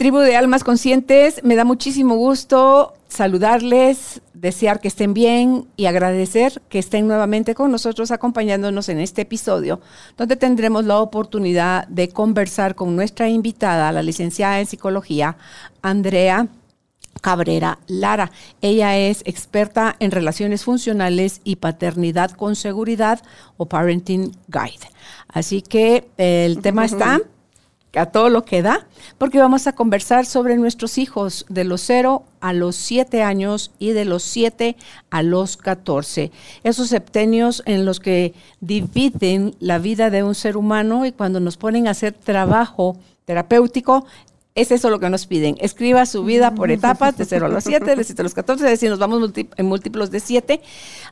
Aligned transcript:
Tribu 0.00 0.20
de 0.20 0.34
Almas 0.34 0.64
Conscientes, 0.64 1.44
me 1.44 1.56
da 1.56 1.64
muchísimo 1.66 2.14
gusto 2.14 2.94
saludarles, 3.08 4.22
desear 4.32 4.80
que 4.80 4.88
estén 4.88 5.12
bien 5.12 5.66
y 5.76 5.84
agradecer 5.84 6.62
que 6.70 6.78
estén 6.78 7.06
nuevamente 7.06 7.54
con 7.54 7.70
nosotros 7.70 8.10
acompañándonos 8.10 8.88
en 8.88 8.98
este 8.98 9.20
episodio, 9.20 9.82
donde 10.16 10.36
tendremos 10.36 10.86
la 10.86 11.00
oportunidad 11.00 11.86
de 11.88 12.08
conversar 12.08 12.76
con 12.76 12.96
nuestra 12.96 13.28
invitada, 13.28 13.92
la 13.92 14.02
licenciada 14.02 14.58
en 14.58 14.64
psicología, 14.64 15.36
Andrea. 15.82 16.48
Cabrera 17.20 17.80
Lara. 17.86 18.30
Ella 18.62 18.96
es 18.96 19.20
experta 19.26 19.96
en 19.98 20.12
relaciones 20.12 20.64
funcionales 20.64 21.42
y 21.44 21.56
paternidad 21.56 22.30
con 22.30 22.56
seguridad 22.56 23.20
o 23.58 23.66
Parenting 23.66 24.34
Guide. 24.48 24.88
Así 25.28 25.60
que 25.60 26.08
el 26.16 26.62
tema 26.62 26.86
está 26.86 27.20
a 27.94 28.06
todo 28.06 28.30
lo 28.30 28.44
que 28.44 28.62
da, 28.62 28.86
porque 29.18 29.38
vamos 29.38 29.66
a 29.66 29.72
conversar 29.72 30.26
sobre 30.26 30.56
nuestros 30.56 30.98
hijos 30.98 31.44
de 31.48 31.64
los 31.64 31.80
0 31.82 32.24
a 32.40 32.52
los 32.52 32.76
7 32.76 33.22
años 33.22 33.72
y 33.78 33.90
de 33.90 34.04
los 34.04 34.22
7 34.22 34.76
a 35.10 35.22
los 35.22 35.56
14. 35.56 36.30
Esos 36.62 36.88
septenios 36.88 37.62
en 37.66 37.84
los 37.84 38.00
que 38.00 38.34
dividen 38.60 39.56
la 39.58 39.78
vida 39.78 40.10
de 40.10 40.22
un 40.22 40.34
ser 40.34 40.56
humano 40.56 41.04
y 41.04 41.12
cuando 41.12 41.40
nos 41.40 41.56
ponen 41.56 41.88
a 41.88 41.92
hacer 41.92 42.12
trabajo 42.12 42.96
terapéutico, 43.24 44.06
es 44.54 44.70
eso 44.70 44.90
lo 44.90 45.00
que 45.00 45.10
nos 45.10 45.26
piden. 45.26 45.56
Escriba 45.60 46.06
su 46.06 46.24
vida 46.24 46.54
por 46.54 46.70
etapas, 46.70 47.16
de 47.16 47.24
0 47.24 47.46
a 47.46 47.48
los 47.48 47.64
7, 47.64 47.96
de 47.96 48.04
7 48.04 48.22
a 48.22 48.24
los 48.24 48.34
14, 48.34 48.64
es 48.64 48.70
decir, 48.70 48.90
nos 48.90 48.98
vamos 48.98 49.30
en 49.56 49.66
múltiplos 49.66 50.10
de 50.10 50.20
7 50.20 50.60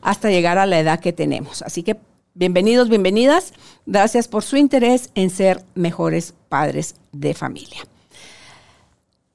hasta 0.01 0.29
llegar 0.29 0.57
a 0.57 0.65
la 0.65 0.79
edad 0.79 0.99
que 0.99 1.13
tenemos. 1.13 1.61
Así 1.61 1.83
que 1.83 1.97
Bienvenidos, 2.39 2.87
bienvenidas. 2.87 3.51
Gracias 3.85 4.29
por 4.29 4.45
su 4.45 4.55
interés 4.55 5.09
en 5.13 5.29
ser 5.29 5.61
mejores 5.75 6.33
padres 6.47 6.95
de 7.11 7.33
familia. 7.33 7.85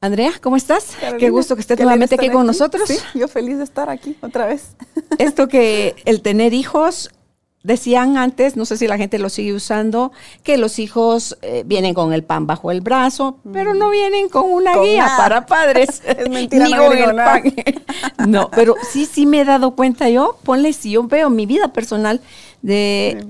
Andrea, 0.00 0.32
¿cómo 0.40 0.56
estás? 0.56 0.96
qué 1.18 1.28
gusto 1.28 1.54
que 1.54 1.60
estés 1.60 1.78
nuevamente 1.78 2.14
aquí 2.14 2.30
con 2.30 2.46
nosotros. 2.46 2.88
Sí, 2.88 2.96
yo 3.14 3.28
feliz 3.28 3.58
de 3.58 3.64
estar 3.64 3.90
aquí 3.90 4.16
otra 4.22 4.46
vez. 4.46 4.74
Esto 5.18 5.48
que 5.48 5.96
el 6.06 6.22
tener 6.22 6.54
hijos, 6.54 7.10
decían 7.62 8.16
antes, 8.16 8.56
no 8.56 8.64
sé 8.64 8.78
si 8.78 8.86
la 8.86 8.96
gente 8.96 9.18
lo 9.18 9.28
sigue 9.28 9.52
usando, 9.52 10.12
que 10.42 10.56
los 10.56 10.78
hijos 10.78 11.36
eh, 11.42 11.62
vienen 11.66 11.92
con 11.92 12.14
el 12.14 12.22
pan 12.22 12.46
bajo 12.46 12.70
el 12.70 12.80
brazo, 12.80 13.38
pero 13.52 13.74
no 13.74 13.90
vienen 13.90 14.30
con 14.30 14.50
una 14.50 14.78
guía 14.78 15.10
para 15.18 15.44
padres. 15.44 16.02
es 16.06 16.30
mentira, 16.30 16.68
no, 16.70 16.90
el 16.92 17.16
pan. 17.16 17.42
no, 18.28 18.50
pero 18.50 18.76
sí, 18.90 19.04
sí 19.04 19.26
me 19.26 19.42
he 19.42 19.44
dado 19.44 19.72
cuenta 19.72 20.08
yo, 20.08 20.38
ponle, 20.42 20.72
si 20.72 20.92
yo 20.92 21.04
veo 21.04 21.28
mi 21.28 21.44
vida 21.44 21.68
personal, 21.68 22.22
de 22.64 23.26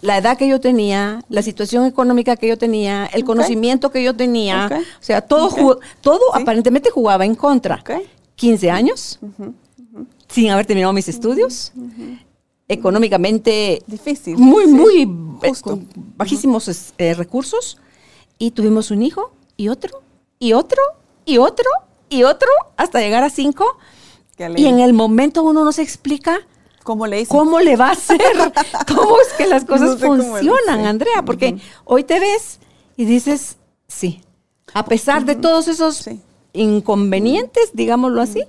la 0.00 0.16
edad 0.18 0.38
que 0.38 0.48
yo 0.48 0.60
tenía, 0.60 1.22
la 1.28 1.42
situación 1.42 1.84
económica 1.86 2.36
que 2.36 2.48
yo 2.48 2.56
tenía, 2.56 3.06
el 3.12 3.24
conocimiento 3.24 3.90
que 3.90 4.02
yo 4.02 4.16
tenía. 4.16 4.68
O 5.00 5.04
sea, 5.04 5.20
todo, 5.20 5.78
todo 6.00 6.34
aparentemente 6.34 6.90
jugaba 6.90 7.24
en 7.24 7.34
contra. 7.34 7.82
15 8.34 8.70
años, 8.70 9.20
sin 10.28 10.50
haber 10.50 10.66
terminado 10.66 10.92
mis 10.92 11.08
estudios. 11.08 11.72
Económicamente 12.66 13.82
difícil. 13.86 14.38
Muy, 14.38 14.66
muy 14.66 15.02
eh, 15.42 15.52
bajísimos 16.16 16.94
eh, 16.96 17.14
recursos. 17.14 17.78
Y 18.38 18.52
tuvimos 18.52 18.90
un 18.90 19.02
hijo 19.02 19.32
y 19.56 19.68
otro 19.68 20.02
y 20.38 20.54
otro 20.54 20.82
y 21.26 21.36
otro 21.36 21.68
y 22.08 22.22
otro 22.22 22.48
hasta 22.76 23.00
llegar 23.00 23.22
a 23.22 23.30
cinco. 23.30 23.66
Y 24.56 24.66
en 24.66 24.80
el 24.80 24.94
momento 24.94 25.42
uno 25.42 25.64
no 25.64 25.72
se 25.72 25.82
explica 25.82 26.40
¿Cómo 26.82 27.06
le, 27.06 27.26
¿Cómo 27.26 27.60
le 27.60 27.76
va 27.76 27.88
a 27.88 27.92
hacer? 27.92 28.20
¿Cómo 28.88 29.16
es 29.20 29.32
que 29.34 29.46
las 29.46 29.64
cosas 29.64 30.00
funcionan, 30.00 30.84
Andrea? 30.84 31.22
Porque 31.24 31.58
hoy 31.84 32.04
te 32.04 32.18
ves 32.18 32.58
y 32.96 33.04
dices, 33.04 33.56
sí, 33.86 34.22
a 34.74 34.84
pesar 34.84 35.24
de 35.24 35.36
todos 35.36 35.68
esos 35.68 36.08
inconvenientes, 36.52 37.70
digámoslo 37.72 38.20
así, 38.20 38.44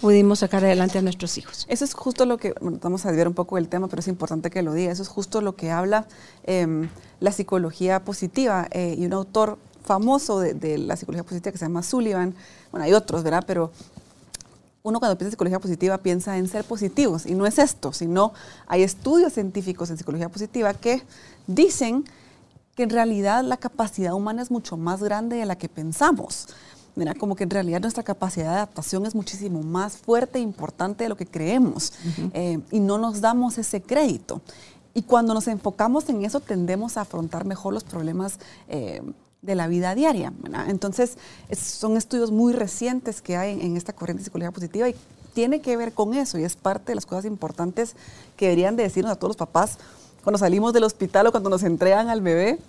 pudimos 0.00 0.40
sacar 0.40 0.64
adelante 0.64 0.98
a 0.98 1.02
nuestros 1.02 1.38
hijos. 1.38 1.64
Eso 1.68 1.84
es 1.84 1.94
justo 1.94 2.26
lo 2.26 2.36
que, 2.36 2.54
bueno, 2.60 2.78
vamos 2.82 3.04
a 3.04 3.08
desviar 3.08 3.28
un 3.28 3.34
poco 3.34 3.56
el 3.56 3.68
tema, 3.68 3.88
pero 3.88 4.00
es 4.00 4.08
importante 4.08 4.50
que 4.50 4.62
lo 4.62 4.74
diga, 4.74 4.92
eso 4.92 5.02
es 5.02 5.08
justo 5.08 5.40
lo 5.40 5.54
que 5.54 5.70
habla 5.70 6.06
em, 6.44 6.88
la 7.20 7.30
psicología 7.30 8.04
positiva 8.04 8.66
eh, 8.72 8.96
y 8.98 9.06
un 9.06 9.12
autor 9.12 9.58
famoso 9.84 10.40
de, 10.40 10.54
de, 10.54 10.78
la 10.78 10.96
psicología 10.96 11.24
positiva 11.24 11.52
que 11.52 11.58
se 11.58 11.64
llama 11.64 11.82
Sullivan, 11.82 12.34
bueno, 12.70 12.84
hay 12.84 12.92
otros, 12.92 13.22
¿verdad? 13.22 13.44
Pero 13.46 13.70
uno 14.82 14.98
cuando 14.98 15.16
piensa 15.16 15.28
en 15.28 15.32
psicología 15.32 15.60
positiva 15.60 15.98
piensa 15.98 16.38
en 16.38 16.48
ser 16.48 16.64
positivos 16.64 17.26
y 17.26 17.34
no 17.34 17.46
es 17.46 17.58
esto, 17.58 17.92
sino 17.92 18.32
hay 18.66 18.82
estudios 18.82 19.32
científicos 19.32 19.90
en 19.90 19.98
psicología 19.98 20.28
positiva 20.28 20.74
que 20.74 21.02
dicen 21.46 22.04
que 22.74 22.82
en 22.82 22.90
realidad 22.90 23.44
la 23.44 23.56
capacidad 23.56 24.14
humana 24.14 24.42
es 24.42 24.50
mucho 24.50 24.76
más 24.76 25.02
grande 25.02 25.36
de 25.36 25.46
la 25.46 25.56
que 25.56 25.68
pensamos. 25.68 26.48
Mira, 26.94 27.14
como 27.14 27.36
que 27.36 27.44
en 27.44 27.50
realidad 27.50 27.80
nuestra 27.80 28.02
capacidad 28.02 28.50
de 28.50 28.56
adaptación 28.56 29.06
es 29.06 29.14
muchísimo 29.14 29.62
más 29.62 29.96
fuerte 29.96 30.38
e 30.38 30.42
importante 30.42 31.04
de 31.04 31.08
lo 31.08 31.16
que 31.16 31.26
creemos 31.26 31.92
eh, 32.34 32.60
y 32.70 32.80
no 32.80 32.98
nos 32.98 33.20
damos 33.20 33.56
ese 33.56 33.80
crédito. 33.80 34.42
Y 34.94 35.02
cuando 35.02 35.32
nos 35.32 35.48
enfocamos 35.48 36.06
en 36.10 36.24
eso 36.24 36.40
tendemos 36.40 36.96
a 36.96 37.02
afrontar 37.02 37.46
mejor 37.46 37.72
los 37.72 37.84
problemas 37.84 38.38
eh, 38.68 39.00
de 39.42 39.56
la 39.56 39.66
vida 39.66 39.94
diaria. 39.96 40.32
Entonces, 40.68 41.18
son 41.56 41.96
estudios 41.96 42.30
muy 42.30 42.52
recientes 42.52 43.20
que 43.20 43.36
hay 43.36 43.60
en, 43.60 43.76
esta 43.76 43.92
corriente 43.92 44.20
de 44.20 44.24
psicología 44.24 44.52
positiva 44.52 44.88
y 44.88 44.94
tiene 45.34 45.60
que 45.60 45.76
ver 45.76 45.92
con 45.92 46.14
eso 46.14 46.38
y 46.38 46.44
es 46.44 46.54
parte 46.54 46.92
de 46.92 46.94
las 46.94 47.06
cosas 47.06 47.24
importantes 47.24 47.96
que 48.36 48.46
deberían 48.46 48.76
de 48.76 48.84
decirnos 48.84 49.12
a 49.12 49.16
todos 49.16 49.30
los 49.30 49.36
papás 49.36 49.78
cuando 50.22 50.38
salimos 50.38 50.72
del 50.72 50.84
hospital 50.84 51.26
o 51.26 51.32
cuando 51.32 51.50
nos 51.50 51.64
entregan 51.64 52.08
al 52.08 52.20
bebé, 52.20 52.60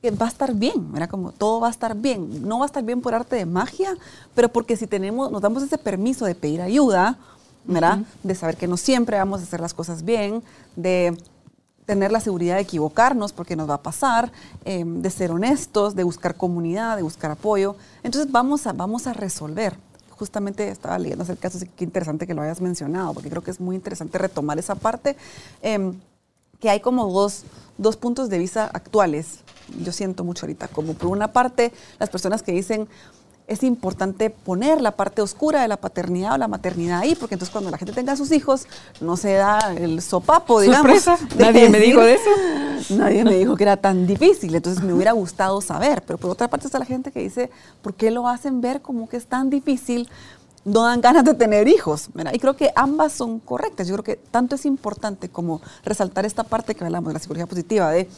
que 0.00 0.10
va 0.10 0.26
a 0.26 0.28
estar 0.30 0.54
bien, 0.54 0.92
¿verdad? 0.92 1.10
como 1.10 1.32
todo 1.32 1.60
va 1.60 1.68
a 1.68 1.70
estar 1.70 1.94
bien. 1.94 2.46
No 2.48 2.60
va 2.60 2.64
a 2.64 2.66
estar 2.66 2.82
bien 2.82 3.02
por 3.02 3.14
arte 3.14 3.36
de 3.36 3.44
magia, 3.44 3.94
pero 4.34 4.48
porque 4.48 4.76
si 4.76 4.86
tenemos, 4.86 5.30
nos 5.30 5.42
damos 5.42 5.62
ese 5.62 5.76
permiso 5.76 6.24
de 6.24 6.34
pedir 6.34 6.62
ayuda, 6.62 7.18
¿verdad? 7.64 7.98
De 8.22 8.34
saber 8.34 8.56
que 8.56 8.66
no 8.66 8.76
siempre 8.76 9.18
vamos 9.18 9.40
a 9.40 9.44
hacer 9.44 9.60
las 9.60 9.74
cosas 9.74 10.04
bien, 10.04 10.42
de 10.76 11.16
tener 11.86 12.10
la 12.12 12.20
seguridad 12.20 12.56
de 12.56 12.62
equivocarnos 12.62 13.32
porque 13.32 13.56
nos 13.56 13.68
va 13.68 13.74
a 13.74 13.82
pasar, 13.82 14.32
em, 14.64 15.02
de 15.02 15.10
ser 15.10 15.30
honestos, 15.30 15.94
de 15.94 16.04
buscar 16.04 16.36
comunidad, 16.36 16.96
de 16.96 17.02
buscar 17.02 17.30
apoyo. 17.30 17.76
Entonces 18.02 18.30
vamos 18.30 18.66
a, 18.66 18.72
vamos 18.72 19.06
a 19.06 19.12
resolver. 19.12 19.76
Justamente 20.10 20.68
estaba 20.68 20.98
leyendo 20.98 21.24
acerca 21.24 21.48
de 21.48 21.58
eso, 21.58 21.66
qué 21.76 21.84
interesante 21.84 22.26
que 22.26 22.34
lo 22.34 22.42
hayas 22.42 22.60
mencionado, 22.60 23.12
porque 23.12 23.28
creo 23.28 23.42
que 23.42 23.50
es 23.50 23.60
muy 23.60 23.76
interesante 23.76 24.16
retomar 24.16 24.58
esa 24.58 24.74
parte, 24.74 25.16
em, 25.60 25.94
que 26.60 26.70
hay 26.70 26.80
como 26.80 27.12
dos, 27.12 27.44
dos 27.76 27.96
puntos 27.96 28.30
de 28.30 28.38
vista 28.38 28.70
actuales. 28.72 29.40
Yo 29.82 29.92
siento 29.92 30.24
mucho 30.24 30.46
ahorita, 30.46 30.68
como 30.68 30.94
por 30.94 31.08
una 31.08 31.32
parte 31.32 31.72
las 31.98 32.10
personas 32.10 32.42
que 32.42 32.52
dicen, 32.52 32.88
es 33.46 33.62
importante 33.62 34.30
poner 34.30 34.80
la 34.80 34.92
parte 34.92 35.20
oscura 35.20 35.60
de 35.62 35.68
la 35.68 35.76
paternidad 35.76 36.34
o 36.34 36.38
la 36.38 36.48
maternidad 36.48 37.00
ahí, 37.00 37.14
porque 37.14 37.34
entonces 37.34 37.52
cuando 37.52 37.70
la 37.70 37.76
gente 37.76 37.92
tenga 37.92 38.16
sus 38.16 38.32
hijos, 38.32 38.66
no 39.00 39.16
se 39.16 39.34
da 39.34 39.74
el 39.76 40.00
sopapo, 40.00 40.60
digamos. 40.60 41.06
Nadie 41.36 41.68
me 41.68 41.78
dijo 41.78 42.00
de 42.00 42.14
eso. 42.14 42.94
Nadie 42.94 43.24
me 43.24 43.36
dijo 43.36 43.56
que 43.56 43.64
era 43.64 43.76
tan 43.76 44.06
difícil, 44.06 44.54
entonces 44.54 44.82
me 44.82 44.94
hubiera 44.94 45.12
gustado 45.12 45.60
saber. 45.60 46.02
Pero 46.06 46.18
por 46.18 46.30
otra 46.30 46.48
parte 46.48 46.66
está 46.66 46.78
la 46.78 46.86
gente 46.86 47.12
que 47.12 47.20
dice, 47.20 47.50
¿por 47.82 47.94
qué 47.94 48.10
lo 48.10 48.28
hacen 48.28 48.60
ver 48.60 48.80
como 48.80 49.08
que 49.08 49.18
es 49.18 49.26
tan 49.26 49.50
difícil? 49.50 50.08
No 50.64 50.84
dan 50.84 51.02
ganas 51.02 51.24
de 51.24 51.34
tener 51.34 51.68
hijos. 51.68 52.08
Y 52.32 52.38
creo 52.38 52.56
que 52.56 52.72
ambas 52.74 53.12
son 53.12 53.40
correctas. 53.40 53.86
Yo 53.86 53.94
creo 53.96 54.04
que 54.04 54.16
tanto 54.16 54.54
es 54.54 54.64
importante 54.64 55.28
como 55.28 55.60
resaltar 55.84 56.24
esta 56.24 56.44
parte 56.44 56.74
que 56.74 56.82
hablamos 56.84 57.08
de 57.08 57.14
la 57.14 57.20
psicología 57.20 57.46
positiva, 57.46 57.90
de 57.90 58.08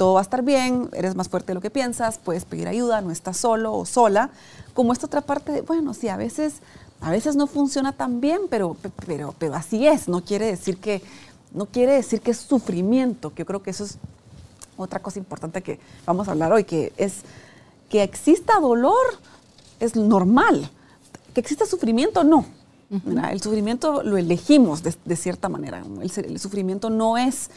todo 0.00 0.14
va 0.14 0.20
a 0.20 0.22
estar 0.22 0.42
bien, 0.42 0.88
eres 0.94 1.14
más 1.14 1.28
fuerte 1.28 1.48
de 1.48 1.56
lo 1.56 1.60
que 1.60 1.68
piensas, 1.68 2.16
puedes 2.16 2.46
pedir 2.46 2.68
ayuda, 2.68 3.02
no 3.02 3.10
estás 3.10 3.36
solo 3.36 3.74
o 3.74 3.84
sola, 3.84 4.30
como 4.72 4.94
esta 4.94 5.04
otra 5.04 5.20
parte 5.20 5.52
de, 5.52 5.60
bueno, 5.60 5.92
sí, 5.92 6.08
a 6.08 6.16
veces, 6.16 6.62
a 7.02 7.10
veces 7.10 7.36
no 7.36 7.46
funciona 7.46 7.92
tan 7.92 8.18
bien, 8.18 8.40
pero, 8.48 8.78
pero, 9.04 9.34
pero 9.38 9.54
así 9.54 9.86
es, 9.86 10.08
no 10.08 10.24
quiere 10.24 10.46
decir 10.46 10.78
que, 10.78 11.02
no 11.52 11.66
quiere 11.66 11.92
decir 11.92 12.22
que 12.22 12.30
es 12.30 12.38
sufrimiento, 12.38 13.34
que 13.34 13.40
yo 13.42 13.46
creo 13.46 13.62
que 13.62 13.68
eso 13.68 13.84
es 13.84 13.98
otra 14.78 15.00
cosa 15.00 15.18
importante 15.18 15.60
que 15.60 15.78
vamos 16.06 16.28
a 16.28 16.30
hablar 16.30 16.50
hoy, 16.50 16.64
que 16.64 16.94
es 16.96 17.16
que 17.90 18.02
exista 18.02 18.58
dolor 18.58 18.96
es 19.80 19.96
normal, 19.96 20.70
que 21.34 21.40
exista 21.40 21.66
sufrimiento 21.66 22.24
no. 22.24 22.46
El 22.90 23.40
sufrimiento 23.40 24.02
lo 24.02 24.16
elegimos 24.16 24.82
de, 24.82 25.16
cierta 25.16 25.48
manera. 25.48 25.84
el, 26.02 26.40
sufrimiento 26.40 26.90
no 26.90 27.16
es 27.16 27.50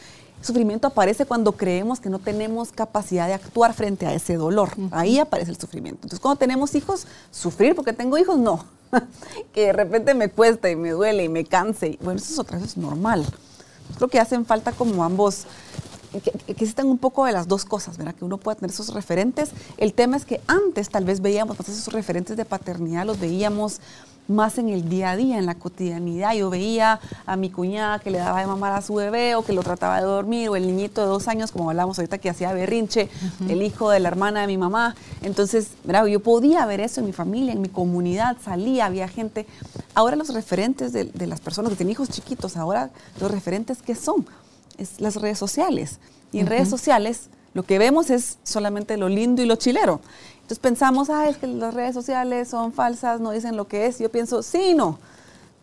sufrimiento 0.44 0.86
aparece 0.86 1.24
cuando 1.24 1.52
creemos 1.52 2.00
que 2.00 2.10
no 2.10 2.18
tenemos 2.18 2.70
capacidad 2.70 3.26
de 3.26 3.34
actuar 3.34 3.72
frente 3.72 4.06
a 4.06 4.12
ese 4.12 4.36
dolor. 4.36 4.70
Ahí 4.90 5.18
aparece 5.18 5.50
el 5.50 5.56
sufrimiento. 5.58 6.00
Entonces, 6.02 6.20
cuando 6.20 6.38
tenemos 6.38 6.74
hijos, 6.74 7.06
sufrir 7.30 7.74
porque 7.74 7.92
tengo 7.92 8.18
hijos, 8.18 8.38
no. 8.38 8.64
que 9.52 9.66
de 9.66 9.72
repente 9.72 10.14
me 10.14 10.28
cuesta 10.28 10.70
y 10.70 10.76
me 10.76 10.90
duele 10.90 11.24
y 11.24 11.28
me 11.28 11.44
canse. 11.44 11.98
Bueno, 12.02 12.18
eso 12.18 12.32
es 12.32 12.38
otra 12.38 12.58
vez 12.58 12.76
normal. 12.76 13.26
Creo 13.96 14.08
que 14.08 14.20
hacen 14.20 14.44
falta 14.44 14.72
como 14.72 15.02
ambos, 15.02 15.46
que, 16.12 16.20
que 16.20 16.52
existan 16.52 16.86
un 16.86 16.98
poco 16.98 17.24
de 17.24 17.32
las 17.32 17.48
dos 17.48 17.64
cosas, 17.64 17.96
¿verdad? 17.96 18.14
Que 18.14 18.24
uno 18.24 18.36
pueda 18.36 18.56
tener 18.56 18.70
esos 18.70 18.92
referentes. 18.92 19.50
El 19.78 19.94
tema 19.94 20.16
es 20.16 20.24
que 20.24 20.40
antes 20.46 20.90
tal 20.90 21.04
vez 21.04 21.20
veíamos 21.20 21.58
más 21.58 21.68
esos 21.68 21.92
referentes 21.92 22.36
de 22.36 22.44
paternidad, 22.44 23.06
los 23.06 23.18
veíamos 23.18 23.80
más 24.28 24.58
en 24.58 24.68
el 24.68 24.88
día 24.88 25.10
a 25.10 25.16
día, 25.16 25.38
en 25.38 25.46
la 25.46 25.54
cotidianidad. 25.54 26.34
Yo 26.34 26.50
veía 26.50 27.00
a 27.26 27.36
mi 27.36 27.50
cuñada 27.50 27.98
que 27.98 28.10
le 28.10 28.18
daba 28.18 28.40
de 28.40 28.46
mamar 28.46 28.72
a 28.72 28.82
su 28.82 28.94
bebé 28.94 29.34
o 29.34 29.44
que 29.44 29.52
lo 29.52 29.62
trataba 29.62 30.00
de 30.00 30.06
dormir, 30.06 30.48
o 30.48 30.56
el 30.56 30.66
niñito 30.66 31.00
de 31.02 31.08
dos 31.08 31.28
años, 31.28 31.52
como 31.52 31.70
hablamos 31.70 31.98
ahorita, 31.98 32.18
que 32.18 32.30
hacía 32.30 32.52
berrinche, 32.52 33.08
el 33.48 33.62
hijo 33.62 33.90
de 33.90 34.00
la 34.00 34.08
hermana 34.08 34.42
de 34.42 34.46
mi 34.46 34.56
mamá. 34.56 34.94
Entonces, 35.22 35.70
¿verdad? 35.84 36.06
yo 36.06 36.20
podía 36.20 36.64
ver 36.66 36.80
eso 36.80 37.00
en 37.00 37.06
mi 37.06 37.12
familia, 37.12 37.52
en 37.52 37.60
mi 37.60 37.68
comunidad, 37.68 38.36
salía, 38.42 38.86
había 38.86 39.08
gente. 39.08 39.46
Ahora 39.94 40.16
los 40.16 40.32
referentes 40.32 40.92
de, 40.92 41.04
de 41.04 41.26
las 41.26 41.40
personas 41.40 41.70
que 41.70 41.76
tienen 41.76 41.92
hijos 41.92 42.08
chiquitos, 42.08 42.56
ahora 42.56 42.90
los 43.20 43.30
referentes 43.30 43.82
que 43.82 43.94
son, 43.94 44.26
es 44.78 45.00
las 45.00 45.16
redes 45.16 45.38
sociales. 45.38 45.98
Y 46.32 46.40
en 46.40 46.46
redes 46.48 46.68
sociales 46.68 47.28
lo 47.54 47.62
que 47.62 47.78
vemos 47.78 48.10
es 48.10 48.38
solamente 48.42 48.96
lo 48.96 49.08
lindo 49.08 49.40
y 49.40 49.46
lo 49.46 49.54
chilero. 49.54 50.00
Entonces 50.44 50.58
pensamos, 50.58 51.08
ah, 51.08 51.26
es 51.26 51.38
que 51.38 51.46
las 51.46 51.72
redes 51.72 51.94
sociales 51.94 52.48
son 52.48 52.74
falsas, 52.74 53.18
no 53.18 53.30
dicen 53.30 53.56
lo 53.56 53.66
que 53.66 53.86
es. 53.86 53.98
Yo 53.98 54.10
pienso, 54.10 54.42
sí, 54.42 54.74
no. 54.74 54.98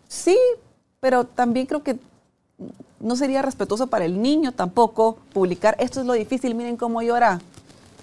Sí, 0.08 0.36
pero 1.00 1.26
también 1.26 1.68
creo 1.68 1.84
que 1.84 2.00
no 3.00 3.16
sería 3.16 3.44
respetuoso 3.44 3.88
para 3.88 4.06
el 4.06 4.20
niño 4.22 4.54
tampoco 4.54 5.18
publicar, 5.34 5.76
esto 5.80 6.00
es 6.00 6.08
lo 6.08 6.14
difícil, 6.14 6.56
miren 6.56 6.78
cómo 6.78 7.04
llora 7.04 7.40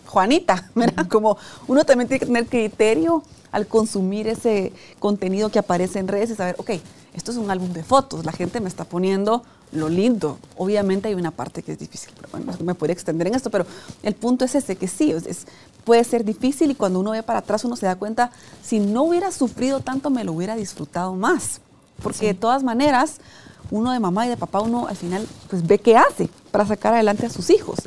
Juanita, 0.06 0.70
¿verdad? 0.76 1.08
Como 1.08 1.36
uno 1.66 1.84
también 1.84 2.06
tiene 2.06 2.20
que 2.20 2.26
tener 2.26 2.46
criterio 2.46 3.24
al 3.50 3.66
consumir 3.66 4.28
ese 4.28 4.72
contenido 5.00 5.50
que 5.50 5.58
aparece 5.58 5.98
en 5.98 6.06
redes 6.06 6.30
y 6.30 6.34
saber, 6.36 6.54
ok, 6.58 6.70
esto 7.14 7.32
es 7.32 7.38
un 7.38 7.50
álbum 7.50 7.72
de 7.72 7.82
fotos, 7.82 8.24
la 8.24 8.32
gente 8.32 8.60
me 8.60 8.68
está 8.68 8.84
poniendo 8.84 9.42
lo 9.72 9.88
lindo. 9.88 10.38
Obviamente 10.56 11.08
hay 11.08 11.14
una 11.14 11.30
parte 11.30 11.62
que 11.62 11.72
es 11.72 11.78
difícil, 11.78 12.10
pero 12.16 12.28
bueno, 12.30 12.52
me 12.62 12.74
podría 12.74 12.94
extender 12.94 13.26
en 13.26 13.34
esto, 13.34 13.50
pero 13.50 13.66
el 14.02 14.14
punto 14.14 14.44
es 14.44 14.54
ese, 14.54 14.76
que 14.76 14.88
sí, 14.88 15.10
es, 15.10 15.46
puede 15.88 16.04
ser 16.04 16.22
difícil 16.22 16.70
y 16.70 16.74
cuando 16.74 17.00
uno 17.00 17.12
ve 17.12 17.22
para 17.22 17.38
atrás 17.38 17.64
uno 17.64 17.74
se 17.74 17.86
da 17.86 17.96
cuenta, 17.96 18.30
si 18.62 18.78
no 18.78 19.04
hubiera 19.04 19.32
sufrido 19.32 19.80
tanto, 19.80 20.10
me 20.10 20.22
lo 20.22 20.34
hubiera 20.34 20.54
disfrutado 20.54 21.14
más. 21.14 21.62
Porque 22.02 22.26
de 22.26 22.34
todas 22.34 22.62
maneras, 22.62 23.22
uno 23.70 23.90
de 23.92 23.98
mamá 23.98 24.26
y 24.26 24.28
de 24.28 24.36
papá, 24.36 24.60
uno 24.60 24.86
al 24.86 24.96
final 24.96 25.26
pues 25.48 25.66
ve 25.66 25.78
qué 25.78 25.96
hace 25.96 26.28
para 26.50 26.66
sacar 26.66 26.92
adelante 26.92 27.24
a 27.24 27.30
sus 27.30 27.48
hijos. 27.48 27.78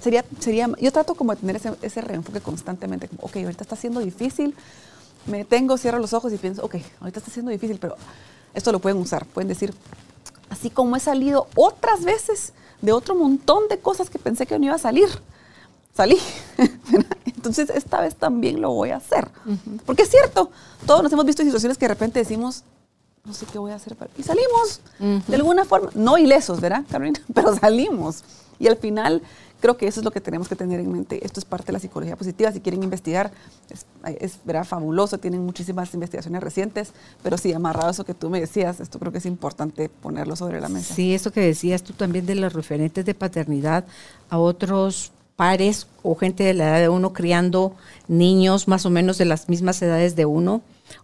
Sería, 0.00 0.24
sería, 0.38 0.70
yo 0.80 0.90
trato 0.90 1.14
como 1.14 1.34
de 1.34 1.40
tener 1.42 1.56
ese, 1.56 1.74
ese 1.82 2.00
reenfoque 2.00 2.40
constantemente, 2.40 3.08
como, 3.08 3.20
ok, 3.24 3.36
ahorita 3.36 3.62
está 3.62 3.76
siendo 3.76 4.00
difícil, 4.00 4.54
me 5.26 5.36
detengo, 5.36 5.76
cierro 5.76 5.98
los 5.98 6.14
ojos 6.14 6.32
y 6.32 6.38
pienso, 6.38 6.64
ok, 6.64 6.76
ahorita 7.00 7.18
está 7.18 7.30
siendo 7.30 7.50
difícil, 7.50 7.78
pero 7.78 7.96
esto 8.54 8.72
lo 8.72 8.78
pueden 8.78 8.96
usar, 8.96 9.26
pueden 9.26 9.48
decir, 9.48 9.74
así 10.48 10.70
como 10.70 10.96
he 10.96 11.00
salido 11.00 11.46
otras 11.56 12.06
veces 12.06 12.54
de 12.80 12.92
otro 12.92 13.14
montón 13.14 13.68
de 13.68 13.80
cosas 13.80 14.08
que 14.08 14.18
pensé 14.18 14.46
que 14.46 14.58
no 14.58 14.64
iba 14.64 14.76
a 14.76 14.78
salir, 14.78 15.10
salí. 15.94 16.18
Entonces 17.26 17.70
esta 17.70 18.00
vez 18.00 18.16
también 18.16 18.60
lo 18.60 18.72
voy 18.72 18.90
a 18.90 18.96
hacer. 18.96 19.28
Porque 19.86 20.02
es 20.02 20.10
cierto, 20.10 20.50
todos 20.86 21.02
nos 21.02 21.12
hemos 21.12 21.24
visto 21.24 21.42
en 21.42 21.48
situaciones 21.48 21.78
que 21.78 21.84
de 21.84 21.94
repente 21.94 22.18
decimos, 22.18 22.64
no 23.24 23.32
sé 23.32 23.46
qué 23.50 23.58
voy 23.58 23.72
a 23.72 23.76
hacer. 23.76 23.96
Y 24.18 24.22
salimos, 24.22 24.80
de 24.98 25.34
alguna 25.34 25.64
forma, 25.64 25.90
no 25.94 26.18
ilesos, 26.18 26.60
¿verdad, 26.60 26.84
Carolina? 26.90 27.20
Pero 27.34 27.56
salimos. 27.56 28.24
Y 28.58 28.68
al 28.68 28.76
final 28.76 29.22
creo 29.60 29.76
que 29.76 29.86
eso 29.86 30.00
es 30.00 30.04
lo 30.04 30.10
que 30.10 30.20
tenemos 30.20 30.48
que 30.48 30.56
tener 30.56 30.78
en 30.78 30.92
mente. 30.92 31.24
Esto 31.24 31.40
es 31.40 31.44
parte 31.44 31.66
de 31.66 31.72
la 31.72 31.78
psicología 31.80 32.16
positiva. 32.16 32.52
Si 32.52 32.60
quieren 32.60 32.82
investigar, 32.82 33.32
es, 33.70 33.86
es 34.20 34.38
¿verdad? 34.44 34.64
fabuloso. 34.64 35.18
Tienen 35.18 35.44
muchísimas 35.44 35.92
investigaciones 35.94 36.42
recientes. 36.42 36.92
Pero 37.22 37.38
sí, 37.38 37.52
amarrado 37.52 37.88
a 37.88 37.90
eso 37.90 38.04
que 38.04 38.14
tú 38.14 38.30
me 38.30 38.40
decías, 38.40 38.80
esto 38.80 38.98
creo 38.98 39.10
que 39.10 39.18
es 39.18 39.26
importante 39.26 39.88
ponerlo 39.88 40.36
sobre 40.36 40.60
la 40.60 40.68
mesa. 40.68 40.94
Sí, 40.94 41.14
eso 41.14 41.32
que 41.32 41.40
decías 41.40 41.82
tú 41.82 41.94
también 41.94 42.26
de 42.26 42.34
los 42.34 42.52
referentes 42.52 43.04
de 43.04 43.14
paternidad 43.14 43.84
a 44.28 44.38
otros 44.38 45.12
pares 45.36 45.86
o 46.02 46.14
gente 46.14 46.44
de 46.44 46.54
la 46.54 46.68
edad 46.68 46.80
de 46.80 46.88
uno 46.88 47.12
criando 47.12 47.74
niños 48.08 48.68
más 48.68 48.86
o 48.86 48.90
menos 48.90 49.18
de 49.18 49.24
las 49.24 49.48
mismas 49.48 49.80
edades 49.82 50.16
de 50.16 50.26
uno. 50.26 50.62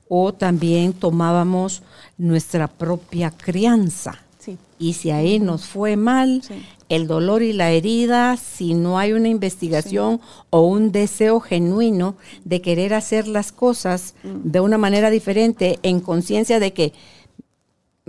O 0.09 0.33
también 0.35 0.93
tomábamos 0.93 1.83
nuestra 2.19 2.69
propia 2.69 3.31
crianza. 3.31 4.19
Sí. 4.39 4.59
Y 4.79 4.95
si 4.95 5.11
ahí 5.11 5.39
nos 5.39 5.65
fue 5.67 5.97
mal, 5.97 6.43
Sí. 6.47 6.55
el 6.89 7.07
dolor 7.07 7.43
y 7.43 7.53
la 7.53 7.71
herida, 7.71 8.37
si 8.37 8.75
no 8.75 8.99
hay 8.99 9.13
una 9.13 9.29
investigación 9.29 10.21
o 10.51 10.63
un 10.63 10.93
deseo 10.93 11.41
genuino 11.41 12.15
de 12.45 12.61
querer 12.61 12.95
hacer 12.95 13.27
las 13.29 13.53
cosas 13.53 14.15
Mm. 14.25 14.51
de 14.51 14.61
una 14.61 14.77
manera 14.79 15.09
diferente, 15.11 15.79
en 15.83 16.01
conciencia 16.01 16.59
de 16.61 16.73
que 16.73 16.93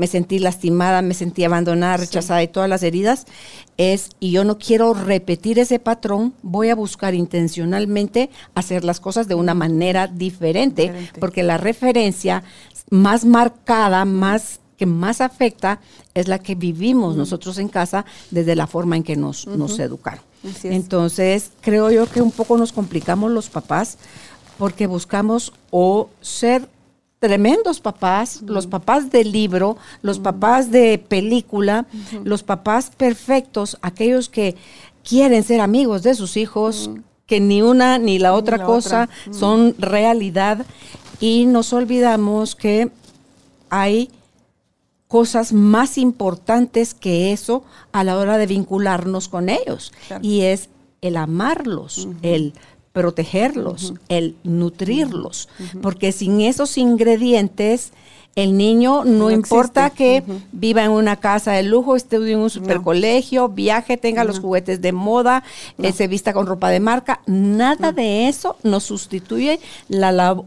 me 0.02 0.08
sentí 0.08 0.40
lastimada, 0.40 1.04
me 1.04 1.14
sentí 1.14 1.44
abandonada, 1.44 1.98
rechazada 1.98 2.42
y 2.42 2.48
todas 2.48 2.68
las 2.68 2.82
heridas, 2.82 3.28
es, 3.78 4.10
y 4.20 4.32
yo 4.32 4.44
no 4.44 4.58
quiero 4.58 4.96
repetir 4.96 5.60
ese 5.60 5.78
patrón, 5.78 6.34
voy 6.42 6.70
a 6.70 6.76
buscar 6.76 7.14
intencionalmente 7.14 8.32
hacer 8.56 8.84
las 8.84 9.00
cosas 9.00 9.28
de 9.28 9.36
una 9.36 9.54
manera 9.54 10.08
diferente, 10.08 10.88
Diferente. 10.88 11.20
porque 11.20 11.44
la 11.44 11.60
referencia 11.60 12.42
más 12.90 13.26
marcada, 13.26 14.04
más 14.06 14.60
que 14.76 14.88
más 14.88 15.22
afecta 15.22 15.80
es 16.16 16.28
la 16.28 16.40
que 16.40 16.56
vivimos 16.56 17.16
nosotros 17.16 17.60
en 17.60 17.68
casa 17.68 18.04
desde 18.32 18.56
la 18.56 18.66
forma 18.66 18.98
en 18.98 19.04
que 19.04 19.16
nos, 19.16 19.46
nos 19.46 19.78
educaron. 19.78 20.24
Entonces, 20.64 21.52
creo 21.62 21.92
yo 21.92 22.10
que 22.10 22.24
un 22.24 22.32
poco 22.32 22.58
nos 22.58 22.74
complicamos 22.74 23.30
los 23.30 23.50
papás 23.50 24.00
porque 24.58 24.88
buscamos 24.88 25.54
o 25.70 26.10
ser 26.22 26.68
tremendos 27.22 27.80
papás, 27.80 28.42
los 28.42 28.66
papás 28.66 29.12
del 29.12 29.32
libro, 29.32 29.78
los 30.02 30.18
papás 30.18 30.72
de 30.72 30.98
película, 30.98 31.86
los 32.24 32.42
papás 32.42 32.90
perfectos, 32.98 33.78
aquellos 33.84 34.28
que 34.28 34.56
quieren 35.08 35.44
ser 35.44 35.62
amigos 35.62 36.02
de 36.02 36.16
sus 36.16 36.36
hijos, 36.36 36.90
que 37.28 37.40
ni 37.40 37.62
una 37.62 38.00
ni 38.00 38.18
la 38.18 38.34
otra 38.34 38.58
la 38.58 38.66
cosa 38.66 39.04
otra. 39.04 39.34
son 39.34 39.76
realidad. 39.78 40.66
Y 41.20 41.46
nos 41.46 41.74
olvidamos 41.74 42.56
que 42.56 42.90
hay 43.70 44.10
cosas 45.08 45.54
más 45.54 46.00
importantes 46.00 46.96
que 46.96 47.32
eso 47.32 47.64
a 47.92 48.04
la 48.04 48.18
hora 48.18 48.40
de 48.40 48.48
vincularnos 48.48 49.30
con 49.30 49.50
ellos. 49.50 49.94
Claro. 50.08 50.26
Y 50.26 50.42
es 50.42 50.70
el 51.02 51.18
amarlos, 51.18 52.08
el 52.24 52.54
protegerlos, 52.94 53.94
el 54.10 54.36
nutrirlos. 54.44 55.50
Porque 55.82 56.12
sin 56.12 56.42
esos 56.42 56.78
ingredientes, 56.78 57.92
el 58.36 58.56
niño 58.58 59.04
no, 59.04 59.26
No 59.26 59.32
importa 59.32 59.88
existe. 59.88 60.24
que 60.26 60.34
viva 60.54 60.84
en 60.86 60.92
una 60.92 61.18
casa 61.18 61.52
de 61.52 61.64
lujo, 61.64 61.96
estudie 61.96 62.34
en 62.34 62.40
un 62.40 62.50
supercolegio, 62.50 63.50
viaje, 63.50 63.98
tenga 63.98 64.24
los 64.24 64.40
juguetes 64.40 64.82
de 64.82 64.92
moda, 64.94 65.44
eh, 65.78 65.92
se 65.92 66.08
vista 66.08 66.32
con 66.34 66.46
ropa 66.48 66.70
de 66.70 66.80
marca, 66.80 67.22
nada 67.28 67.92
de 67.92 68.28
eso 68.30 68.56
nos 68.64 68.84
sustituye 68.84 69.60
la, 69.90 70.12
lab- 70.14 70.46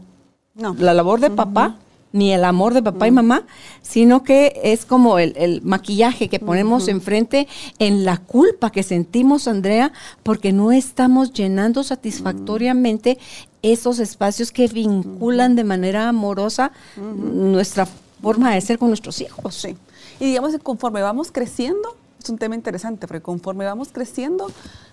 No. 0.55 0.75
la 0.79 0.93
labor 0.95 1.19
de 1.19 1.29
papá, 1.29 1.77
ni 2.15 2.31
el 2.31 2.45
amor 2.45 2.73
de 2.73 2.81
papá 2.81 3.07
y 3.07 3.11
mamá, 3.11 3.45
sino 3.81 4.23
que 4.23 4.61
es 4.63 4.85
como 4.85 5.19
el, 5.19 5.33
el 5.35 5.61
maquillaje 5.63 6.29
que 6.29 6.39
ponemos 6.39 6.87
enfrente 6.87 7.47
en 7.77 8.05
la 8.05 8.17
culpa 8.17 8.71
que 8.71 8.83
sentimos, 8.83 9.49
Andrea, 9.49 9.91
porque 10.23 10.53
no 10.53 10.71
estamos 10.71 11.33
llenando 11.33 11.83
satisfactoriamente 11.83 13.17
esos 13.61 13.99
espacios 13.99 14.53
que 14.53 14.67
vinculan 14.67 15.57
de 15.57 15.65
manera 15.65 16.07
amorosa 16.07 16.71
nuestra 16.95 17.85
forma 18.21 18.53
de 18.53 18.61
ser 18.61 18.79
con 18.79 18.87
nuestros 18.87 19.19
hijos. 19.19 19.55
Sí. 19.55 19.75
Y 20.21 20.25
digamos 20.25 20.53
que 20.53 20.59
conforme 20.59 21.01
vamos 21.01 21.33
creciendo, 21.33 21.97
es 22.25 22.29
un 22.29 22.37
tema 22.37 22.55
interesante, 22.55 23.07
porque 23.07 23.21
conforme 23.21 23.65
vamos 23.65 23.89
creciendo, 23.91 24.51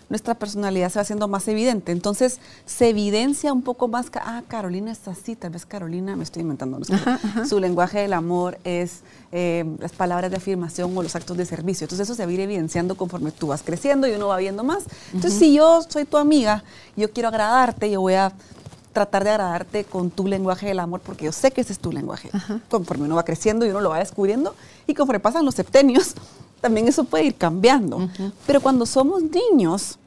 nuestra 0.08 0.34
personalidad 0.34 0.90
se 0.90 0.98
va 0.98 1.02
haciendo 1.02 1.26
más 1.26 1.48
evidente. 1.48 1.90
Entonces, 1.90 2.38
se 2.66 2.90
evidencia 2.90 3.52
un 3.52 3.62
poco 3.62 3.88
más, 3.88 4.10
que, 4.10 4.18
ah, 4.18 4.42
Carolina 4.46 4.92
es 4.92 5.08
así, 5.08 5.34
tal 5.34 5.50
vez 5.50 5.64
Carolina, 5.64 6.14
me 6.16 6.24
estoy 6.24 6.42
inventando, 6.42 6.78
¿no? 6.78 6.84
Es 6.84 6.90
como 6.90 7.46
su 7.46 7.58
lenguaje 7.58 8.00
del 8.00 8.12
amor 8.12 8.58
es 8.64 9.00
eh, 9.32 9.64
las 9.78 9.92
palabras 9.92 10.30
de 10.30 10.36
afirmación 10.36 10.96
o 10.96 11.02
los 11.02 11.16
actos 11.16 11.36
de 11.36 11.46
servicio. 11.46 11.86
Entonces, 11.86 12.06
eso 12.06 12.14
se 12.14 12.24
va 12.26 12.30
a 12.30 12.34
ir 12.34 12.40
evidenciando 12.40 12.96
conforme 12.96 13.32
tú 13.32 13.46
vas 13.46 13.62
creciendo 13.62 14.06
y 14.06 14.12
uno 14.12 14.28
va 14.28 14.36
viendo 14.36 14.62
más. 14.62 14.84
Entonces, 15.14 15.38
si 15.38 15.54
yo 15.54 15.80
soy 15.88 16.04
tu 16.04 16.18
amiga, 16.18 16.62
yo 16.94 17.10
quiero 17.10 17.28
agradarte, 17.30 17.90
yo 17.90 18.02
voy 18.02 18.14
a 18.14 18.32
tratar 18.92 19.24
de 19.24 19.30
agradarte 19.30 19.84
con 19.84 20.10
tu 20.10 20.26
lenguaje 20.26 20.66
del 20.66 20.78
amor, 20.78 21.00
porque 21.00 21.24
yo 21.24 21.32
sé 21.32 21.50
que 21.50 21.62
ese 21.62 21.72
es 21.72 21.78
tu 21.78 21.90
lenguaje. 21.90 22.30
Conforme 22.68 23.06
uno 23.06 23.16
va 23.16 23.24
creciendo 23.24 23.64
y 23.64 23.70
uno 23.70 23.80
lo 23.80 23.90
va 23.90 23.98
descubriendo, 23.98 24.54
y 24.86 24.92
conforme 24.92 25.20
pasan 25.20 25.44
los 25.44 25.54
septenios, 25.54 26.14
también 26.62 26.88
eso 26.88 27.04
puede 27.04 27.24
ir 27.24 27.34
cambiando. 27.34 28.08
Pero 28.46 28.62
cuando 28.62 28.86
somos 28.86 29.22
niños, 29.22 29.98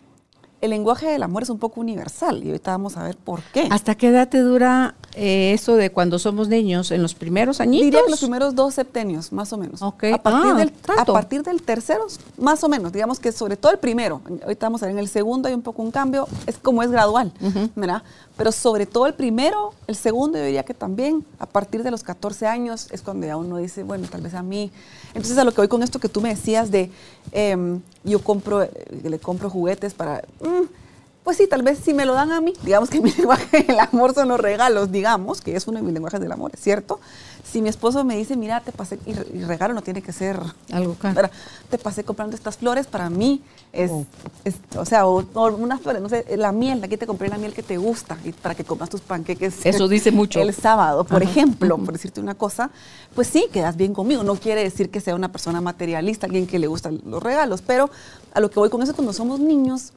el 0.61 0.71
lenguaje 0.71 1.05
del 1.07 1.21
amor 1.21 1.43
es 1.43 1.49
un 1.51 1.59
poco 1.59 1.81
universal, 1.81 2.41
y 2.43 2.47
ahorita 2.47 2.71
vamos 2.71 2.97
a 2.97 3.03
ver 3.03 3.17
por 3.17 3.43
qué. 3.53 3.67
¿Hasta 3.69 3.93
qué 3.93 4.07
edad 4.07 4.29
te 4.29 4.39
dura 4.39 4.95
eh, 5.15 5.53
eso 5.53 5.75
de 5.75 5.89
cuando 5.91 6.19
somos 6.19 6.47
niños, 6.47 6.91
en 6.91 7.01
los 7.01 7.13
primeros 7.15 7.61
añitos. 7.61 7.85
Diría 7.85 8.03
que 8.03 8.11
los 8.11 8.19
primeros 8.19 8.53
dos 8.53 8.73
septenios, 8.73 9.31
más 9.31 9.51
o 9.53 9.57
menos. 9.57 9.81
A 10.13 10.21
partir, 10.21 10.51
Ah, 10.51 10.55
del, 10.55 10.73
a 10.97 11.05
partir 11.05 11.41
del 11.43 11.61
tercero, 11.61 12.05
más 12.37 12.63
o 12.63 12.69
menos. 12.69 12.91
Digamos 12.91 13.19
que 13.19 13.31
sobre 13.31 13.55
todo 13.57 13.71
el 13.71 13.79
primero. 13.79 14.21
Ahorita 14.43 14.65
vamos 14.65 14.83
a 14.83 14.87
ver 14.87 14.93
en 14.93 14.99
el 14.99 15.07
segundo 15.07 15.47
hay 15.47 15.53
un 15.53 15.61
poco 15.61 15.81
un 15.81 15.91
cambio. 15.91 16.27
Es 16.45 16.57
como 16.57 16.83
es 16.83 16.91
gradual, 16.91 17.31
¿verdad? 17.75 18.03
Pero 18.37 18.51
sobre 18.51 18.85
todo 18.85 19.07
el 19.07 19.13
primero, 19.13 19.73
el 19.87 19.95
segundo, 19.95 20.37
yo 20.37 20.43
diría 20.43 20.63
que 20.63 20.73
también 20.73 21.25
a 21.39 21.45
partir 21.45 21.83
de 21.83 21.91
los 21.91 22.03
14 22.03 22.47
años 22.47 22.87
es 22.91 23.01
cuando 23.01 23.25
ya 23.25 23.37
uno 23.37 23.57
dice, 23.57 23.83
bueno, 23.83 24.07
tal 24.11 24.21
vez 24.21 24.33
a 24.33 24.43
mí. 24.43 24.71
Entonces, 25.13 25.37
a 25.37 25.45
lo 25.45 25.51
que 25.53 25.61
voy 25.61 25.69
con 25.69 25.81
esto 25.83 25.99
que 25.99 26.09
tú 26.09 26.19
me 26.19 26.29
decías 26.29 26.69
de 26.71 26.91
em, 27.31 27.79
yo 28.03 28.19
compro, 28.21 28.67
le 29.03 29.19
compro 29.19 29.49
juguetes 29.49 29.93
para. 29.93 30.21
mm, 30.41 30.84
pues 31.25 31.35
sí, 31.37 31.47
tal 31.47 31.61
vez 31.63 31.79
si 31.83 31.93
me 31.93 32.05
lo 32.05 32.13
dan 32.13 32.31
a 32.31 32.39
mí, 32.39 32.53
digamos 32.63 32.89
que 32.89 33.01
mi 33.01 33.11
lenguaje 33.17 33.63
del 33.63 33.79
amor 33.81 34.13
son 34.13 34.29
los 34.29 34.39
regalos, 34.39 34.91
digamos, 34.93 35.41
que 35.41 35.55
es 35.57 35.67
uno 35.67 35.79
de 35.79 35.83
mis 35.83 35.93
lenguajes 35.93 36.21
del 36.21 36.31
amor, 36.31 36.51
es 36.53 36.61
cierto. 36.61 37.01
Si 37.43 37.61
mi 37.61 37.69
esposo 37.69 38.03
me 38.03 38.17
dice, 38.17 38.35
mira, 38.35 38.59
te 38.61 38.71
pasé, 38.71 38.99
y, 39.05 39.13
re- 39.13 39.27
y 39.33 39.43
regalo 39.43 39.73
no 39.73 39.81
tiene 39.81 40.01
que 40.01 40.11
ser 40.11 40.39
Algo 40.71 40.95
caro. 40.95 41.29
Te 41.69 41.77
pasé 41.77 42.03
comprando 42.03 42.35
estas 42.35 42.57
flores, 42.57 42.85
para 42.87 43.09
mí 43.09 43.41
es, 43.71 43.91
Oh. 43.91 44.05
es- 44.43 44.55
o 44.77 44.83
sea, 44.85 45.05
o, 45.07 45.23
o 45.33 45.47
unas 45.55 45.79
flores, 45.81 46.01
no 46.01 46.09
sé, 46.09 46.25
la 46.37 46.51
miel, 46.51 46.83
aquí 46.83 46.97
te 46.97 47.05
compré 47.07 47.27
la 47.29 47.37
miel 47.37 47.53
que 47.53 47.63
te 47.63 47.77
gusta 47.77 48.17
y 48.23 48.31
para 48.31 48.55
que 48.55 48.63
comas 48.63 48.89
tus 48.89 49.01
panqueques. 49.01 49.65
Eso 49.65 49.87
dice 49.89 50.11
mucho. 50.11 50.39
El 50.41 50.53
sábado, 50.53 51.03
por 51.05 51.21
Ajá. 51.23 51.31
ejemplo, 51.31 51.77
por 51.77 51.93
decirte 51.93 52.19
una 52.19 52.35
cosa, 52.35 52.71
pues 53.15 53.27
sí, 53.27 53.45
quedas 53.53 53.75
bien 53.77 53.93
conmigo. 53.93 54.23
No 54.23 54.35
quiere 54.35 54.61
decir 54.63 54.89
que 54.89 54.99
sea 55.01 55.15
una 55.15 55.31
persona 55.31 55.61
materialista, 55.61 56.25
alguien 56.27 56.47
que 56.47 56.59
le 56.59 56.67
gustan 56.67 57.01
los 57.05 57.21
regalos, 57.23 57.61
pero 57.61 57.89
a 58.33 58.39
lo 58.41 58.49
que 58.49 58.59
voy 58.59 58.69
con 58.69 58.81
eso, 58.83 58.93
cuando 58.95 59.13
somos 59.13 59.39
niños, 59.39 59.93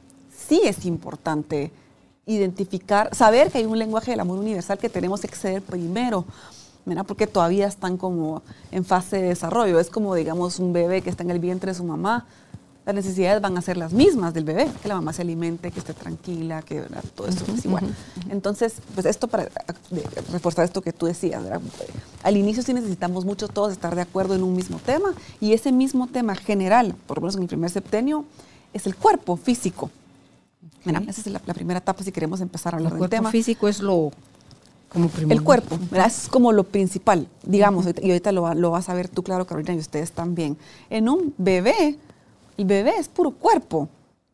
sí 0.49 0.61
es 0.65 0.85
importante 0.85 1.71
identificar, 2.25 3.15
saber 3.15 3.51
que 3.51 3.59
hay 3.59 3.65
un 3.65 3.77
lenguaje 3.77 4.11
del 4.11 4.19
amor 4.19 4.39
universal 4.39 4.77
que 4.77 4.89
tenemos 4.89 5.21
que 5.21 5.27
exceder 5.27 5.61
primero, 5.61 6.25
¿verdad? 6.85 7.05
porque 7.07 7.27
todavía 7.27 7.67
están 7.67 7.97
como 7.97 8.41
en 8.71 8.83
fase 8.83 9.17
de 9.17 9.29
desarrollo. 9.29 9.79
Es 9.79 9.89
como, 9.89 10.15
digamos, 10.15 10.59
un 10.59 10.73
bebé 10.73 11.01
que 11.01 11.09
está 11.09 11.23
en 11.23 11.31
el 11.31 11.39
vientre 11.39 11.71
de 11.71 11.75
su 11.75 11.83
mamá. 11.83 12.25
Las 12.85 12.95
necesidades 12.95 13.39
van 13.41 13.55
a 13.55 13.61
ser 13.61 13.77
las 13.77 13.93
mismas 13.93 14.33
del 14.33 14.45
bebé, 14.45 14.67
que 14.81 14.87
la 14.87 14.95
mamá 14.95 15.13
se 15.13 15.21
alimente, 15.21 15.69
que 15.69 15.79
esté 15.79 15.93
tranquila, 15.93 16.63
que 16.63 16.81
¿verdad? 16.81 17.03
todo 17.13 17.27
esto 17.27 17.45
es 17.51 17.65
igual. 17.65 17.95
Entonces, 18.29 18.81
pues 18.95 19.05
esto 19.05 19.27
para 19.27 19.47
reforzar 20.31 20.65
esto 20.65 20.81
que 20.81 20.91
tú 20.91 21.05
decías, 21.05 21.43
¿verdad? 21.43 21.61
al 22.23 22.37
inicio 22.37 22.63
sí 22.63 22.73
necesitamos 22.73 23.25
mucho 23.25 23.47
todos 23.47 23.71
estar 23.71 23.95
de 23.95 24.01
acuerdo 24.01 24.33
en 24.33 24.43
un 24.43 24.55
mismo 24.55 24.79
tema 24.83 25.13
y 25.39 25.53
ese 25.53 25.71
mismo 25.71 26.07
tema 26.07 26.33
general, 26.35 26.95
por 27.05 27.17
lo 27.17 27.21
menos 27.21 27.35
en 27.35 27.43
el 27.43 27.47
primer 27.47 27.69
septenio, 27.69 28.25
es 28.73 28.87
el 28.87 28.95
cuerpo 28.95 29.35
físico. 29.37 29.91
Mira, 30.85 31.01
esa 31.07 31.21
es 31.21 31.27
la, 31.27 31.41
la 31.45 31.53
primera 31.53 31.79
etapa 31.79 32.03
si 32.03 32.11
queremos 32.11 32.41
empezar 32.41 32.75
a 32.75 32.77
El 32.77 32.85
hablar 32.85 33.01
del 33.01 33.09
tema. 33.09 33.31
físico 33.31 33.67
es 33.67 33.79
lo 33.81 34.11
como 34.89 35.09
El 35.29 35.43
cuerpo, 35.43 35.77
¿verdad? 35.91 36.07
es 36.07 36.27
como 36.27 36.51
lo 36.51 36.63
principal, 36.63 37.27
digamos, 37.43 37.85
y 38.01 38.09
ahorita 38.09 38.31
lo, 38.31 38.51
lo 38.55 38.71
vas 38.71 38.89
a 38.89 38.93
ver 38.95 39.07
tú, 39.07 39.21
claro, 39.21 39.45
Carolina, 39.45 39.75
y 39.75 39.77
ustedes 39.79 40.11
también. 40.11 40.57
En 40.89 41.07
un 41.07 41.33
bebé, 41.37 41.97
el 42.57 42.65
bebé 42.65 42.93
es 42.97 43.07
puro 43.07 43.31
cuerpo, 43.31 43.87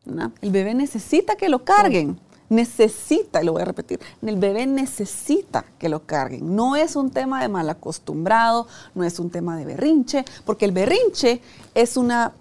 ¿verdad? 0.06 0.30
El 0.40 0.50
bebé 0.52 0.72
necesita 0.74 1.36
que 1.36 1.50
lo 1.50 1.62
carguen, 1.62 2.18
necesita, 2.48 3.42
y 3.42 3.44
lo 3.44 3.52
voy 3.52 3.62
a 3.62 3.64
repetir, 3.66 4.00
el 4.22 4.36
bebé 4.36 4.66
necesita 4.66 5.64
que 5.78 5.90
lo 5.90 6.06
carguen. 6.06 6.56
No 6.56 6.74
es 6.74 6.96
un 6.96 7.10
tema 7.10 7.42
de 7.42 7.48
mal 7.48 7.68
acostumbrado, 7.68 8.66
no 8.94 9.04
es 9.04 9.18
un 9.18 9.28
tema 9.28 9.58
de 9.58 9.66
berrinche, 9.66 10.24
porque 10.46 10.64
el 10.64 10.72
berrinche 10.72 11.42
es 11.74 11.98
una 11.98 12.32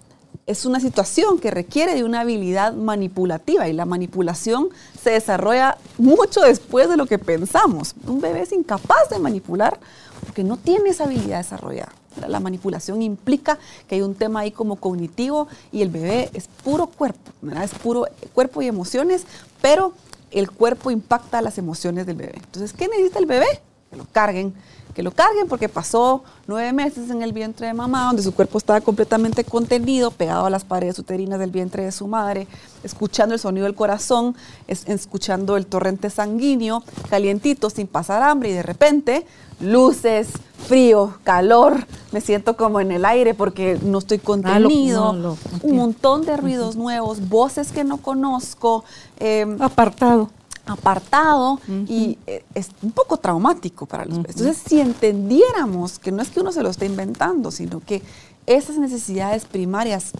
es 0.48 0.66
una 0.66 0.80
situación 0.80 1.40
que 1.40 1.50
requiere 1.50 1.96
de 1.96 2.04
una 2.04 2.22
habilidad 2.22 2.74
manipulativa 2.74 3.68
y 3.68 3.74
la 3.74 3.86
manipulación 3.86 4.70
se 5.02 5.12
desarrolla 5.12 5.78
mucho 5.98 6.42
después 6.42 6.88
de 6.88 6.98
lo 6.98 7.08
que 7.08 7.18
pensamos. 7.18 7.96
Un 8.06 8.22
bebé 8.22 8.42
es 8.42 8.52
incapaz 8.52 9.10
de 9.10 9.18
manipular 9.18 9.80
porque 10.24 10.44
no 10.44 10.58
tiene 10.58 10.90
esa 10.90 11.06
habilidad 11.06 11.40
desarrollada. 11.40 11.94
La 12.28 12.40
manipulación 12.40 13.02
implica 13.02 13.58
que 13.88 13.96
hay 13.96 14.02
un 14.02 14.16
tema 14.16 14.42
ahí 14.42 14.52
como 14.52 14.78
cognitivo 14.78 15.48
y 15.72 15.82
el 15.82 15.90
bebé 15.90 16.30
es 16.34 16.48
puro 16.64 16.88
cuerpo, 16.88 17.32
es 17.62 17.72
puro 17.74 18.06
cuerpo 18.34 18.62
y 18.62 18.68
emociones, 18.68 19.24
pero 19.62 19.94
el 20.32 20.50
cuerpo 20.52 20.92
impacta 20.92 21.42
las 21.42 21.58
emociones 21.58 22.06
del 22.06 22.18
bebé. 22.18 22.36
Entonces, 22.36 22.72
¿qué 22.72 22.88
necesita 22.88 23.20
el 23.20 23.26
bebé? 23.26 23.62
Que 23.90 23.98
lo 23.98 24.06
carguen, 24.12 24.54
que 24.94 25.04
lo 25.04 25.12
carguen 25.12 25.48
porque 25.48 25.70
pasó 25.70 26.24
nueve 26.48 26.74
meses 26.74 27.10
en 27.10 27.22
el 27.22 27.34
vientre 27.34 27.68
de 27.68 27.74
mamá, 27.74 28.08
donde 28.08 28.24
su 28.24 28.34
cuerpo 28.34 28.58
estaba 28.58 28.82
completamente 28.82 29.44
contenido, 29.44 30.10
pegado 30.12 30.46
a 30.46 30.50
las 30.50 30.64
paredes 30.64 30.98
uterinas 31.00 31.40
del 31.40 31.52
vientre 31.52 31.84
de 31.84 31.92
su 31.92 32.08
madre, 32.08 32.48
escuchando 32.84 33.34
el 33.36 33.40
sonido 33.40 33.66
del 33.66 33.76
corazón, 33.76 34.36
es- 34.68 34.88
escuchando 34.88 35.56
el 35.58 35.66
torrente 35.66 36.10
sanguíneo, 36.10 36.84
calientito, 37.10 37.70
sin 37.70 37.88
pasar 37.88 38.24
hambre, 38.24 38.50
y 38.50 38.54
de 38.54 38.64
repente, 38.64 39.26
luces, 39.60 40.30
frío, 40.68 41.14
calor, 41.24 41.86
me 42.12 42.22
siento 42.22 42.58
como 42.58 42.80
en 42.80 42.92
el 42.92 43.06
aire 43.06 43.34
porque 43.34 43.78
no 43.84 44.00
estoy 44.00 44.18
contenido, 44.20 45.10
Ah, 45.10 45.14
no, 45.14 45.20
lo 45.20 45.38
un 45.62 45.76
montón 45.76 46.26
de 46.26 46.36
ruidos 46.38 46.76
nuevos, 46.76 47.28
voces 47.30 47.72
que 47.72 47.84
no 47.84 47.98
conozco, 47.98 48.84
em, 49.20 49.62
Apartado. 49.62 50.30
Apartado 50.66 51.60
y 51.88 52.18
eh, 52.28 52.44
es 52.54 52.70
un 52.82 52.92
poco 52.92 53.18
traumático 53.18 53.86
para 53.86 54.06
los 54.06 54.18
bebés. 54.18 54.36
Entonces, 54.36 54.64
si 54.66 54.80
entendiéramos 54.80 56.00
que 56.00 56.12
no 56.12 56.22
es 56.22 56.30
que 56.30 56.40
uno 56.40 56.52
se 56.52 56.64
lo 56.64 56.70
esté 56.70 56.86
inventando, 56.86 57.52
sino 57.52 57.80
que 57.80 58.02
esas 58.46 58.78
necesidades 58.78 59.46
primarias 59.46 60.12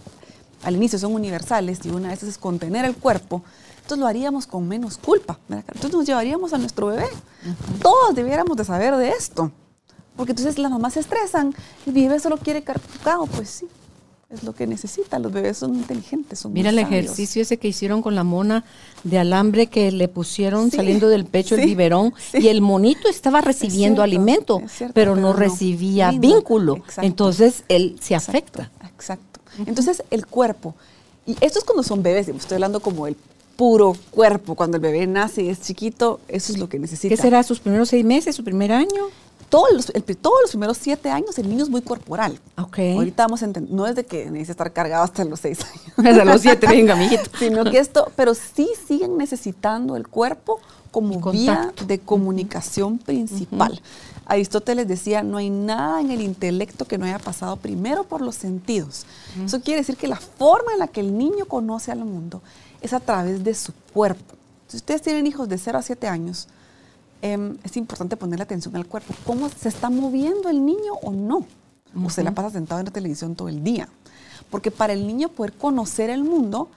al 0.62 0.76
inicio 0.76 0.98
son 0.98 1.14
universales 1.14 1.80
y 1.84 1.90
una 1.90 2.08
de 2.08 2.14
esas 2.14 2.30
es 2.30 2.38
contener 2.38 2.84
el 2.84 2.96
cuerpo, 2.96 3.42
entonces 3.76 3.98
lo 3.98 4.06
haríamos 4.06 4.46
con 4.46 4.66
menos 4.66 4.98
culpa. 4.98 5.38
¿verdad? 5.48 5.64
Entonces 5.68 5.92
nos 5.92 6.06
llevaríamos 6.06 6.52
a 6.52 6.58
nuestro 6.58 6.88
bebé. 6.88 7.06
Todos 7.80 8.14
debiéramos 8.14 8.56
de 8.56 8.64
saber 8.64 8.96
de 8.96 9.10
esto. 9.10 9.52
Porque 10.16 10.32
entonces 10.32 10.58
las 10.58 10.70
mamás 10.70 10.94
se 10.94 11.00
estresan, 11.00 11.54
el 11.84 11.92
bebé 11.92 12.18
solo 12.18 12.38
quiere 12.38 12.64
cargado, 12.64 13.26
pues 13.26 13.50
sí, 13.50 13.68
es 14.28 14.42
lo 14.42 14.54
que 14.54 14.66
necesita. 14.66 15.18
Los 15.18 15.32
bebés 15.32 15.58
son 15.58 15.74
inteligentes, 15.76 16.40
son 16.40 16.50
muy 16.52 16.60
Mira 16.60 16.70
el 16.70 16.76
sabios. 16.76 16.90
ejercicio 16.92 17.42
ese 17.42 17.58
que 17.58 17.68
hicieron 17.68 18.02
con 18.02 18.14
la 18.14 18.24
mona 18.24 18.64
de 19.04 19.18
alambre 19.18 19.68
que 19.68 19.92
le 19.92 20.08
pusieron 20.08 20.70
Sí, 20.70 20.78
saliendo 20.78 21.08
del 21.08 21.24
pecho 21.26 21.54
el 21.54 21.64
biberón 21.66 22.12
sí. 22.32 22.38
y 22.38 22.48
el 22.48 22.60
monito 22.60 23.08
estaba 23.08 23.40
recibiendo 23.40 24.02
cierto, 24.02 24.02
alimento, 24.02 24.62
cierto, 24.68 24.94
pero, 24.94 25.14
no 25.14 25.22
pero 25.22 25.32
no. 25.34 25.38
recibía 25.38 26.10
vínculo. 26.10 26.76
exacto. 26.76 27.02
Entonces 27.02 27.64
él 27.68 27.96
se 28.00 28.14
Exacto, 28.14 28.30
afecta. 28.32 28.70
Exacto. 28.84 29.40
Entonces, 29.64 30.02
el 30.10 30.26
cuerpo. 30.26 30.74
Y 31.24 31.32
esto 31.40 31.58
es 31.60 31.64
cuando 31.64 31.82
son 31.82 32.02
bebés, 32.02 32.28
estoy 32.28 32.56
hablando 32.56 32.80
como 32.80 33.06
el 33.06 33.16
puro 33.56 33.96
cuerpo. 34.10 34.54
Cuando 34.54 34.76
el 34.76 34.82
bebé 34.82 35.06
nace 35.06 35.42
y 35.44 35.48
es 35.48 35.60
chiquito, 35.62 36.20
eso 36.28 36.52
es 36.52 36.58
lo 36.58 36.68
que 36.68 36.78
necesita. 36.78 37.14
¿Qué 37.14 37.20
será 37.20 37.42
sus 37.42 37.60
primeros 37.60 37.88
seis 37.88 38.04
meses, 38.04 38.36
su 38.36 38.44
primer 38.44 38.70
año? 38.72 39.06
Todos 39.48 39.72
los, 39.72 39.90
el- 39.90 40.02
todos 40.16 40.36
los 40.42 40.50
primeros 40.50 40.76
siete 40.76 41.10
años, 41.10 41.38
el 41.38 41.48
niño 41.48 41.62
es 41.64 41.70
muy 41.70 41.82
corporal. 41.82 42.38
Ok. 42.58 42.78
Ahorita 42.96 43.24
vamos 43.24 43.42
a 43.42 43.44
entender, 43.46 43.72
no 43.72 43.86
es 43.86 43.94
de 43.94 44.04
que 44.04 44.24
necesite 44.26 44.52
estar 44.52 44.72
cargado 44.72 45.04
hasta 45.04 45.24
los 45.24 45.40
seis 45.40 45.60
años. 45.64 45.82
Hasta 45.98 46.24
los 46.24 46.40
siete, 46.40 46.66
venga, 46.66 46.96
mijito. 46.96 47.30
sino 47.38 47.64
que 47.64 47.78
esto, 47.78 48.10
pero 48.16 48.34
sí 48.34 48.68
siguen 48.86 49.16
necesitando 49.16 49.96
el 49.96 50.08
cuerpo 50.08 50.60
como 50.90 51.30
vía 51.30 51.72
de 51.86 51.98
comunicación 51.98 52.98
principal. 52.98 53.80
Aristóteles 54.24 54.88
decía, 54.88 55.22
no 55.22 55.36
hay 55.36 55.50
nada 55.50 56.00
en 56.00 56.10
el 56.10 56.20
intelecto 56.20 56.84
que 56.84 56.98
no 56.98 57.04
haya 57.06 57.18
pasado 57.20 57.56
primero 57.56 58.04
por 58.04 58.20
los 58.22 58.34
sentidos. 58.34 59.06
Eso 59.44 59.60
quiere 59.60 59.80
decir 59.80 59.96
que 59.96 60.08
la 60.08 60.16
forma 60.16 60.72
en 60.72 60.80
la 60.80 60.88
que 60.88 61.00
el 61.00 61.16
niño 61.16 61.44
conoce 61.46 61.92
al 61.92 62.00
mundo 62.04 62.42
es 62.80 62.92
a 62.92 62.98
través 63.00 63.44
de 63.44 63.54
su 63.54 63.72
cuerpo. 63.92 64.34
Si 64.68 64.76
ustedes 64.78 65.02
tienen 65.02 65.26
hijos 65.28 65.48
de 65.48 65.58
0 65.58 65.78
a 65.78 65.82
7 65.82 66.08
años, 66.08 66.48
em, 67.22 67.56
es 67.64 67.76
importante 67.76 68.16
ponerle 68.16 68.42
atención 68.44 68.74
al 68.76 68.86
cuerpo. 68.86 69.14
¿Cómo 69.24 69.48
se 69.48 69.68
está 69.68 69.90
moviendo 69.90 70.48
el 70.48 70.64
niño 70.64 70.94
o 71.02 71.10
no? 71.12 71.46
O 72.04 72.10
se 72.10 72.22
la 72.22 72.32
pasa 72.32 72.50
sentado 72.50 72.80
en 72.80 72.86
la 72.86 72.92
televisión 72.92 73.34
todo 73.34 73.48
el 73.48 73.64
día. 73.64 73.88
Porque 74.50 74.70
para 74.70 74.92
el 74.92 75.06
niño 75.06 75.28
poder 75.28 75.52
conocer 75.54 76.10
el 76.10 76.22
mundo, 76.22 76.68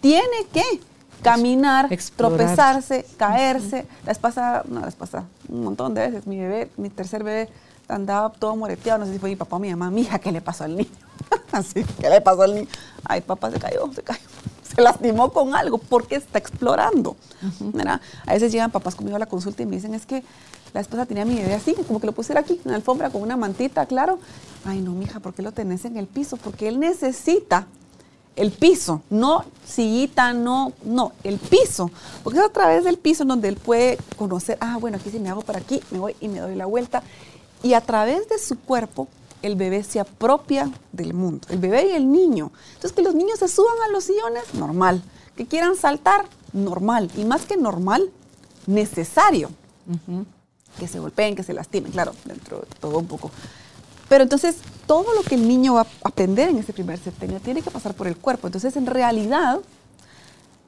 tiene 0.00 0.46
que 0.52 0.62
caminar, 1.22 1.92
Explorar. 1.92 2.38
tropezarse, 2.38 3.06
caerse. 3.16 3.86
La 4.02 4.08
vez 4.08 4.18
pasada, 4.18 4.62
no, 4.68 4.80
la 4.80 4.86
vez 4.86 4.94
pasada, 4.94 5.24
un 5.48 5.64
montón 5.64 5.94
de 5.94 6.02
veces, 6.08 6.26
mi 6.26 6.38
bebé, 6.38 6.70
mi 6.76 6.90
tercer 6.90 7.24
bebé, 7.24 7.48
andaba 7.88 8.30
todo 8.30 8.54
moreteado, 8.56 9.00
no 9.00 9.06
sé 9.06 9.14
si 9.14 9.18
fue 9.18 9.30
mi 9.30 9.36
papá 9.36 9.56
o 9.56 9.58
mi 9.58 9.70
mamá, 9.70 9.90
mija, 9.90 10.18
¿qué 10.18 10.30
le 10.30 10.40
pasó 10.40 10.64
al 10.64 10.76
niño? 10.76 10.90
Así, 11.52 11.84
¿qué 12.00 12.10
le 12.10 12.20
pasó 12.20 12.42
al 12.42 12.54
niño? 12.54 12.68
Ay, 13.04 13.20
papá 13.22 13.50
se 13.50 13.58
cayó, 13.58 13.90
se 13.92 14.02
cayó. 14.02 14.20
Se 14.74 14.80
lastimó 14.80 15.32
con 15.32 15.54
algo 15.54 15.78
porque 15.78 16.16
está 16.16 16.38
explorando. 16.38 17.16
A 18.26 18.32
veces 18.32 18.52
llegan 18.52 18.70
papás 18.70 18.94
conmigo 18.94 19.16
a 19.16 19.18
la 19.20 19.26
consulta 19.26 19.62
y 19.62 19.66
me 19.66 19.76
dicen, 19.76 19.94
es 19.94 20.06
que 20.06 20.22
la 20.72 20.80
esposa 20.80 21.06
tenía 21.06 21.24
mi 21.24 21.36
bebé 21.36 21.54
así, 21.54 21.74
como 21.86 22.00
que 22.00 22.06
lo 22.06 22.12
pusiera 22.12 22.40
aquí, 22.40 22.60
en 22.64 22.70
la 22.70 22.76
alfombra, 22.76 23.10
con 23.10 23.22
una 23.22 23.36
mantita, 23.36 23.86
claro. 23.86 24.18
Ay, 24.64 24.80
no, 24.80 24.92
mija, 24.92 25.20
¿por 25.20 25.34
qué 25.34 25.42
lo 25.42 25.52
tenés 25.52 25.84
en 25.84 25.96
el 25.96 26.06
piso? 26.06 26.36
Porque 26.36 26.68
él 26.68 26.80
necesita 26.80 27.66
el 28.34 28.52
piso, 28.52 29.02
no 29.08 29.44
sillita, 29.64 30.34
no, 30.34 30.72
no, 30.84 31.12
el 31.24 31.38
piso. 31.38 31.90
Porque 32.22 32.38
es 32.38 32.44
a 32.44 32.50
través 32.50 32.84
del 32.84 32.98
piso 32.98 33.24
donde 33.24 33.48
él 33.48 33.56
puede 33.56 33.98
conocer, 34.16 34.58
ah, 34.60 34.76
bueno, 34.78 34.98
aquí 34.98 35.10
si 35.10 35.18
me 35.18 35.30
hago 35.30 35.40
para 35.40 35.60
aquí, 35.60 35.80
me 35.90 35.98
voy 35.98 36.14
y 36.20 36.28
me 36.28 36.40
doy 36.40 36.54
la 36.54 36.66
vuelta. 36.66 37.02
Y 37.62 37.72
a 37.72 37.80
través 37.80 38.28
de 38.28 38.38
su 38.38 38.58
cuerpo, 38.58 39.08
el 39.42 39.56
bebé 39.56 39.82
se 39.82 40.00
apropia 40.00 40.70
del 40.92 41.14
mundo, 41.14 41.46
el 41.50 41.58
bebé 41.58 41.88
y 41.88 41.92
el 41.92 42.10
niño. 42.10 42.52
Entonces, 42.74 42.92
que 42.92 43.02
los 43.02 43.14
niños 43.14 43.38
se 43.38 43.48
suban 43.48 43.76
a 43.88 43.92
los 43.92 44.04
sillones, 44.04 44.54
normal. 44.54 45.02
Que 45.36 45.46
quieran 45.46 45.76
saltar, 45.76 46.24
normal. 46.52 47.10
Y 47.16 47.24
más 47.24 47.44
que 47.46 47.56
normal, 47.56 48.10
necesario. 48.66 49.50
que 50.78 50.88
se 50.88 50.98
golpeen, 50.98 51.34
que 51.34 51.42
se 51.42 51.54
lastimen, 51.54 51.92
claro, 51.92 52.12
dentro 52.24 52.60
de 52.60 52.66
todo 52.80 52.98
un 52.98 53.06
poco. 53.06 53.30
Pero 54.08 54.22
entonces, 54.22 54.56
todo 54.86 55.14
lo 55.14 55.22
que 55.22 55.34
el 55.34 55.48
niño 55.48 55.74
va 55.74 55.80
a 55.82 55.86
aprender 56.08 56.48
en 56.48 56.58
ese 56.58 56.72
primer 56.72 56.98
septenio 56.98 57.40
tiene 57.40 57.62
que 57.62 57.70
pasar 57.70 57.94
por 57.94 58.06
el 58.06 58.16
cuerpo. 58.16 58.46
Entonces, 58.46 58.76
en 58.76 58.86
realidad, 58.86 59.60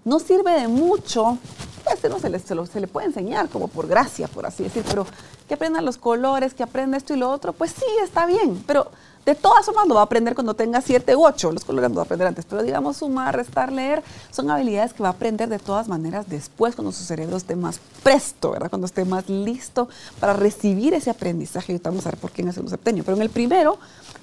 no 0.04 0.18
sirve 0.18 0.52
de 0.52 0.68
mucho, 0.68 1.38
pues 1.85 2.11
no 2.11 2.18
se 2.18 2.28
le, 2.28 2.38
se, 2.38 2.80
le 2.80 2.87
puede 2.87 3.06
enseñar 3.06 3.49
como 3.49 3.68
por 3.68 3.87
gracia, 3.87 4.28
por 4.28 4.47
así 4.47 4.64
decir, 4.64 4.85
pero 4.88 5.06
que 5.47 5.54
aprenda 5.54 5.80
los 5.80 5.99
colores, 5.99 6.54
que 6.54 6.62
aprenda 6.62 6.97
esto 6.97 7.14
y 7.14 7.16
lo 7.16 7.30
otro, 7.30 7.52
pues 7.52 7.73
sí, 7.73 7.87
está 8.02 8.26
bien, 8.26 8.62
pero 8.66 8.90
de 9.28 9.35
todas 9.35 9.66
formas 9.66 9.87
lo 9.87 9.94
va 9.94 10.00
a 10.00 10.04
aprender 10.04 10.35
cuando 10.35 10.54
tenga 10.54 10.80
7 10.80 11.14
u 11.14 11.26
8, 11.26 11.52
los 11.52 11.64
colores 11.64 11.90
no 11.90 11.97
va 11.97 12.02
a 12.02 12.04
aprender 12.04 12.28
antes, 12.28 12.47
pero 12.47 12.62
digamos 12.62 12.97
sumar, 12.97 13.37
restar, 13.37 13.70
leer, 13.70 14.02
son 14.30 14.50
habilidades 14.50 14.94
que 14.94 15.02
va 15.02 15.11
a 15.11 15.12
aprender 15.12 15.50
de 15.50 15.58
todas 15.58 15.87
maneras 15.87 16.30
después 16.30 16.75
cuando 16.75 16.92
su 16.92 17.04
cerebro 17.04 17.37
esté 17.37 17.54
más 17.54 17.78
presto, 18.02 18.52
¿verdad? 18.52 18.70
Cuando 18.70 18.87
esté 18.87 19.04
más 19.04 19.28
listo 19.28 19.90
para 20.18 20.32
recibir 20.32 20.94
ese 20.94 21.11
aprendizaje. 21.11 21.75
Y 21.75 21.78
vamos 21.78 22.06
a 22.06 22.11
ver 22.11 22.18
por 22.18 22.30
qué 22.30 22.40
en 22.40 22.49
el 22.49 22.54
segundo 22.54 22.70
septenio. 22.70 23.04
Pero 23.04 23.18
en 23.18 23.23
el 23.23 23.28
primero, 23.28 23.78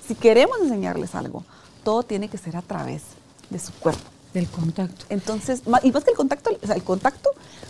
si 0.08 0.16
queremos 0.16 0.58
enseñarles 0.60 1.14
algo, 1.14 1.44
todo 1.84 2.02
tiene 2.02 2.28
que 2.28 2.40
ser 2.40 2.58
a 2.58 2.64
través 2.64 3.04
de 3.52 3.60
su 3.60 3.72
cuerpo. 3.74 4.15
Del 4.36 4.50
contacto. 4.50 5.06
Entonces, 5.08 5.64
y 5.84 5.92
más 5.94 6.04
que 6.04 6.12
el 6.12 6.18
contacto, 6.18 6.50
o 6.62 6.68
sea, 6.68 6.76
el 6.76 6.84
contacto, 6.84 7.30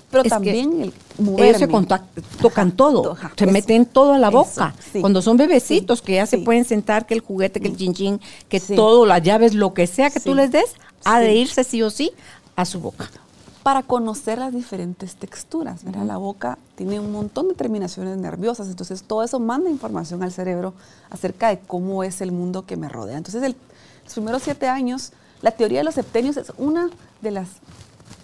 pero 0.09 0.23
también 0.23 0.81
el 0.81 0.93
moverme. 1.19 1.49
Ellos 1.49 1.59
se 1.59 1.67
contacto, 1.67 2.23
tocan 2.41 2.71
todo, 2.71 3.15
se 3.35 3.45
meten 3.45 3.85
todo 3.85 4.13
a 4.13 4.17
la 4.17 4.31
boca. 4.31 4.73
Cuando 4.99 5.21
son 5.21 5.37
bebecitos, 5.37 6.01
que 6.01 6.15
ya 6.15 6.25
se 6.25 6.39
pueden 6.39 6.65
sentar, 6.65 7.05
que 7.05 7.13
el 7.13 7.19
juguete, 7.19 7.61
que 7.61 7.67
el 7.67 7.77
chin 7.77 8.19
que 8.49 8.59
todo, 8.59 9.05
las 9.05 9.21
llaves, 9.21 9.53
lo 9.53 9.75
que 9.75 9.85
sea 9.85 10.09
que 10.09 10.19
tú 10.19 10.33
les 10.33 10.51
des, 10.51 10.73
ha 11.03 11.19
de 11.19 11.35
irse 11.35 11.63
sí 11.63 11.83
o 11.83 11.91
sí 11.91 12.13
a 12.55 12.65
su 12.65 12.79
boca. 12.79 13.11
Para 13.61 13.83
conocer 13.83 14.39
las 14.39 14.51
diferentes 14.51 15.17
texturas, 15.17 15.83
¿verdad? 15.83 16.05
La 16.05 16.17
boca 16.17 16.57
tiene 16.73 16.99
un 16.99 17.11
montón 17.11 17.47
de 17.47 17.53
terminaciones 17.53 18.17
nerviosas, 18.17 18.69
entonces 18.69 19.03
todo 19.03 19.21
eso 19.21 19.39
manda 19.39 19.69
información 19.69 20.23
al 20.23 20.31
cerebro 20.31 20.73
acerca 21.11 21.49
de 21.49 21.59
cómo 21.59 22.03
es 22.03 22.21
el 22.21 22.31
mundo 22.31 22.65
que 22.65 22.75
me 22.75 22.89
rodea. 22.89 23.17
Entonces, 23.17 23.43
el, 23.43 23.55
los 24.03 24.13
primeros 24.15 24.41
siete 24.41 24.67
años 24.67 25.13
la 25.45 25.51
teoría 25.51 25.81
de 25.81 25.83
los 25.83 25.93
septenios 25.93 26.37
es 26.37 26.51
una 26.57 26.89
de 27.21 27.29
las 27.29 27.47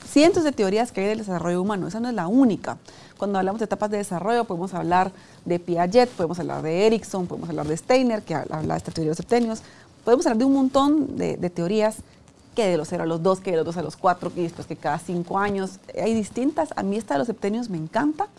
cientos 0.09 0.43
de 0.43 0.51
teorías 0.51 0.91
que 0.91 1.01
hay 1.01 1.07
del 1.07 1.19
desarrollo 1.19 1.61
humano. 1.61 1.87
Esa 1.87 1.99
no 1.99 2.09
es 2.09 2.15
la 2.15 2.25
única. 2.25 2.79
Cuando 3.19 3.37
hablamos 3.37 3.59
de 3.59 3.65
etapas 3.65 3.91
de 3.91 3.97
desarrollo, 3.97 4.45
podemos 4.45 4.73
hablar 4.73 5.11
de 5.45 5.59
Piaget, 5.59 6.09
podemos 6.09 6.39
hablar 6.39 6.63
de 6.63 6.87
Erickson, 6.87 7.27
podemos 7.27 7.47
hablar 7.47 7.67
de 7.67 7.77
Steiner, 7.77 8.23
que 8.23 8.33
habla 8.33 8.73
de 8.73 8.77
esta 8.77 8.91
teoría 8.91 9.09
de 9.09 9.11
los 9.11 9.17
septenios. 9.17 9.61
Podemos 10.03 10.25
hablar 10.25 10.39
de 10.39 10.45
un 10.45 10.53
montón 10.53 11.15
de, 11.15 11.37
teorías 11.51 11.97
que 12.55 12.65
de 12.65 12.75
los 12.75 12.87
0 12.87 13.03
a 13.03 13.05
los 13.05 13.21
2, 13.21 13.39
que 13.41 13.51
de 13.51 13.57
los 13.57 13.67
2 13.67 13.77
a 13.77 13.83
los 13.83 13.97
4, 13.97 14.33
que 14.33 14.41
después 14.41 14.65
que 14.65 14.75
cada 14.75 14.97
5 14.97 15.37
años. 15.37 15.73
Hay 16.01 16.15
distintas. 16.15 16.69
A 16.75 16.81
mí 16.81 16.97
esta 16.97 17.13
de 17.13 17.19
los 17.19 17.27
septenios 17.27 17.69
me 17.69 17.77
encanta. 17.77 18.29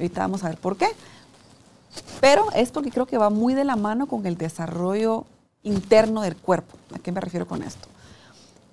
Ahorita 0.00 0.22
vamos 0.22 0.42
a 0.42 0.48
ver 0.48 0.58
por 0.58 0.76
qué. 0.76 0.88
Pero 2.20 2.50
es 2.56 2.72
porque 2.72 2.90
creo 2.90 3.06
que 3.06 3.18
va 3.18 3.30
muy 3.30 3.54
de 3.54 3.62
la 3.62 3.76
mano 3.76 4.08
con 4.08 4.26
el 4.26 4.36
desarrollo 4.36 5.26
interno 5.62 6.22
del 6.22 6.34
cuerpo. 6.34 6.76
¿A 6.92 6.98
qué 6.98 7.12
me 7.12 7.20
refiero 7.20 7.46
con 7.46 7.62
esto? 7.62 7.86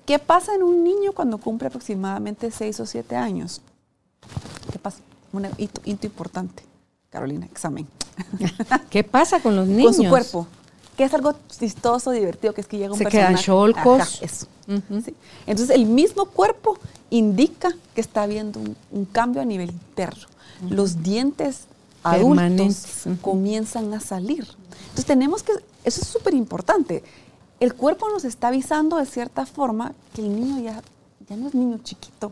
¿Qué 0.06 0.20
pasa 0.20 0.54
en 0.56 0.64
un 0.64 0.84
niño 0.84 1.14
cuando 1.14 1.38
cumple 1.38 1.68
aproximadamente 1.68 2.52
6 2.52 2.80
o 2.82 2.86
7 2.86 3.16
años? 3.16 3.62
¿Qué 4.72 4.80
pasa? 4.80 5.00
Un 5.32 5.48
hito, 5.58 5.82
importante. 6.08 6.64
Carolina, 7.10 7.46
examen. 7.46 7.88
¿Qué 8.90 9.04
pasa 9.04 9.40
con 9.42 9.56
los 9.56 9.68
niños? 9.68 9.96
Con 9.96 10.06
su 10.06 10.10
cuerpo. 10.10 10.48
Que 10.98 11.06
es 11.06 11.14
algo 11.14 11.34
chistoso, 11.48 12.12
divertido, 12.12 12.54
que 12.54 12.62
es 12.62 12.68
que 12.68 12.78
llega 12.78 12.92
un 12.92 12.98
Se 12.98 13.06
quedan 13.06 13.36
cholcos. 13.36 14.22
eso. 14.22 14.48
Entonces, 14.68 15.76
el 15.76 15.86
mismo 15.86 16.26
cuerpo 16.26 16.78
indica 17.10 17.74
que 17.96 18.02
está 18.02 18.24
habiendo 18.24 18.60
un, 18.60 19.06
cambio 19.06 19.42
a 19.42 19.46
nivel 19.46 19.72
interno. 19.72 20.28
Los 20.70 21.02
dientes 21.02 21.66
adultos 22.04 23.06
comienzan 23.22 23.94
a 23.94 24.00
salir. 24.00 24.48
Entonces, 24.82 25.06
tenemos 25.06 25.44
que, 25.44 25.54
eso 25.84 26.02
es 26.02 26.08
súper 26.08 26.34
importante 26.34 27.04
el 27.60 27.74
cuerpo 27.74 28.10
nos 28.10 28.26
está 28.26 28.50
avisando 28.50 28.98
de 28.98 29.06
cierta 29.06 29.46
forma 29.46 29.94
que 30.14 30.22
el 30.22 30.36
niño 30.36 30.62
ya, 30.62 30.82
ya 31.28 31.36
no 31.36 31.48
es 31.48 31.54
niño 31.54 31.80
chiquito, 31.84 32.32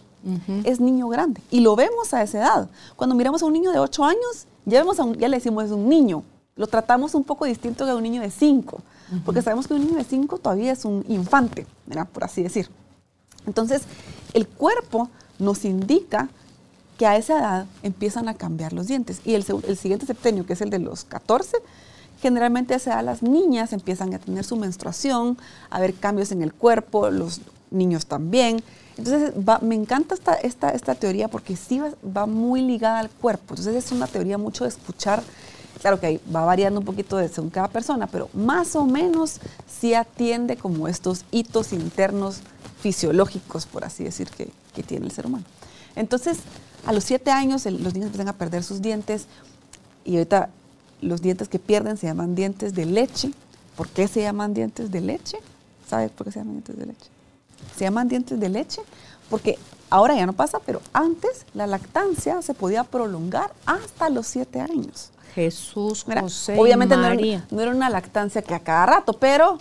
es 0.63 0.80
niño 0.80 1.08
grande. 1.08 1.42
Y 1.50 1.62
lo 1.62 1.75
vemos 1.75 2.13
a 2.13 2.22
esa 2.22 2.40
edad. 2.40 2.70
Cuando 2.96 3.16
miramos 3.16 3.42
a 3.42 3.46
un 3.46 3.54
niño 3.54 3.72
de 3.72 3.80
8 3.80 4.04
años, 4.04 4.48
ya, 4.66 4.80
vemos 4.80 4.98
ya 5.18 5.28
le 5.28 5.38
decimos 5.38 5.66
es 5.66 5.72
un 5.72 5.88
niño. 5.88 6.24
Lo 6.56 6.68
tratamos 6.68 7.16
un 7.16 7.24
poco 7.24 7.46
distinto 7.46 7.86
que 7.86 7.92
a 7.92 7.96
un 7.96 8.04
niño 8.04 8.22
de 8.22 8.30
5, 8.30 8.82
porque 9.25 9.42
sabemos 9.42 9.68
que 9.68 9.74
un 9.74 9.86
niño 9.86 9.98
de 9.98 10.04
5 10.04 10.38
todavía 10.38 10.72
es 10.74 10.86
un 10.86 11.06
infante, 11.08 11.66
por 12.12 12.24
así 12.24 12.44
decir. 12.44 12.70
Entonces, 13.46 13.84
el 14.34 14.48
cuerpo 14.48 15.10
nos 15.40 15.66
indica 15.66 16.30
que 16.98 17.07
a 17.07 17.18
esa 17.18 17.40
edad 17.40 17.66
empiezan 17.81 18.27
a 18.27 18.36
cambiar 18.36 18.74
los 18.74 18.88
dientes. 18.88 19.22
Y 19.25 19.34
el, 19.34 19.44
el 19.68 19.77
siguiente 19.77 20.05
septenio, 20.05 20.46
que 20.46 20.53
es 20.53 20.62
el 20.62 20.70
de 20.70 20.77
los 20.77 21.03
14, 21.05 21.57
Generalmente 22.22 22.75
a 22.75 22.77
esa 22.77 23.01
las 23.01 23.24
niñas 23.24 23.74
empiezan 23.74 24.14
a 24.14 24.20
tener 24.20 24.44
su 24.44 24.55
menstruación, 24.55 25.38
a 25.70 25.79
ver 25.79 25.96
cambios 25.96 26.31
en 26.31 26.44
el 26.44 26.53
cuerpo, 26.53 27.10
los 27.10 27.42
niños 27.72 28.05
también. 28.05 28.64
Entonces, 28.98 29.34
me 29.62 29.74
encanta 29.74 30.14
esta, 30.14 30.36
esta, 30.36 30.70
esta, 30.70 30.94
teoría 30.94 31.29
porque 31.29 31.55
sí 31.55 31.81
va, 32.16 32.25
muy 32.27 32.62
ligada 32.62 33.00
al 33.00 33.10
cuerpo. 33.10 33.55
Entonces, 33.55 33.86
es 33.86 33.92
una 33.92 34.05
teoría 34.05 34.38
mucho 34.38 34.66
de 34.66 34.70
escuchar. 34.70 35.24
Claro 35.79 36.00
que 36.00 36.20
va 36.34 36.46
variando 36.46 36.79
un 36.79 36.86
poquito 36.86 37.18
de 37.18 37.27
según 37.27 37.50
cada 37.50 37.70
persona, 37.70 38.05
pero 38.05 38.29
más 38.34 38.75
o 38.75 38.86
menos 38.86 39.40
sí 39.66 39.96
atiende 39.96 40.57
como 40.57 40.88
estos 40.88 41.25
hitos 41.31 41.74
internos 41.74 42.42
fisiológicos, 42.81 43.66
por 43.66 43.84
así 43.84 44.03
decir, 44.03 44.29
que, 44.29 44.50
que 44.75 44.84
tiene 44.84 45.07
el 45.07 45.12
ser 45.12 45.25
humano. 45.25 45.46
Entonces, 45.96 46.38
a 46.86 46.94
los 46.94 47.03
siete 47.03 47.31
años 47.31 47.66
los 47.66 47.94
niños 47.94 48.07
empiezan 48.07 48.27
a 48.27 48.34
perder 48.34 48.64
sus 48.64 48.81
dientes 48.84 49.25
y 50.05 50.18
ahorita 50.18 50.50
los 51.01 51.22
dientes 51.22 51.50
que 51.50 51.59
pierden 51.59 51.98
se 51.98 52.07
llaman 52.07 52.35
dientes 52.35 52.74
de 52.74 52.85
leche. 52.85 53.31
¿Por 53.75 53.90
qué 53.90 54.07
se 54.07 54.22
llaman 54.22 54.53
dientes 54.53 54.92
de 54.92 55.01
leche? 55.01 55.37
¿Sabes 55.87 56.11
por 56.11 56.25
qué 56.25 56.31
se 56.31 56.40
llaman 56.40 56.55
dientes 56.55 56.77
de 56.77 56.85
leche? 56.85 57.09
Se 57.75 57.83
llaman 57.83 58.07
dientes 58.07 58.40
de 58.40 58.50
leche 58.50 58.81
porque 59.29 59.57
ahora 59.90 60.16
ya 60.16 60.25
no 60.25 60.33
pasa, 60.33 60.59
pero 60.66 60.81
antes 60.94 61.46
la 61.53 61.68
lactancia 61.68 62.42
se 62.42 62.53
podía 62.53 62.83
prolongar 62.83 63.53
hasta 63.66 64.09
los 64.09 64.27
siete 64.27 64.59
años. 64.59 65.11
Jesús, 65.33 66.03
José 66.03 66.59
Obviamente 66.59 66.98
María. 66.98 67.46
No, 67.51 67.61
era, 67.61 67.72
una 67.72 67.90
lactancia 67.90 68.42
que 68.42 68.53
a 68.53 68.59
cada 68.59 68.85
rato, 68.85 69.14
pero 69.14 69.57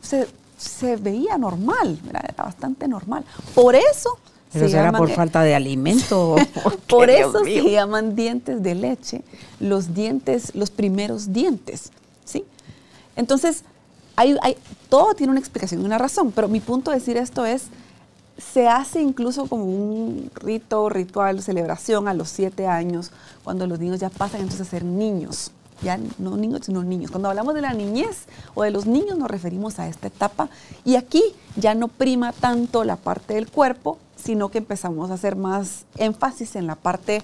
se, 0.00 0.96
veía 0.96 1.38
normal, 1.38 2.00
era 2.08 2.34
bastante 2.36 2.88
normal. 2.88 3.24
Por 3.54 3.76
eso 3.76 4.18
pero 4.52 4.68
será 4.68 4.92
por 4.92 5.10
falta 5.10 5.42
de 5.42 5.54
alimento. 5.54 6.36
por 6.88 7.10
eso 7.10 7.44
se 7.44 7.70
llaman 7.70 8.14
dientes 8.14 8.62
de 8.62 8.74
leche, 8.74 9.22
los 9.60 9.94
dientes, 9.94 10.54
los 10.54 10.70
primeros 10.70 11.32
dientes, 11.32 11.90
¿sí? 12.24 12.44
Entonces, 13.16 13.64
hay, 14.16 14.36
hay, 14.42 14.56
todo 14.88 15.14
tiene 15.14 15.30
una 15.30 15.40
explicación 15.40 15.82
y 15.82 15.84
una 15.84 15.98
razón, 15.98 16.32
pero 16.32 16.48
mi 16.48 16.60
punto 16.60 16.90
de 16.90 16.98
decir 16.98 17.16
esto 17.16 17.46
es, 17.46 17.66
se 18.38 18.68
hace 18.68 19.00
incluso 19.00 19.46
como 19.46 19.64
un 19.64 20.30
rito, 20.34 20.88
ritual, 20.88 21.42
celebración 21.42 22.08
a 22.08 22.14
los 22.14 22.28
siete 22.28 22.66
años, 22.66 23.12
cuando 23.44 23.66
los 23.66 23.78
niños 23.78 24.00
ya 24.00 24.10
pasan 24.10 24.40
entonces 24.40 24.66
a 24.66 24.70
ser 24.70 24.84
niños 24.84 25.52
ya 25.82 25.98
no 26.18 26.36
niños, 26.36 26.62
sino 26.64 26.82
niños. 26.82 27.10
Cuando 27.10 27.28
hablamos 27.28 27.54
de 27.54 27.62
la 27.62 27.72
niñez 27.72 28.26
o 28.54 28.62
de 28.62 28.70
los 28.70 28.86
niños 28.86 29.18
nos 29.18 29.30
referimos 29.30 29.78
a 29.78 29.88
esta 29.88 30.08
etapa 30.08 30.48
y 30.84 30.96
aquí 30.96 31.22
ya 31.56 31.74
no 31.74 31.88
prima 31.88 32.32
tanto 32.32 32.84
la 32.84 32.96
parte 32.96 33.34
del 33.34 33.50
cuerpo, 33.50 33.98
sino 34.22 34.50
que 34.50 34.58
empezamos 34.58 35.10
a 35.10 35.14
hacer 35.14 35.36
más 35.36 35.86
énfasis 35.96 36.56
en 36.56 36.66
la 36.66 36.76
parte 36.76 37.22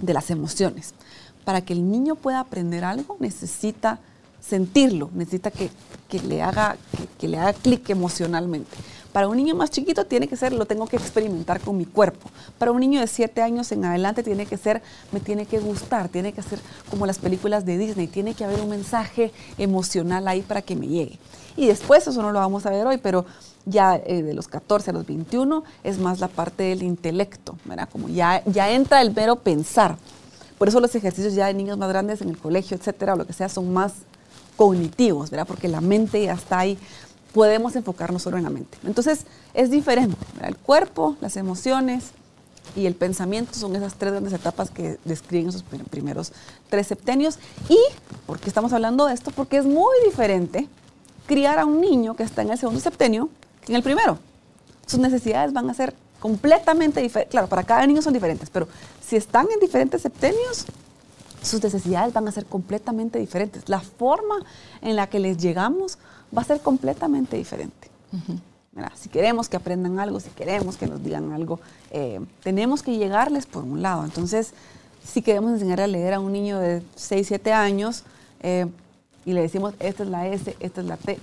de 0.00 0.14
las 0.14 0.30
emociones. 0.30 0.94
Para 1.44 1.60
que 1.60 1.72
el 1.72 1.90
niño 1.90 2.14
pueda 2.14 2.40
aprender 2.40 2.84
algo 2.84 3.16
necesita 3.18 3.98
sentirlo, 4.40 5.10
necesita 5.14 5.50
que, 5.50 5.70
le 6.26 6.42
haga, 6.42 6.76
que 7.18 7.28
le 7.28 7.38
haga 7.38 7.52
clic 7.52 7.88
emocionalmente. 7.90 8.70
Para 9.12 9.28
un 9.28 9.36
niño 9.36 9.54
más 9.54 9.70
chiquito 9.70 10.06
tiene 10.06 10.26
que 10.26 10.36
ser, 10.36 10.52
lo 10.52 10.64
tengo 10.64 10.86
que 10.86 10.96
experimentar 10.96 11.60
con 11.60 11.76
mi 11.76 11.84
cuerpo. 11.84 12.30
Para 12.58 12.72
un 12.72 12.80
niño 12.80 13.00
de 13.00 13.06
7 13.06 13.42
años 13.42 13.70
en 13.70 13.84
adelante 13.84 14.22
tiene 14.22 14.46
que 14.46 14.56
ser, 14.56 14.82
me 15.12 15.20
tiene 15.20 15.44
que 15.44 15.58
gustar, 15.58 16.08
tiene 16.08 16.32
que 16.32 16.42
ser 16.42 16.58
como 16.88 17.04
las 17.04 17.18
películas 17.18 17.66
de 17.66 17.76
Disney, 17.76 18.06
tiene 18.06 18.34
que 18.34 18.44
haber 18.44 18.60
un 18.60 18.70
mensaje 18.70 19.30
emocional 19.58 20.26
ahí 20.28 20.40
para 20.40 20.62
que 20.62 20.76
me 20.76 20.86
llegue. 20.86 21.18
Y 21.56 21.66
después, 21.66 22.06
eso 22.06 22.22
no 22.22 22.32
lo 22.32 22.38
vamos 22.38 22.64
a 22.64 22.70
ver 22.70 22.86
hoy, 22.86 22.96
pero 22.96 23.26
ya 23.66 23.96
eh, 23.96 24.22
de 24.22 24.34
los 24.34 24.48
14 24.48 24.90
a 24.90 24.92
los 24.94 25.06
21 25.06 25.62
es 25.84 25.98
más 25.98 26.18
la 26.20 26.28
parte 26.28 26.62
del 26.64 26.82
intelecto, 26.82 27.56
¿verdad? 27.66 27.88
Como 27.92 28.08
ya, 28.08 28.42
ya 28.46 28.70
entra 28.70 29.02
el 29.02 29.14
mero 29.14 29.36
pensar. 29.36 29.96
Por 30.56 30.68
eso 30.68 30.80
los 30.80 30.94
ejercicios 30.94 31.34
ya 31.34 31.46
de 31.46 31.54
niños 31.54 31.76
más 31.76 31.90
grandes 31.90 32.22
en 32.22 32.30
el 32.30 32.38
colegio, 32.38 32.76
etcétera, 32.76 33.12
o 33.12 33.16
lo 33.16 33.26
que 33.26 33.34
sea, 33.34 33.50
son 33.50 33.72
más 33.72 33.92
cognitivos, 34.56 35.30
¿verdad? 35.30 35.46
Porque 35.46 35.68
la 35.68 35.80
mente 35.80 36.22
ya 36.24 36.32
está 36.32 36.60
ahí 36.60 36.78
podemos 37.32 37.76
enfocarnos 37.76 38.22
solo 38.22 38.36
en 38.36 38.44
la 38.44 38.50
mente. 38.50 38.78
Entonces, 38.84 39.26
es 39.54 39.70
diferente. 39.70 40.16
El 40.42 40.56
cuerpo, 40.56 41.16
las 41.20 41.36
emociones 41.36 42.10
y 42.76 42.86
el 42.86 42.94
pensamiento 42.94 43.54
son 43.54 43.74
esas 43.76 43.94
tres 43.94 44.12
grandes 44.12 44.32
etapas 44.32 44.70
que 44.70 44.98
describen 45.04 45.48
esos 45.48 45.64
primeros 45.90 46.32
tres 46.68 46.86
septenios. 46.86 47.38
¿Y 47.68 47.78
por 48.26 48.38
qué 48.38 48.48
estamos 48.48 48.72
hablando 48.72 49.06
de 49.06 49.14
esto? 49.14 49.30
Porque 49.30 49.58
es 49.58 49.64
muy 49.64 49.94
diferente 50.04 50.68
criar 51.26 51.58
a 51.58 51.64
un 51.64 51.80
niño 51.80 52.14
que 52.14 52.22
está 52.22 52.42
en 52.42 52.50
el 52.50 52.58
segundo 52.58 52.80
septenio 52.80 53.28
que 53.64 53.72
en 53.72 53.76
el 53.76 53.82
primero. 53.82 54.18
Sus 54.86 55.00
necesidades 55.00 55.52
van 55.52 55.70
a 55.70 55.74
ser 55.74 55.94
completamente 56.20 57.00
diferentes. 57.00 57.30
Claro, 57.30 57.48
para 57.48 57.62
cada 57.62 57.86
niño 57.86 58.02
son 58.02 58.12
diferentes, 58.12 58.50
pero 58.50 58.68
si 59.04 59.16
están 59.16 59.46
en 59.52 59.60
diferentes 59.60 60.02
septenios, 60.02 60.66
sus 61.42 61.62
necesidades 61.62 62.12
van 62.12 62.28
a 62.28 62.32
ser 62.32 62.46
completamente 62.46 63.18
diferentes. 63.18 63.68
La 63.68 63.80
forma 63.80 64.44
en 64.80 64.96
la 64.96 65.08
que 65.08 65.18
les 65.18 65.36
llegamos 65.38 65.98
va 66.36 66.42
a 66.42 66.44
ser 66.44 66.60
completamente 66.60 67.36
diferente. 67.36 67.88
si 68.94 69.08
queremos 69.08 69.48
que 69.48 69.56
aprendan 69.56 69.98
algo, 70.00 70.18
si 70.20 70.30
queremos 70.30 70.76
que 70.76 70.86
nos 70.86 71.02
digan 71.02 71.32
algo, 71.32 71.60
eh, 71.90 72.20
tenemos 72.42 72.82
que 72.82 72.96
llegarles 72.96 73.46
por 73.46 73.64
un 73.64 73.82
lado. 73.82 74.04
Entonces, 74.04 74.54
si 75.04 75.22
queremos 75.22 75.52
enseñar 75.52 75.80
a 75.80 75.86
leer 75.86 76.14
a 76.14 76.20
un 76.20 76.32
niño 76.32 76.58
de 76.58 76.82
6, 76.96 77.26
7 77.26 77.52
años 77.52 78.04
eh, 78.40 78.66
y 79.24 79.32
le 79.32 79.42
decimos, 79.42 79.74
esta 79.78 80.02
es 80.04 80.08
la 80.08 80.28
S, 80.28 80.56
esta 80.60 80.80
es 80.80 80.86
la 80.86 80.96
T, 80.96 81.18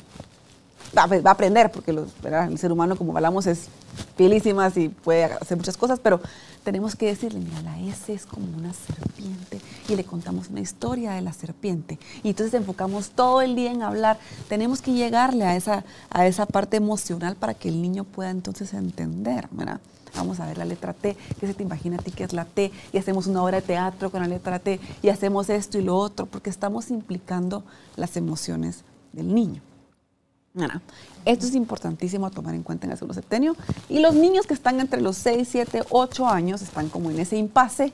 va, 0.98 1.30
a 1.30 1.32
aprender, 1.32 1.72
porque 1.72 1.92
el 1.92 2.58
ser 2.58 2.72
humano, 2.72 2.96
como 2.96 3.16
hablamos, 3.16 3.48
es 3.48 3.68
pilísimas 4.16 4.78
y 4.78 4.90
puede 4.90 5.26
hacer 5.26 5.58
muchas 5.58 5.78
cosas, 5.78 6.00
pero 6.00 6.22
tenemos 6.64 6.96
que 6.96 7.08
decirle, 7.08 7.40
mira, 7.40 7.62
la 7.62 7.80
S 7.80 8.14
es 8.14 8.26
como 8.26 8.46
una 8.58 8.74
serpiente 8.74 9.60
y 9.88 9.96
le 9.96 10.04
contamos 10.04 10.50
una 10.50 10.60
historia 10.60 11.12
de 11.14 11.22
la 11.22 11.34
serpiente. 11.34 11.98
Y 12.24 12.30
entonces 12.30 12.54
enfocamos 12.54 13.12
todo 13.12 13.42
el 13.42 13.56
día 13.56 13.72
en 13.72 13.82
hablar. 13.82 14.20
Tenemos 14.48 14.82
que 14.82 14.94
llegarle 14.94 15.46
a 15.46 15.56
esa, 15.56 15.84
a 16.10 16.28
esa 16.28 16.46
parte 16.46 16.78
emocional 16.78 17.36
para 17.36 17.54
que 17.54 17.70
el 17.70 17.82
niño 17.82 18.04
pueda 18.04 18.30
entonces 18.30 18.74
entender, 18.74 19.48
¿verdad? 19.52 19.80
Vamos 20.16 20.40
a 20.40 20.48
ver 20.48 20.58
la 20.58 20.66
letra 20.66 20.94
T, 20.94 21.16
¿qué 21.40 21.48
se 21.48 21.54
te 21.54 21.64
imagina 21.64 21.98
a 21.98 22.02
ti 22.02 22.12
que 22.12 22.24
es 22.24 22.34
la 22.34 22.46
T? 22.46 22.72
Y 22.92 22.98
hacemos 22.98 23.28
una 23.28 23.44
obra 23.44 23.62
de 23.62 23.68
teatro 23.68 24.10
con 24.10 24.22
la 24.22 24.28
letra 24.28 24.58
T 24.60 24.80
y 25.04 25.10
hacemos 25.10 25.50
esto 25.50 25.78
y 25.78 25.84
lo 25.84 25.96
otro, 25.96 26.26
porque 26.26 26.50
estamos 26.50 26.90
implicando 26.90 27.64
las 27.96 28.18
emociones 28.18 28.84
del 29.14 29.34
niño. 29.34 29.62
Esto 31.26 31.46
es 31.46 31.56
importantísimo 31.56 32.32
tomar 32.32 32.56
en 32.56 32.64
cuenta 32.64 32.86
en 32.86 32.92
el 32.92 32.98
segundo 32.98 33.14
septenio. 33.14 33.56
Y 33.88 34.00
los 34.00 34.16
niños 34.16 34.48
que 34.48 34.54
están 34.54 34.80
entre 34.80 35.02
los 35.02 35.18
6, 35.18 35.48
7, 35.50 35.84
8 35.90 36.28
años 36.28 36.62
están 36.62 36.90
como 36.90 37.12
en 37.12 37.20
ese 37.20 37.38
impasse 37.38 37.94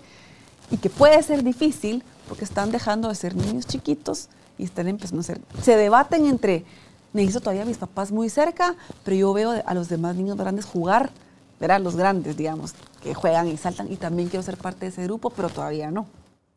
y 0.71 0.77
que 0.77 0.89
puede 0.89 1.21
ser 1.21 1.43
difícil 1.43 2.03
porque 2.27 2.43
están 2.43 2.71
dejando 2.71 3.09
de 3.09 3.15
ser 3.15 3.35
niños 3.35 3.67
chiquitos 3.67 4.29
y 4.57 4.63
están 4.63 4.87
empezando 4.87 5.21
a 5.21 5.23
ser. 5.23 5.41
Se 5.61 5.75
debaten 5.75 6.25
entre, 6.25 6.65
necesito 7.13 7.41
todavía 7.41 7.63
a 7.63 7.65
mis 7.65 7.77
papás 7.77 8.11
muy 8.11 8.29
cerca, 8.29 8.75
pero 9.03 9.15
yo 9.15 9.33
veo 9.33 9.63
a 9.65 9.73
los 9.73 9.89
demás 9.89 10.15
niños 10.15 10.37
grandes 10.37 10.65
jugar, 10.65 11.11
verán 11.59 11.83
los 11.83 11.95
grandes, 11.95 12.37
digamos, 12.37 12.73
que 13.01 13.13
juegan 13.13 13.47
y 13.47 13.57
saltan 13.57 13.91
y 13.91 13.97
también 13.97 14.29
quiero 14.29 14.43
ser 14.43 14.57
parte 14.57 14.85
de 14.85 14.87
ese 14.87 15.03
grupo, 15.03 15.29
pero 15.29 15.49
todavía 15.49 15.91
no. 15.91 16.07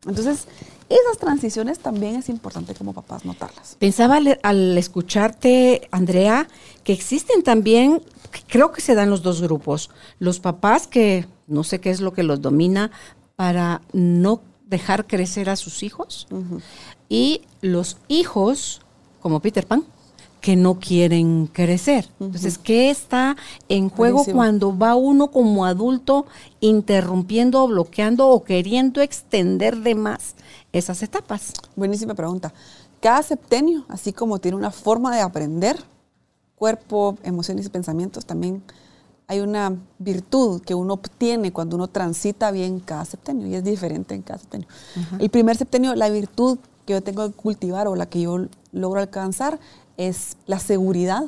Entonces, 0.06 0.46
esas 0.88 1.18
transiciones 1.18 1.80
también 1.80 2.16
es 2.16 2.28
importante 2.28 2.74
como 2.74 2.92
papás 2.92 3.24
notarlas. 3.24 3.76
Pensaba 3.78 4.18
al, 4.42 4.78
escucharte, 4.78 5.88
Andrea, 5.90 6.48
que 6.84 6.92
existen 6.92 7.42
también, 7.42 8.02
creo 8.46 8.72
que 8.72 8.80
se 8.80 8.94
dan 8.94 9.10
los 9.10 9.22
dos 9.22 9.42
grupos, 9.42 9.90
los 10.18 10.40
papás 10.40 10.86
que 10.86 11.26
no 11.46 11.64
sé 11.64 11.80
qué 11.80 11.90
es 11.90 12.00
lo 12.00 12.12
que 12.12 12.22
los 12.22 12.40
domina 12.40 12.90
para 13.36 13.82
no 13.92 14.40
dejar 14.66 15.06
crecer 15.06 15.50
a 15.50 15.56
sus 15.56 15.82
hijos 15.82 16.26
y 17.08 17.42
los 17.60 17.96
hijos 18.08 18.82
como 19.20 19.40
Peter 19.40 19.66
Pan 19.66 19.84
que 20.48 20.56
no 20.56 20.78
quieren 20.78 21.46
crecer. 21.46 22.08
Entonces, 22.18 22.56
¿qué 22.56 22.88
está 22.88 23.36
en 23.68 23.90
juego 23.90 24.24
cuando 24.24 24.74
va 24.74 24.94
uno 24.94 25.30
como 25.30 25.66
adulto 25.66 26.24
interrumpiendo 26.60 27.68
bloqueando 27.68 28.30
o 28.30 28.42
queriendo 28.44 29.02
extender 29.02 29.76
de 29.76 29.94
más 29.94 30.36
esas 30.72 31.02
etapas? 31.02 31.52
Buenísima 31.76 32.14
pregunta. 32.14 32.54
Cada 33.02 33.22
septenio, 33.22 33.84
así 33.88 34.14
como 34.14 34.38
tiene 34.38 34.56
una 34.56 34.70
forma 34.70 35.14
de 35.14 35.20
aprender, 35.20 35.76
cuerpo, 36.54 37.18
emociones 37.24 37.66
y 37.66 37.68
pensamientos, 37.68 38.24
también 38.24 38.62
hay 39.26 39.40
una 39.40 39.76
virtud 39.98 40.62
que 40.62 40.74
uno 40.74 40.94
obtiene 40.94 41.52
cuando 41.52 41.76
uno 41.76 41.88
transita 41.88 42.50
bien 42.52 42.80
cada 42.80 43.04
septenio 43.04 43.46
y 43.48 43.54
es 43.54 43.64
diferente 43.64 44.14
en 44.14 44.22
cada 44.22 44.38
septenio. 44.38 44.66
El 45.18 45.28
primer 45.28 45.58
septenio, 45.58 45.94
la 45.94 46.08
virtud 46.08 46.56
que 46.86 46.94
yo 46.94 47.02
tengo 47.02 47.28
que 47.28 47.34
cultivar 47.34 47.86
o 47.86 47.96
la 47.96 48.06
que 48.06 48.22
yo 48.22 48.46
logro 48.72 48.98
alcanzar 48.98 49.60
es 49.98 50.38
la 50.46 50.58
seguridad, 50.58 51.24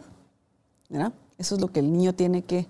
¿verdad? 0.89 1.13
Eso 1.37 1.57
es 1.57 1.61
lo 1.61 1.69
que 1.69 1.81
el 1.81 1.93
niño 1.93 2.15
tiene 2.15 2.43
que 2.43 2.67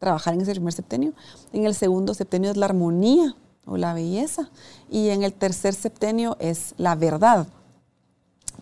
trabajar 0.00 0.34
en 0.34 0.40
ese 0.40 0.52
primer 0.52 0.72
septenio. 0.72 1.12
En 1.52 1.66
el 1.66 1.76
segundo 1.76 2.14
septenio 2.14 2.50
es 2.50 2.56
la 2.56 2.66
armonía 2.66 3.36
o 3.66 3.76
la 3.76 3.94
belleza. 3.94 4.50
Y 4.90 5.10
en 5.10 5.22
el 5.22 5.32
tercer 5.32 5.74
septenio 5.74 6.36
es 6.40 6.74
la 6.78 6.96
verdad. 6.96 7.46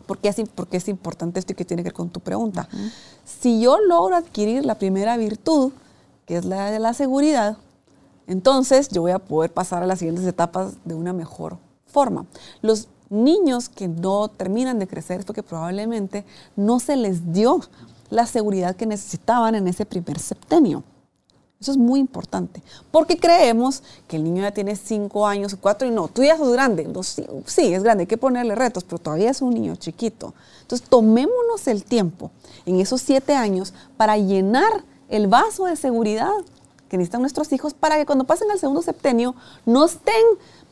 ¿Por 0.07 0.18
qué 0.18 0.29
es, 0.29 0.37
porque 0.55 0.76
es 0.76 0.88
importante 0.88 1.38
esto 1.38 1.53
y 1.53 1.57
que 1.57 1.64
tiene 1.64 1.83
que 1.83 1.88
ver 1.88 1.94
con 1.94 2.11
tu 2.11 2.20
pregunta? 2.20 2.68
Si 3.24 3.61
yo 3.61 3.79
logro 3.79 4.16
adquirir 4.16 4.64
la 4.64 4.74
primera 4.74 5.16
virtud, 5.16 5.72
que 6.26 6.37
es 6.37 6.44
la 6.44 6.70
de 6.70 6.81
la 6.81 6.92
seguridad, 6.92 7.57
entonces 8.26 8.88
yo 8.88 9.03
voy 9.03 9.12
a 9.12 9.18
poder 9.18 9.53
pasar 9.53 9.83
a 9.83 9.87
las 9.87 10.00
siguientes 10.00 10.24
etapas 10.24 10.74
de 10.85 10.94
una 10.94 11.12
mejor 11.12 11.59
forma. 11.87 12.26
Los 12.61 12.88
niños 13.11 13.68
que 13.68 13.88
no 13.88 14.29
terminan 14.29 14.79
de 14.79 14.87
crecer 14.87 15.25
porque 15.27 15.42
probablemente 15.42 16.25
no 16.57 16.81
se 16.81 16.96
les 16.96 17.33
dio 17.33 17.61
la 18.09 18.27
seguridad 18.27 18.77
que 18.77 18.87
necesitaban 18.87 19.55
en 19.55 19.68
ese 19.68 19.85
primer 19.85 20.18
septenio. 20.18 20.83
Eso 21.61 21.73
es 21.73 21.77
muy 21.77 22.01
importante, 22.01 22.62
porque 22.90 23.18
creemos 23.18 23.83
que 24.09 24.16
el 24.16 24.25
niño 24.25 24.40
ya 24.40 24.51
tiene 24.51 24.77
cinco 24.77 25.27
años 25.27 25.53
o 25.53 25.61
cuatro 25.61 25.87
y 25.87 25.90
no, 25.90 26.09
tú 26.09 26.23
ya 26.25 26.38
sos 26.38 26.51
grande. 26.53 26.88
sí, 27.44 27.75
es 27.75 27.83
grande, 27.83 28.05
hay 28.05 28.07
que 28.07 28.16
ponerle 28.16 28.55
retos, 28.55 28.83
pero 28.85 28.96
todavía 28.96 29.31
es 29.31 29.42
un 29.42 29.53
niño 29.53 29.77
chiquito. 29.77 30.33
Entonces, 30.62 30.88
tomémonos 30.88 31.66
el 31.66 31.85
tiempo 31.85 32.31
en 32.64 32.81
esos 32.81 33.03
siete 33.03 33.35
años 33.35 33.75
para 33.99 34.16
llenar 34.16 34.85
el 35.11 35.27
vaso 35.27 35.66
de 35.66 35.77
seguridad 35.77 36.33
que 36.88 36.96
necesitan 36.96 37.20
nuestros 37.20 37.53
hijos 37.53 37.75
para 37.75 37.96
que 37.96 38.07
cuando 38.07 38.25
pasen 38.25 38.51
al 38.51 38.59
segundo 38.59 38.81
septenio 38.81 39.35
no 39.66 39.85
estén 39.85 40.25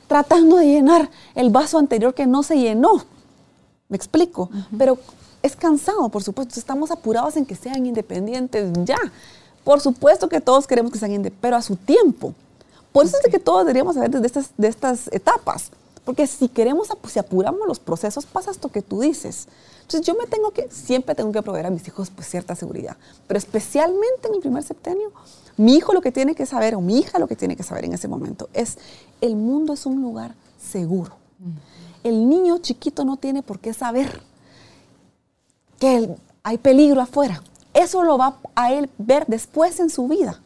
tratando 0.08 0.56
de 0.56 0.66
llenar 0.66 1.10
el 1.34 1.50
vaso 1.50 1.78
anterior 1.78 2.14
que 2.14 2.26
no 2.26 2.42
se 2.42 2.56
llenó. 2.56 3.04
Me 3.88 3.96
explico, 3.96 4.50
pero 4.76 4.98
es 5.42 5.54
cansado, 5.54 6.08
por 6.08 6.22
supuesto. 6.22 6.58
Estamos 6.58 6.90
apurados 6.90 7.36
en 7.36 7.46
que 7.46 7.54
sean 7.54 7.86
independientes 7.86 8.70
ya. 8.84 8.98
Por 9.62 9.80
supuesto 9.80 10.28
que 10.28 10.40
todos 10.40 10.66
queremos 10.66 10.90
que 10.90 10.98
sean 10.98 11.12
independientes, 11.12 11.40
pero 11.40 11.56
a 11.56 11.62
su 11.62 11.76
tiempo. 11.76 12.34
Por 12.92 13.06
eso 13.06 13.16
es 13.18 13.22
de 13.22 13.30
que 13.30 13.38
todos 13.38 13.60
deberíamos 13.60 13.94
saber 13.94 14.10
desde 14.10 14.26
estas, 14.26 14.50
de 14.56 14.68
estas 14.68 15.08
etapas. 15.12 15.70
Porque 16.04 16.26
si 16.26 16.48
queremos, 16.48 16.88
si 17.06 17.18
apuramos 17.18 17.68
los 17.68 17.78
procesos, 17.78 18.24
pasa 18.24 18.50
esto 18.50 18.70
que 18.70 18.80
tú 18.80 19.00
dices. 19.00 19.46
Entonces 19.82 20.06
yo 20.06 20.14
me 20.14 20.26
tengo 20.26 20.50
que, 20.52 20.68
siempre 20.70 21.14
tengo 21.14 21.32
que 21.32 21.42
proveer 21.42 21.66
a 21.66 21.70
mis 21.70 21.86
hijos 21.86 22.10
pues, 22.14 22.28
cierta 22.28 22.54
seguridad. 22.54 22.96
Pero 23.26 23.36
especialmente 23.36 24.28
en 24.28 24.34
el 24.34 24.40
primer 24.40 24.62
septenio, 24.62 25.12
mi 25.58 25.76
hijo 25.76 25.92
lo 25.92 26.00
que 26.00 26.12
tiene 26.12 26.34
que 26.34 26.46
saber, 26.46 26.74
o 26.74 26.80
mi 26.80 26.98
hija 26.98 27.18
lo 27.18 27.26
que 27.26 27.36
tiene 27.36 27.56
que 27.56 27.62
saber 27.62 27.84
en 27.84 27.92
ese 27.92 28.08
momento, 28.08 28.48
es 28.54 28.78
el 29.20 29.36
mundo 29.36 29.74
es 29.74 29.86
un 29.86 30.00
lugar 30.00 30.34
seguro. 30.58 31.12
El 32.02 32.28
niño 32.28 32.58
chiquito 32.58 33.04
no 33.04 33.16
tiene 33.16 33.42
por 33.42 33.58
qué 33.58 33.74
saber 33.74 34.22
que 35.78 36.16
hay 36.42 36.58
peligro 36.58 37.00
afuera. 37.00 37.42
Eso 37.74 38.02
lo 38.04 38.18
va 38.18 38.38
a 38.54 38.72
él 38.72 38.90
ver 38.98 39.26
después 39.26 39.78
en 39.80 39.90
su 39.90 40.08
vida. 40.08 40.40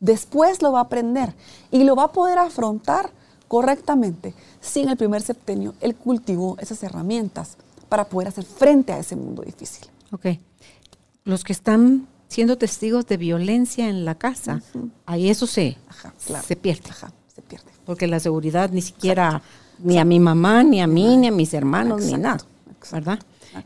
Después 0.00 0.62
lo 0.62 0.72
va 0.72 0.80
a 0.80 0.84
aprender 0.84 1.34
y 1.70 1.84
lo 1.84 1.94
va 1.94 2.04
a 2.04 2.12
poder 2.12 2.38
afrontar 2.38 3.10
correctamente 3.46 4.34
si 4.60 4.80
en 4.80 4.88
el 4.88 4.96
primer 4.96 5.22
septenio 5.22 5.74
él 5.80 5.94
cultivó 5.94 6.56
esas 6.58 6.82
herramientas 6.82 7.56
para 7.88 8.04
poder 8.06 8.28
hacer 8.28 8.44
frente 8.44 8.92
a 8.92 8.98
ese 8.98 9.14
mundo 9.14 9.42
difícil. 9.42 9.86
Ok. 10.10 10.26
Los 11.24 11.44
que 11.44 11.52
están 11.52 12.08
siendo 12.32 12.56
testigos 12.56 13.06
de 13.06 13.18
violencia 13.18 13.90
en 13.90 14.06
la 14.06 14.14
casa, 14.14 14.62
ahí 15.04 15.28
eso 15.28 15.46
se, 15.46 15.76
se 16.24 16.56
pierde. 16.56 16.90
se 17.34 17.42
pierde. 17.42 17.70
Porque 17.84 18.06
la 18.06 18.20
seguridad 18.20 18.70
ni 18.70 18.80
siquiera, 18.80 19.42
ni 19.78 19.98
a 19.98 20.06
mi 20.06 20.18
mamá, 20.18 20.62
ni 20.62 20.80
a 20.80 20.86
mí, 20.86 21.18
ni 21.18 21.26
a 21.26 21.30
mis 21.30 21.52
hermanos, 21.52 22.02
ni 22.06 22.14
nada. 22.14 22.42
¿Verdad? 22.90 23.18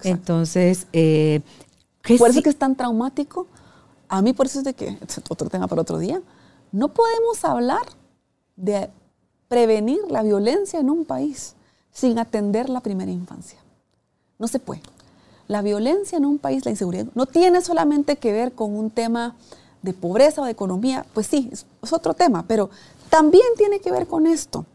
Entonces, 0.03 0.89
eh, 0.93 1.43
por 2.19 2.31
eso 2.31 2.43
que 2.43 2.51
es 2.51 2.57
tan 2.57 2.75
traumático. 2.75 3.47
A 4.09 4.21
mí 4.21 4.33
por 4.33 4.47
eso 4.47 4.59
es 4.59 4.65
de 4.65 4.75
que, 4.75 4.99
otro 5.31 5.49
tema 5.49 5.69
para 5.69 5.83
otro 5.83 6.01
día, 6.01 6.21
no 6.73 6.89
podemos 6.93 7.45
hablar 7.45 7.87
de 8.57 8.91
prevenir 9.47 10.01
la 10.11 10.25
violencia 10.25 10.81
en 10.81 10.91
un 10.91 11.05
país 11.05 11.55
sin 11.93 12.19
atender 12.19 12.69
la 12.69 12.81
primera 12.81 13.13
infancia. 13.13 13.61
No 14.41 14.49
se 14.49 14.59
puede 14.59 14.83
la 15.49 15.63
violencia 15.63 16.19
en 16.19 16.25
un 16.25 16.39
país, 16.39 16.65
la 16.65 16.71
inseguridad, 16.71 17.07
no 17.15 17.27
tiene 17.27 17.61
solamente 17.61 18.17
que 18.17 18.33
ver 18.33 18.53
con 18.53 18.77
un 18.77 18.91
tema 18.91 19.37
de 19.83 19.93
pobreza 19.93 20.43
o 20.43 20.45
de 20.45 20.51
economía, 20.51 21.07
pues 21.15 21.27
sí, 21.27 21.49
es, 21.53 21.67
otro 21.93 22.15
tema, 22.15 22.45
pero 22.47 22.71
también 23.09 23.47
tiene 23.57 23.81
que 23.81 23.93
ver 23.93 24.07
con 24.07 24.27
esto. 24.27 24.67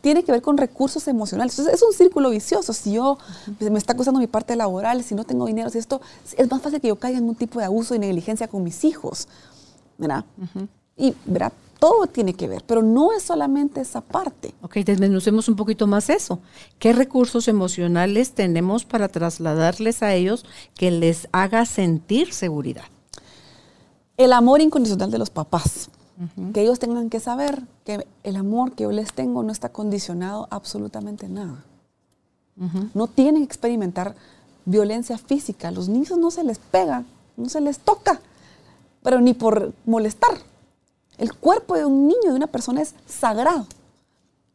Tiene 0.00 0.22
que 0.22 0.30
ver 0.30 0.42
con 0.42 0.56
recursos 0.56 1.08
emocionales. 1.08 1.58
Entonces, 1.58 1.80
es 1.80 1.82
un 1.82 1.92
círculo 1.92 2.30
vicioso. 2.30 2.72
Si 2.72 2.92
yo 2.92 3.18
me 3.58 3.78
está 3.78 3.94
costando 3.94 4.20
mi 4.20 4.26
parte 4.26 4.54
laboral, 4.54 5.02
si 5.02 5.14
no 5.14 5.24
tengo 5.24 5.46
dinero, 5.46 5.70
si 5.70 5.78
esto, 5.78 6.00
es 6.36 6.50
más 6.50 6.60
fácil 6.62 6.80
que 6.80 6.88
yo 6.88 6.96
caiga 6.96 7.18
en 7.18 7.28
un 7.28 7.34
tipo 7.34 7.58
de 7.58 7.64
abuso 7.64 7.94
y 7.94 7.98
negligencia 7.98 8.46
con 8.46 8.62
mis 8.62 8.84
hijos. 8.84 9.26
¿Verdad? 9.98 10.24
Y, 10.96 11.14
¿verdad? 11.24 11.52
Todo 11.78 12.06
tiene 12.06 12.34
que 12.34 12.48
ver, 12.48 12.64
pero 12.66 12.82
no 12.82 13.12
es 13.12 13.22
solamente 13.22 13.80
esa 13.80 14.00
parte. 14.00 14.54
Ok, 14.62 14.76
desmenucemos 14.76 15.48
un 15.48 15.56
poquito 15.56 15.86
más 15.86 16.10
eso. 16.10 16.40
¿Qué 16.78 16.92
recursos 16.92 17.48
emocionales 17.48 18.32
tenemos 18.32 18.84
para 18.84 19.08
trasladarles 19.08 20.02
a 20.02 20.14
ellos 20.14 20.44
que 20.74 20.90
les 20.90 21.28
haga 21.32 21.66
sentir 21.66 22.32
seguridad? 22.32 22.84
El 24.16 24.32
amor 24.32 24.60
incondicional 24.60 25.10
de 25.10 25.18
los 25.18 25.30
papás. 25.30 25.90
Que 26.54 26.62
ellos 26.62 26.78
tengan 26.78 27.10
que 27.10 27.20
saber 27.20 27.62
que 27.84 28.06
el 28.22 28.36
amor 28.36 28.72
que 28.72 28.84
yo 28.84 28.90
les 28.90 29.12
tengo 29.12 29.42
no 29.42 29.52
está 29.52 29.68
condicionado 29.68 30.48
absolutamente 30.50 31.28
nada. 31.28 31.62
No 32.94 33.06
tienen 33.06 33.42
que 33.42 33.52
experimentar 33.52 34.14
violencia 34.64 35.18
física. 35.18 35.70
Los 35.70 35.90
niños 35.90 36.16
no 36.16 36.30
se 36.30 36.42
les 36.42 36.58
pega, 36.58 37.04
no 37.36 37.50
se 37.50 37.60
les 37.60 37.78
toca, 37.78 38.18
pero 39.02 39.20
ni 39.20 39.34
por 39.34 39.74
molestar. 39.84 40.38
El 41.18 41.34
cuerpo 41.34 41.76
de 41.76 41.84
un 41.84 42.08
niño, 42.08 42.30
de 42.30 42.34
una 42.34 42.46
persona, 42.46 42.82
es 42.82 42.94
sagrado. 43.06 43.66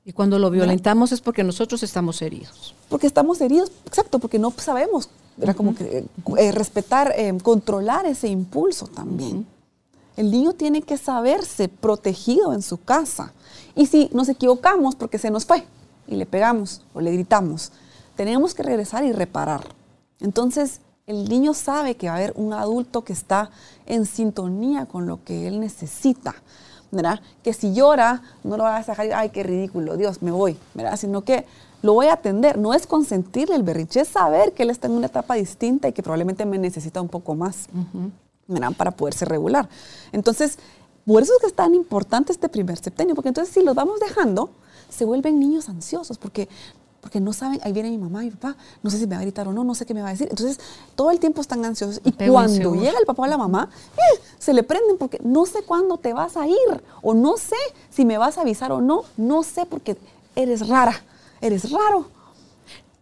Y 0.04 0.13
cuando 0.13 0.39
lo 0.39 0.50
violentamos 0.50 1.12
es 1.12 1.21
porque 1.21 1.43
nosotros 1.43 1.84
estamos 1.84 2.21
heridos. 2.21 2.76
Porque 2.89 3.08
estamos 3.08 3.39
heridos, 3.41 3.71
exacto, 3.86 4.19
porque 4.19 4.39
no 4.39 4.52
sabemos 4.58 5.10
era 5.39 5.54
como 5.54 5.76
que 5.76 6.06
eh, 6.38 6.52
respetar, 6.52 7.13
eh, 7.15 7.36
controlar 7.41 8.06
ese 8.06 8.28
impulso 8.28 8.88
también. 8.88 9.45
El 10.17 10.30
niño 10.30 10.54
tiene 10.54 10.82
que 10.82 10.97
saberse 10.97 11.67
protegido 11.69 12.54
en 12.54 12.62
su 12.62 12.78
casa. 12.78 13.34
Y 13.76 13.86
si 13.86 14.10
nos 14.13 14.30
equivocamos 14.30 14.95
porque 14.95 15.17
se 15.17 15.32
nos 15.32 15.45
fue 15.45 15.63
y 16.08 16.15
le 16.15 16.26
pegamos 16.26 16.82
o 16.93 17.02
le 17.02 17.12
gritamos, 17.12 17.71
tenemos 18.15 18.54
que 18.54 18.63
regresar 18.63 19.06
y 19.06 19.13
reparar. 19.13 19.63
Entonces, 20.19 20.82
el 21.12 21.30
niño 21.30 21.54
sabe 21.54 21.95
que 21.95 22.08
va 22.08 22.13
a 22.13 22.17
haber 22.17 22.34
un 22.36 22.54
adulto 22.54 23.04
que 23.04 23.13
está 23.13 23.52
en 23.86 24.06
sintonía 24.06 24.86
con 24.86 25.06
lo 25.06 25.24
que 25.24 25.47
él 25.47 25.60
necesita. 25.60 26.36
¿verdad? 26.91 27.21
Que 27.41 27.54
si 27.54 27.74
llora, 27.74 28.21
no 28.43 28.58
lo 28.58 28.63
vas 28.63 28.88
a 28.89 28.91
dejar, 28.91 29.13
ay, 29.13 29.30
qué 29.30 29.43
ridículo, 29.43 29.95
Dios, 29.95 30.21
me 30.21 30.32
voy, 30.32 30.58
¿verdad? 30.74 30.97
Sino 30.97 31.24
que 31.24 31.45
lo 31.82 31.93
voy 31.93 32.08
a 32.08 32.13
atender. 32.13 32.58
No 32.58 32.74
es 32.74 32.86
consentirle 32.86 33.56
el 33.56 33.63
berriche, 33.63 34.02
es 34.02 34.10
saber 34.10 34.52
que 34.52 34.63
él 34.63 34.69
está 34.69 34.88
en 34.88 34.93
una 34.93 35.08
etapa 35.08 35.36
distinta 35.36 35.88
y 35.88 35.93
que 35.93 36.04
probablemente 36.04 36.45
me 36.45 36.58
necesita 36.58 37.02
un 37.02 37.08
poco 37.08 37.34
más 37.34 37.67
¿verdad? 38.47 38.74
para 38.78 38.91
poderse 38.91 39.24
regular. 39.24 39.69
Entonces, 40.12 40.60
por 41.06 41.24
eso 41.24 41.34
es 41.34 41.39
que 41.39 41.47
es 41.47 41.56
tan 41.56 41.74
importante 41.74 42.32
este 42.34 42.50
primer 42.50 42.78
septenio, 42.78 43.15
porque 43.15 43.30
entonces 43.30 43.54
si 43.54 43.63
los 43.63 43.74
vamos 43.74 44.00
dejando, 44.00 44.50
se 44.89 45.06
vuelven 45.06 45.39
niños 45.39 45.69
ansiosos, 45.69 46.17
porque 46.17 46.50
porque 47.02 47.20
no 47.20 47.34
saben, 47.34 47.60
ahí 47.64 47.74
viene 47.74 47.90
mi 47.90 47.98
mamá 47.98 48.24
y 48.24 48.28
mi 48.28 48.32
papá, 48.32 48.56
no 48.82 48.90
sé 48.90 48.98
si 48.98 49.08
me 49.08 49.16
va 49.16 49.22
a 49.22 49.24
gritar 49.24 49.48
o 49.48 49.54
no, 49.54 49.64
no 49.64 49.76
sé 49.76 49.86
qué 49.86 49.94
me 49.94 50.02
va 50.02 50.10
a 50.10 50.12
decir. 50.12 50.28
Entonces, 50.30 50.60
todo 50.96 51.12
el 51.12 51.20
tiempo 51.20 51.42
están 51.42 51.66
ansiosos. 51.66 52.02
Y 52.06 52.12
cuando 52.12 52.76
llega 52.76 52.98
el 53.00 53.06
papá 53.06 53.24
o 53.24 53.28
la 53.28 53.38
mamá, 53.38 53.70
eh, 53.98 54.22
se 54.40 54.54
le 54.54 54.64
prenden 54.64 54.98
porque 54.98 55.20
no 55.24 55.46
sé 55.46 55.64
cuándo 55.64 55.98
te 55.98 56.14
vas 56.14 56.38
a 56.38 56.48
ir, 56.48 56.84
o 57.02 57.14
no 57.14 57.38
sé 57.38 57.58
si 57.90 58.06
me 58.06 58.18
vas 58.18 58.38
a 58.38 58.42
avisar 58.42 58.72
o 58.72 58.80
no, 58.80 59.04
no 59.18 59.44
sé 59.44 59.66
porque 59.66 59.98
eres 60.36 60.68
rara 60.68 61.04
eres 61.42 61.70
raro. 61.72 62.06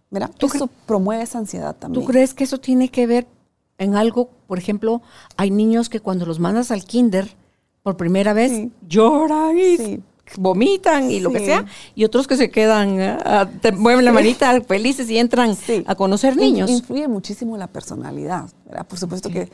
¿Verdad? 0.09 0.31
Eso 0.39 0.69
promueve 0.87 1.21
esa 1.21 1.37
ansiedad 1.37 1.75
también. 1.75 2.03
¿Tú 2.03 2.11
crees 2.11 2.33
que 2.33 2.43
eso 2.43 2.57
tiene 2.57 2.89
que 2.89 3.05
ver 3.05 3.27
en 3.77 3.95
algo? 3.95 4.29
Por 4.47 4.57
ejemplo, 4.57 5.03
hay 5.37 5.51
niños 5.51 5.87
que 5.87 5.99
cuando 5.99 6.25
los 6.25 6.39
mandas 6.39 6.71
al 6.71 6.83
kinder 6.83 7.29
por 7.83 7.95
primera 7.95 8.33
vez 8.33 8.69
lloran 8.87 9.55
y 9.57 10.01
vomitan 10.37 11.11
y 11.11 11.19
lo 11.19 11.31
que 11.31 11.39
sea, 11.39 11.65
y 11.95 12.05
otros 12.05 12.27
que 12.27 12.37
se 12.37 12.49
quedan, 12.49 12.99
ah, 12.99 13.49
te 13.61 13.71
mueven 13.71 14.05
la 14.05 14.11
manita 14.11 14.59
felices 14.61 15.09
y 15.09 15.17
entran 15.17 15.57
a 15.85 15.95
conocer 15.95 16.37
niños. 16.37 16.69
Influye 16.69 17.07
muchísimo 17.07 17.57
la 17.57 17.67
personalidad, 17.67 18.49
¿verdad? 18.65 18.85
Por 18.85 18.99
supuesto 18.99 19.29
que 19.29 19.49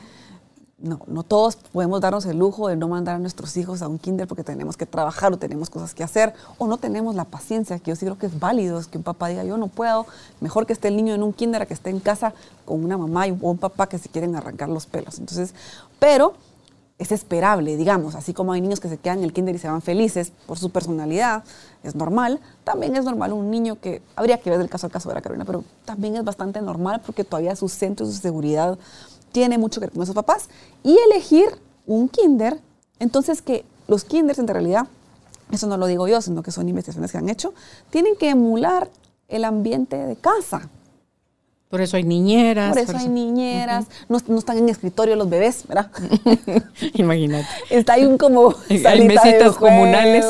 no, 0.78 1.00
no 1.06 1.22
todos 1.22 1.56
podemos 1.56 2.00
darnos 2.00 2.26
el 2.26 2.38
lujo 2.38 2.68
de 2.68 2.76
no 2.76 2.88
mandar 2.88 3.16
a 3.16 3.18
nuestros 3.18 3.56
hijos 3.56 3.80
a 3.80 3.88
un 3.88 3.98
kinder 3.98 4.28
porque 4.28 4.44
tenemos 4.44 4.76
que 4.76 4.84
trabajar 4.84 5.32
o 5.32 5.38
tenemos 5.38 5.70
cosas 5.70 5.94
que 5.94 6.04
hacer 6.04 6.34
o 6.58 6.66
no 6.66 6.76
tenemos 6.76 7.14
la 7.14 7.24
paciencia, 7.24 7.78
que 7.78 7.90
yo 7.90 7.96
sí 7.96 8.04
creo 8.04 8.18
que 8.18 8.26
es 8.26 8.38
válido, 8.38 8.78
es 8.78 8.86
que 8.86 8.98
un 8.98 9.04
papá 9.04 9.28
diga 9.28 9.44
yo 9.44 9.56
no 9.56 9.68
puedo, 9.68 10.06
mejor 10.40 10.66
que 10.66 10.74
esté 10.74 10.88
el 10.88 10.96
niño 10.96 11.14
en 11.14 11.22
un 11.22 11.32
kinder 11.32 11.62
a 11.62 11.66
que 11.66 11.74
esté 11.74 11.90
en 11.90 12.00
casa 12.00 12.34
con 12.64 12.84
una 12.84 12.98
mamá 12.98 13.26
y 13.26 13.36
un 13.40 13.58
papá 13.58 13.88
que 13.88 13.98
se 13.98 14.08
quieren 14.08 14.36
arrancar 14.36 14.68
los 14.68 14.86
pelos. 14.86 15.18
Entonces, 15.18 15.54
pero 15.98 16.34
es 16.98 17.12
esperable, 17.12 17.76
digamos, 17.76 18.14
así 18.14 18.32
como 18.32 18.52
hay 18.52 18.60
niños 18.60 18.80
que 18.80 18.88
se 18.88 18.96
quedan 18.96 19.18
en 19.18 19.24
el 19.24 19.32
kinder 19.32 19.54
y 19.54 19.58
se 19.58 19.68
van 19.68 19.82
felices 19.82 20.32
por 20.46 20.58
su 20.58 20.70
personalidad, 20.70 21.44
es 21.82 21.94
normal, 21.94 22.40
también 22.64 22.96
es 22.96 23.04
normal 23.04 23.32
un 23.34 23.50
niño 23.50 23.78
que, 23.80 24.00
habría 24.16 24.40
que 24.40 24.48
ver 24.48 24.60
el 24.60 24.70
caso 24.70 24.86
al 24.86 24.92
caso 24.92 25.10
de 25.10 25.14
la 25.14 25.20
Carolina, 25.20 25.44
pero 25.44 25.62
también 25.84 26.16
es 26.16 26.24
bastante 26.24 26.62
normal 26.62 27.02
porque 27.04 27.22
todavía 27.22 27.54
su 27.54 27.68
centro, 27.68 28.06
su 28.06 28.12
seguridad 28.12 28.78
tiene 29.32 29.58
mucho 29.58 29.80
que 29.80 29.86
ver 29.86 29.92
con 29.92 30.02
esos 30.02 30.14
papás. 30.14 30.48
Y 30.82 30.96
elegir 31.10 31.48
un 31.86 32.08
kinder, 32.08 32.58
entonces 32.98 33.42
que 33.42 33.66
los 33.88 34.04
kinders 34.04 34.38
en 34.38 34.48
realidad, 34.48 34.86
eso 35.50 35.66
no 35.66 35.76
lo 35.76 35.86
digo 35.86 36.08
yo, 36.08 36.22
sino 36.22 36.42
que 36.42 36.50
son 36.50 36.66
investigaciones 36.68 37.12
que 37.12 37.18
han 37.18 37.28
hecho, 37.28 37.52
tienen 37.90 38.16
que 38.16 38.30
emular 38.30 38.90
el 39.28 39.44
ambiente 39.44 39.96
de 39.96 40.16
casa. 40.16 40.70
Por 41.68 41.80
eso 41.80 41.96
hay 41.96 42.04
niñeras. 42.04 42.70
Por 42.70 42.78
eso, 42.78 42.96
hay 42.96 43.08
niñeras. 43.08 43.86
no, 44.08 44.18
están 44.18 44.58
en 44.58 44.68
escritorio 44.68 45.16
los 45.16 45.28
bebés, 45.28 45.66
¿verdad? 45.66 45.90
Imagínate. 46.94 47.48
Está 47.70 47.94
ahí 47.94 48.06
un 48.06 48.18
como 48.18 48.54
hay 48.68 49.06
mesitas 49.06 49.56
comunales. 49.56 50.24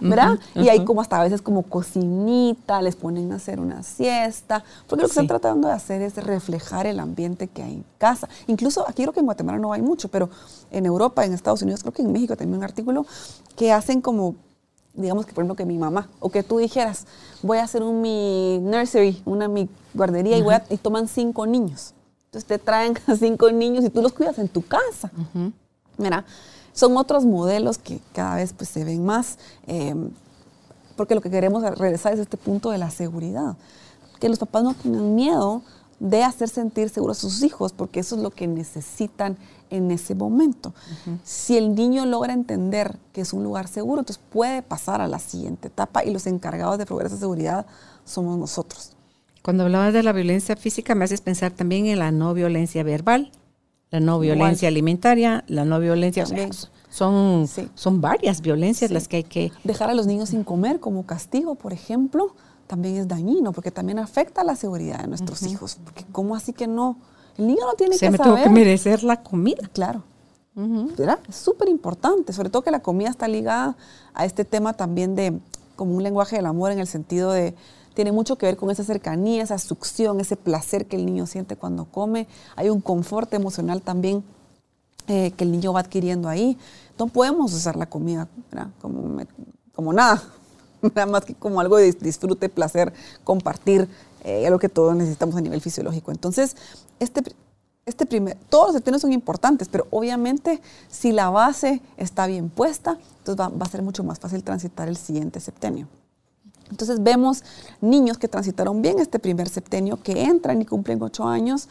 ¿Verdad? 0.00 0.38
Y 0.54 0.68
hay 0.70 0.84
como 0.84 1.02
hasta 1.02 1.20
a 1.20 1.24
veces 1.24 1.42
como 1.42 1.64
cocinita, 1.64 2.80
les 2.80 2.96
ponen 2.96 3.32
a 3.32 3.36
hacer 3.36 3.60
una 3.60 3.82
siesta. 3.82 4.64
Porque 4.86 5.02
lo 5.02 5.08
que 5.08 5.12
están 5.12 5.26
tratando 5.26 5.68
de 5.68 5.74
hacer 5.74 6.00
es 6.00 6.16
reflejar 6.16 6.86
el 6.86 7.00
ambiente 7.00 7.48
que 7.48 7.62
hay 7.62 7.74
en 7.74 7.84
casa. 7.98 8.26
Incluso 8.46 8.88
aquí 8.88 9.02
creo 9.02 9.12
que 9.12 9.20
en 9.20 9.26
Guatemala 9.26 9.58
no 9.58 9.74
hay 9.74 9.82
mucho, 9.82 10.08
pero 10.08 10.30
en 10.70 10.86
Europa, 10.86 11.22
en 11.26 11.34
Estados 11.34 11.60
Unidos, 11.60 11.82
creo 11.82 11.92
que 11.92 12.02
en 12.02 12.12
México 12.12 12.34
también 12.34 12.58
un 12.58 12.64
artículo 12.64 13.04
que 13.56 13.72
hacen 13.72 14.00
como 14.00 14.36
digamos 14.98 15.26
que 15.26 15.32
por 15.32 15.42
ejemplo 15.42 15.56
que 15.56 15.64
mi 15.64 15.78
mamá, 15.78 16.08
o 16.20 16.30
que 16.30 16.42
tú 16.42 16.58
dijeras, 16.58 17.06
voy 17.42 17.58
a 17.58 17.64
hacer 17.64 17.82
un 17.82 18.02
mi 18.02 18.58
nursery, 18.58 19.22
una 19.24 19.48
mi 19.48 19.68
guardería 19.94 20.36
y, 20.36 20.42
voy 20.42 20.54
y 20.68 20.76
toman 20.76 21.08
cinco 21.08 21.46
niños. 21.46 21.94
Entonces 22.26 22.46
te 22.46 22.58
traen 22.58 22.98
a 23.06 23.16
cinco 23.16 23.50
niños 23.50 23.84
y 23.84 23.90
tú 23.90 24.02
los 24.02 24.12
cuidas 24.12 24.38
en 24.38 24.48
tu 24.48 24.62
casa. 24.62 25.10
Mira, 25.96 26.24
son 26.72 26.96
otros 26.96 27.24
modelos 27.24 27.78
que 27.78 28.00
cada 28.12 28.36
vez 28.36 28.52
pues, 28.52 28.68
se 28.68 28.84
ven 28.84 29.04
más, 29.04 29.38
eh, 29.66 29.94
porque 30.96 31.14
lo 31.14 31.20
que 31.20 31.30
queremos 31.30 31.62
regresar 31.78 32.12
es 32.12 32.20
este 32.20 32.36
punto 32.36 32.70
de 32.70 32.78
la 32.78 32.90
seguridad. 32.90 33.56
Que 34.20 34.28
los 34.28 34.38
papás 34.38 34.64
no 34.64 34.74
tengan 34.74 35.14
miedo 35.14 35.62
de 36.00 36.22
hacer 36.24 36.48
sentir 36.48 36.90
seguros 36.90 37.18
a 37.18 37.20
sus 37.20 37.42
hijos, 37.42 37.72
porque 37.72 38.00
eso 38.00 38.16
es 38.16 38.22
lo 38.22 38.30
que 38.30 38.46
necesitan 38.46 39.36
en 39.70 39.90
ese 39.90 40.14
momento. 40.14 40.74
Si 41.24 41.56
el 41.56 41.74
niño 41.74 42.06
logra 42.06 42.32
entender 42.32 42.98
que 43.12 43.20
es 43.20 43.32
un 43.32 43.44
lugar 43.44 43.68
seguro, 43.68 44.00
entonces 44.00 44.22
puede 44.30 44.62
pasar 44.62 45.00
a 45.00 45.08
la 45.08 45.18
siguiente 45.18 45.68
etapa 45.68 46.04
y 46.04 46.10
los 46.10 46.26
encargados 46.26 46.78
de 46.78 46.86
proveer 46.86 47.08
esa 47.08 47.16
seguridad 47.16 47.66
somos 48.04 48.38
nosotros. 48.38 48.92
Cuando 49.42 49.64
hablabas 49.64 49.92
de 49.92 50.02
la 50.02 50.12
violencia 50.12 50.56
física, 50.56 50.94
me 50.94 51.04
haces 51.04 51.20
pensar 51.20 51.52
también 51.52 51.86
en 51.86 51.98
la 51.98 52.10
no 52.10 52.34
violencia 52.34 52.82
verbal, 52.82 53.32
la 53.90 54.00
no 54.00 54.18
violencia 54.18 54.68
alimentaria, 54.68 55.44
la 55.46 55.64
no 55.64 55.80
violencia... 55.80 56.26
son, 56.90 57.48
son 57.74 58.00
varias 58.00 58.42
violencias 58.42 58.90
las 58.90 59.08
que 59.08 59.18
hay 59.18 59.24
que... 59.24 59.52
Dejar 59.64 59.88
a 59.90 59.94
los 59.94 60.06
niños 60.06 60.30
sin 60.30 60.44
comer 60.44 60.80
como 60.80 61.06
castigo, 61.06 61.54
por 61.54 61.72
ejemplo, 61.72 62.34
también 62.66 62.96
es 62.96 63.08
dañino, 63.08 63.52
porque 63.52 63.70
también 63.70 63.98
afecta 63.98 64.44
la 64.44 64.54
seguridad 64.54 65.00
de 65.00 65.08
nuestros 65.08 65.42
hijos. 65.42 65.78
Porque 65.82 66.04
¿cómo 66.12 66.36
así 66.36 66.52
que 66.52 66.66
no? 66.66 66.98
El 67.38 67.46
niño 67.46 67.60
no 67.64 67.74
tiene 67.74 67.96
que 67.96 68.10
me 68.10 68.18
saber. 68.18 68.44
que 68.44 68.50
merecer 68.50 69.02
la 69.04 69.22
comida. 69.22 69.68
Claro. 69.72 70.02
Es 71.28 71.36
súper 71.36 71.68
importante, 71.68 72.32
sobre 72.32 72.50
todo 72.50 72.62
que 72.62 72.72
la 72.72 72.80
comida 72.80 73.08
está 73.08 73.28
ligada 73.28 73.76
a 74.12 74.24
este 74.24 74.44
tema 74.44 74.72
también 74.72 75.14
de 75.14 75.38
como 75.76 75.94
un 75.94 76.02
lenguaje 76.02 76.34
del 76.34 76.46
amor 76.46 76.72
en 76.72 76.80
el 76.80 76.88
sentido 76.88 77.30
de 77.30 77.54
tiene 77.94 78.12
mucho 78.12 78.36
que 78.36 78.46
ver 78.46 78.56
con 78.56 78.70
esa 78.70 78.84
cercanía, 78.84 79.42
esa 79.42 79.58
succión, 79.58 80.20
ese 80.20 80.36
placer 80.36 80.86
que 80.86 80.96
el 80.96 81.06
niño 81.06 81.26
siente 81.26 81.56
cuando 81.56 81.84
come. 81.84 82.28
Hay 82.54 82.70
un 82.70 82.80
confort 82.80 83.32
emocional 83.34 83.82
también 83.82 84.22
eh, 85.08 85.32
que 85.32 85.44
el 85.44 85.50
niño 85.50 85.72
va 85.72 85.80
adquiriendo 85.80 86.28
ahí. 86.28 86.58
No 86.98 87.06
podemos 87.06 87.52
usar 87.52 87.76
la 87.76 87.86
comida 87.86 88.28
como, 88.80 89.20
como 89.74 89.92
nada, 89.92 90.22
nada 90.82 91.06
más 91.06 91.24
que 91.24 91.34
como 91.34 91.60
algo 91.60 91.76
de 91.76 91.92
disfrute, 91.92 92.48
placer, 92.48 92.92
compartir, 93.24 93.88
eh, 94.28 94.46
algo 94.46 94.58
que 94.58 94.68
todos 94.68 94.94
necesitamos 94.94 95.36
a 95.36 95.40
nivel 95.40 95.60
fisiológico. 95.62 96.10
Entonces, 96.10 96.54
este, 97.00 97.22
este 97.86 98.04
primer, 98.04 98.36
todos 98.50 98.66
los 98.66 98.74
septenios 98.74 99.00
son 99.00 99.12
importantes, 99.14 99.68
pero 99.68 99.86
obviamente 99.90 100.60
si 100.88 101.12
la 101.12 101.30
base 101.30 101.80
está 101.96 102.26
bien 102.26 102.50
puesta, 102.50 102.98
entonces 103.18 103.40
va, 103.40 103.48
va 103.48 103.64
a 103.64 103.70
ser 103.70 103.80
mucho 103.80 104.04
más 104.04 104.18
fácil 104.18 104.44
transitar 104.44 104.86
el 104.86 104.98
siguiente 104.98 105.40
septenio. 105.40 105.88
Entonces 106.70 107.02
vemos 107.02 107.42
niños 107.80 108.18
que 108.18 108.28
transitaron 108.28 108.82
bien 108.82 108.98
este 108.98 109.18
primer 109.18 109.48
septenio, 109.48 110.02
que 110.02 110.24
entran 110.24 110.60
y 110.60 110.66
cumplen 110.66 111.02
ocho 111.02 111.24
años 111.26 111.68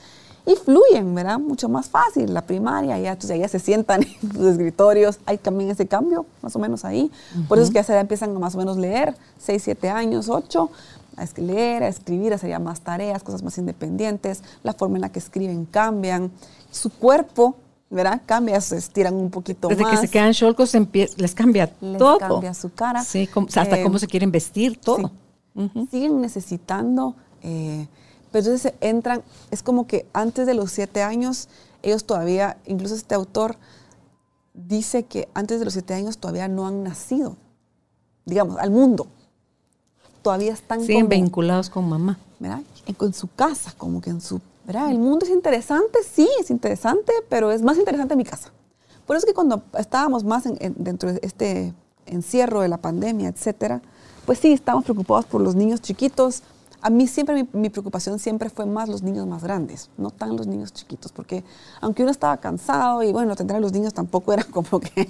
y 0.48 0.56
fluyen, 0.56 1.14
¿verdad? 1.14 1.40
Mucho 1.40 1.68
más 1.68 1.90
fácil. 1.90 2.34
La 2.34 2.42
primaria, 2.42 2.98
ya, 2.98 3.12
entonces 3.12 3.38
ya 3.38 3.50
se 3.50 3.60
sientan 3.60 4.04
en 4.04 4.32
sus 4.32 4.46
escritorios. 4.46 5.20
Hay 5.26 5.38
también 5.38 5.70
ese 5.70 5.88
cambio, 5.88 6.26
más 6.42 6.56
o 6.56 6.60
menos 6.60 6.86
ahí. 6.86 7.12
Por 7.50 7.58
eso 7.58 7.66
es 7.66 7.70
que 7.70 7.76
ya 7.76 7.84
se 7.84 8.00
empiezan 8.00 8.34
a 8.34 8.40
más 8.40 8.56
o 8.56 8.58
menos 8.58 8.78
leer, 8.78 9.16
6, 9.40 9.62
7 9.62 9.90
años, 9.90 10.30
8, 10.30 10.70
a 11.18 11.42
leer, 11.42 11.84
a 11.84 11.88
escribir, 11.88 12.32
a 12.32 12.36
hacer 12.36 12.58
más 12.60 12.82
tareas, 12.82 13.24
cosas 13.24 13.44
más 13.44 13.58
independientes. 13.58 14.44
La 14.64 14.74
forma 14.74 14.98
en 14.98 15.02
la 15.02 15.12
que 15.12 15.20
escriben 15.20 15.66
cambian. 15.66 16.32
Su 16.72 16.90
cuerpo, 16.90 17.56
¿verdad? 17.90 18.22
Cambia, 18.26 18.62
se 18.62 18.78
estiran 18.78 19.16
un 19.16 19.30
poquito 19.30 19.70
más. 19.70 19.78
Desde 19.78 19.92
que 19.92 19.98
se 19.98 20.08
quedan 20.10 20.34
cholcos 20.34 20.74
les 21.18 21.36
cambia 21.36 21.72
les 21.82 21.98
todo. 21.98 22.18
cambia 22.20 22.54
su 22.54 22.72
cara. 22.74 23.04
Sí, 23.04 23.30
hasta 23.56 23.80
eh, 23.80 23.84
cómo 23.84 24.00
se 24.00 24.08
quieren 24.08 24.32
vestir, 24.32 24.80
todo. 24.80 25.12
Siguen 25.90 26.22
necesitando... 26.22 27.16
Eh, 27.44 27.88
pero 28.32 28.46
entonces 28.46 28.74
entran, 28.82 29.24
es 29.52 29.64
como 29.64 29.88
que 29.88 30.06
antes 30.14 30.46
de 30.46 30.54
los 30.54 30.72
siete 30.72 31.02
años, 31.02 31.48
ellos 31.82 32.06
todavía, 32.06 32.58
incluso 32.66 32.96
este 32.96 33.16
autor 33.16 33.58
dice 34.54 35.04
que 35.04 35.30
antes 35.34 35.60
de 35.60 35.66
los 35.66 35.74
siete 35.74 35.94
años 35.94 36.18
todavía 36.18 36.48
no 36.48 36.68
han 36.68 36.84
nacido, 36.84 37.38
digamos, 38.26 38.58
al 38.58 38.72
mundo. 38.72 39.08
Todavía 40.28 40.52
están 40.54 40.80
como, 40.80 41.08
vinculados 41.08 41.70
con 41.70 41.88
mamá. 41.88 42.18
¿verdad? 42.40 42.62
En, 42.86 42.96
en 43.00 43.14
su 43.14 43.28
casa, 43.34 43.74
como 43.78 44.02
que 44.02 44.10
en 44.10 44.20
su, 44.22 44.42
¿verdad? 44.66 44.92
El 44.92 45.00
mundo 45.00 45.26
es 45.26 45.32
interesante, 45.32 46.00
sí, 46.04 46.28
es 46.40 46.52
interesante, 46.52 47.12
pero 47.30 47.52
es 47.52 47.62
más 47.62 47.78
interesante 47.78 48.16
mi 48.16 48.26
casa. 48.26 48.52
Por 49.06 49.16
eso 49.16 49.26
es 49.26 49.32
que 49.32 49.34
cuando 49.36 49.64
estábamos 49.78 50.24
más 50.26 50.46
en- 50.46 50.58
en- 50.60 50.76
dentro 50.78 51.14
de 51.14 51.20
este 51.24 51.74
encierro 52.06 52.60
de 52.62 52.68
la 52.68 52.78
pandemia, 52.78 53.30
etcétera, 53.30 53.82
pues 54.26 54.40
sí, 54.40 54.52
estábamos 54.52 54.84
preocupados 54.84 55.26
por 55.26 55.40
los 55.42 55.56
niños 55.56 55.82
chiquitos. 55.82 56.44
A 56.82 56.90
mí 56.90 57.08
siempre, 57.08 57.34
mi, 57.44 57.50
mi 57.60 57.70
preocupación 57.70 58.20
siempre 58.20 58.50
fue 58.50 58.66
más 58.66 58.88
los 58.90 59.02
niños 59.02 59.26
más 59.26 59.44
grandes, 59.44 59.90
no 59.98 60.12
tan 60.12 60.36
los 60.36 60.46
niños 60.46 60.74
chiquitos, 60.74 61.12
porque 61.14 61.44
aunque 61.82 62.04
uno 62.04 62.12
estaba 62.12 62.36
cansado 62.38 63.02
y 63.02 63.12
bueno, 63.14 63.36
tener 63.38 63.56
a 63.56 63.60
los 63.62 63.72
niños 63.72 63.94
tampoco 63.94 64.34
era 64.34 64.44
como 64.52 64.80
que 64.82 65.10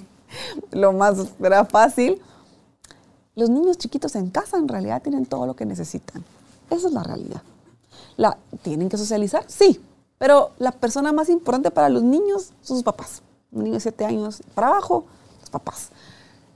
lo 0.70 0.92
más 0.92 1.18
era 1.42 1.64
fácil, 1.64 2.22
los 3.38 3.50
niños 3.50 3.78
chiquitos 3.78 4.16
en 4.16 4.30
casa 4.30 4.56
en 4.56 4.66
realidad 4.66 5.00
tienen 5.00 5.24
todo 5.24 5.46
lo 5.46 5.54
que 5.54 5.64
necesitan. 5.64 6.24
Esa 6.70 6.88
es 6.88 6.92
la 6.92 7.04
realidad. 7.04 7.42
La, 8.16 8.36
¿Tienen 8.62 8.88
que 8.88 8.96
socializar? 8.96 9.44
Sí. 9.46 9.80
Pero 10.18 10.50
la 10.58 10.72
persona 10.72 11.12
más 11.12 11.28
importante 11.28 11.70
para 11.70 11.88
los 11.88 12.02
niños 12.02 12.52
son 12.62 12.76
sus 12.76 12.82
papás. 12.82 13.22
Un 13.52 13.64
niño 13.64 13.74
de 13.74 13.80
7 13.80 14.04
años 14.04 14.42
para 14.54 14.66
abajo, 14.66 15.04
los 15.40 15.50
papás. 15.50 15.90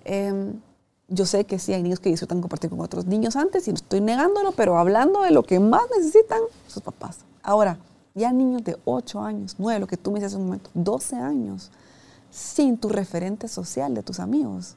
Em, 0.05 0.61
yo 1.07 1.25
sé 1.25 1.45
que 1.45 1.61
sí 1.61 1.73
hay 1.73 1.85
niños 1.85 2.01
que 2.01 2.09
disfrutan 2.09 2.41
compartir 2.41 2.69
con 2.69 2.81
otros 2.81 3.07
niños 3.07 3.37
antes 3.37 3.69
y 3.69 3.71
no 3.71 3.77
estoy 3.77 4.01
negándolo, 4.01 4.51
pero 4.51 4.77
hablando 4.77 5.23
de 5.23 5.31
lo 5.31 5.45
que 5.45 5.61
más 5.61 5.85
necesitan, 5.97 6.41
sus 6.67 6.83
papás. 6.83 7.19
Ahora, 7.45 7.79
ya 8.15 8.33
niños 8.33 8.65
de 8.65 8.77
8 8.85 9.21
años, 9.21 9.55
9, 9.59 9.79
lo 9.79 9.87
que 9.87 9.97
tú 9.97 10.11
me 10.11 10.19
dices 10.19 10.33
hace 10.33 10.39
un 10.39 10.47
momento, 10.47 10.71
12 10.75 11.15
años, 11.15 11.71
sin 12.33 12.77
tu 12.77 12.89
referente 12.89 13.47
social 13.47 13.95
de 13.95 14.03
tus 14.03 14.19
amigos. 14.19 14.77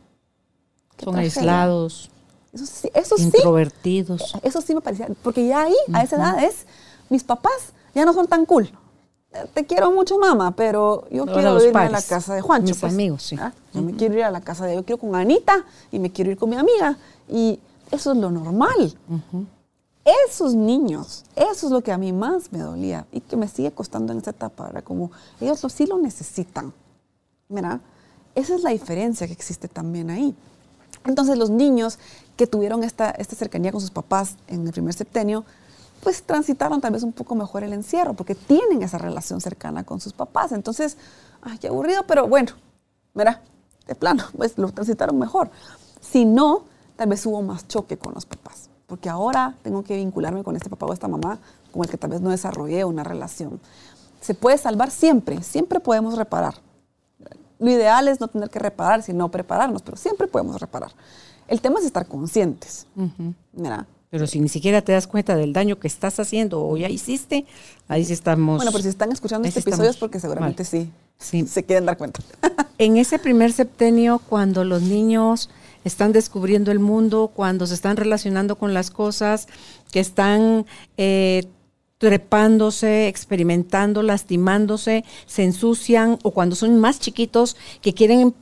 Son 1.04 1.16
aislados, 1.16 2.10
Eso 2.54 2.66
sí, 2.66 2.90
eso 2.94 3.18
sí, 3.18 3.24
introvertidos. 3.24 4.34
eso 4.44 4.62
sí 4.62 4.74
me 4.74 4.82
parecía, 4.82 5.08
porque 5.24 5.46
ya 5.48 5.64
ahí, 5.64 5.76
a 5.94 6.04
esa 6.04 6.16
edad, 6.16 6.44
es, 6.44 6.66
mis 7.10 7.24
papás 7.24 7.52
ya 7.94 8.06
no 8.06 8.14
son 8.14 8.28
tan 8.28 8.46
cool. 8.46 8.70
Te 9.54 9.66
quiero 9.66 9.92
mucho, 9.92 10.18
mamá, 10.18 10.52
pero 10.56 11.06
yo 11.12 11.24
Ahora 11.24 11.34
quiero 11.34 11.58
irme 11.66 11.80
a 11.80 11.84
la 11.86 11.90
pares, 11.92 12.06
casa 12.08 12.34
de 12.36 12.42
Juancho. 12.42 12.70
mis 12.70 12.78
pues. 12.80 12.94
amigos, 12.94 13.24
sí. 13.24 13.36
¿Ah? 13.38 13.52
Yo 13.74 13.82
me 13.82 13.94
quiero 13.94 14.14
ir 14.16 14.24
a 14.24 14.32
la 14.32 14.40
casa 14.40 14.66
de, 14.66 14.76
yo 14.76 14.86
quiero 14.86 14.98
con 15.02 15.14
Anita 15.14 15.66
y 15.92 16.00
me 16.00 16.10
quiero 16.12 16.32
ir 16.32 16.38
con 16.38 16.50
mi 16.50 16.56
amiga. 16.56 16.98
Y 17.30 17.60
eso 17.92 18.14
es 18.14 18.18
lo 18.18 18.32
normal. 18.32 18.96
Esos 20.30 20.54
niños, 20.54 21.26
eso 21.36 21.66
es 21.66 21.72
lo 21.74 21.82
que 21.82 21.92
a 21.92 21.98
mí 21.98 22.14
más 22.14 22.52
me 22.54 22.60
dolía 22.60 23.08
y 23.12 23.20
que 23.22 23.36
me 23.36 23.48
sigue 23.48 23.72
costando 23.72 24.14
en 24.14 24.20
esta 24.20 24.30
etapa, 24.30 24.66
¿verdad? 24.68 24.84
Como 24.84 25.12
ellos 25.42 25.62
lo- 25.64 25.70
sí 25.70 25.86
lo 25.88 25.98
necesitan. 25.98 26.72
Mira, 27.50 27.82
esa 28.36 28.54
es 28.56 28.62
la 28.62 28.70
diferencia 28.70 29.26
que 29.26 29.34
existe 29.34 29.68
también 29.68 30.12
ahí. 30.12 30.36
Entonces 31.06 31.38
los 31.38 31.50
niños 31.50 32.00
que 32.36 32.48
tuvieron 32.48 32.84
esta, 32.84 33.14
cercanía 33.24 33.72
con 33.72 33.82
sus 33.82 33.92
papás 33.92 34.38
en 34.48 34.66
el 34.66 34.74
primer 34.74 34.94
septenio, 34.94 35.46
pues 36.02 36.24
transitaron 36.24 36.82
tal 36.82 36.94
vez 36.94 37.04
un 37.04 37.14
poco 37.14 37.36
mejor 37.36 37.64
el 37.64 37.74
encierro, 37.74 38.14
porque 38.14 38.36
tienen 38.36 38.84
esa 38.84 38.98
relación 38.98 39.42
cercana 39.42 39.84
con 39.84 40.00
sus 40.00 40.14
papás. 40.14 40.52
Entonces, 40.52 40.98
ay, 41.42 41.58
qué 41.58 41.68
aburrido, 41.68 42.04
pero 42.08 42.28
bueno, 42.28 42.54
mira, 43.14 43.42
de 43.88 43.96
plano, 43.96 44.24
pues 44.38 44.58
lo 44.58 44.72
transitaron 44.72 45.18
mejor. 45.18 45.50
Si 46.02 46.26
no, 46.26 46.66
tal 46.96 47.10
vez 47.10 47.26
hubo 47.26 47.42
más 47.42 47.68
choque 47.68 47.98
con 47.98 48.14
los 48.14 48.26
papás, 48.26 48.70
porque 48.88 49.10
ahora 49.10 49.56
tengo 49.64 49.84
que 49.84 49.96
vincularme 49.96 50.44
con 50.44 50.56
este 50.56 50.70
papá 50.70 50.86
o 50.86 50.94
esta 50.94 51.08
mamá 51.08 51.40
con 51.72 51.84
el 51.84 51.90
que 51.90 51.98
tal 51.98 52.12
vez 52.12 52.22
no 52.22 52.30
desarrollé 52.30 52.84
una 52.86 53.04
relación. 53.04 53.60
Se 54.22 54.34
puede 54.34 54.58
salvar 54.58 54.92
siempre, 54.92 55.44
siempre 55.44 55.80
podemos 55.80 56.16
reparar. 56.16 56.65
Lo 57.66 57.72
ideal 57.72 58.08
es 58.08 58.20
no 58.20 58.28
tener 58.28 58.50
que 58.50 58.60
reparar, 58.60 59.02
sino 59.04 59.30
prepararnos, 59.32 59.82
pero 59.82 59.98
siempre 59.98 60.28
podemos 60.28 60.60
reparar. 60.62 60.92
El 61.48 61.62
tema 61.62 61.80
es 61.80 61.86
estar 61.86 62.08
conscientes. 62.08 62.86
Mira, 63.54 63.86
Pero 64.12 64.28
si 64.28 64.40
ni 64.40 64.50
siquiera 64.50 64.82
te 64.82 64.92
das 64.92 65.08
cuenta 65.08 65.36
del 65.36 65.52
daño 65.52 65.78
que 65.80 65.88
estás 65.88 66.20
haciendo 66.20 66.64
o 66.64 66.78
ya 66.78 66.90
hiciste, 66.90 67.46
ahí 67.88 68.06
sí 68.06 68.14
estamos. 68.14 68.58
bueno, 68.58 68.72
pero 68.72 68.84
si 68.84 68.90
están 68.90 69.12
escuchando 69.12 69.48
este 69.48 69.60
episodio 69.62 69.90
es 69.90 69.98
porque 69.98 70.20
seguramente 70.20 70.64
mal. 70.64 70.68
sí, 70.70 70.92
Sí. 71.18 71.48
se 71.48 71.64
quieren 71.64 71.86
dar 71.86 71.98
cuenta. 71.98 72.22
En 72.78 72.98
ese 72.98 73.20
primer 73.20 73.54
septenio, 73.54 74.20
cuando 74.20 74.64
los 74.66 74.82
niños 74.82 75.50
están 75.86 76.12
descubriendo 76.12 76.72
el 76.72 76.80
mundo, 76.80 77.32
cuando 77.34 77.68
se 77.68 77.74
están 77.74 77.96
relacionando 77.96 78.58
con 78.58 78.74
las 78.74 78.92
cosas, 78.92 79.48
que 79.92 80.02
están 80.02 80.66
eh, 80.98 81.48
trepándose, 81.98 83.08
experimentando, 83.08 84.04
lastimándose, 84.04 85.06
se 85.26 85.44
ensucian, 85.44 86.20
o 86.24 86.32
cuando 86.32 86.56
son 86.56 86.78
más 86.80 87.00
chiquitos 87.00 87.56
que 87.82 87.94
quieren 87.94 88.20
em- 88.20 88.34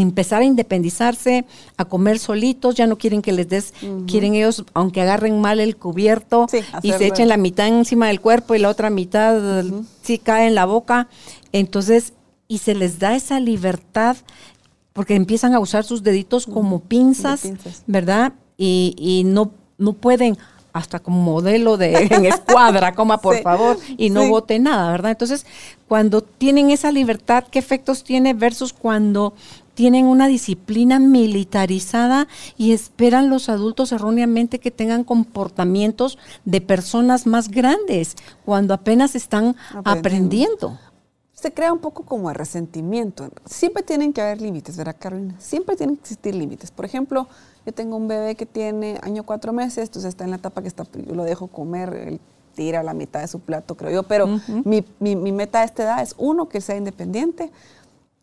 empezar 0.00 0.42
a 0.42 0.44
independizarse, 0.44 1.44
a 1.76 1.84
comer 1.84 2.18
solitos, 2.18 2.76
ya 2.76 2.86
no 2.86 2.96
quieren 2.96 3.22
que 3.22 3.32
les 3.32 3.48
des, 3.48 3.74
quieren 4.06 4.34
ellos, 4.34 4.64
aunque 4.72 5.00
agarren 5.00 5.40
mal 5.40 5.58
el 5.58 5.76
cubierto 5.76 6.46
Sí, 6.48 6.60
y 6.82 6.92
se 6.92 7.06
echen 7.06 7.28
la 7.28 7.36
mitad 7.36 7.66
encima 7.68 8.06
del 8.06 8.20
cuerpo 8.20 8.54
y 8.54 8.58
la 8.60 8.68
otra 8.68 8.88
mitad 8.90 9.64
sí 10.02 10.18
cae 10.18 10.46
en 10.46 10.54
la 10.54 10.64
boca. 10.64 11.08
Entonces, 11.52 12.12
y 12.46 12.58
se 12.58 12.74
les 12.74 12.98
da 12.98 13.16
esa 13.16 13.40
libertad 13.40 14.16
porque 14.92 15.16
empiezan 15.16 15.54
a 15.54 15.60
usar 15.60 15.84
sus 15.84 16.02
deditos 16.04 16.46
como 16.46 16.80
pinzas, 16.80 17.40
pinzas. 17.42 17.82
¿verdad? 17.86 18.32
Y, 18.56 18.94
y 18.96 19.24
no, 19.24 19.50
no 19.76 19.94
pueden, 19.94 20.38
hasta 20.74 20.98
como 21.00 21.22
modelo 21.22 21.78
de 21.78 21.94
en 22.10 22.26
escuadra, 22.26 22.94
coma 22.94 23.22
por 23.22 23.36
Sí, 23.36 23.42
favor, 23.42 23.78
y 23.96 24.10
no 24.10 24.22
sí. 24.22 24.28
bote 24.28 24.58
nada, 24.58 24.90
¿verdad? 24.90 25.12
Entonces, 25.12 25.46
cuando 25.88 26.22
tienen 26.22 26.70
esa 26.70 26.92
libertad, 26.92 27.44
¿qué 27.50 27.58
efectos 27.58 28.04
tiene 28.04 28.34
versus 28.34 28.72
cuando 28.74 29.34
tienen 29.74 30.06
una 30.06 30.28
disciplina 30.28 30.98
militarizada 31.00 32.28
y 32.56 32.72
esperan 32.72 33.30
los 33.30 33.48
adultos 33.48 33.92
erróneamente 33.92 34.60
que 34.60 34.70
tengan 34.70 35.04
comportamientos 35.04 36.18
de 36.44 36.60
personas 36.60 37.26
más 37.26 37.48
grandes 37.48 38.16
cuando 38.44 38.74
apenas 38.74 39.14
están 39.16 39.56
Aprendiendo. 39.84 39.98
aprendiendo? 39.98 40.78
se 41.32 41.52
crea 41.52 41.72
un 41.72 41.80
poco 41.80 42.04
como 42.04 42.28
de 42.28 42.34
resentimiento. 42.34 43.28
Siempre 43.44 43.82
tienen 43.82 44.12
que 44.12 44.22
haber 44.22 44.40
límites, 44.40 44.76
¿verdad, 44.76 44.96
Carolina? 44.98 45.34
Siempre 45.38 45.76
tienen 45.76 45.96
que 45.96 46.02
existir 46.02 46.34
límites. 46.34 46.70
Por 46.70 46.86
ejemplo, 46.86 47.28
yo 47.66 47.72
tengo 47.72 47.96
un 47.96 48.08
bebé 48.08 48.34
que 48.34 48.46
tiene 48.46 48.98
año 49.02 49.24
cuatro 49.24 49.52
meses, 49.52 49.88
entonces 49.88 50.10
está 50.10 50.24
en 50.24 50.30
la 50.30 50.36
etapa 50.36 50.62
que 50.62 50.68
está, 50.68 50.84
yo 51.06 51.14
lo 51.14 51.24
dejo 51.24 51.46
comer, 51.48 51.94
él 51.94 52.20
tira 52.54 52.82
la 52.82 52.94
mitad 52.94 53.20
de 53.20 53.28
su 53.28 53.40
plato, 53.40 53.74
creo 53.76 53.90
yo, 53.90 54.02
pero 54.04 54.26
mi, 54.64 54.84
mi- 55.00 55.16
mi 55.16 55.32
meta 55.32 55.60
a 55.60 55.64
esta 55.64 55.82
edad 55.82 56.02
es, 56.02 56.14
uno, 56.18 56.48
que 56.48 56.58
él 56.58 56.62
sea 56.62 56.76
independiente, 56.76 57.50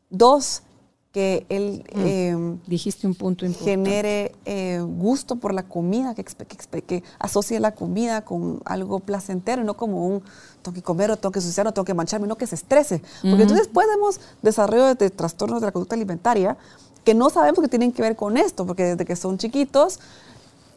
dos, 0.10 0.64
que 1.12 1.46
él 1.50 1.84
eh, 1.90 2.34
Dijiste 2.68 3.06
un 3.06 3.16
punto 3.16 3.46
importante. 3.46 3.72
genere 3.72 4.32
eh, 4.46 4.80
gusto 4.80 5.36
por 5.36 5.54
la 5.54 5.64
comida, 5.64 6.16
que, 6.16 6.24
que, 6.24 6.82
que 6.84 7.04
asocie 7.20 7.60
la 7.60 7.76
comida 7.76 8.24
con 8.24 8.62
algo 8.64 9.02
placentero, 9.02 9.62
y 9.62 9.66
no 9.66 9.76
como 9.76 10.08
un 10.08 10.24
tengo 10.62 10.74
que 10.76 10.82
comer 10.82 11.12
o 11.12 11.18
tengo 11.18 11.32
que 11.34 11.42
suciar 11.42 11.68
o 11.68 11.74
tengo 11.74 11.84
que 11.84 11.94
mancharme, 11.94 12.28
no 12.28 12.38
que 12.38 12.48
se 12.48 12.56
estrese. 12.56 13.00
Porque 13.24 13.42
entonces 13.42 13.66
después 13.68 13.88
vemos 13.88 14.22
desarrollo 14.42 14.86
de, 14.86 14.96
de 14.96 15.10
trastornos 15.10 15.60
de 15.60 15.66
la 15.68 15.72
conducta 15.74 15.96
alimentaria 15.96 16.56
que 17.04 17.14
no 17.14 17.30
sabemos 17.30 17.60
que 17.62 17.68
tienen 17.68 17.92
que 17.92 18.02
ver 18.02 18.16
con 18.16 18.38
esto, 18.38 18.66
porque 18.66 18.84
desde 18.84 19.06
que 19.06 19.16
son 19.16 19.38
chiquitos 19.38 20.00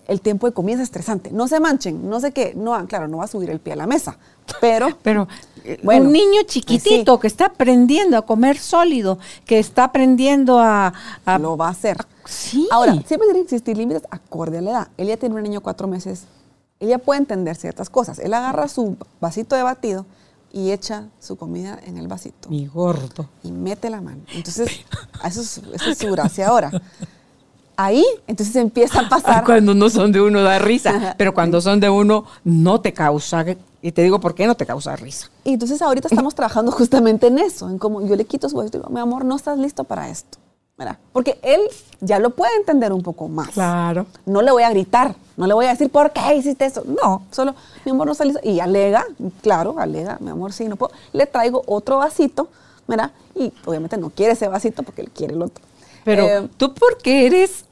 el 0.06 0.20
tiempo 0.20 0.46
de 0.46 0.52
comida 0.52 0.76
es 0.76 0.82
estresante. 0.82 1.30
No 1.30 1.48
se 1.48 1.60
manchen, 1.60 2.10
no 2.10 2.20
sé 2.20 2.32
qué. 2.32 2.52
No, 2.54 2.86
claro, 2.86 3.08
no 3.08 3.18
va 3.18 3.24
a 3.24 3.28
subir 3.28 3.48
el 3.50 3.58
pie 3.58 3.72
a 3.72 3.76
la 3.76 3.86
mesa, 3.86 4.18
pero... 4.60 4.88
Pero 5.02 5.26
eh, 5.64 5.80
Bueno, 5.82 6.06
un 6.06 6.12
niño 6.12 6.42
chiquitito 6.46 7.14
sí. 7.14 7.20
que 7.22 7.26
está 7.26 7.46
aprendiendo 7.46 8.18
a 8.18 8.22
comer 8.26 8.58
sólido, 8.58 9.18
que 9.46 9.58
está 9.58 9.84
aprendiendo 9.84 10.58
a... 10.58 10.92
a- 11.24 11.38
lo 11.38 11.56
va 11.56 11.68
a 11.68 11.70
hacer. 11.70 11.96
Sí. 12.26 12.68
Ahora, 12.70 12.92
siempre 12.92 13.26
tienen 13.28 13.34
que 13.46 13.54
existir 13.54 13.76
límites 13.78 14.02
acorde 14.10 14.58
a 14.58 14.60
la 14.60 14.70
edad. 14.70 14.88
Él 14.98 15.08
ya 15.08 15.16
tiene 15.16 15.34
un 15.36 15.42
niño 15.42 15.62
cuatro 15.62 15.88
meses. 15.88 16.24
Él 16.80 16.88
ya 16.88 16.98
puede 16.98 17.20
entender 17.20 17.56
ciertas 17.56 17.88
cosas. 17.88 18.18
Él 18.18 18.34
agarra 18.34 18.68
su 18.68 18.98
vasito 19.22 19.56
de 19.56 19.62
batido 19.62 20.04
y 20.54 20.70
echa 20.70 21.08
su 21.18 21.36
comida 21.36 21.80
en 21.84 21.98
el 21.98 22.06
vasito. 22.06 22.48
Mi 22.48 22.66
gordo. 22.66 23.28
Y 23.42 23.50
mete 23.50 23.90
la 23.90 24.00
mano. 24.00 24.20
Entonces, 24.32 24.84
eso 25.24 25.40
es, 25.40 25.60
eso 25.74 25.90
es 25.90 25.98
su 25.98 26.10
gracia 26.12 26.46
ahora. 26.46 26.70
Ahí, 27.76 28.04
entonces 28.28 28.54
empieza 28.54 29.00
a 29.00 29.08
pasar. 29.08 29.44
Cuando 29.44 29.74
no 29.74 29.90
son 29.90 30.12
de 30.12 30.20
uno 30.20 30.42
da 30.42 30.60
risa, 30.60 31.16
pero 31.18 31.34
cuando 31.34 31.60
son 31.60 31.80
de 31.80 31.90
uno 31.90 32.24
no 32.44 32.80
te 32.80 32.92
causa. 32.92 33.44
Y 33.82 33.90
te 33.90 34.02
digo 34.02 34.20
por 34.20 34.36
qué 34.36 34.46
no 34.46 34.54
te 34.54 34.64
causa 34.64 34.94
risa. 34.94 35.28
Y 35.42 35.54
entonces 35.54 35.82
ahorita 35.82 36.06
estamos 36.06 36.34
trabajando 36.36 36.70
justamente 36.70 37.26
en 37.26 37.40
eso, 37.40 37.68
en 37.68 37.78
cómo 37.78 38.06
yo 38.06 38.14
le 38.14 38.24
quito 38.24 38.48
su 38.48 38.56
vasito 38.56 38.78
y 38.78 38.80
digo, 38.80 38.92
mi 38.92 39.00
amor, 39.00 39.24
no 39.24 39.34
estás 39.34 39.58
listo 39.58 39.82
para 39.82 40.08
esto. 40.08 40.38
¿Verdad? 40.78 40.98
Porque 41.12 41.38
él 41.42 41.60
ya 42.00 42.20
lo 42.20 42.30
puede 42.30 42.54
entender 42.56 42.92
un 42.92 43.02
poco 43.02 43.26
más. 43.26 43.48
Claro. 43.48 44.06
No 44.24 44.40
le 44.40 44.52
voy 44.52 44.62
a 44.62 44.70
gritar, 44.70 45.16
no 45.36 45.46
le 45.46 45.54
voy 45.54 45.66
a 45.66 45.70
decir, 45.70 45.90
¿por 45.90 46.12
qué 46.12 46.34
hiciste 46.36 46.64
eso? 46.64 46.84
No, 46.86 47.22
solo, 47.30 47.54
mi 47.84 47.90
amor, 47.92 48.06
no 48.06 48.12
está 48.12 48.24
listo. 48.24 48.40
Y 48.44 48.60
alega, 48.60 49.04
claro, 49.42 49.76
alega, 49.78 50.18
mi 50.20 50.30
amor, 50.30 50.52
sí, 50.52 50.66
no 50.68 50.76
puedo. 50.76 50.92
Le 51.12 51.26
traigo 51.26 51.62
otro 51.66 51.98
vasito, 51.98 52.48
¿verdad? 52.86 53.10
Y 53.34 53.52
obviamente 53.64 53.96
no 53.96 54.10
quiere 54.10 54.32
ese 54.32 54.48
vasito 54.48 54.82
porque 54.82 55.02
él 55.02 55.10
quiere 55.10 55.34
el 55.34 55.42
otro. 55.42 55.64
Pero 56.04 56.22
Eh, 56.24 56.48
tú 56.56 56.74
porque 56.74 57.26
eres 57.26 57.64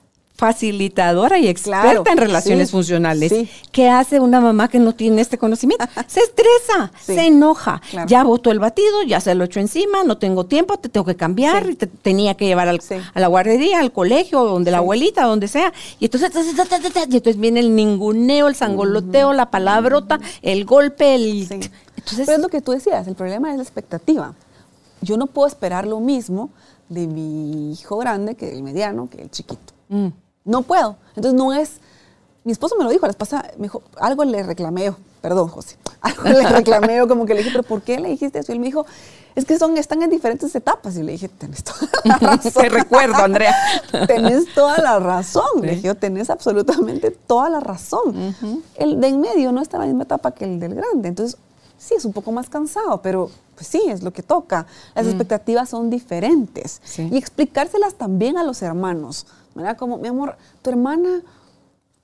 facilitadora 0.43 1.39
y 1.39 1.47
experta 1.49 1.83
Claro, 1.83 2.05
en 2.11 2.19
relaciones 2.19 2.69
sí, 2.69 2.73
funcionales. 2.73 3.31
sí. 3.31 3.49
¿Qué 3.71 3.89
hace 3.89 4.19
una 4.19 4.41
mamá 4.41 4.67
que 4.69 4.81
no 4.81 4.93
tiene 4.93 5.21
este 5.23 5.39
conocimiento? 5.39 5.85
se 6.09 6.19
estresa, 6.21 6.91
Sí, 7.01 7.15
se 7.15 7.27
enoja. 7.29 7.81
claro. 7.91 8.09
Ya 8.09 8.25
botó 8.25 8.51
el 8.51 8.59
batido, 8.59 9.03
ya 9.07 9.21
se 9.21 9.35
lo 9.37 9.45
echó 9.45 9.61
encima, 9.61 10.03
no 10.05 10.19
tengo 10.19 10.45
tiempo, 10.47 10.77
te 10.79 10.89
tengo 10.89 11.07
que 11.07 11.15
cambiar, 11.17 11.71
y 11.71 11.77
te 11.77 11.87
tenía 11.87 12.35
que 12.35 12.47
llevar 12.47 12.67
al- 12.69 12.81
a 13.15 13.21
la 13.21 13.27
guardería, 13.29 13.79
al 13.79 13.93
colegio, 13.93 14.43
donde 14.45 14.71
la 14.73 14.79
abuelita, 14.79 15.25
donde 15.25 15.47
sea. 15.49 15.73
Y 16.01 16.07
entonces, 16.07 16.33
y 16.35 17.17
entonces 17.17 17.37
viene 17.41 17.61
el 17.61 17.75
ninguneo, 17.77 18.49
el 18.49 18.55
sangoloteo, 18.57 19.33
la 19.33 19.51
palabrota, 19.51 20.19
el 20.43 20.65
golpe, 20.65 21.15
el... 21.15 21.43
Entonces, 21.97 22.27
Pero 22.27 22.33
es 22.33 22.41
lo 22.43 22.49
que 22.49 22.61
tú 22.61 22.73
decías, 22.73 23.07
el 23.07 23.15
problema 23.15 23.51
es 23.51 23.57
la 23.59 23.63
expectativa. 23.63 24.35
Yo 25.03 25.17
no 25.17 25.27
puedo 25.29 25.47
esperar 25.47 25.87
lo 25.87 26.01
mismo 26.01 26.51
de 26.89 27.07
mi 27.07 27.73
hijo 27.73 27.97
grande 27.99 28.35
que 28.35 28.47
del 28.47 28.63
mediano, 28.63 29.09
que 29.09 29.19
del 29.19 29.31
chiquito. 29.31 29.73
mm, 29.89 30.09
No 30.45 30.63
puedo. 30.63 30.97
Entonces 31.17 31.35
no 31.35 31.53
es. 31.53 31.73
Mi 32.45 32.51
esposo 32.51 32.75
me 32.77 32.83
lo 32.85 32.91
dijo, 32.91 33.07
la 33.07 33.13
pasa, 33.13 33.45
me 33.57 33.65
dijo, 33.65 33.83
algo 34.01 34.25
le 34.25 34.43
reclamé 34.43 34.87
yo, 34.87 34.97
perdón, 35.21 35.47
José, 35.47 35.77
algo 36.01 36.25
le 36.25 36.43
reclamé 36.49 36.97
yo, 36.97 37.07
como 37.07 37.25
que 37.25 37.35
le 37.35 37.39
dije, 37.45 37.53
pero 37.53 37.63
¿por 37.63 37.83
qué 37.83 38.01
le 38.01 38.09
dijiste 38.09 38.41
eso? 38.41 38.51
Y 38.51 38.55
él 38.55 38.59
me 38.59 38.67
dijo, 38.67 38.85
es 39.37 39.45
que 39.45 39.57
son, 39.61 39.79
están 39.79 40.03
en 40.03 40.11
diferentes 40.11 40.53
etapas. 40.57 40.97
Y 40.97 41.05
le 41.05 41.13
dije, 41.13 41.29
tenés 41.29 41.63
toda 41.63 41.89
la 42.05 42.17
razón. 42.21 42.53
Te 42.63 42.69
recuerdo, 42.69 43.23
Andrea. 43.23 43.55
tenés 44.09 44.53
toda 44.55 44.79
la 44.79 44.99
razón. 44.99 45.45
Le 45.61 45.69
Sí. 45.69 45.75
dije, 45.77 45.87
yo, 45.87 45.95
tenés 45.95 46.31
absolutamente 46.31 47.13
toda 47.13 47.49
la 47.49 47.61
razón. 47.61 48.35
El 48.75 49.01
de 49.01 49.07
en 49.07 49.21
medio 49.21 49.53
no 49.53 49.63
está 49.63 49.77
en 49.77 49.81
la 49.83 49.87
misma 49.87 50.03
etapa 50.03 50.33
que 50.33 50.45
el 50.45 50.59
del 50.59 50.75
grande. 50.75 51.11
Entonces, 51.11 51.39
sí, 51.79 51.95
es 51.95 52.05
un 52.05 52.13
poco 52.13 52.33
más 52.33 52.49
cansado, 52.49 53.01
pero 53.03 53.31
pues 53.55 53.69
sí, 53.69 53.81
es 53.89 54.03
lo 54.03 54.13
que 54.13 54.25
toca. 54.25 54.67
Las 54.97 55.07
expectativas 55.07 55.69
son 55.69 55.91
diferentes. 55.91 56.81
Mm. 56.83 56.87
Sí. 56.89 57.09
Y 57.13 57.17
explicárselas 57.19 57.95
también 57.95 58.37
a 58.37 58.43
los 58.43 58.61
hermanos. 58.63 59.27
¿Verdad? 59.55 59.77
Como, 59.77 59.99
mi 59.99 60.09
amor, 60.09 60.37
tu 60.63 60.71
hermana 60.71 61.23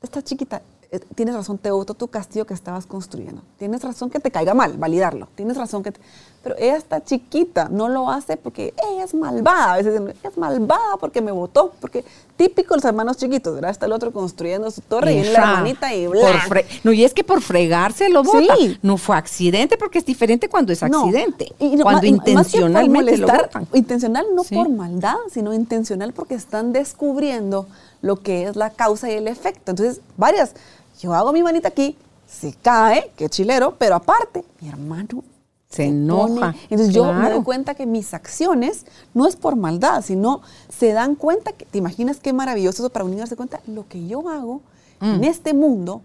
está 0.02 0.22
chiquita. 0.22 0.62
Eh, 0.90 1.00
Tienes 1.14 1.34
razón, 1.34 1.58
te 1.58 1.70
gustó 1.70 1.94
tu 1.94 2.08
castillo 2.08 2.46
que 2.46 2.54
estabas 2.54 2.86
construyendo. 2.86 3.42
Tienes 3.58 3.82
razón 3.82 4.08
que 4.10 4.20
te 4.20 4.30
caiga 4.30 4.54
mal, 4.54 4.76
validarlo. 4.78 5.28
Tienes 5.34 5.56
razón 5.56 5.82
que... 5.82 5.92
te- 5.92 6.00
Pero 6.42 6.54
ella 6.58 6.76
está 6.76 7.02
chiquita, 7.04 7.68
no 7.70 7.88
lo 7.88 8.10
hace 8.10 8.36
porque 8.38 8.72
ella 8.90 9.04
es 9.04 9.12
malvada. 9.12 9.74
A 9.74 9.76
veces 9.76 9.92
dicen, 9.92 10.08
ella 10.08 10.30
es 10.30 10.36
malvada 10.38 10.96
porque 10.98 11.20
me 11.20 11.30
votó. 11.32 11.72
Porque 11.80 12.04
típico 12.36 12.74
los 12.74 12.84
hermanos 12.86 13.16
chiquitos, 13.18 13.54
¿verdad? 13.54 13.70
Está 13.70 13.84
el 13.86 13.92
otro 13.92 14.12
construyendo 14.12 14.70
su 14.70 14.80
torre 14.80 15.12
y 15.12 15.14
viene 15.16 15.32
la 15.32 15.38
hermanita 15.40 15.92
y 15.94 16.06
bla. 16.06 16.40
fre- 16.48 16.64
no, 16.84 16.92
y 16.92 17.04
es 17.04 17.12
que 17.12 17.22
por 17.24 17.42
fregarse 17.42 18.08
lo 18.08 18.22
bota. 18.22 18.56
Sí. 18.56 18.78
No 18.80 18.96
fue 18.96 19.16
accidente 19.16 19.76
porque 19.76 19.98
es 19.98 20.06
diferente 20.06 20.48
cuando 20.48 20.72
es 20.72 20.82
No. 20.84 21.00
accidente. 21.00 21.52
Y 21.58 21.76
no, 21.76 21.82
cuando 21.82 22.06
y 22.06 22.12
más 22.12 22.26
intencionalmente 22.28 23.16
lo 23.18 23.26
molestar, 23.26 23.46
botan. 23.46 23.68
Intencional 23.74 24.26
no 24.34 24.42
Sí. 24.44 24.54
por 24.54 24.68
maldad, 24.70 25.16
sino 25.30 25.52
intencional 25.52 26.12
porque 26.14 26.34
están 26.34 26.72
descubriendo 26.72 27.66
lo 28.00 28.22
que 28.22 28.44
es 28.44 28.54
la 28.54 28.70
causa 28.70 29.10
y 29.10 29.14
el 29.14 29.26
efecto. 29.28 29.72
Entonces, 29.72 30.00
varias. 30.16 30.52
Yo 31.00 31.14
hago 31.14 31.32
mi 31.32 31.42
manita 31.42 31.68
aquí, 31.68 31.96
se 32.26 32.52
cae, 32.54 33.10
qué 33.16 33.28
chilero, 33.28 33.74
pero 33.78 33.94
aparte, 33.96 34.44
mi 34.60 34.68
hermano 34.68 35.22
Se 35.70 35.84
enoja, 35.84 36.54
Entonces 36.70 36.94
yo 36.94 37.12
me 37.12 37.30
doy 37.30 37.42
cuenta 37.42 37.74
que 37.74 37.84
mis 37.86 38.14
acciones 38.14 38.86
no 39.14 39.26
es 39.26 39.36
por 39.36 39.54
maldad, 39.56 40.02
sino 40.02 40.40
se 40.68 40.92
dan 40.92 41.14
cuenta 41.14 41.52
que, 41.52 41.66
¿te 41.66 41.76
imaginas 41.78 42.18
qué 42.20 42.32
maravilloso 42.32 42.82
eso 42.82 42.90
para 42.90 43.04
un 43.04 43.10
niño 43.10 43.20
darse 43.20 43.36
cuenta? 43.36 43.60
Lo 43.66 43.86
que 43.88 44.06
yo 44.06 44.28
hago 44.28 44.60
Mm. 45.00 45.14
en 45.14 45.24
este 45.24 45.54
mundo 45.54 46.00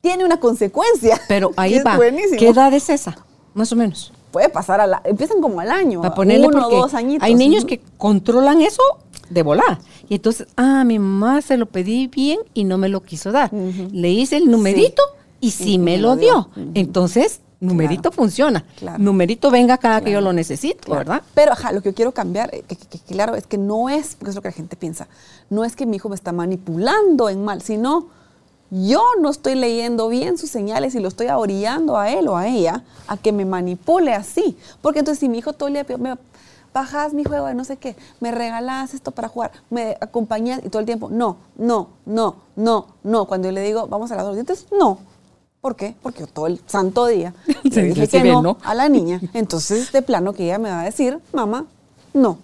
tiene 0.00 0.24
una 0.24 0.40
consecuencia. 0.40 1.20
Pero 1.28 1.50
ahí 1.56 1.74
que 1.74 1.82
va. 1.82 1.96
buenísimo. 1.96 2.38
¿Qué 2.38 2.48
edad 2.48 2.72
es 2.72 2.88
esa? 2.88 3.16
Más 3.52 3.70
o 3.72 3.76
menos. 3.76 4.12
Puede 4.30 4.48
pasar 4.48 4.80
a 4.80 4.86
la, 4.86 5.02
empiezan 5.04 5.40
como 5.42 5.60
al 5.60 5.70
año, 5.70 6.00
Para 6.02 6.14
ponerle 6.14 6.46
uno, 6.46 6.58
porque 6.60 6.76
dos 6.76 6.94
añitos. 6.94 7.26
hay 7.26 7.34
niños 7.34 7.64
que 7.66 7.80
controlan 7.98 8.60
eso 8.62 8.82
de 9.30 9.42
volar. 9.42 9.78
Y 10.08 10.14
entonces, 10.16 10.46
ah, 10.56 10.84
mi 10.84 10.98
mamá 10.98 11.42
se 11.42 11.56
lo 11.56 11.66
pedí 11.66 12.06
bien 12.06 12.38
y 12.54 12.64
no 12.64 12.78
me 12.78 12.88
lo 12.88 13.02
quiso 13.02 13.32
dar. 13.32 13.50
Le 13.52 14.10
hice 14.10 14.36
el 14.36 14.50
numerito 14.50 15.02
y 15.40 15.50
sí 15.52 15.74
Y 15.74 15.78
me 15.78 15.92
me 15.92 15.98
lo 15.98 16.16
dio. 16.16 16.48
Entonces, 16.74 17.40
numerito 17.60 18.02
Claro. 18.10 18.16
funciona. 18.16 18.64
Claro. 18.76 18.98
Numerito 18.98 19.50
venga 19.50 19.78
cada 19.78 20.00
que 20.00 20.10
yo 20.12 20.20
lo 20.20 20.32
necesito. 20.32 20.92
¿verdad? 20.94 21.22
Pero, 21.34 21.52
ajá, 21.52 21.72
lo 21.72 21.80
que 21.82 21.90
yo 21.90 21.94
quiero 21.94 22.12
cambiar, 22.12 22.54
eh, 22.54 22.64
que, 22.66 22.76
que- 22.76 22.86
que 22.86 22.98
claro, 23.14 23.34
es 23.34 23.46
que 23.46 23.58
no 23.58 23.88
es, 23.88 24.14
porque 24.16 24.30
es 24.30 24.36
lo 24.36 24.42
que 24.42 24.48
la 24.48 24.52
gente 24.52 24.76
piensa, 24.76 25.08
no 25.50 25.64
es 25.64 25.74
que 25.76 25.84
mi 25.86 25.96
hijo 25.96 26.08
me 26.08 26.14
está 26.14 26.32
manipulando 26.32 27.28
en 27.28 27.44
mal, 27.44 27.62
sino 27.62 28.06
yo 28.70 29.02
no 29.20 29.30
estoy 29.30 29.54
leyendo 29.54 30.08
bien 30.08 30.36
sus 30.36 30.50
señales 30.50 30.94
y 30.94 31.00
lo 31.00 31.08
estoy 31.08 31.28
orillando 31.28 31.96
a 31.96 32.10
él 32.10 32.28
o 32.28 32.36
a 32.36 32.46
ella 32.48 32.82
a 33.06 33.16
que 33.16 33.32
me 33.32 33.44
manipule 33.46 34.12
así. 34.12 34.56
Porque 34.82 34.98
entonces 34.98 35.20
si 35.20 35.28
mi 35.28 35.38
hijo 35.38 35.52
todo 35.54 35.68
el 35.68 35.74
día 35.74 35.86
me 35.98 36.14
bajas 36.72 37.12
mi 37.14 37.24
juego 37.24 37.46
de 37.46 37.54
no 37.54 37.64
sé 37.64 37.76
qué, 37.76 37.96
me 38.20 38.30
regalas 38.30 38.94
esto 38.94 39.10
para 39.10 39.28
jugar, 39.28 39.52
me 39.70 39.96
acompañas 40.00 40.60
y 40.64 40.68
todo 40.68 40.80
el 40.80 40.86
tiempo, 40.86 41.08
no, 41.10 41.36
no, 41.56 41.88
no, 42.06 42.36
no, 42.56 42.86
no. 43.02 43.24
Cuando 43.26 43.48
yo 43.48 43.52
le 43.52 43.62
digo, 43.62 43.86
vamos 43.88 44.10
a 44.10 44.16
lavar 44.16 44.30
los 44.30 44.36
dientes, 44.36 44.66
no. 44.78 44.98
¿Por 45.60 45.74
qué? 45.74 45.96
Porque 46.02 46.20
yo 46.20 46.26
todo 46.28 46.46
el 46.46 46.60
santo 46.66 47.06
día 47.06 47.34
Sí, 47.46 47.70
le 47.70 47.82
dije 47.82 48.08
que 48.08 48.24
no, 48.24 48.42
no. 48.42 48.58
a 48.62 48.74
la 48.74 48.88
niña. 48.88 49.20
Entonces, 49.34 49.90
de 49.90 50.02
plano 50.02 50.32
que 50.32 50.44
ella 50.44 50.58
me 50.58 50.70
va 50.70 50.82
a 50.82 50.84
decir, 50.84 51.18
mamá, 51.32 51.66
no. 52.14 52.38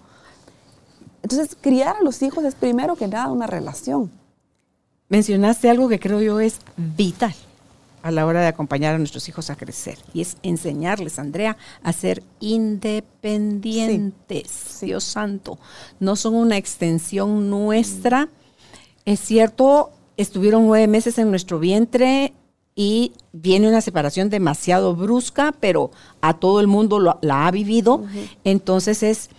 Entonces, 1.23 1.57
criar 1.61 1.97
a 1.97 2.03
los 2.03 2.21
hijos 2.23 2.45
es 2.45 2.55
primero 2.55 2.97
que 2.97 3.07
nada 3.07 3.31
una 3.31 3.47
relación. 3.47 4.11
Mencionaste 5.09 5.71
algo 5.71 5.89
que 5.89 6.01
creo 6.01 6.21
yo 6.21 6.41
es 6.41 6.59
vital 6.77 7.35
a 8.05 8.11
la 8.11 8.27
hora 8.27 8.43
de 8.43 8.49
acompañar 8.49 8.95
a 8.95 8.99
nuestros 8.99 9.27
hijos 9.31 9.49
a 9.49 9.57
crecer 9.57 9.97
y 10.13 10.21
es 10.21 10.37
enseñarles, 10.43 11.19
Andrea, 11.19 11.57
a 11.83 11.93
ser 11.95 12.23
independientes. 12.39 14.51
Sí. 14.51 14.87
Dios 14.87 15.05
santo, 15.05 15.59
no 16.01 16.15
son 16.15 16.35
una 16.35 16.59
extensión 16.59 17.49
nuestra. 17.49 18.29
Es 19.07 19.21
cierto, 19.21 19.91
estuvieron 20.19 20.67
nueve 20.67 20.87
meses 20.87 21.17
en 21.19 21.31
nuestro 21.31 21.59
vientre 21.59 22.35
y 22.77 23.13
viene 23.33 23.69
una 23.69 23.81
separación 23.81 24.29
demasiado 24.29 24.95
brusca, 24.95 25.55
pero 25.59 25.91
a 26.21 26.35
todo 26.35 26.61
el 26.61 26.67
mundo 26.67 26.99
lo- 26.99 27.19
la 27.23 27.47
ha 27.47 27.51
vivido. 27.51 28.05
Entonces 28.45 29.03
es 29.03 29.31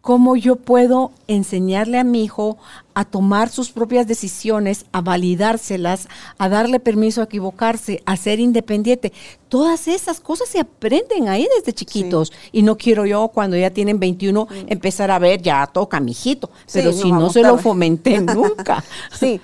cómo 0.00 0.36
yo 0.36 0.56
puedo 0.56 1.12
enseñarle 1.26 1.98
a 1.98 2.04
mi 2.04 2.24
hijo 2.24 2.56
a 2.94 3.04
tomar 3.04 3.50
sus 3.50 3.70
propias 3.70 4.06
decisiones, 4.06 4.86
a 4.92 5.00
validárselas, 5.00 6.08
a 6.38 6.48
darle 6.48 6.80
permiso 6.80 7.20
a 7.20 7.24
equivocarse, 7.24 8.02
a 8.06 8.16
ser 8.16 8.40
independiente. 8.40 9.12
Todas 9.48 9.86
esas 9.88 10.20
cosas 10.20 10.48
se 10.48 10.60
aprenden 10.60 11.28
ahí 11.28 11.46
desde 11.56 11.72
chiquitos. 11.72 12.32
Y 12.52 12.62
no 12.62 12.76
quiero 12.76 13.06
yo 13.06 13.28
cuando 13.28 13.56
ya 13.56 13.70
tienen 13.70 14.00
21 14.00 14.48
empezar 14.66 15.10
a 15.10 15.18
ver, 15.18 15.42
ya 15.42 15.66
toca, 15.66 16.00
mijito. 16.00 16.50
Pero 16.72 16.90
no, 16.90 16.96
si 16.96 17.10
no 17.10 17.18
vamos 17.18 17.32
se 17.32 17.42
lo 17.42 17.58
fomenté 17.58 18.20
nunca. 18.20 18.82
Sí, 19.12 19.40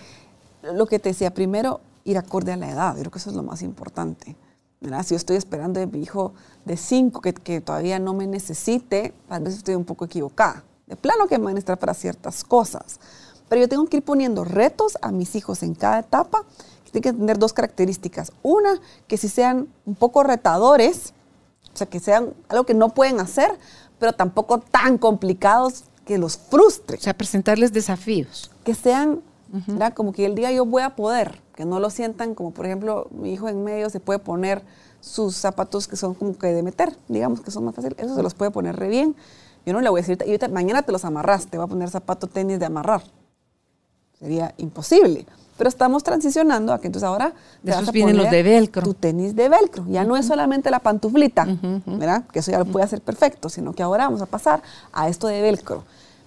lo 0.63 0.87
que 0.87 0.99
te 0.99 1.11
decía, 1.11 1.33
primero 1.33 1.81
ir 2.05 2.19
acorde 2.19 2.53
a 2.53 2.57
la 2.57 2.71
edad, 2.71 2.95
yo 2.95 3.01
creo 3.01 3.13
que 3.13 3.19
eso 3.19 3.31
es 3.31 3.37
lo 3.37 3.43
más 3.43 3.63
importante. 3.63 4.37
¿Verdad? 4.85 5.05
Si 5.05 5.11
yo 5.11 5.17
estoy 5.17 5.37
esperando 5.37 5.81
de 5.81 5.87
mi 5.87 6.01
hijo 6.01 6.35
de 6.65 6.77
5 6.77 7.21
que, 7.21 7.33
que 7.35 7.61
todavía 7.61 7.99
no 7.99 8.15
me 8.15 8.27
necesite, 8.27 9.15
tal 9.29 9.43
vez 9.43 9.55
estoy 9.55 9.75
un 9.75 9.85
poco 9.85 10.05
equivocada. 10.05 10.65
De 10.87 10.97
plano 10.97 11.27
que 11.27 11.39
me 11.39 11.45
van 11.45 11.53
a 11.53 11.55
necesitar 11.55 11.79
para 11.79 11.95
ciertas 11.95 12.45
cosas. 12.45 13.01
Pero 13.49 13.63
yo 13.63 13.69
tengo 13.69 13.87
que 13.87 13.99
ir 13.99 14.03
poniendo 14.03 14.45
retos 14.45 14.99
a 15.03 15.11
mis 15.11 15.35
hijos 15.35 15.63
en 15.63 15.75
cada 15.75 16.01
etapa, 16.01 16.45
que 16.85 16.91
tienen 16.91 17.03
que 17.03 17.19
tener 17.19 17.39
dos 17.39 17.53
características. 17.53 18.33
Una, 18.43 18.81
que 19.07 19.17
si 19.17 19.29
sean 19.29 19.69
un 19.87 19.95
poco 19.95 20.23
retadores, 20.23 21.15
o 21.73 21.77
sea, 21.77 21.87
que 21.87 22.01
sean 22.01 22.35
algo 22.49 22.65
que 22.65 22.75
no 22.75 22.91
pueden 22.91 23.21
hacer, 23.21 23.59
pero 23.99 24.13
tampoco 24.13 24.59
tan 24.59 24.99
complicados 24.99 25.85
que 26.05 26.19
los 26.19 26.37
frustre 26.37 26.99
O 26.99 27.01
sea, 27.01 27.15
presentarles 27.15 27.73
desafíos. 27.73 28.51
que 28.65 28.75
sean, 28.75 29.23
¿verdad? 29.49 29.95
como 29.95 30.13
que 30.13 30.27
el 30.27 30.35
día 30.35 30.53
yo 30.53 30.67
voy 30.67 30.83
a 30.83 30.95
poder, 30.95 31.41
que 31.55 31.65
no 31.65 31.81
lo 31.81 31.91
sientan 31.91 32.35
como, 32.35 32.51
por 32.53 32.67
ejemplo, 32.67 33.09
mi 33.11 33.33
hijo 33.33 33.49
en 33.49 33.63
medio 33.63 33.89
se 33.91 34.01
puede 34.01 34.19
poner 34.19 34.63
sus 35.01 35.37
zapatos 35.37 35.87
que 35.87 35.97
son 35.97 36.15
como 36.15 36.37
que 36.37 36.49
de 36.49 36.63
meter, 36.63 36.97
digamos 37.09 37.41
que 37.41 37.51
son 37.51 37.65
más 37.65 37.75
fáciles, 37.75 37.99
eso 37.99 38.15
se 38.15 38.23
los 38.23 38.35
puede 38.35 38.51
poner 38.51 38.77
re 38.77 38.89
bien. 38.89 39.15
Yo 39.67 39.73
no 39.73 39.81
le 39.81 39.89
voy 39.89 40.01
a 40.01 40.03
decir, 40.03 40.19
y 40.21 40.29
ahorita, 40.29 40.49
mañana 40.49 40.83
te 40.83 40.93
los 40.93 41.05
amarras, 41.05 41.47
te 41.47 41.57
voy 41.57 41.65
a 41.65 41.69
poner 41.69 41.89
zapato 41.89 42.27
tenis 42.27 42.59
de 42.59 42.67
amarrar. 42.67 43.03
Sería 44.19 44.55
imposible. 44.59 45.27
Pero 45.57 45.69
estamos 45.69 46.03
transicionando 46.03 46.73
a 46.73 46.81
que 46.81 46.89
entonces 46.89 47.07
ahora 47.07 47.33
te 47.63 47.71
Esos 47.71 47.83
vas 47.83 47.89
a 47.89 47.93
vienen 47.93 48.17
los 48.17 48.31
de 48.31 48.43
velcro. 48.43 48.83
Tu 48.83 48.95
tenis 48.95 49.37
de 49.37 49.49
velcro. 49.49 49.85
Ya 49.89 50.05
no 50.05 50.17
es 50.17 50.27
solamente 50.27 50.71
la 50.71 50.81
pantuflita, 50.81 51.47
¿verdad? 51.87 52.25
Que 52.33 52.41
eso 52.41 52.51
ya 52.51 52.59
lo 52.59 52.65
puede 52.65 52.85
hacer 52.85 53.01
perfecto, 53.01 53.49
sino 53.49 53.73
que 53.73 53.83
ahora 53.83 54.05
vamos 54.05 54.21
a 54.21 54.27
pasar 54.27 54.63
a 54.93 55.09
esto 55.09 55.29
de 55.29 55.41
velcro. 55.41 55.85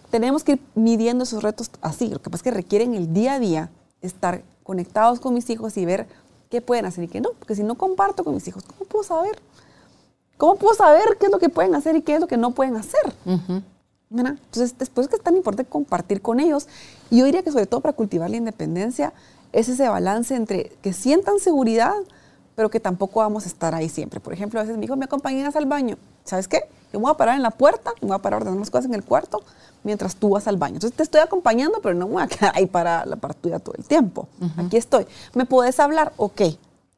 Tenemos 0.09 0.43
que 0.43 0.53
ir 0.53 0.61
midiendo 0.75 1.25
esos 1.25 1.43
retos 1.43 1.69
así. 1.81 2.07
Lo 2.07 2.21
que 2.21 2.29
pasa 2.29 2.39
es 2.39 2.43
que 2.43 2.51
requieren 2.51 2.93
el 2.95 3.13
día 3.13 3.33
a 3.33 3.39
día 3.39 3.69
estar 4.01 4.43
conectados 4.67 5.19
con 5.19 5.33
mis 5.33 5.49
hijos 5.49 5.77
y 5.77 5.85
ver 5.85 6.05
qué 6.49 6.61
pueden 6.61 6.85
hacer 6.85 7.05
y 7.05 7.07
qué 7.07 7.21
no. 7.21 7.31
Porque 7.39 7.55
si 7.55 7.63
no 7.63 7.75
comparto 7.75 8.23
con 8.23 8.35
mis 8.35 8.47
hijos, 8.47 8.63
¿cómo 8.63 8.87
puedo 8.87 9.03
saber? 9.03 9.39
¿Cómo 10.37 10.57
puedo 10.57 10.75
saber 10.75 11.17
qué 11.19 11.27
es 11.27 11.31
lo 11.31 11.39
que 11.39 11.49
pueden 11.49 11.73
hacer 11.73 11.95
y 11.95 12.01
qué 12.03 12.15
es 12.15 12.21
lo 12.21 12.27
que 12.27 12.37
no 12.37 12.51
pueden 12.51 12.75
hacer? 12.75 13.13
¿verdad? 14.09 14.33
Entonces, 14.33 14.77
después 14.77 15.05
es 15.05 15.09
que 15.09 15.15
es 15.15 15.23
tan 15.23 15.35
importante 15.35 15.69
compartir 15.69 16.21
con 16.21 16.39
ellos. 16.39 16.67
Y 17.09 17.19
yo 17.19 17.25
diría 17.25 17.43
que 17.43 17.51
sobre 17.51 17.65
todo 17.65 17.81
para 17.81 17.93
cultivar 17.93 18.29
la 18.29 18.37
independencia 18.37 19.13
es 19.53 19.69
ese 19.69 19.87
balance 19.87 20.35
entre 20.35 20.71
que 20.81 20.93
sientan 20.93 21.39
seguridad, 21.39 21.95
pero 22.55 22.69
que 22.69 22.79
tampoco 22.79 23.21
vamos 23.21 23.45
a 23.45 23.47
estar 23.47 23.73
ahí 23.73 23.89
siempre. 23.89 24.19
Por 24.19 24.33
ejemplo, 24.33 24.59
a 24.59 24.63
veces 24.63 24.77
mi 24.77 24.85
hijo 24.85 24.95
me 24.95 25.05
acompañas 25.05 25.55
al 25.55 25.65
baño. 25.65 25.97
¿Sabes 26.25 26.47
qué? 26.47 26.61
Yo 26.93 26.99
me 26.99 27.03
voy 27.03 27.11
a 27.11 27.17
parar 27.17 27.35
en 27.35 27.43
la 27.43 27.51
puerta, 27.51 27.91
me 28.01 28.07
voy 28.07 28.15
a 28.15 28.19
parar 28.19 28.39
a 28.39 28.41
ordenar 28.41 28.59
las 28.59 28.69
cosas 28.69 28.85
en 28.85 28.93
el 28.93 29.03
cuarto 29.03 29.43
mientras 29.83 30.15
tú 30.15 30.29
vas 30.29 30.47
al 30.47 30.57
baño. 30.57 30.75
Entonces 30.75 30.95
te 30.95 31.03
estoy 31.03 31.21
acompañando, 31.21 31.79
pero 31.81 31.95
no 31.95 32.07
me 32.07 32.13
voy 32.13 32.23
a 32.23 32.27
quedar 32.27 32.53
ahí 32.55 32.65
para 32.65 33.05
la 33.05 33.15
partida 33.15 33.59
todo 33.59 33.75
el 33.77 33.85
tiempo. 33.85 34.27
Aquí 34.57 34.77
estoy. 34.77 35.05
¿Me 35.33 35.45
puedes 35.45 35.79
hablar? 35.79 36.13
Ok, 36.17 36.41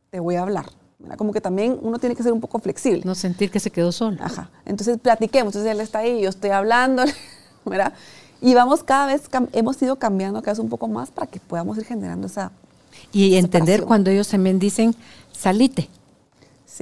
te 0.10 0.20
voy 0.20 0.36
a 0.36 0.42
hablar. 0.42 0.66
Como 1.18 1.32
que 1.32 1.40
también 1.40 1.78
uno 1.82 1.98
tiene 1.98 2.16
que 2.16 2.24
ser 2.24 2.34
un 2.34 2.42
poco 2.42 2.60
flexible. 2.60 3.02
No 3.06 3.16
sentir 3.16 3.52
que 3.52 3.60
se 3.60 3.72
quedó 3.72 3.92
solo. 3.92 4.18
Ajá. 4.22 4.50
Entonces 4.66 4.98
platiquemos. 4.98 5.56
Entonces 5.56 5.72
él 5.72 5.80
está 5.82 6.00
ahí, 6.00 6.22
yo 6.22 6.30
estoy 6.30 6.50
hablando, 6.50 7.04
¿verdad? 7.66 7.94
Y 8.42 8.54
vamos 8.54 8.84
cada 8.84 9.06
vez, 9.06 9.24
hemos 9.54 9.82
ido 9.82 9.98
cambiando 9.98 10.42
cada 10.42 10.54
vez 10.54 10.60
un 10.60 10.70
poco 10.70 10.88
más 10.88 11.12
para 11.12 11.28
que 11.28 11.40
podamos 11.40 11.78
ir 11.78 11.86
generando 11.86 12.28
esa. 12.28 12.52
Y 13.12 13.36
entender 13.36 13.86
cuando 13.86 14.10
ellos 14.10 14.28
también 14.28 14.60
dicen, 14.60 14.96
salite. 15.32 15.90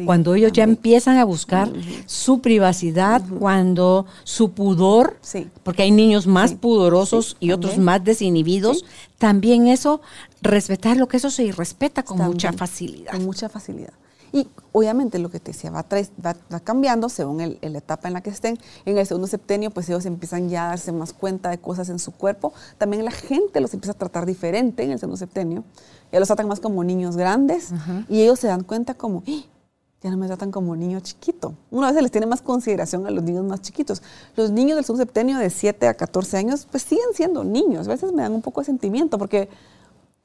Cuando 0.05 0.35
ellos 0.35 0.51
ya 0.51 0.63
empiezan 0.63 1.17
a 1.17 1.25
buscar 1.25 1.71
su 2.05 2.39
privacidad, 2.39 3.23
cuando 3.39 4.05
su 4.23 4.51
pudor, 4.51 5.19
porque 5.63 5.83
hay 5.83 5.91
niños 5.91 6.27
más 6.27 6.53
pudorosos 6.53 7.37
y 7.39 7.51
otros 7.51 7.77
más 7.77 8.03
desinhibidos, 8.03 8.85
también 9.17 9.67
eso, 9.67 10.01
respetar 10.41 10.97
lo 10.97 11.07
que 11.07 11.17
eso 11.17 11.29
se 11.29 11.51
respeta 11.51 12.03
con 12.03 12.17
mucha 12.17 12.53
facilidad. 12.53 13.11
Con 13.11 13.25
mucha 13.25 13.49
facilidad. 13.49 13.93
Y 14.31 14.47
obviamente 14.73 15.19
lo 15.19 15.29
que 15.29 15.39
te 15.39 15.51
decía 15.51 15.71
va, 15.71 15.85
va, 16.23 16.59
cambiando 16.59 17.09
según 17.09 17.41
el, 17.41 17.59
la 17.61 17.77
etapa 17.77 18.07
en 18.07 18.13
la 18.13 18.21
que 18.21 18.29
estén. 18.29 18.57
En 18.85 18.97
el 18.97 19.05
segundo 19.05 19.27
septenio, 19.27 19.71
pues 19.71 19.87
ellos 19.89 20.05
empiezan 20.05 20.49
ya 20.49 20.65
a 20.65 20.69
darse 20.69 20.91
más 20.91 21.13
cuenta 21.13 21.49
de 21.49 21.57
cosas 21.57 21.89
en 21.89 21.99
su 21.99 22.11
cuerpo. 22.11 22.53
También 22.77 23.05
la 23.05 23.11
gente 23.11 23.61
los 23.61 23.73
empieza 23.73 23.93
a 23.93 23.97
tratar 23.97 24.25
diferente 24.25 24.83
en 24.83 24.91
el 24.91 24.99
segundo 24.99 25.17
septenio. 25.17 25.63
Ya 26.11 26.19
los 26.19 26.27
tratan 26.27 26.47
más 26.47 26.59
como 26.59 26.83
niños 26.83 27.15
grandes 27.15 27.71
y 28.09 28.21
ellos 28.21 28.39
se 28.39 28.47
dan 28.47 28.63
cuenta 28.63 28.93
como, 28.93 29.23
¡Ah! 29.27 29.56
Ya 30.03 30.11
no 30.11 30.17
me 30.17 30.27
tratan 30.27 30.51
como 30.51 30.75
niño 30.75 30.99
chiquito. 30.99 31.55
Una 31.71 31.91
vez 31.91 32.01
les 32.01 32.11
tiene 32.11 32.27
más 32.27 32.41
consideración 32.41 33.07
a 33.07 33.11
los 33.11 33.23
niños 33.23 33.43
más 33.45 33.61
chiquitos. 33.61 34.03
Los 34.35 34.51
niños 34.51 34.75
del 34.75 34.85
segundo 34.85 35.03
septenio 35.03 35.37
de 35.39 35.49
7 35.49 35.87
a 35.87 35.95
14 35.95 36.37
años, 36.37 36.67
pues 36.69 36.83
siguen 36.83 37.13
siendo 37.13 37.43
niños. 37.43 37.87
A 37.87 37.91
veces 37.91 38.11
me 38.13 38.21
dan 38.21 38.33
un 38.33 38.41
poco 38.41 38.61
de 38.61 38.65
sentimiento 38.65 39.17
porque 39.17 39.49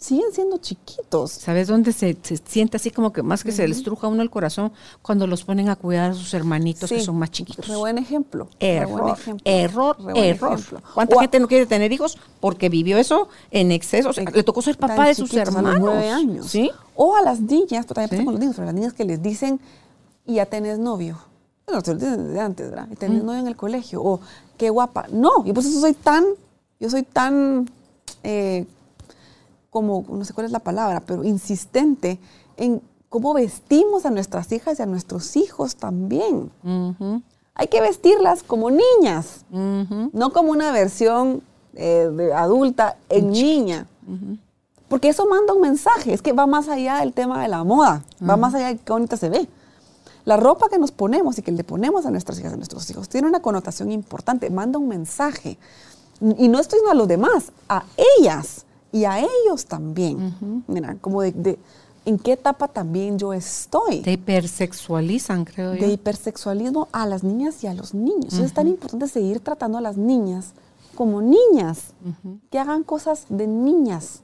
siguen 0.02 0.32
siendo 0.32 0.58
chiquitos. 0.58 1.30
¿Sabes 1.30 1.68
dónde 1.68 1.92
se, 1.92 2.16
siente 2.44 2.76
así 2.76 2.90
como 2.90 3.12
que 3.12 3.22
más 3.22 3.44
que 3.44 3.52
se 3.52 3.66
les 3.66 3.78
estruja 3.78 4.08
uno 4.08 4.22
el 4.22 4.30
corazón 4.30 4.72
cuando 5.00 5.26
los 5.26 5.44
ponen 5.44 5.68
a 5.68 5.76
cuidar 5.76 6.10
a 6.10 6.14
sus 6.14 6.34
hermanitos 6.34 6.90
que 6.90 7.00
son 7.00 7.18
más 7.18 7.30
chiquitos? 7.30 7.66
Re 7.68 7.76
buen 7.76 7.98
ejemplo. 7.98 8.48
Error, 8.58 9.16
error, 9.44 9.96
error. 10.14 10.60
¿Cuánta 10.94 11.20
gente 11.20 11.40
no 11.40 11.48
quiere 11.48 11.66
tener 11.66 11.92
hijos 11.92 12.18
porque 12.40 12.68
vivió 12.68 12.98
eso 12.98 13.28
en 13.50 13.70
exceso? 13.72 14.10
le 14.12 14.42
tocó 14.42 14.60
ser 14.60 14.76
papá 14.76 15.06
de 15.06 15.14
sus 15.14 15.32
hermanos. 15.34 15.70
A 15.70 15.74
los 15.74 15.80
nueve 15.80 16.10
años. 16.10 16.46
¿Sí? 16.46 16.70
O 16.96 17.16
a 17.16 17.22
las 17.22 17.40
niñas, 17.40 17.86
pero 17.86 17.94
también 17.94 18.10
pasa 18.10 18.24
con 18.24 18.34
los 18.34 18.40
niños, 18.40 18.56
pero 18.56 18.66
las 18.66 18.74
niñas 18.74 18.92
que 18.92 19.04
les 19.04 19.22
dicen, 19.22 19.60
y 20.26 20.34
ya 20.34 20.46
tenés 20.46 20.78
novio. 20.78 21.18
Bueno, 21.66 21.80
te 21.80 21.94
lo 21.94 22.00
dicen 22.00 22.26
desde 22.26 22.40
antes, 22.40 22.70
¿verdad? 22.70 22.88
Y 22.90 22.96
tenés 22.96 23.22
novio 23.22 23.40
en 23.40 23.46
el 23.46 23.56
colegio. 23.56 24.02
O 24.02 24.20
qué 24.58 24.68
guapa. 24.68 25.06
No, 25.12 25.44
y 25.44 25.52
por 25.52 25.64
eso 25.64 25.80
soy 25.80 25.94
tan, 25.94 26.24
yo 26.80 26.90
soy 26.90 27.04
tan... 27.04 27.70
Eh, 28.24 28.66
como, 29.72 30.04
no 30.06 30.22
sé 30.26 30.34
cuál 30.34 30.44
es 30.44 30.52
la 30.52 30.58
palabra, 30.58 31.00
pero 31.00 31.24
insistente 31.24 32.20
en 32.58 32.82
cómo 33.08 33.32
vestimos 33.32 34.04
a 34.04 34.10
nuestras 34.10 34.52
hijas 34.52 34.78
y 34.78 34.82
a 34.82 34.86
nuestros 34.86 35.34
hijos 35.34 35.76
también. 35.76 36.52
Hay 37.54 37.68
que 37.68 37.80
vestirlas 37.80 38.42
como 38.42 38.70
niñas, 38.70 39.46
no 39.50 40.30
como 40.34 40.52
una 40.52 40.72
versión 40.72 41.42
eh, 41.74 42.10
de 42.12 42.34
adulta 42.34 42.98
en 43.08 43.30
niña. 43.30 43.86
Porque 44.88 45.08
eso 45.08 45.26
manda 45.26 45.54
un 45.54 45.62
mensaje, 45.62 46.12
es 46.12 46.20
que 46.20 46.34
va 46.34 46.46
más 46.46 46.68
allá 46.68 46.98
del 46.98 47.14
tema 47.14 47.40
de 47.40 47.48
la 47.48 47.64
moda, 47.64 48.04
va 48.28 48.36
más 48.36 48.54
allá 48.54 48.66
de 48.68 48.76
qué 48.76 48.92
bonita 48.92 49.16
se 49.16 49.30
ve. 49.30 49.48
La 50.26 50.36
ropa 50.36 50.68
que 50.68 50.78
nos 50.78 50.92
ponemos 50.92 51.38
y 51.38 51.42
que 51.42 51.50
le 51.50 51.64
ponemos 51.64 52.04
a 52.04 52.10
nuestras 52.10 52.38
hijas, 52.38 52.52
a 52.52 52.56
nuestros 52.56 52.88
hijos, 52.90 53.08
tiene 53.08 53.26
una 53.26 53.40
connotación 53.40 53.90
importante, 53.90 54.50
manda 54.50 54.78
un 54.78 54.88
mensaje. 54.88 55.56
Y 56.20 56.48
no 56.48 56.60
estoy 56.60 56.76
diciendo 56.76 56.90
a 56.90 56.94
los 56.94 57.08
demás, 57.08 57.52
a 57.70 57.84
ellas 58.18 58.66
y 58.92 59.04
a 59.04 59.18
ellos 59.18 59.66
también. 59.66 60.64
Mira, 60.68 60.96
como 61.00 61.22
de, 61.22 61.58
en 62.04 62.18
qué 62.18 62.32
etapa 62.32 62.68
también 62.68 63.18
yo 63.18 63.32
estoy. 63.32 64.00
De 64.00 64.12
hipersexualizan, 64.12 65.44
creo 65.44 65.74
yo. 65.74 65.86
De 65.86 65.92
hipersexualismo 65.92 66.88
a 66.92 67.06
las 67.06 67.24
niñas 67.24 67.64
y 67.64 67.66
a 67.66 67.74
los 67.74 67.94
niños. 67.94 68.34
es 68.34 68.52
tan 68.52 68.68
importante 68.68 69.08
seguir 69.08 69.40
tratando 69.40 69.78
a 69.78 69.80
las 69.80 69.96
niñas 69.96 70.52
como 70.94 71.22
niñas, 71.22 71.94
que 72.50 72.58
hagan 72.58 72.82
cosas 72.82 73.26
de 73.28 73.46
niñas. 73.46 74.22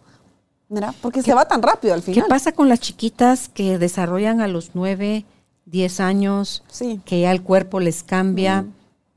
Mira, 0.69 0.95
porque 1.01 1.23
se 1.23 1.35
va 1.35 1.47
tan 1.47 1.63
rápido 1.63 1.95
al 1.95 2.03
final. 2.03 2.23
¿Qué 2.23 2.29
pasa 2.29 2.53
con 2.53 2.69
las 2.69 2.81
chiquitas 2.81 3.49
que 3.49 3.79
desarrollan 3.79 4.41
a 4.41 4.49
los 4.49 4.73
9, 4.75 5.25
10 5.65 6.01
años, 6.01 6.63
sí. 6.71 7.01
que 7.05 7.23
ya 7.23 7.33
el 7.33 7.43
cuerpo 7.43 7.81
les 7.81 8.03
cambia? 8.03 8.67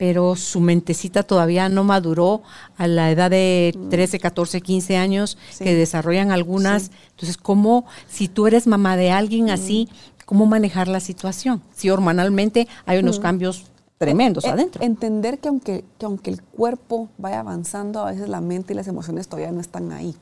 Pero 0.02 0.36
su 0.36 0.62
mentecita 0.62 1.22
todavía 1.22 1.70
no 1.70 1.84
maduró 1.84 2.42
a 2.76 2.88
la 2.88 3.12
edad 3.12 3.30
de 3.30 3.78
13, 3.92 4.18
14, 4.18 4.60
15 4.60 4.98
años 4.98 5.38
que 5.60 5.76
desarrollan 5.76 6.32
algunas. 6.32 6.90
Entonces, 7.12 7.38
¿cómo, 7.38 7.86
si 8.10 8.28
tú 8.28 8.48
eres 8.48 8.66
mamá 8.66 8.98
de 8.98 9.12
alguien 9.12 9.52
así, 9.52 9.88
cómo 10.26 10.48
manejar 10.48 10.88
la 10.88 11.02
situación? 11.02 11.62
Si 11.76 11.92
hormonalmente 11.92 12.68
hay 12.88 12.98
unos 12.98 13.20
cambios 13.20 13.66
tremendos 14.00 14.44
eh, 14.46 14.50
adentro. 14.50 14.82
Entender 14.82 15.38
que 15.38 15.50
aunque, 15.50 15.86
que 16.00 16.08
aunque 16.08 16.32
el 16.32 16.42
cuerpo 16.42 17.08
vaya 17.20 17.42
avanzando, 17.42 18.00
a 18.00 18.10
veces 18.10 18.28
la 18.28 18.42
mente 18.42 18.74
y 18.74 18.78
las 18.78 18.88
emociones 18.88 19.28
todavía 19.28 19.52
no 19.52 19.62
están 19.62 19.92
ahí. 19.92 20.16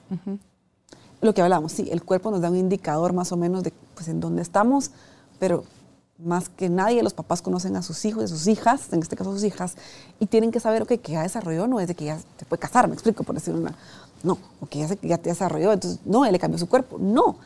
Lo 1.22 1.34
que 1.34 1.42
hablamos, 1.42 1.72
sí, 1.72 1.88
el 1.90 2.04
cuerpo 2.04 2.32
nos 2.32 2.42
da 2.42 2.50
un 2.50 2.58
indicador 2.58 3.14
más 3.14 3.32
o 3.32 3.38
menos 3.38 3.64
de 3.64 3.72
pues, 3.96 4.10
en 4.10 4.20
dónde 4.20 4.42
estamos, 4.42 4.92
pero 5.40 5.64
más 6.24 6.50
que 6.50 6.70
nadie 6.70 7.02
los 7.02 7.14
papás 7.14 7.42
conocen 7.42 7.76
a 7.76 7.82
sus 7.82 8.04
hijos 8.06 8.22
y 8.22 8.26
a 8.26 8.28
sus 8.28 8.48
hijas, 8.48 8.92
en 8.92 9.02
este 9.02 9.16
caso 9.16 9.32
a 9.32 9.34
sus 9.34 9.44
hijas, 9.44 9.76
y 10.20 10.26
tienen 10.26 10.52
que 10.52 10.60
saber, 10.60 10.82
ok, 10.84 11.00
que 11.02 11.14
ya 11.14 11.24
desarrolló 11.24 11.68
no 11.68 11.80
es 11.80 11.88
de 11.88 11.96
que 11.96 12.06
ya 12.06 12.18
se 12.18 12.46
puede 12.46 12.60
casar, 12.60 12.88
me 12.88 12.94
explico, 12.94 13.24
por 13.24 13.36
decir 13.36 13.54
una, 13.54 13.74
no, 14.24 14.38
o 14.60 14.66
que 14.68 14.80
ya, 14.80 14.88
se, 14.88 14.98
ya 15.02 15.18
te 15.18 15.30
desarrolló, 15.30 15.72
entonces, 15.72 16.00
no, 16.06 16.26
él 16.26 16.34
le 16.34 16.40
cambió 16.40 16.58
su 16.58 16.68
cuerpo, 16.68 16.98
no, 17.00 17.38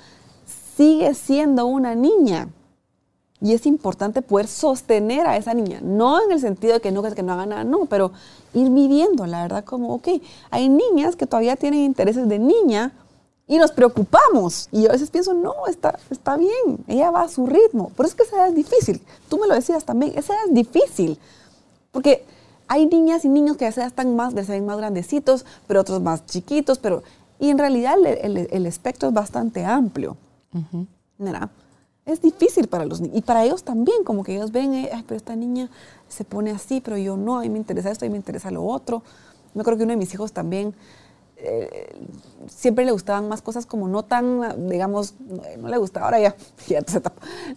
sigue 0.76 1.14
siendo 1.14 1.66
una 1.66 1.96
niña. 1.96 2.50
Y 3.42 3.52
es 3.52 3.66
importante 3.66 4.22
poder 4.22 4.48
sostener 4.48 5.28
a 5.28 5.36
esa 5.36 5.54
niña, 5.54 5.82
no 5.84 6.24
en 6.24 6.32
el 6.32 6.40
sentido 6.40 6.76
de 6.76 6.80
que 6.80 6.94
no, 6.94 7.04
que 7.04 7.24
no 7.24 7.34
haga 7.34 7.46
nada, 7.46 7.64
no, 7.66 7.86
pero 7.88 8.14
ir 8.54 8.70
viviendo, 8.70 9.26
la 9.26 9.42
verdad, 9.42 9.66
como, 9.66 9.94
ok, 9.96 10.08
hay 10.50 10.70
niñas 10.70 11.18
que 11.18 11.28
todavía 11.28 11.58
tienen 11.58 11.82
intereses 11.82 12.30
de 12.30 12.40
niña, 12.40 12.94
y 13.48 13.58
nos 13.58 13.72
preocupamos. 13.72 14.70
Y 14.72 14.84
yo 14.84 14.90
a 14.90 14.94
veces 14.94 15.10
pienso, 15.10 15.34
no, 15.34 15.68
está, 15.68 16.00
está 16.10 16.38
bien, 16.38 16.84
ella 16.88 17.12
va 17.12 17.24
a 17.24 17.30
su 17.30 17.46
ritmo. 17.46 17.90
Por 17.90 18.06
eso 18.06 18.14
es 18.14 18.16
que 18.16 18.24
esa 18.24 18.38
edad 18.38 18.48
es 18.50 18.56
difícil. 18.56 19.02
Tú 19.30 19.38
me 19.38 19.48
lo 19.48 19.54
decías 19.54 19.84
también, 19.84 20.14
esa 20.16 20.34
edad 20.34 20.44
es 20.48 20.54
difícil. 20.54 21.20
Porque 21.92 22.26
hay 22.68 22.86
niñas 22.86 23.26
y 23.26 23.30
niños 23.30 23.58
que 23.58 23.70
ya 23.70 23.86
están 23.86 24.16
más, 24.16 24.34
ya 24.34 24.44
se 24.44 24.54
ven 24.54 24.66
más 24.66 24.78
grandecitos, 24.78 25.46
pero 25.68 25.82
otros 25.82 26.02
más 26.02 26.26
chiquitos, 26.26 26.80
pero... 26.80 27.04
Y 27.40 27.50
en 27.50 27.58
realidad 27.58 27.96
el, 28.06 28.48
el, 28.50 28.66
espectro 28.66 29.10
es 29.10 29.14
bastante 29.14 29.66
amplio. 29.66 30.16
Es 32.06 32.22
difícil 32.22 32.68
para 32.68 32.86
los 32.86 33.02
niños. 33.02 33.18
Y 33.18 33.22
para 33.22 33.44
ellos 33.44 33.64
también, 33.64 34.04
como 34.06 34.24
que 34.24 34.36
ellos 34.36 34.52
ven, 34.52 34.74
eh, 34.74 34.90
Ay, 34.94 35.04
pero 35.06 35.18
esta 35.18 35.36
niña 35.36 35.70
se 36.08 36.24
pone 36.24 36.52
así, 36.52 36.80
pero 36.80 36.98
yo 36.98 37.18
no, 37.18 37.40
a 37.40 37.42
mí 37.42 37.50
me 37.50 37.58
interesa 37.58 37.92
esto, 37.92 38.06
a 38.06 38.08
mí 38.08 38.12
me 38.12 38.18
interesa 38.18 38.50
lo 38.50 38.64
otro. 38.64 39.04
Yo 39.56 39.64
creo 39.64 39.78
que 39.78 39.84
uno 39.84 39.92
de 39.92 39.98
mis 39.98 40.14
hijos 40.14 40.32
también 40.32 40.74
eh, 41.46 41.94
siempre 42.48 42.86
le 42.86 42.92
gustaban 42.92 43.28
más 43.28 43.42
cosas 43.42 43.66
como 43.66 43.90
no 43.90 44.04
tan, 44.04 44.70
digamos, 44.70 45.16
no, 45.60 45.68
le 45.68 45.78
gustaba, 45.78 46.06
ahora 46.06 46.20
ya, 46.20 46.36
ya 46.68 46.82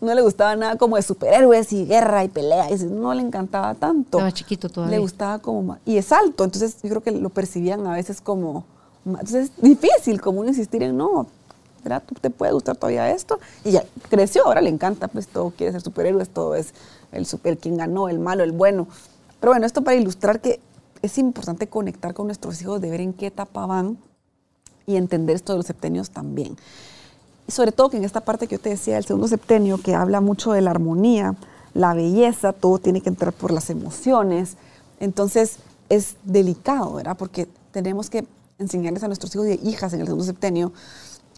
no 0.01 0.13
le 0.13 0.23
gustaba 0.23 0.57
nada 0.57 0.77
como 0.77 0.97
de 0.97 1.03
superhéroes 1.03 1.73
y 1.73 1.87
guerra 1.87 2.25
y 2.25 2.29
pelea, 2.29 2.71
y 2.71 2.77
no 2.85 3.15
le 3.15 3.23
encantaba 3.23 3.75
tanto. 3.75 4.19
Estaba 4.19 4.33
chiquito 4.33 4.69
todavía. 4.69 4.97
Le 4.97 5.01
gustaba 5.01 5.39
como 5.39 5.63
más, 5.63 5.79
y 5.85 5.99
es 5.99 6.11
alto, 6.11 6.43
entonces 6.45 6.79
yo 6.83 6.89
creo 6.89 7.03
que 7.03 7.13
lo 7.13 7.31
percibían 7.31 7.87
a 7.87 7.93
veces 7.93 8.21
como, 8.21 8.65
entonces 9.05 9.51
es 9.51 9.63
difícil 9.63 10.21
como 10.21 10.41
uno 10.41 10.49
insistir 10.49 10.83
en 10.83 10.97
no, 10.97 11.29
¿verdad? 11.85 12.03
¿Te 12.21 12.31
puede 12.31 12.53
gustar 12.53 12.77
todavía 12.77 13.11
esto? 13.13 13.39
Y 13.65 13.71
ya 13.71 13.85
creció, 14.11 14.47
ahora 14.47 14.61
le 14.61 14.71
encanta, 14.71 15.07
pues 15.07 15.29
todo 15.29 15.51
quiere 15.51 15.71
ser 15.71 15.81
superhéroes, 15.81 16.29
todo 16.31 16.57
es 16.57 16.75
el 17.13 17.25
super, 17.25 17.57
quien 17.57 17.77
ganó, 17.77 18.09
el 18.09 18.19
malo, 18.19 18.43
el 18.43 18.51
bueno. 18.51 18.89
Pero 19.39 19.53
bueno, 19.53 19.67
esto 19.67 19.83
para 19.83 19.97
ilustrar 19.97 20.41
que 20.41 20.59
es 21.07 21.19
importante 21.19 21.69
conectar 21.69 22.15
con 22.15 22.27
nuestros 22.27 22.61
hijos, 22.61 22.81
de 22.81 22.91
ver 22.91 23.01
en 23.01 23.13
qué 23.13 23.27
etapa 23.27 23.67
van 23.67 23.99
y 24.87 24.97
entender 24.97 25.37
esto 25.37 25.53
de 25.53 25.59
los 25.59 25.67
septenios 25.67 26.11
también. 26.11 26.57
Y 27.49 27.53
sobre 27.53 27.73
todo 27.73 27.91
que 27.91 27.97
en 27.97 28.05
esta 28.05 28.21
parte 28.21 28.47
que 28.47 28.57
yo 28.57 28.61
te 28.61 28.71
decía, 28.71 28.99
el 28.99 29.05
segundo 29.05 29.29
septenio, 29.29 29.79
que 29.79 29.95
habla 29.95 30.21
mucho 30.21 30.53
de 30.53 30.61
la 30.61 30.71
armonía, 30.71 31.35
la 31.75 31.95
belleza, 31.95 32.53
todo 32.53 32.79
tiene 32.79 33.01
que 33.01 33.09
entrar 33.09 33.33
por 33.33 33.53
las 33.53 33.71
emociones. 33.71 34.57
Entonces 35.01 35.59
es 35.89 36.17
delicado, 36.25 36.95
¿verdad? 36.95 37.17
Porque 37.17 37.49
tenemos 37.71 38.11
que 38.11 38.27
enseñarles 38.59 39.03
a 39.03 39.09
nuestros 39.09 39.35
hijos 39.35 39.47
y 39.47 39.69
hijas 39.69 39.93
en 39.93 40.01
el 40.01 40.07
segundo 40.07 40.25
septenio 40.25 40.73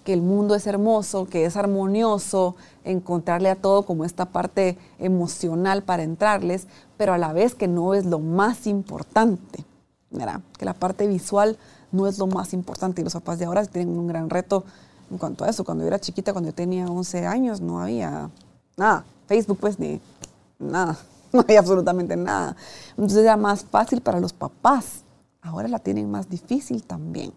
que 0.09 0.15
el 0.15 0.23
mundo 0.23 0.55
es 0.55 0.67
hermoso, 0.67 1.27
que 1.27 1.45
es 1.45 1.55
armonioso, 1.57 2.57
encontrarle 2.85 3.51
a 3.51 3.57
todo 3.57 3.83
como 3.83 4.07
esta 4.07 4.25
parte 4.25 4.79
emocional 4.99 5.83
para 5.83 6.03
entrarles, 6.03 6.67
pero 6.99 7.15
a 7.15 7.19
la 7.19 7.33
vez 7.33 7.55
que 7.55 7.69
no 7.69 7.95
es 7.95 8.05
lo 8.05 8.19
más 8.19 8.67
importante, 8.67 9.65
¿verdad? 10.11 10.43
que 10.59 10.67
la 10.67 10.75
parte 10.75 11.07
visual 11.07 11.57
no 11.93 12.07
es 12.07 12.19
lo 12.19 12.27
más 12.27 12.53
importante 12.53 13.01
y 13.01 13.05
los 13.05 13.15
papás 13.15 13.39
de 13.39 13.47
ahora 13.47 13.65
tienen 13.65 13.97
un 13.97 14.09
gran 14.09 14.29
reto 14.29 14.65
en 15.11 15.17
cuanto 15.17 15.45
a 15.45 15.49
eso. 15.49 15.65
Cuando 15.65 15.85
yo 15.85 15.89
era 15.89 16.01
chiquita, 16.01 16.33
cuando 16.33 16.51
yo 16.51 16.55
tenía 16.55 16.87
11 16.87 17.27
años, 17.27 17.61
no 17.61 17.81
había 17.81 18.29
nada, 18.77 19.05
Facebook 19.27 19.59
pues 19.59 19.79
ni 19.79 20.01
nada, 20.59 20.99
no 21.33 21.45
hay 21.49 21.57
absolutamente 21.57 22.17
nada. 22.17 22.57
Entonces 22.91 23.19
era 23.19 23.37
más 23.37 23.65
fácil 23.65 24.01
para 24.01 24.21
los 24.21 24.33
papás. 24.33 25.05
Ahora 25.41 25.69
la 25.69 25.79
tienen 25.79 26.11
más 26.11 26.29
difícil 26.29 26.83
también. 26.83 27.33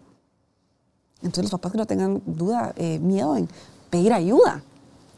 Entonces 1.22 1.44
los 1.44 1.52
papás 1.52 1.72
que 1.72 1.78
no 1.78 1.86
tengan 1.86 2.20
duda, 2.26 2.72
eh, 2.76 2.98
miedo 2.98 3.36
en 3.36 3.48
pedir 3.90 4.12
ayuda. 4.12 4.62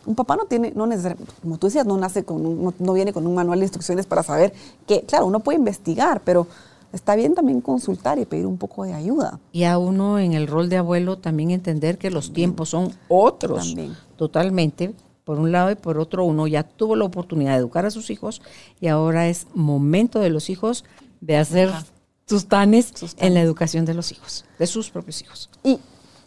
Un 0.06 0.14
papá 0.14 0.36
no 0.36 0.44
tiene, 0.44 0.72
no 0.74 0.86
necesariamente, 0.86 1.32
como 1.42 1.58
tú 1.58 1.66
decías, 1.66 1.86
no 1.86 1.96
nace 1.96 2.24
con 2.24 2.44
un- 2.44 2.74
no, 2.78 2.92
viene 2.92 3.12
con 3.12 3.26
un 3.26 3.34
manual 3.34 3.58
de 3.60 3.64
instrucciones 3.66 4.06
para 4.06 4.22
saber 4.22 4.52
que, 4.86 5.02
claro, 5.02 5.26
uno 5.26 5.40
puede 5.40 5.58
investigar, 5.58 6.20
pero 6.24 6.46
está 6.92 7.16
bien 7.16 7.34
también 7.34 7.60
consultar 7.60 8.18
y 8.18 8.24
pedir 8.24 8.46
un 8.46 8.56
poco 8.58 8.84
de 8.84 8.92
ayuda. 8.94 9.40
Y 9.52 9.64
a 9.64 9.78
uno 9.78 10.18
en 10.18 10.32
el 10.32 10.46
rol 10.46 10.68
de 10.68 10.76
abuelo 10.76 11.18
también 11.18 11.50
entender 11.50 11.98
que 11.98 12.10
los 12.10 12.32
tiempos 12.32 12.68
son 12.70 12.92
otros 13.08 13.66
También. 13.68 13.96
totalmente. 14.16 14.94
Por 15.24 15.38
un 15.38 15.52
lado 15.52 15.70
y 15.70 15.74
por 15.74 15.98
otro, 15.98 16.24
uno 16.24 16.46
ya 16.46 16.64
tuvo 16.64 16.96
la 16.96 17.06
oportunidad 17.06 17.52
de 17.52 17.58
educar 17.58 17.86
a 17.86 17.90
sus 17.90 18.10
hijos 18.10 18.42
y 18.78 18.88
ahora 18.88 19.26
es 19.28 19.46
momento 19.54 20.20
de 20.20 20.28
los 20.28 20.50
hijos 20.50 20.84
de 21.22 21.38
hacer 21.38 21.70
sus 22.26 22.46
tanes 22.46 22.92
Sus 22.94 23.14
en 23.18 23.32
la 23.32 23.40
educación 23.40 23.86
de 23.86 23.94
los 23.94 24.12
hijos, 24.12 24.44
de 24.58 24.66
sus 24.66 24.90
propios 24.90 25.22
hijos. 25.22 25.48
Y, 25.62 25.78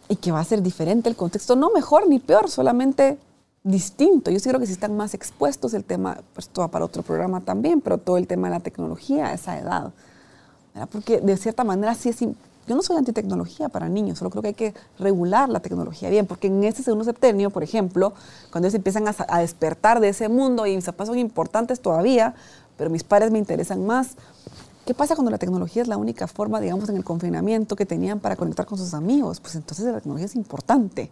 y 0.10 0.16
que 0.16 0.32
va 0.32 0.40
a 0.40 0.44
ser 0.44 0.64
diferente 0.64 1.10
el 1.10 1.16
contexto, 1.16 1.56
no 1.56 1.70
mejor 1.70 2.08
ni 2.10 2.18
peor, 2.20 2.50
solamente 2.50 3.20
distinto. 3.68 4.32
Yo 4.32 4.40
sí 4.40 4.50
creo 4.50 4.60
que 4.60 4.66
si 4.66 4.74
están 4.74 4.96
más 4.96 5.14
expuestos 5.14 5.74
el 5.74 5.84
tema, 5.84 6.20
pues 6.34 6.50
va 6.60 6.70
para 6.70 6.86
otro 6.86 7.04
programa 7.04 7.42
también, 7.42 7.82
pero 7.82 7.98
todo 7.98 8.18
el 8.18 8.28
tema 8.28 8.48
de 8.48 8.56
la 8.56 8.60
tecnología 8.62 9.28
a 9.28 9.34
esa 9.34 9.58
edad. 9.60 9.92
Porque 10.92 11.20
de 11.22 11.38
cierta 11.38 11.64
manera 11.64 11.94
sí 11.96 12.10
es... 12.10 12.20
Yo 12.20 12.76
no 12.76 12.82
soy 12.82 12.98
antitecnología 12.98 13.70
para 13.70 13.88
niños, 13.88 14.20
solo 14.20 14.30
creo 14.30 14.42
que 14.42 14.48
hay 14.50 14.54
que 14.54 14.74
regular 15.00 15.48
la 15.48 15.62
tecnología 15.62 16.10
bien, 16.10 16.26
porque 16.26 16.48
en 16.48 16.66
este 16.66 16.84
segundo 16.84 17.06
septenio, 17.06 17.50
por 17.50 17.64
ejemplo, 17.64 18.14
cuando 18.52 18.68
ellos 18.68 18.76
empiezan 18.76 19.08
a, 19.08 19.16
a 19.30 19.40
despertar 19.40 20.02
de 20.02 20.10
ese 20.10 20.28
mundo 20.28 20.66
y 20.66 20.76
mis 20.76 20.84
papás 20.84 21.08
son 21.08 21.18
importantes 21.18 21.80
todavía, 21.80 22.36
pero 22.78 22.90
mis 22.90 23.06
padres 23.06 23.32
me 23.32 23.40
interesan 23.40 23.86
más, 23.86 24.18
¿Qué 24.88 24.94
pasa 24.94 25.16
cuando 25.16 25.32
la 25.32 25.38
tecnología 25.38 25.82
es 25.82 25.90
la 25.90 25.98
única 25.98 26.28
forma, 26.28 26.62
digamos, 26.62 26.88
en 26.88 26.96
el 26.96 27.04
confinamiento 27.04 27.76
que 27.76 27.86
tenían 27.86 28.22
para 28.22 28.38
conectar 28.38 28.66
con 28.66 28.78
sus 28.78 28.94
amigos? 28.94 29.42
Pues 29.42 29.56
entonces 29.56 29.86
la 29.86 29.96
tecnología 29.96 30.28
es 30.28 30.36
importante. 30.36 31.12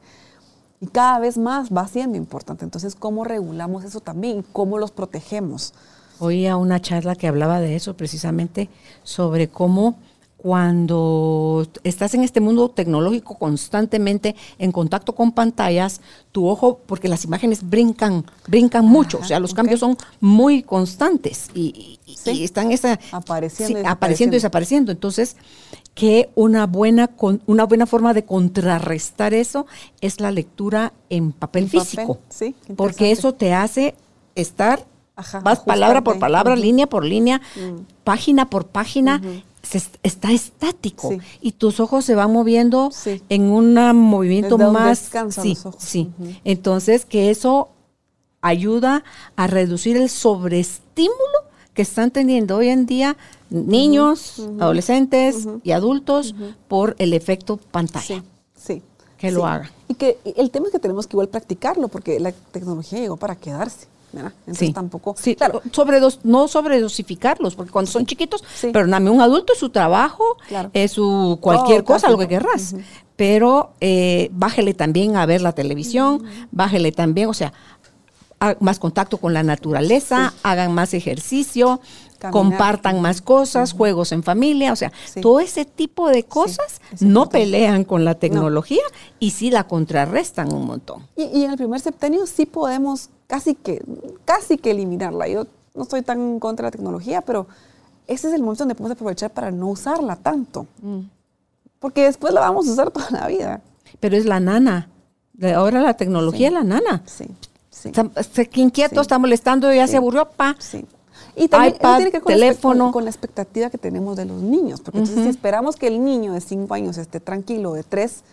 Y 0.81 0.87
cada 0.87 1.19
vez 1.19 1.37
más 1.37 1.69
va 1.69 1.87
siendo 1.87 2.17
importante. 2.17 2.63
Entonces, 2.65 2.95
¿cómo 2.95 3.23
regulamos 3.23 3.83
eso 3.83 3.99
también? 4.01 4.43
¿Cómo 4.51 4.77
los 4.77 4.91
protegemos? 4.91 5.73
Oía 6.19 6.57
una 6.57 6.81
charla 6.81 7.15
que 7.15 7.27
hablaba 7.27 7.59
de 7.59 7.75
eso 7.75 7.95
precisamente, 7.97 8.69
sobre 9.03 9.47
cómo 9.49 9.97
cuando 10.37 11.65
estás 11.83 12.13
en 12.13 12.23
este 12.23 12.39
mundo 12.39 12.69
tecnológico 12.69 13.35
constantemente 13.37 14.35
en 14.59 14.71
contacto 14.71 15.15
con 15.15 15.31
pantallas, 15.31 16.01
tu 16.31 16.47
ojo, 16.47 16.79
porque 16.85 17.07
las 17.07 17.25
imágenes 17.25 17.67
brincan, 17.67 18.25
brincan 18.47 18.85
mucho, 18.85 19.17
o 19.19 19.23
sea, 19.23 19.39
los 19.39 19.53
cambios 19.55 19.79
son 19.79 19.97
muy 20.19 20.61
constantes 20.61 21.49
y, 21.55 21.99
y- 22.05 22.15
Sí. 22.15 22.31
y 22.31 22.43
están 22.43 22.71
esa, 22.71 22.99
Apareciendo 23.11 23.79
sí, 23.79 23.85
apareciendo 23.87 24.35
y 24.35 24.37
desapareciendo. 24.37 24.91
Entonces, 24.91 25.35
que 25.95 26.29
una 26.35 26.67
buena, 26.67 27.09
una 27.47 27.63
buena 27.63 27.85
forma 27.87 28.13
de 28.13 28.25
contrarrestar 28.25 29.33
eso 29.33 29.65
es 30.01 30.19
la 30.19 30.29
lectura 30.29 30.93
en 31.09 31.31
papel 31.31 31.63
En 31.63 31.69
papel, 31.69 31.81
físico, 31.87 32.19
sí, 32.29 32.53
porque 32.75 33.11
eso 33.11 33.33
te 33.33 33.53
hace 33.53 33.95
estar 34.35 34.85
Ajá, 35.15 35.39
vas 35.39 35.61
palabra 35.61 36.03
por 36.03 36.19
palabra, 36.19 36.57
línea 36.57 36.87
por 36.87 37.05
línea, 37.05 37.39
Mm. 37.55 37.79
página 38.03 38.49
por 38.49 38.67
página, 38.67 39.21
se 39.63 39.81
está 40.03 40.31
estático 40.33 41.09
Sí. 41.11 41.17
y 41.41 41.53
tus 41.53 41.79
ojos 41.79 42.03
se 42.03 42.13
van 42.13 42.31
moviendo 42.33 42.91
Sí. 42.91 43.23
en 43.29 43.43
un 43.43 43.73
movimiento 43.95 44.57
más. 44.57 45.09
sí, 45.29 45.49
los 45.55 45.65
ojos. 45.65 45.81
sí. 45.81 46.11
Entonces, 46.43 47.05
que 47.05 47.29
eso 47.29 47.69
ayuda 48.41 49.03
a 49.37 49.47
reducir 49.47 49.95
el 49.97 50.09
sobreestímulo 50.09 51.15
que 51.75 51.83
están 51.83 52.09
teniendo 52.09 52.57
hoy 52.57 52.69
en 52.69 52.87
día 52.87 53.15
niños, 53.51 54.41
adolescentes 54.59 55.47
y 55.63 55.71
adultos 55.71 56.33
por 56.67 56.95
el 56.99 57.13
efecto 57.13 57.57
pantalla. 57.57 58.05
Sí, 58.05 58.21
sí. 58.55 58.81
Que 59.17 59.31
lo 59.31 59.45
hagan. 59.45 59.69
Y 59.87 59.93
que 59.93 60.17
y 60.25 60.33
el 60.39 60.49
tema 60.51 60.65
es 60.67 60.71
que 60.71 60.79
tenemos 60.79 61.05
que 61.07 61.13
igual 61.15 61.29
practicarlo, 61.29 61.87
porque 61.87 62.19
la 62.19 62.31
tecnología 62.31 62.99
llegó 62.99 63.17
para 63.17 63.35
quedarse, 63.35 63.87
¿verdad? 64.11 64.33
Entonces 64.41 64.67
Sí. 64.67 64.73
tampoco... 64.73 65.15
Sí, 65.17 65.35
claro, 65.35 65.61
sobredos- 65.71 66.19
no 66.23 66.47
sobredosificarlos, 66.47 67.55
porque 67.55 67.71
cuando 67.71 67.89
son 67.91 68.05
chiquitos, 68.05 68.43
pero 68.73 68.85
un 68.85 69.21
adulto 69.21 69.53
es 69.53 69.59
su 69.59 69.69
trabajo, 69.69 70.23
Claro. 70.47 70.69
es 70.73 70.91
su 70.91 71.37
cualquier 71.41 71.83
cosa, 71.83 72.09
lo 72.09 72.17
que 72.17 72.27
querrás. 72.27 72.75
Pero 73.15 73.71
eh, 73.79 74.29
bájele 74.33 74.73
también 74.73 75.15
a 75.15 75.25
ver 75.25 75.41
la 75.41 75.53
televisión, 75.53 76.23
bájele 76.51 76.91
también, 76.91 77.29
o 77.29 77.33
sea, 77.33 77.53
más 78.59 78.79
contacto 78.79 79.17
con 79.17 79.33
la 79.33 79.43
naturaleza, 79.43 80.33
hagan 80.43 80.73
más 80.73 80.93
ejercicio, 80.93 81.79
Caminar. 82.19 82.31
compartan 82.31 83.01
más 83.01 83.21
cosas, 83.21 83.73
juegos 83.73 84.11
en 84.11 84.23
familia, 84.23 84.71
o 84.71 84.75
sea, 84.75 84.91
Sí. 85.05 85.21
todo 85.21 85.39
ese 85.39 85.65
tipo 85.65 86.09
de 86.09 86.23
cosas 86.23 86.79
es 86.93 87.01
no 87.01 87.27
pelean 87.29 87.83
con 87.83 88.05
la 88.05 88.15
tecnología 88.15 88.83
y 89.19 89.31
sí 89.31 89.49
la 89.51 89.65
contrarrestan 89.65 90.53
un 90.53 90.65
montón. 90.67 91.07
Y, 91.15 91.23
y 91.23 91.43
en 91.45 91.51
el 91.51 91.57
primer 91.57 91.79
septenio 91.79 92.25
sí 92.27 92.45
podemos 92.45 93.09
casi 93.27 93.55
que, 93.55 93.83
casi 94.25 94.57
que 94.57 94.71
eliminarla. 94.71 95.27
Yo 95.27 95.47
no 95.73 95.83
estoy 95.83 96.01
tan 96.03 96.19
en 96.19 96.39
contra 96.39 96.63
de 96.65 96.67
la 96.67 96.71
tecnología, 96.71 97.21
pero 97.21 97.47
ese 98.07 98.27
es 98.27 98.33
el 98.35 98.41
momento 98.41 98.59
donde 98.63 98.75
podemos 98.75 98.95
aprovechar 98.95 99.31
para 99.31 99.49
no 99.51 99.67
usarla 99.69 100.15
tanto. 100.17 100.67
Porque 101.79 102.03
después 102.03 102.33
la 102.33 102.41
vamos 102.41 102.67
a 102.67 102.71
usar 102.73 102.91
toda 102.91 103.09
la 103.11 103.27
vida. 103.27 103.61
Pero 103.99 104.15
es 104.17 104.25
la 104.25 104.39
nana. 104.39 104.89
Ahora 105.55 105.81
la 105.81 105.95
tecnología 105.95 106.49
Sí. 106.49 106.53
es 106.53 106.53
la 106.53 106.63
nana. 106.63 107.03
Sí, 107.05 107.25
sí. 107.81 107.89
Está, 107.89 108.43
inquieto, 108.59 108.95
Sí. 108.95 109.01
está 109.01 109.17
molestando, 109.19 109.71
ya 109.73 109.85
Sí. 109.87 109.91
se 109.91 109.97
aburrió, 109.97 110.29
pa. 110.29 110.55
Sí. 110.59 110.85
Y 111.35 111.47
también 111.47 111.75
iPad, 111.75 111.97
tiene 111.97 112.11
que 112.11 112.17
ver 112.17 112.23
con 112.23 112.31
la, 112.33 112.37
teléfono. 112.39 112.83
con, 112.85 112.93
con 112.93 113.03
la 113.05 113.09
expectativa 113.09 113.69
que 113.69 113.77
tenemos 113.77 114.15
de 114.15 114.25
los 114.25 114.41
niños. 114.41 114.81
Porque 114.81 114.99
entonces 114.99 115.23
si 115.23 115.29
esperamos 115.29 115.75
que 115.75 115.87
el 115.87 116.03
niño 116.03 116.33
de 116.33 116.41
5 116.41 116.73
años 116.73 116.97
esté 116.97 117.19
tranquilo, 117.19 117.73
de 117.73 117.83
3, 117.83 118.23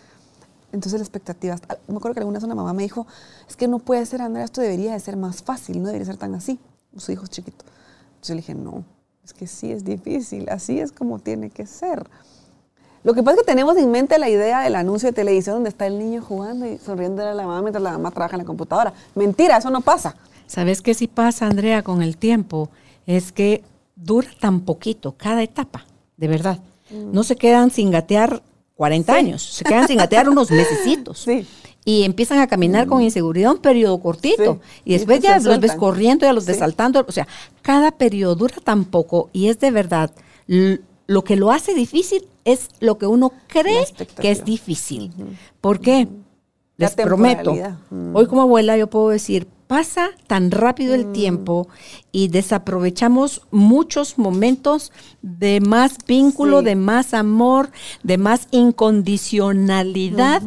entonces 0.71 0.99
la 0.99 1.03
expectativa... 1.03 1.57
Me 1.87 1.97
acuerdo 1.97 2.13
que 2.13 2.19
alguna 2.21 2.37
vez 2.39 2.43
una 2.45 2.55
mamá 2.55 2.73
me 2.73 2.83
dijo, 2.83 3.05
es 3.49 3.55
que 3.55 3.67
no 3.67 3.79
puede 3.79 4.05
ser, 4.05 4.21
Andrea, 4.21 4.45
esto 4.45 4.61
debería 4.61 4.93
de 4.93 4.99
ser 4.99 5.17
más 5.17 5.43
fácil, 5.43 5.79
no 5.81 5.87
debería 5.87 6.05
ser 6.05 6.17
tan 6.17 6.33
así. 6.35 6.59
Su 6.97 7.11
hijo 7.11 7.23
es 7.25 7.29
chiquito. 7.29 7.65
Entonces 8.15 8.27
yo 8.29 8.33
le 8.35 8.41
dije, 8.41 8.55
no, 8.55 8.83
es 9.23 9.33
que 9.33 9.47
sí 9.47 9.71
es 9.71 9.83
difícil, 9.83 10.47
así 10.49 10.79
es 10.79 10.91
como 10.91 11.19
tiene 11.19 11.49
que 11.49 11.65
ser. 11.65 12.09
Lo 13.03 13.13
que 13.13 13.21
pasa 13.23 13.35
es 13.35 13.41
que 13.41 13.51
tenemos 13.51 13.77
en 13.77 13.91
mente 13.91 14.17
la 14.17 14.29
idea 14.29 14.61
del 14.61 14.75
anuncio 14.75 15.09
de 15.09 15.13
televisión 15.13 15.55
donde 15.57 15.69
está 15.69 15.87
el 15.87 15.99
niño 15.99 16.21
jugando 16.21 16.65
y 16.65 16.77
sonriendo 16.77 17.21
a 17.27 17.33
la 17.33 17.43
mamá 17.45 17.61
mientras 17.61 17.83
la 17.83 17.91
mamá 17.93 18.11
trabaja 18.11 18.35
en 18.35 18.39
la 18.43 18.45
computadora. 18.45 18.93
Mentira, 19.15 19.57
eso 19.57 19.69
no 19.69 19.81
pasa. 19.81 20.15
¿Sabes 20.47 20.81
qué 20.81 20.93
sí 20.93 21.07
pasa, 21.07 21.47
Andrea, 21.47 21.83
con 21.83 22.01
el 22.01 22.17
tiempo? 22.17 22.69
Es 23.05 23.31
que 23.31 23.63
dura 23.95 24.29
tan 24.39 24.61
poquito 24.61 25.15
cada 25.17 25.43
etapa, 25.43 25.85
de 26.17 26.27
verdad. 26.27 26.59
No 26.91 27.23
se 27.23 27.35
quedan 27.35 27.71
sin 27.71 27.91
gatear 27.91 28.41
40 28.75 29.11
Mm. 29.11 29.15
Sí. 29.15 29.19
años, 29.19 29.41
se 29.43 29.63
quedan 29.63 29.87
sin 29.87 29.97
gatear 29.97 30.29
unos 30.29 30.49
mesecitos. 30.51 31.19
Sí. 31.19 31.45
Y 31.85 32.03
empiezan 32.03 32.39
a 32.39 32.47
caminar 32.47 32.87
con 32.87 33.01
inseguridad 33.01 33.51
un 33.51 33.57
periodo 33.57 33.99
cortito. 33.99 34.53
Sí. 34.63 34.81
Y 34.85 34.93
después 34.93 35.19
Y 35.19 35.23
ya 35.23 35.39
los 35.39 35.59
ves 35.59 35.73
corriendo, 35.75 36.25
ya 36.25 36.31
los 36.33 36.45
ves 36.45 36.59
saltando. 36.59 37.03
O 37.07 37.11
sea, 37.11 37.27
cada 37.61 37.91
periodo 37.91 38.35
dura 38.35 38.55
tan 38.63 38.85
poco 38.85 39.29
y 39.33 39.49
es 39.49 39.59
de 39.59 39.71
verdad. 39.71 40.11
Lo 41.07 41.23
que 41.23 41.35
lo 41.35 41.51
hace 41.51 41.73
difícil 41.73 42.25
es 42.45 42.69
lo 42.79 42.97
que 42.97 43.07
uno 43.07 43.31
cree 43.47 43.85
que 44.19 44.31
es 44.31 44.43
difícil. 44.45 45.11
¿Por 45.61 45.79
qué? 45.79 46.07
Les 46.77 46.95
prometo. 46.95 47.53
Mm. 47.89 48.15
Hoy 48.15 48.25
como 48.27 48.41
abuela 48.41 48.77
yo 48.77 48.89
puedo 48.89 49.09
decir, 49.09 49.47
pasa 49.67 50.09
tan 50.27 50.51
rápido 50.51 50.93
el 50.93 51.11
tiempo 51.13 51.67
y 52.11 52.27
desaprovechamos 52.27 53.41
muchos 53.51 54.17
momentos 54.17 54.91
de 55.21 55.61
más 55.61 55.97
vínculo, 56.07 56.59
Sí. 56.59 56.65
de 56.65 56.75
más 56.75 57.13
amor, 57.13 57.71
de 58.03 58.17
más 58.17 58.47
incondicionalidad 58.51 60.41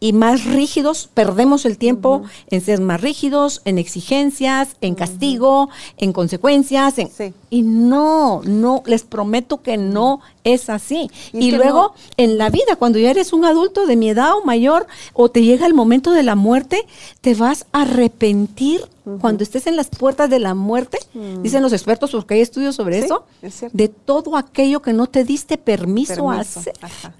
y 0.00 0.12
más 0.12 0.44
rígidos. 0.44 1.08
Perdemos 1.12 1.64
el 1.64 1.76
tiempo 1.78 2.22
en 2.50 2.60
ser 2.60 2.80
más 2.80 3.00
rígidos, 3.00 3.62
en 3.64 3.78
exigencias, 3.78 4.76
en 4.80 4.94
castigo, 4.94 5.68
en 5.96 6.12
consecuencias. 6.12 6.98
en- 6.98 7.10
Sí. 7.10 7.32
Y 7.50 7.62
no, 7.62 8.42
no, 8.44 8.82
les 8.86 9.02
prometo 9.02 9.62
que 9.62 9.76
no 9.76 10.20
es 10.44 10.68
así. 10.70 11.10
Y 11.32 11.50
luego 11.52 11.80
no- 11.80 11.94
en 12.16 12.38
la 12.38 12.50
vida, 12.50 12.76
cuando 12.78 12.98
ya 12.98 13.10
eres 13.10 13.32
un 13.32 13.44
adulto 13.44 13.86
de 13.86 13.96
mi 13.96 14.10
edad 14.10 14.34
o 14.36 14.44
mayor, 14.44 14.86
o 15.14 15.30
te 15.30 15.42
llega 15.42 15.66
el 15.66 15.74
momento 15.74 16.12
de 16.12 16.22
la 16.22 16.34
muerte, 16.36 16.86
te 17.20 17.34
vas 17.34 17.66
a 17.72 17.82
arrepentir 17.82 18.82
cuando 19.20 19.42
estés 19.42 19.66
en 19.66 19.74
las 19.76 19.88
puertas 19.88 20.28
de 20.28 20.38
la 20.38 20.54
muerte, 20.54 20.98
dicen 21.42 21.62
los 21.62 21.72
expertos, 21.72 22.10
porque 22.10 22.34
hay 22.34 22.40
estudios 22.42 22.76
sobre 22.76 22.98
Mm. 22.98 23.00
Sí, 23.00 23.06
eso, 23.06 23.24
es 23.66 23.72
de 23.72 23.88
todo 23.88 24.36
aquello 24.36 24.82
que 24.82 24.92
no 24.92 25.06
te 25.06 25.24
diste 25.24 25.56
permiso, 25.56 26.30
a 26.30 26.40
hacer. 26.40 26.74
Ajá. 26.82 27.14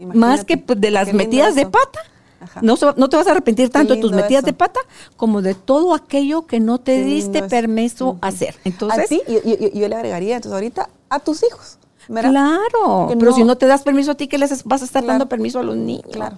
Más 0.00 0.44
que 0.44 0.56
de 0.56 0.90
las 0.90 1.12
metidas 1.12 1.54
de 1.54 1.66
pata. 1.66 2.00
Ajá. 2.40 2.60
No, 2.62 2.76
no 2.96 3.08
te 3.08 3.16
vas 3.16 3.26
a 3.26 3.32
arrepentir 3.32 3.70
tanto 3.70 3.94
de 3.94 4.00
tus 4.00 4.12
metidas 4.12 4.44
de 4.44 4.52
pata 4.52 4.80
como 5.16 5.42
de 5.42 5.54
todo 5.54 5.94
aquello 5.94 6.46
que 6.46 6.60
no 6.60 6.78
te 6.78 6.96
Qué 6.96 7.04
diste 7.04 7.42
permiso 7.42 8.16
hacer. 8.20 8.54
a 8.64 8.68
Entonces, 8.68 9.08
ti, 9.08 9.20
y 9.26 9.78
yo 9.78 9.88
le 9.88 9.94
agregaría 9.96 10.36
entonces 10.36 10.54
ahorita 10.54 10.88
a 11.10 11.18
tus 11.20 11.42
hijos. 11.42 11.78
¿verdad? 12.10 12.30
Claro, 12.30 13.06
pero 13.18 13.30
no- 13.32 13.36
si 13.36 13.44
no 13.44 13.58
te 13.58 13.66
das 13.66 13.82
permiso 13.82 14.12
a 14.12 14.14
ti, 14.14 14.28
¿qué 14.28 14.38
les 14.38 14.64
vas 14.64 14.80
a 14.80 14.84
estar 14.86 15.02
Claro. 15.02 15.18
dando 15.18 15.28
permiso 15.28 15.58
a 15.58 15.62
los 15.62 15.76
niños? 15.76 16.06
Claro. 16.10 16.36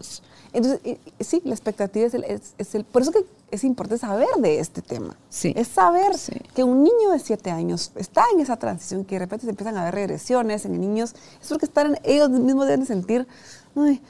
Entonces, 0.53 0.81
y- 0.85 0.99
y 1.21 1.25
sí, 1.25 1.41
la 1.45 1.55
expectativa 1.55 2.05
es 2.07 2.15
el, 2.15 2.25
es, 2.25 2.55
es 2.59 2.75
el- 2.75 2.83
Por 2.85 3.03
eso 3.03 3.13
que 3.13 3.25
es 3.53 3.63
importante 3.63 3.99
saber 4.05 4.27
de 4.39 4.59
este 4.59 4.83
tema. 4.83 5.15
Sí. 5.29 5.53
Es 5.57 5.69
saber 5.69 6.17
Sí. 6.19 6.33
que 6.57 6.65
un 6.65 6.83
niño 6.83 7.11
de 7.13 7.21
7 7.21 7.53
años 7.53 7.93
está 7.95 8.25
en 8.35 8.41
esa 8.41 8.57
transición, 8.57 9.05
que 9.05 9.15
de 9.15 9.19
repente 9.21 9.45
se 9.47 9.51
empiezan 9.51 9.77
a 9.77 9.85
ver 9.85 9.95
regresiones 9.95 10.65
en 10.65 10.81
niños. 10.81 11.15
Es 11.41 11.49
porque 11.51 11.67
están, 11.67 11.99
ellos 12.03 12.31
mismos 12.31 12.67
deben 12.67 12.81
de 12.81 12.87
sentir, 12.87 13.29
ay, 13.77 14.03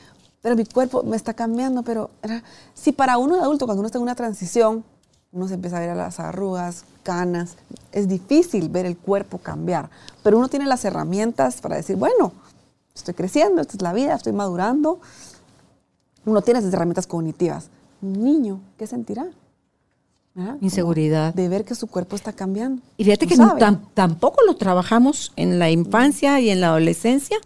pero 0.43 0.57
mi 0.57 0.64
cuerpo 0.64 1.03
me 1.03 1.16
está 1.16 1.34
cambiando. 1.34 1.82
Pero 1.82 2.11
si 2.74 2.93
para 2.93 3.18
uno 3.18 3.36
de 3.36 3.43
adulto, 3.43 3.66
cuando 3.66 3.80
uno 3.80 3.86
está 3.86 3.99
en 3.99 4.03
una 4.03 4.14
transición, 4.14 4.84
uno 5.32 5.49
se 5.49 5.55
empieza 5.55 5.76
a 5.76 5.80
ver 5.80 5.97
las 5.97 6.18
arrugas, 6.20 6.84
canas, 7.03 7.57
es 7.93 8.09
difícil 8.09 8.68
ver 8.68 8.86
el 8.86 8.97
cuerpo 8.97 9.38
cambiar. 9.38 9.88
Pero 10.22 10.38
uno 10.38 10.49
tiene 10.49 10.66
las 10.66 10.84
herramientas 10.84 11.61
para 11.61 11.76
decir, 11.76 11.97
bueno, 11.97 12.32
estoy 12.95 13.14
creciendo, 13.14 13.61
esta 13.62 13.76
es 13.76 13.82
la 13.82 13.93
vida, 13.93 14.14
estoy 14.14 14.32
madurando 14.32 15.01
uno 16.26 16.43
tiene 16.43 16.61
esas 16.61 16.72
herramientas 16.74 17.07
cognitivas. 17.07 17.70
Un 18.03 18.22
niño, 18.22 18.61
¿qué 18.76 18.86
sentirá? 18.86 19.26
Inseguridad. 20.61 21.34
De 21.34 21.49
ver 21.49 21.64
que 21.64 21.74
su 21.74 21.86
cuerpo 21.86 22.14
está 22.14 22.32
cambiando. 22.32 22.82
Y 22.97 23.05
fíjate 23.05 23.26
No 23.36 23.57
que 23.57 23.62
tam- 23.64 23.80
tampoco 23.95 24.43
lo 24.47 24.55
trabajamos 24.57 25.32
en 25.36 25.59
la 25.59 25.70
infancia 25.70 26.38
y 26.41 26.51
en 26.51 26.61
la 26.61 26.68
adolescencia, 26.68 27.38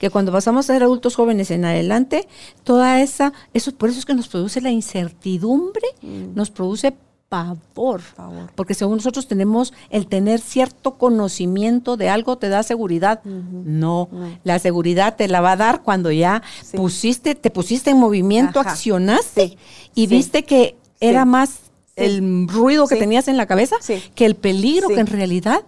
que 0.00 0.10
cuando 0.10 0.32
pasamos 0.32 0.68
a 0.68 0.72
ser 0.74 0.82
adultos 0.82 1.14
jóvenes 1.14 1.52
en 1.52 1.64
adelante, 1.64 2.26
toda 2.64 3.00
esa, 3.02 3.32
eso 3.54 3.70
por 3.72 3.90
eso 3.90 3.98
es 4.00 4.04
que 4.06 4.14
nos 4.14 4.26
produce 4.26 4.60
la 4.60 4.70
incertidumbre, 4.70 5.86
nos 6.34 6.50
produce 6.50 6.94
pavor, 7.28 8.00
Pavor. 8.16 8.50
porque 8.56 8.74
según 8.74 8.96
nosotros 8.96 9.28
tenemos 9.28 9.72
el 9.90 10.08
tener 10.08 10.40
cierto 10.40 10.94
conocimiento 10.98 11.96
de 11.96 12.08
algo 12.08 12.38
te 12.38 12.48
da 12.48 12.64
seguridad. 12.64 13.22
No, 13.24 14.08
la 14.42 14.58
seguridad 14.58 15.14
te 15.16 15.28
la 15.28 15.40
va 15.40 15.52
a 15.52 15.56
dar 15.56 15.82
cuando 15.82 16.10
ya 16.10 16.42
Sí. 16.64 16.76
pusiste, 16.76 17.36
te 17.36 17.50
pusiste 17.50 17.90
en 17.90 17.98
movimiento, 17.98 18.58
Ajá. 18.58 18.70
accionaste 18.70 19.48
Sí. 19.48 19.58
y 19.94 20.00
Sí. 20.02 20.06
viste 20.08 20.42
que 20.44 20.76
era 20.98 21.24
más 21.24 21.60
el 21.94 22.48
ruido 22.48 22.88
que 22.88 22.94
Sí. 22.96 23.00
tenías 23.00 23.28
en 23.28 23.36
la 23.36 23.46
cabeza 23.46 23.76
Sí. 23.80 24.02
que 24.16 24.24
el 24.26 24.34
peligro 24.34 24.88
Sí. 24.88 24.94
que 24.94 25.00
en 25.00 25.06
realidad 25.06 25.62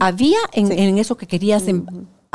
había 0.00 0.38
en, 0.52 0.70
en 0.72 0.98
eso 0.98 1.16
que 1.16 1.26
querías 1.26 1.62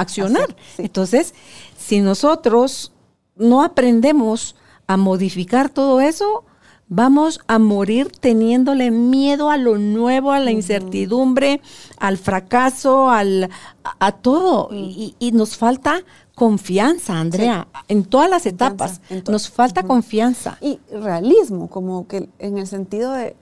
accionar. 0.01 0.43
Hacer, 0.43 0.55
sí. 0.77 0.81
Entonces, 0.83 1.33
si 1.77 1.99
nosotros 2.01 2.91
no 3.35 3.63
aprendemos 3.63 4.55
a 4.87 4.97
modificar 4.97 5.69
todo 5.69 6.01
eso, 6.01 6.43
vamos 6.87 7.39
a 7.47 7.57
morir 7.59 8.11
teniéndole 8.19 8.91
miedo 8.91 9.49
a 9.49 9.57
lo 9.57 9.77
nuevo, 9.77 10.31
a 10.31 10.39
la 10.39 10.51
incertidumbre, 10.51 11.61
al 11.97 12.17
fracaso, 12.17 13.09
al, 13.09 13.45
a, 13.83 13.95
a 14.07 14.11
todo. 14.11 14.69
y, 14.73 15.15
y 15.19 15.31
nos 15.31 15.55
falta 15.57 16.03
confianza, 16.35 17.19
Andrea, 17.19 17.67
en 17.87 18.03
todas 18.03 18.29
las 18.29 18.45
etapas. 18.45 19.01
to- 19.23 19.31
Nos 19.31 19.49
falta 19.49 19.83
confianza. 19.83 20.57
Y 20.59 20.79
realismo, 20.91 21.69
como 21.69 22.07
que 22.07 22.27
en 22.39 22.57
el 22.57 22.67
sentido 22.67 23.11
de 23.13 23.35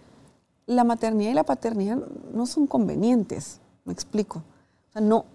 la 0.67 0.83
maternidad 0.83 1.31
y 1.31 1.33
la 1.33 1.43
paternidad 1.45 1.97
no 2.33 2.45
son 2.45 2.67
convenientes, 2.67 3.61
me 3.85 3.93
explico. 3.93 4.43
O 4.89 4.91
sea, 4.93 5.01
no, 5.01 5.25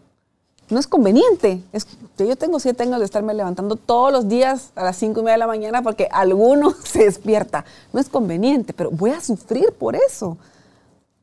no 0.71 0.79
es 0.79 0.87
conveniente. 0.87 1.63
Es, 1.73 1.87
que 2.17 2.27
yo 2.27 2.37
tengo 2.37 2.61
siete 2.61 2.85
años 2.85 2.99
de 2.99 3.05
estarme 3.05 3.35
levantando 3.35 3.77
todos 3.77 4.13
los 4.13 4.29
días 4.29 4.71
a 4.75 4.85
las 4.85 4.97
cinco 4.97 5.21
y 5.21 5.25
media 5.25 5.35
de 5.35 5.39
la 5.39 5.47
mañana 5.47 5.83
porque 5.83 6.09
alguno 6.11 6.75
se 6.85 7.05
despierta. 7.05 7.65
No 7.93 8.01
es 8.01 8.09
conveniente, 8.09 8.73
pero 8.73 8.91
voy 8.91 9.11
a 9.11 9.21
sufrir 9.21 9.73
por 9.73 9.97
eso. 9.97 10.37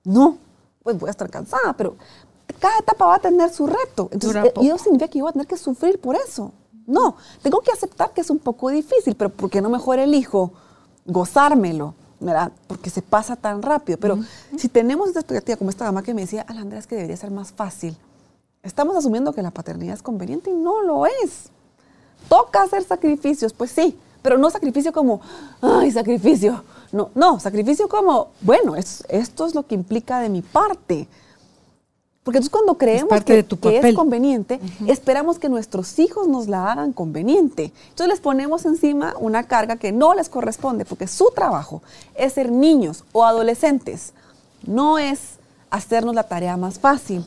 No, 0.04 0.38
pues 0.84 1.00
voy 1.00 1.08
a 1.08 1.12
estar 1.12 1.30
cansada, 1.30 1.74
pero 1.74 1.96
cada 2.60 2.80
etapa 2.80 3.06
va 3.06 3.16
a 3.16 3.20
tener 3.20 3.52
su 3.54 3.68
reto. 3.68 4.10
Entonces, 4.12 4.46
eh, 4.46 4.54
y 4.62 4.68
eso 4.68 4.76
poco. 4.76 4.84
significa 4.84 5.08
que 5.08 5.20
yo 5.20 5.26
voy 5.26 5.30
a 5.30 5.34
tener 5.34 5.48
que 5.48 5.58
sufrir 5.58 6.00
por 6.00 6.16
eso. 6.16 6.52
No, 6.88 7.16
tengo 7.42 7.62
que 7.62 7.72
aceptar 7.72 8.12
que 8.12 8.22
es 8.22 8.30
un 8.30 8.40
poco 8.40 8.70
difícil, 8.70 9.16
pero 9.16 9.30
¿por 9.30 9.50
qué 9.50 9.62
no 9.62 9.70
mejor 9.70 10.00
elijo 10.00 10.52
gozármelo? 11.06 11.94
¿verdad? 12.22 12.52
Porque 12.68 12.90
se 12.90 13.02
pasa 13.02 13.36
tan 13.36 13.62
rápido. 13.62 13.98
Pero 14.00 14.20
si 14.58 14.70
tenemos 14.70 15.08
esta 15.08 15.22
expectativa, 15.22 15.58
como 15.58 15.72
esta 15.72 15.86
mamá 15.86 16.04
que 16.04 16.14
me 16.14 16.22
decía, 16.22 16.44
Alandra, 16.48 16.78
es 16.78 16.88
que 16.88 16.96
debería 16.96 17.18
ser 17.18 17.32
más 17.32 17.52
fácil. 17.52 17.98
Estamos 18.64 18.96
asumiendo 18.96 19.34
que 19.34 19.42
la 19.42 19.52
paternidad 19.52 19.96
es 19.96 20.04
conveniente 20.04 20.50
y 20.52 20.54
no 20.54 20.82
lo 20.82 21.06
es. 21.06 21.50
Toca 22.30 22.62
hacer 22.62 22.84
sacrificios, 22.84 23.54
pues 23.54 23.72
sí, 23.72 23.98
pero 24.22 24.38
no 24.38 24.50
sacrificio 24.50 24.94
como, 24.94 25.22
ay, 25.62 25.92
sacrificio. 25.92 26.64
No, 26.92 27.10
no, 27.16 27.40
sacrificio 27.40 27.88
como, 27.90 28.30
bueno, 28.42 28.76
es- 28.76 29.04
esto 29.10 29.46
es 29.48 29.56
lo 29.56 29.66
que 29.66 29.76
implica 29.76 30.20
de 30.20 30.30
mi 30.30 30.42
parte. 30.42 31.08
Porque 32.24 32.38
entonces 32.38 32.52
cuando 32.52 32.78
creemos 32.78 33.10
que, 33.26 33.34
es 33.90 33.96
conveniente, 33.96 34.60
esperamos 34.86 35.40
que 35.40 35.50
nuestros 35.50 35.98
hijos 35.98 36.28
nos 36.28 36.48
la 36.48 36.72
hagan 36.72 36.94
conveniente. 36.94 37.74
Entonces 37.90 38.10
les 38.10 38.20
ponemos 38.20 38.64
encima 38.66 39.16
una 39.20 39.48
carga 39.48 39.78
que 39.78 39.92
no 39.92 40.14
les 40.14 40.30
corresponde, 40.30 40.86
porque 40.86 41.08
su 41.08 41.32
trabajo 41.34 41.82
es 42.14 42.34
ser 42.34 42.52
niños 42.52 43.06
o 43.12 43.26
adolescentes, 43.26 44.14
no 44.68 45.00
es 45.00 45.40
hacernos 45.72 46.14
la 46.14 46.24
tarea 46.24 46.58
más 46.58 46.78
fácil. 46.78 47.26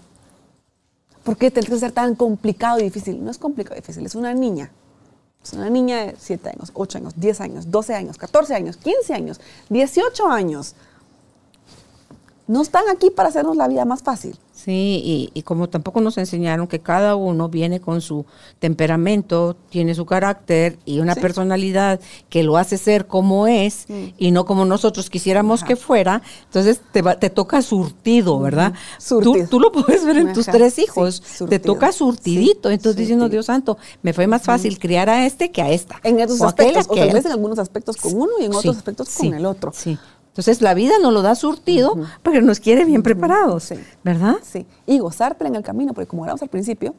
¿Por 1.25 1.39
qué 1.39 1.51
tiene 1.51 1.67
que 1.67 1.79
ser 1.79 1.93
tan 1.93 2.15
complicado 2.15 2.79
y 2.79 2.85
difícil? 2.85 3.25
No 3.25 3.31
es 3.31 3.39
complicado 3.39 3.77
y 3.77 3.81
difícil, 3.81 4.05
es 4.05 4.15
una 4.15 4.35
niña. 4.35 4.71
Es 5.43 5.53
una 5.55 5.69
niña 5.69 6.07
de 6.07 6.17
7 6.19 6.51
años, 6.51 6.71
8 6.75 6.99
años, 6.99 7.15
10 7.17 7.41
años, 7.41 7.71
12 7.71 7.95
años, 7.95 8.19
14 8.19 8.55
años, 8.55 8.77
15 8.77 9.15
años, 9.15 9.41
18 9.71 10.29
años. 10.29 10.75
No 12.47 12.61
están 12.61 12.85
aquí 12.91 13.09
para 13.11 13.31
hacernos 13.31 13.57
la 13.57 13.69
vida 13.69 13.87
más 13.87 14.03
fácil. 14.03 14.37
Sí, 14.53 15.01
y, 15.05 15.31
y 15.33 15.43
como 15.43 15.69
tampoco 15.71 16.01
nos 16.03 16.19
enseñaron 16.19 16.67
que 16.67 16.79
cada 16.79 17.17
uno 17.17 17.49
viene 17.49 17.81
con 17.81 18.01
su 18.03 18.27
temperamento, 18.79 19.57
tiene 19.71 19.95
su 19.95 20.05
carácter 20.05 20.79
y 20.85 21.01
una 21.01 21.15
Sí. 21.15 21.21
personalidad 21.21 22.01
que 22.29 22.43
lo 22.43 22.57
hace 22.57 22.77
ser 22.77 23.07
como 23.07 23.47
es 23.47 23.87
y 24.19 24.31
no 24.31 24.45
como 24.45 24.65
nosotros 24.65 25.09
quisiéramos 25.11 25.61
Ajá. 25.63 25.69
que 25.69 25.77
fuera, 25.77 26.23
entonces 26.45 26.81
te, 26.93 27.01
va- 27.03 27.19
te 27.19 27.31
toca 27.31 27.63
surtido, 27.63 28.39
¿verdad? 28.41 28.75
Surtido. 28.99 29.33
Tú, 29.45 29.47
tú 29.51 29.61
lo 29.61 29.73
puedes 29.73 30.05
ver 30.05 30.19
en 30.19 30.33
tus 30.35 30.47
tres 30.47 30.75
sí, 30.75 30.83
hijos, 30.83 31.21
te 31.23 31.29
surtido. 31.39 31.61
toca 31.75 31.93
surtidito, 31.93 32.69
Sí, 32.69 32.75
entonces 32.75 32.97
diciendo. 32.97 33.29
Dios 33.29 33.47
santo, 33.47 33.79
me 34.03 34.13
fue 34.13 34.27
más 34.27 34.43
fácil 34.43 34.79
criar 34.79 35.09
a 35.09 35.25
este 35.25 35.51
que 35.51 35.63
a 35.63 35.71
esta. 35.71 35.99
En 36.03 36.21
esos 36.21 36.41
o 36.41 36.47
aspectos, 36.47 36.87
o 36.89 36.95
tal 36.95 37.11
vez 37.11 37.25
en 37.25 37.33
algunos 37.33 37.59
aspectos 37.59 37.97
con 37.97 38.15
uno 38.15 38.33
y 38.41 38.45
en 38.45 38.51
otros 38.55 38.75
Sí, 38.75 38.79
aspectos 38.79 39.09
sí, 39.09 39.29
con 39.31 39.35
el 39.39 39.47
otro. 39.47 39.73
Sí. 39.75 39.97
Entonces 40.35 40.61
la 40.63 40.75
vida 40.75 40.95
nos 41.01 41.13
lo 41.13 41.23
da 41.23 41.37
surtido 41.37 41.95
porque 42.25 42.43
nos 42.43 42.59
quiere 42.59 42.85
bien 42.85 43.05
preparados, 43.05 43.63
Sí. 43.63 43.77
¿verdad? 44.03 44.35
Sí, 44.43 44.67
y 44.85 44.99
gozártela 44.99 45.49
en 45.49 45.55
el 45.55 45.63
camino, 45.63 45.95
porque 45.95 46.09
como 46.09 46.25
hablamos 46.25 46.43
al 46.43 46.49
principio, 46.49 46.93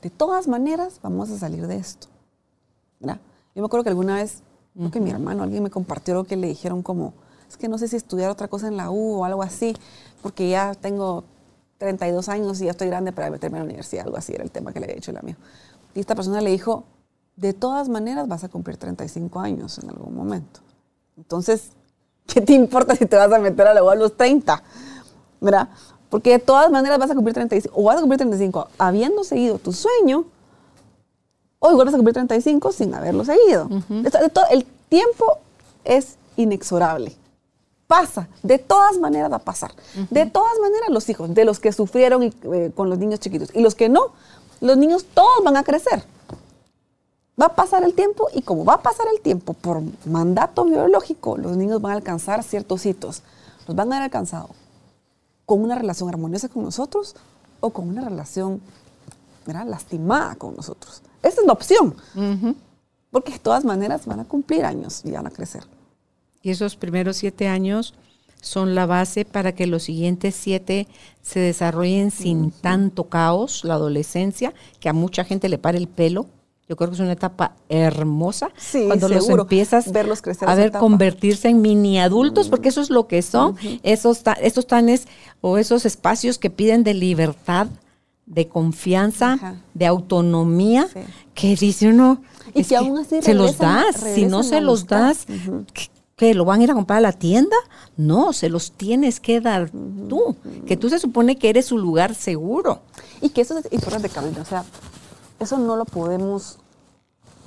de 0.00 0.08
todas 0.08 0.48
maneras 0.48 0.98
vamos 1.02 1.28
a 1.30 1.38
salir 1.38 1.66
de 1.66 1.76
esto. 1.76 2.08
¿verdad? 2.98 3.20
Yo 3.54 3.60
me 3.60 3.66
acuerdo 3.66 3.84
que 3.84 3.90
alguna 3.90 4.14
vez, 4.14 4.42
creo 4.74 4.90
que 4.90 4.98
mi 5.00 5.10
hermano, 5.10 5.42
alguien 5.42 5.62
me 5.62 5.68
compartió 5.68 6.14
algo 6.14 6.24
que 6.24 6.36
le 6.36 6.46
dijeron 6.46 6.82
como, 6.82 7.12
es 7.50 7.58
que 7.58 7.68
no 7.68 7.76
sé 7.76 7.86
si 7.86 7.96
estudiar 7.96 8.30
otra 8.30 8.48
cosa 8.48 8.68
en 8.68 8.78
la 8.78 8.90
U 8.90 9.16
o 9.20 9.24
algo 9.26 9.42
así, 9.42 9.76
porque 10.22 10.48
ya 10.48 10.74
tengo 10.74 11.24
32 11.76 12.30
años 12.30 12.62
y 12.62 12.64
ya 12.64 12.70
estoy 12.70 12.86
grande 12.88 13.12
para 13.12 13.30
meterme 13.30 13.58
en 13.58 13.64
la 13.64 13.66
universidad, 13.66 14.06
algo 14.06 14.16
así 14.16 14.32
era 14.32 14.42
el 14.42 14.50
tema 14.50 14.72
que 14.72 14.80
le 14.80 14.86
había 14.86 14.94
dicho 14.96 15.10
el 15.10 15.18
amigo. 15.18 15.38
Y 15.94 16.00
esta 16.00 16.14
persona 16.14 16.40
le 16.40 16.50
dijo, 16.50 16.84
de 17.36 17.52
todas 17.52 17.90
maneras 17.90 18.26
vas 18.26 18.42
a 18.44 18.48
cumplir 18.48 18.78
35 18.78 19.38
años 19.40 19.78
en 19.82 19.90
algún 19.90 20.14
momento. 20.14 20.60
Entonces, 21.18 21.72
¿qué 22.32 22.40
te 22.40 22.52
importa 22.52 22.94
si 22.96 23.06
te 23.06 23.16
vas 23.16 23.32
a 23.32 23.38
meter 23.38 23.66
a 23.66 23.74
la 23.74 23.82
U 23.82 23.90
a 23.90 23.94
los 23.94 24.16
30? 24.16 24.62
¿Verdad? 25.40 25.68
Porque 26.08 26.30
de 26.30 26.38
todas 26.38 26.70
maneras 26.70 26.98
vas 26.98 27.10
a 27.10 27.14
cumplir 27.14 27.34
35, 27.34 27.72
o 27.78 27.84
vas 27.84 27.96
a 27.96 28.00
cumplir 28.00 28.18
35 28.18 28.68
habiendo 28.78 29.22
seguido 29.24 29.58
tu 29.58 29.72
sueño, 29.72 30.24
o 31.58 31.70
igual 31.70 31.86
vas 31.86 31.94
a 31.94 31.98
cumplir 31.98 32.14
35 32.14 32.72
sin 32.72 32.94
haberlo 32.94 33.24
seguido. 33.24 33.68
Esto- 34.04 34.18
de 34.18 34.28
todo- 34.30 34.46
el 34.50 34.64
tiempo 34.88 35.38
es 35.84 36.16
inexorable. 36.36 37.16
Pasa, 37.86 38.28
de 38.42 38.58
todas 38.58 38.98
maneras 38.98 39.30
va 39.32 39.36
a 39.36 39.40
pasar. 39.40 39.72
De 40.10 40.24
todas 40.26 40.58
maneras 40.60 40.90
los 40.90 41.08
hijos, 41.08 41.34
de 41.34 41.44
los 41.44 41.58
que 41.60 41.72
sufrieron 41.72 42.22
y, 42.22 42.32
eh, 42.52 42.70
con 42.74 42.88
los 42.88 42.98
niños 42.98 43.18
chiquitos 43.20 43.50
y 43.54 43.60
los 43.60 43.74
que 43.74 43.88
no, 43.88 44.12
los 44.60 44.76
niños 44.76 45.04
todos 45.12 45.42
van 45.44 45.56
a 45.56 45.64
crecer. 45.64 46.04
Va 47.40 47.46
a 47.46 47.54
pasar 47.54 47.84
el 47.84 47.94
tiempo 47.94 48.28
y 48.34 48.42
como 48.42 48.64
va 48.64 48.74
a 48.74 48.82
pasar 48.82 49.06
el 49.14 49.20
tiempo 49.20 49.54
por 49.54 49.82
mandato 50.04 50.64
biológico, 50.64 51.36
los 51.38 51.56
niños 51.56 51.80
van 51.80 51.92
a 51.92 51.96
alcanzar 51.96 52.42
ciertos 52.42 52.84
hitos. 52.84 53.22
Los 53.66 53.76
van 53.76 53.92
a 53.92 53.96
haber 53.96 54.04
alcanzado 54.04 54.50
con 55.46 55.62
una 55.62 55.74
relación 55.74 56.08
armoniosa 56.08 56.48
con 56.48 56.64
nosotros 56.64 57.16
o 57.60 57.70
con 57.70 57.88
una 57.88 58.02
relación 58.02 58.60
¿verdad? 59.46 59.66
lastimada 59.66 60.34
con 60.36 60.54
nosotros. 60.54 61.02
Esa 61.22 61.40
es 61.40 61.46
la 61.46 61.52
opción. 61.52 61.94
Porque 63.10 63.32
de 63.32 63.38
todas 63.38 63.64
maneras 63.64 64.06
van 64.06 64.20
a 64.20 64.24
cumplir 64.24 64.64
años 64.64 65.02
y 65.04 65.10
van 65.10 65.26
a 65.26 65.30
crecer. 65.30 65.64
Y 66.42 66.50
esos 66.50 66.76
primeros 66.76 67.16
siete 67.16 67.48
años 67.48 67.94
son 68.40 68.74
la 68.74 68.86
base 68.86 69.24
para 69.24 69.54
que 69.54 69.66
los 69.66 69.82
siguientes 69.82 70.34
siete 70.34 70.88
se 71.20 71.40
desarrollen 71.40 72.10
sin 72.10 72.50
tanto 72.50 73.08
caos, 73.08 73.64
la 73.64 73.74
adolescencia, 73.74 74.54
que 74.78 74.88
a 74.88 74.92
mucha 74.92 75.24
gente 75.24 75.48
le 75.48 75.58
para 75.58 75.78
el 75.78 75.88
pelo. 75.88 76.26
Yo 76.70 76.76
creo 76.76 76.88
que 76.88 76.94
es 76.94 77.00
una 77.00 77.10
etapa 77.10 77.56
hermosa 77.68 78.50
Sí, 78.56 78.84
cuando 78.86 79.08
los 79.08 79.24
seguro. 79.24 79.42
empiezas 79.42 79.90
Verlos 79.90 80.22
crecer 80.22 80.48
a 80.48 80.54
ver 80.54 80.68
etapa. 80.68 80.78
convertirse 80.78 81.48
en 81.48 81.60
mini 81.60 81.98
adultos, 81.98 82.48
porque 82.48 82.68
eso 82.68 82.80
es 82.80 82.90
lo 82.90 83.08
que 83.08 83.22
son, 83.22 83.56
esos, 83.82 84.22
ta- 84.22 84.34
esos 84.34 84.68
tanes 84.68 85.08
o 85.40 85.58
esos 85.58 85.84
espacios 85.84 86.38
que 86.38 86.48
piden 86.48 86.84
de 86.84 86.94
libertad, 86.94 87.66
de 88.26 88.46
confianza, 88.46 89.32
Ajá. 89.32 89.56
de 89.74 89.86
autonomía, 89.86 90.86
Sí. 90.92 91.00
que 91.34 91.56
dice 91.56 91.88
uno, 91.88 92.22
Y 92.54 92.62
que 92.62 92.76
aún 92.76 92.98
así 92.98 93.20
se 93.20 93.34
los 93.34 93.58
das, 93.58 93.96
si 94.14 94.26
no 94.26 94.44
se 94.44 94.60
los 94.60 94.82
buscar. 94.82 95.00
das, 95.00 95.26
Ujú. 95.28 95.64
¿qué- 95.74 95.88
¿qué, 96.14 96.34
lo 96.34 96.44
van 96.44 96.60
a 96.60 96.62
ir 96.64 96.70
a 96.70 96.74
comprar 96.74 96.98
a 96.98 97.00
la 97.00 97.12
tienda? 97.12 97.56
No, 97.96 98.32
se 98.32 98.48
los 98.48 98.70
tienes 98.70 99.18
que 99.18 99.40
dar 99.40 99.72
tú, 100.08 100.36
que 100.68 100.76
tú 100.76 100.88
se 100.88 101.00
supone 101.00 101.34
que 101.34 101.48
eres 101.50 101.66
su 101.66 101.78
lugar 101.78 102.14
seguro. 102.14 102.82
Y 103.20 103.30
que 103.30 103.40
eso 103.40 103.58
es 103.58 103.66
importante, 103.72 104.08
Carolina. 104.08 104.42
O 104.42 104.44
sea, 104.44 104.64
eso 105.40 105.58
no 105.58 105.74
lo 105.76 105.84
podemos. 105.84 106.58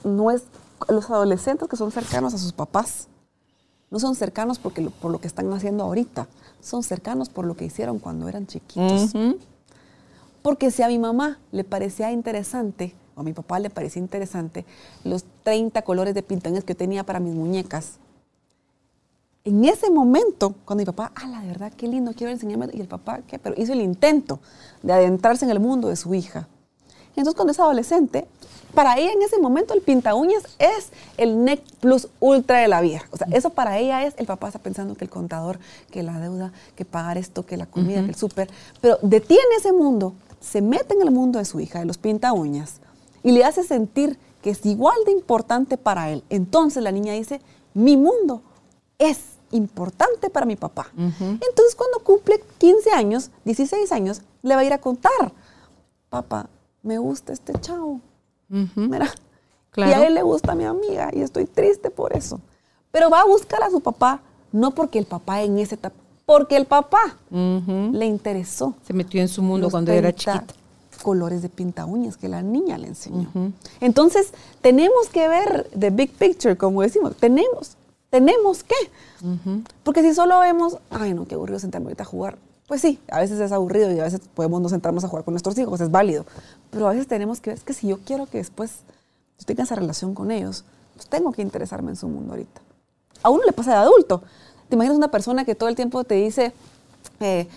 No 0.04 0.30
es. 0.32 0.44
Los 0.90 1.10
adolescentes 1.10 1.70
que 1.70 1.78
son 1.78 1.92
cercanos 1.92 2.34
a 2.34 2.38
sus 2.38 2.52
papás 2.52 3.08
no 3.90 4.00
son 4.00 4.16
cercanos 4.16 4.60
porque 4.60 4.82
lo- 4.82 4.92
por 4.92 5.12
lo 5.12 5.20
que 5.22 5.28
están 5.28 5.52
haciendo 5.54 5.84
ahorita. 5.86 6.28
Son 6.62 6.84
cercanos 6.84 7.30
por 7.30 7.46
lo 7.46 7.56
que 7.56 7.64
hicieron 7.66 8.00
cuando 8.00 8.28
eran 8.28 8.46
chiquitos. 8.48 9.14
Porque 10.42 10.72
si 10.72 10.82
a 10.84 10.88
mi 10.90 11.00
mamá 11.00 11.40
le 11.54 11.64
parecía 11.64 12.12
interesante, 12.12 12.94
o 13.16 13.22
a 13.22 13.24
mi 13.24 13.32
papá 13.32 13.60
le 13.60 13.70
parecía 13.70 14.02
interesante, 14.02 14.66
los 15.06 15.24
30 15.44 15.84
colores 15.84 16.14
de 16.16 16.24
pintones 16.24 16.64
que 16.66 16.74
yo 16.74 16.78
tenía 16.78 17.06
para 17.06 17.20
mis 17.22 17.34
muñecas, 17.34 17.94
en 19.46 19.64
ese 19.66 19.90
momento, 19.90 20.56
cuando 20.66 20.82
mi 20.82 20.86
papá, 20.86 21.12
ah, 21.16 21.28
la 21.28 21.42
verdad, 21.42 21.72
qué 21.76 21.88
lindo, 21.88 22.14
quiero 22.14 22.32
enseñarme, 22.32 22.70
y 22.74 22.80
el 22.82 22.88
papá, 22.88 23.20
¿qué? 23.28 23.40
Pero 23.40 23.56
hizo 23.62 23.74
el 23.74 23.82
intento 23.82 24.40
de 24.82 24.94
adentrarse 24.94 25.44
en 25.46 25.52
el 25.52 25.60
mundo 25.60 25.90
de 25.90 25.96
su 25.98 26.14
hija. 26.14 26.48
Entonces, 27.16 27.36
cuando 27.36 27.52
es 27.52 27.60
adolescente, 27.60 28.28
para 28.74 28.98
ella 28.98 29.12
en 29.12 29.22
ese 29.22 29.40
momento 29.40 29.74
el 29.74 29.82
pinta 29.82 30.16
uñas 30.16 30.44
es 30.58 30.90
el 31.18 31.44
neck 31.44 31.62
plus 31.80 32.08
ultra 32.20 32.60
de 32.60 32.68
la 32.68 32.82
vida. 32.82 33.04
O 33.12 33.18
sea, 33.18 33.28
eso 33.32 33.52
para 33.52 33.78
ella 33.78 34.04
es, 34.06 34.16
el 34.18 34.26
papá 34.26 34.48
está 34.48 34.60
pensando 34.60 34.96
que 34.96 35.06
el 35.06 35.12
contador, 35.12 35.60
que 35.92 36.02
la 36.02 36.20
deuda, 36.20 36.52
que 36.76 36.84
pagar 36.84 37.18
esto, 37.18 37.46
que 37.46 37.56
la 37.56 37.68
comida, 37.68 38.02
que 38.02 38.10
el 38.10 38.16
súper. 38.16 38.50
Pero 38.82 38.98
detiene 39.04 39.56
ese 39.58 39.74
mundo, 39.74 40.14
se 40.40 40.62
mete 40.62 40.96
en 40.96 41.04
el 41.04 41.12
mundo 41.12 41.38
de 41.38 41.46
su 41.46 41.60
hija, 41.60 41.80
de 41.80 41.86
los 41.86 41.98
pinta 41.98 42.34
uñas, 42.34 42.80
y 43.22 43.32
le 43.32 43.46
hace 43.46 43.64
sentir 43.64 44.18
que 44.42 44.50
es 44.50 44.66
igual 44.66 44.98
de 45.06 45.12
importante 45.12 45.78
para 45.78 46.10
él. 46.10 46.24
Entonces 46.30 46.82
la 46.82 46.92
niña 46.92 47.14
dice, 47.14 47.42
mi 47.76 47.96
mundo 47.96 48.42
es 48.98 49.20
importante 49.52 50.32
para 50.32 50.48
mi 50.48 50.56
papá. 50.56 50.88
Entonces 50.98 51.76
cuando 51.76 52.00
cumple 52.00 52.44
15 52.58 52.92
años, 52.92 53.30
16 53.46 53.92
años, 53.92 54.22
le 54.42 54.56
va 54.56 54.62
a 54.62 54.66
ir 54.66 54.74
a 54.74 54.80
contar, 54.80 55.32
papá, 56.10 56.50
me 56.84 56.98
gusta 57.00 57.34
este 57.34 57.54
chavo. 57.60 58.00
Mira. 58.76 59.10
Claro. 59.72 59.92
Y 59.92 59.94
a 59.96 60.08
él 60.08 60.14
le 60.14 60.22
gusta 60.22 60.54
mi 60.54 60.66
amiga 60.66 61.10
y 61.12 61.22
estoy 61.22 61.46
triste 61.46 61.90
por 61.90 62.16
eso. 62.16 62.40
Pero 62.92 63.10
va 63.10 63.22
a 63.22 63.26
buscar 63.26 63.64
a 63.64 63.72
su 63.72 63.82
papá, 63.82 64.22
no 64.52 64.70
porque 64.72 65.00
el 65.00 65.06
papá 65.06 65.42
en 65.42 65.58
ese 65.58 65.74
etapa, 65.76 65.96
porque 66.28 66.56
el 66.56 66.66
papá 66.66 67.18
le 67.32 68.06
interesó. 68.06 68.76
Se 68.86 68.94
metió 68.94 69.20
en 69.20 69.28
su 69.28 69.42
mundo 69.42 69.66
los 69.66 69.72
cuando 69.72 69.92
era 69.92 70.14
30 70.14 70.46
chiquita. 70.46 70.54
colores 71.02 71.42
de 71.42 71.50
pinta 71.50 71.86
uñas 71.86 72.18
que 72.18 72.28
la 72.28 72.44
niña 72.44 72.78
le 72.78 72.88
enseñó. 72.90 73.32
Entonces, 73.80 74.32
tenemos 74.62 75.10
que 75.10 75.28
ver 75.28 75.68
the 75.78 75.90
big 75.90 76.12
picture, 76.12 76.56
como 76.56 76.84
decimos. 76.84 77.16
Tenemos, 77.16 77.76
tenemos 78.12 78.64
que. 78.64 78.76
Porque 79.84 80.04
si 80.04 80.14
solo 80.14 80.40
vemos, 80.40 80.78
ay, 80.92 81.16
no, 81.16 81.26
qué 81.26 81.34
aburrido 81.34 81.58
sentarme 81.58 81.88
ahorita 81.88 82.04
a 82.04 82.06
jugar. 82.06 82.38
Pues 82.74 82.82
sí, 82.82 82.98
a 83.12 83.20
veces 83.20 83.40
es 83.40 83.52
aburrido 83.52 83.92
y 83.92 84.00
a 84.00 84.04
veces 84.06 84.20
podemos 84.34 84.60
no 84.60 84.68
sentarnos 84.68 85.04
a 85.04 85.08
jugar 85.08 85.24
con 85.24 85.36
nuestros 85.36 85.56
hijos, 85.60 85.80
es 85.80 85.92
válido. 85.92 86.26
Pero 86.72 86.88
a 86.88 86.90
veces 86.90 87.06
tenemos 87.08 87.40
que 87.40 87.52
ver, 87.52 87.60
es 87.60 87.64
que 87.64 87.72
si 87.76 87.88
yo 87.88 88.00
quiero 88.00 88.26
que 88.26 88.40
después 88.40 88.78
yo 89.38 89.46
tenga 89.46 89.62
esa 89.62 89.76
relación 89.76 90.16
con 90.16 90.32
ellos, 90.32 90.64
pues 90.96 91.06
tengo 91.08 91.32
que 91.34 91.44
interesarme 91.44 91.92
en 91.92 91.98
su 91.98 92.08
mundo 92.08 92.32
ahorita. 92.34 92.62
A 93.22 93.30
uno 93.30 93.44
le 93.46 93.52
pasa 93.54 93.74
de 93.74 93.78
adulto. 93.78 94.24
¿Te 94.70 94.76
imaginas 94.76 94.98
una 94.98 95.12
persona 95.12 95.46
que 95.46 95.54
todo 95.54 95.70
el 95.70 95.76
tiempo 95.76 96.04
te 96.04 96.16
dice, 96.16 96.52
eh, 97.20 97.48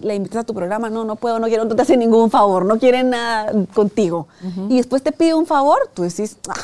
le 0.00 0.14
invitas 0.14 0.42
a 0.42 0.44
tu 0.44 0.54
programa, 0.54 0.88
no, 0.88 1.04
no 1.04 1.16
puedo, 1.16 1.40
no 1.40 1.48
quiero, 1.48 1.64
no 1.64 1.74
te 1.74 1.82
hace 1.82 1.96
ningún 1.96 2.30
favor, 2.30 2.64
no 2.64 2.78
quiere 2.78 3.02
nada 3.02 3.52
contigo. 3.74 4.28
Y 4.68 4.76
después 4.76 5.02
te 5.02 5.10
pide 5.10 5.34
un 5.34 5.46
favor, 5.46 5.78
tú 5.94 6.02
decís, 6.04 6.36
"Ah, 6.48 6.54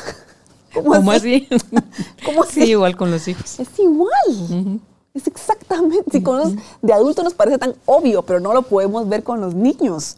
¿cómo, 0.73 0.91
¿Cómo 0.93 1.11
así? 1.11 1.45
¿Cómo 2.25 2.45
Sí, 2.45 2.61
así? 2.61 2.69
igual 2.71 2.95
con 2.95 3.11
los 3.11 3.27
hijos. 3.27 3.59
Es 3.59 3.67
igual. 3.79 4.79
Es 5.13 5.27
exactamente. 5.27 6.11
Si 6.11 6.23
con 6.23 6.37
los 6.37 6.53
de 6.81 6.93
adultos 6.93 7.23
nos 7.23 7.33
parece 7.33 7.57
tan 7.57 7.75
obvio, 7.85 8.23
pero 8.23 8.39
no 8.39 8.53
lo 8.53 8.61
podemos 8.63 9.07
ver 9.09 9.23
con 9.23 9.41
los 9.41 9.53
niños. 9.53 10.17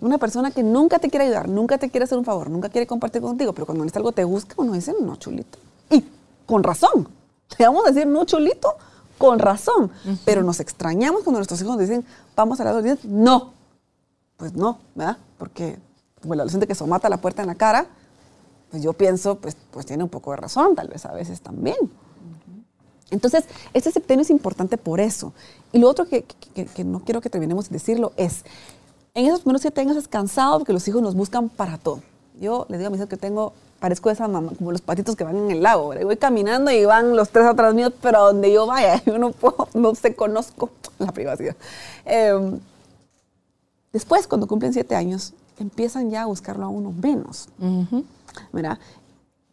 Una 0.00 0.18
persona 0.18 0.50
que 0.50 0.62
nunca 0.62 0.98
te 0.98 1.08
quiere 1.08 1.26
ayudar, 1.26 1.48
nunca 1.48 1.78
te 1.78 1.88
quiere 1.88 2.04
hacer 2.04 2.18
un 2.18 2.24
favor, 2.24 2.50
nunca 2.50 2.68
quiere 2.68 2.86
compartir 2.86 3.22
contigo, 3.22 3.52
pero 3.52 3.64
cuando 3.64 3.84
necesita 3.84 4.00
algo 4.00 4.12
te 4.12 4.24
busca, 4.24 4.54
uno 4.58 4.72
dice, 4.72 4.94
no, 5.00 5.16
chulito. 5.16 5.58
Y 5.90 6.04
con 6.46 6.62
razón. 6.62 7.08
Le 7.58 7.66
vamos 7.66 7.86
a 7.86 7.90
decir, 7.90 8.06
no, 8.06 8.24
chulito, 8.24 8.74
con 9.16 9.38
razón. 9.38 9.90
Pero 10.24 10.42
nos 10.42 10.60
extrañamos 10.60 11.22
cuando 11.22 11.38
nuestros 11.38 11.60
hijos 11.60 11.76
nos 11.76 11.80
dicen, 11.80 12.04
vamos 12.36 12.60
a 12.60 12.64
las 12.64 12.74
dos 12.74 12.84
días. 12.84 13.04
No. 13.04 13.52
Pues 14.36 14.54
no, 14.54 14.78
¿verdad? 14.94 15.16
Porque 15.38 15.78
como 16.20 16.34
el 16.34 16.40
adolescente 16.40 16.66
que 16.66 16.74
somata 16.74 17.08
la 17.08 17.20
puerta 17.20 17.42
en 17.42 17.48
la 17.48 17.54
cara, 17.54 17.86
pues 18.70 18.82
yo 18.82 18.92
pienso, 18.92 19.36
pues, 19.36 19.56
pues 19.70 19.86
tiene 19.86 20.02
un 20.02 20.10
poco 20.10 20.32
de 20.32 20.38
razón, 20.38 20.74
tal 20.74 20.88
vez 20.88 21.06
a 21.06 21.12
veces 21.12 21.40
también. 21.40 21.76
Entonces, 23.10 23.44
este 23.74 23.90
septenio 23.90 24.22
es 24.22 24.30
importante 24.30 24.76
por 24.76 25.00
eso. 25.00 25.32
Y 25.72 25.78
lo 25.78 25.88
otro 25.88 26.06
que, 26.06 26.24
que- 26.54 26.66
que 26.66 26.84
no 26.84 27.00
quiero 27.00 27.20
que 27.20 27.30
terminemos 27.30 27.68
de 27.68 27.74
decirlo 27.74 28.12
es, 28.16 28.44
en 29.14 29.26
esos 29.26 29.40
primeros 29.40 29.62
siete 29.62 29.80
años 29.80 29.96
es 29.96 30.06
cansado 30.08 30.58
porque 30.58 30.72
los 30.72 30.86
hijos 30.88 31.02
nos 31.02 31.14
buscan 31.14 31.48
para 31.48 31.78
todo. 31.78 32.02
Yo 32.40 32.66
les 32.68 32.78
digo 32.78 32.88
a 32.88 32.90
mis 32.90 32.98
hijos 32.98 33.08
que 33.08 33.16
tengo, 33.16 33.52
parezco 33.80 34.10
esa 34.10 34.28
mamá, 34.28 34.52
como 34.56 34.70
los 34.72 34.80
patitos 34.80 35.16
que 35.16 35.24
van 35.24 35.36
en 35.36 35.50
el 35.50 35.62
lago. 35.62 35.88
¿verdad? 35.88 36.02
Y 36.02 36.04
voy 36.04 36.16
caminando 36.16 36.70
y 36.70 36.84
van 36.84 37.16
los 37.16 37.30
tres 37.30 37.46
atrás 37.46 37.74
míos, 37.74 37.92
pero 38.02 38.18
a 38.18 38.20
donde 38.28 38.52
yo 38.52 38.66
vaya, 38.66 39.02
yo 39.06 39.18
no 39.18 39.32
puedo, 39.32 39.68
no 39.74 39.94
sé, 39.94 40.14
conozco 40.14 40.70
la 40.98 41.10
privacidad. 41.12 41.56
Em, 42.04 42.60
después, 43.92 44.26
cuando 44.28 44.46
cumplen 44.46 44.72
siete 44.72 44.94
años, 44.94 45.32
empiezan 45.58 46.10
ya 46.10 46.22
a 46.22 46.26
buscarlo 46.26 46.64
a 46.64 46.68
uno 46.68 46.92
menos. 46.92 47.48
¿verdad? 48.52 48.78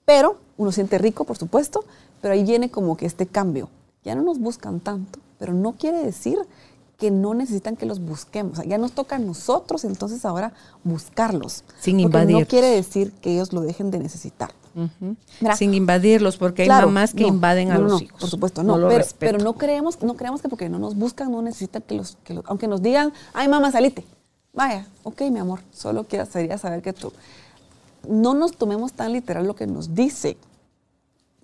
Pero 0.06 0.38
uno 0.58 0.72
siente 0.72 0.98
rico, 1.00 1.24
por 1.24 1.38
supuesto, 1.38 1.84
pero 2.26 2.34
ahí 2.34 2.44
viene 2.44 2.72
como 2.72 2.98
que 2.98 3.06
este 3.06 3.28
cambio. 3.28 3.70
Ya 4.04 4.16
no 4.16 4.24
nos 4.24 4.40
buscan 4.40 4.80
tanto, 4.80 5.20
pero 5.38 5.54
no 5.54 5.74
quiere 5.74 6.00
decir 6.04 6.40
que 6.98 7.12
no 7.12 7.36
necesitan 7.36 7.76
que 7.76 7.86
los 7.86 8.00
busquemos. 8.00 8.54
O 8.54 8.56
sea, 8.56 8.66
ya 8.66 8.80
nos 8.80 8.94
toca 8.94 9.18
a 9.18 9.20
nosotros 9.20 9.84
entonces 9.84 10.26
ahora 10.26 10.52
buscarlos. 10.84 11.64
Sin 11.80 12.00
invadir. 12.00 12.36
No 12.40 12.48
quiere 12.48 12.66
decir 12.66 13.12
que 13.22 13.34
ellos 13.34 13.54
lo 13.54 13.62
dejen 13.62 13.92
de 13.92 14.00
necesitar. 14.00 14.50
Mira, 15.40 15.56
Sin 15.56 15.76
invadirlos, 15.76 16.38
porque 16.38 16.64
hay 16.64 16.68
Claro, 16.68 16.88
mamás 16.88 17.14
que 17.14 17.22
no, 17.22 17.28
invaden 17.28 17.70
a 17.70 17.76
no, 17.76 17.82
los 17.82 17.92
no, 17.92 18.00
hijos. 18.00 18.20
Por 18.20 18.30
supuesto, 18.32 18.64
no. 18.64 18.76
lo 18.80 18.90
pero, 19.20 19.38
no 19.38 19.54
creemos, 19.54 20.02
no 20.02 20.16
creemos 20.16 20.42
que 20.42 20.50
porque 20.50 20.68
no 20.68 20.80
nos 20.80 20.96
buscan, 20.96 21.32
no 21.32 21.44
necesitan 21.44 21.84
que 21.84 21.94
los, 21.94 22.18
que 22.24 22.34
los- 22.34 22.46
aunque 22.48 22.68
nos 22.68 22.82
digan, 22.82 23.14
ay 23.36 23.48
mamá, 23.50 23.72
salite. 23.72 24.04
Vaya, 24.52 24.88
ok, 25.04 25.22
mi 25.30 25.38
amor, 25.38 25.60
solo 25.72 26.06
quiero 26.06 26.26
sería 26.26 26.58
saber 26.58 26.82
que 26.82 26.92
tú. 26.92 27.14
No 28.10 28.34
nos 28.34 28.58
tomemos 28.58 28.94
tan 28.94 29.14
literal 29.14 29.46
lo 29.46 29.56
que 29.56 29.68
nos 29.68 29.94
dice. 29.94 30.38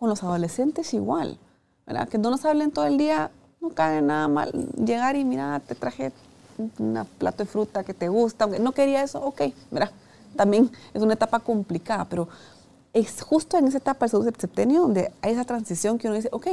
Con 0.01 0.09
los 0.09 0.23
adolescentes 0.23 0.95
igual, 0.95 1.37
¿verdad? 1.85 2.09
Que 2.09 2.17
no 2.17 2.31
nos 2.31 2.43
hablen 2.43 2.71
todo 2.71 2.87
el 2.87 2.97
día, 2.97 3.29
no 3.61 3.69
cae 3.69 4.01
nada 4.01 4.27
mal. 4.27 4.51
Llegar 4.83 5.15
y 5.15 5.23
mira, 5.23 5.59
te 5.59 5.75
traje 5.75 6.11
un 6.57 7.05
plato 7.19 7.43
de 7.43 7.45
fruta 7.45 7.83
que 7.83 7.93
te 7.93 8.09
gusta, 8.09 8.45
aunque 8.45 8.57
no 8.57 8.71
quería 8.71 9.03
eso, 9.03 9.23
ok, 9.23 9.41
¿verdad? 9.69 9.91
También 10.35 10.71
es 10.95 11.03
una 11.03 11.13
etapa 11.13 11.37
complicada, 11.37 12.05
pero 12.05 12.27
es 12.93 13.21
justo 13.21 13.59
en 13.59 13.67
esa 13.67 13.77
etapa 13.77 14.05
del 14.05 14.09
segundo 14.09 14.31
septenio 14.39 14.81
donde 14.81 15.11
hay 15.21 15.33
esa 15.33 15.45
transición 15.45 15.99
que 15.99 16.07
uno 16.07 16.15
dice, 16.15 16.29
ok, 16.31 16.47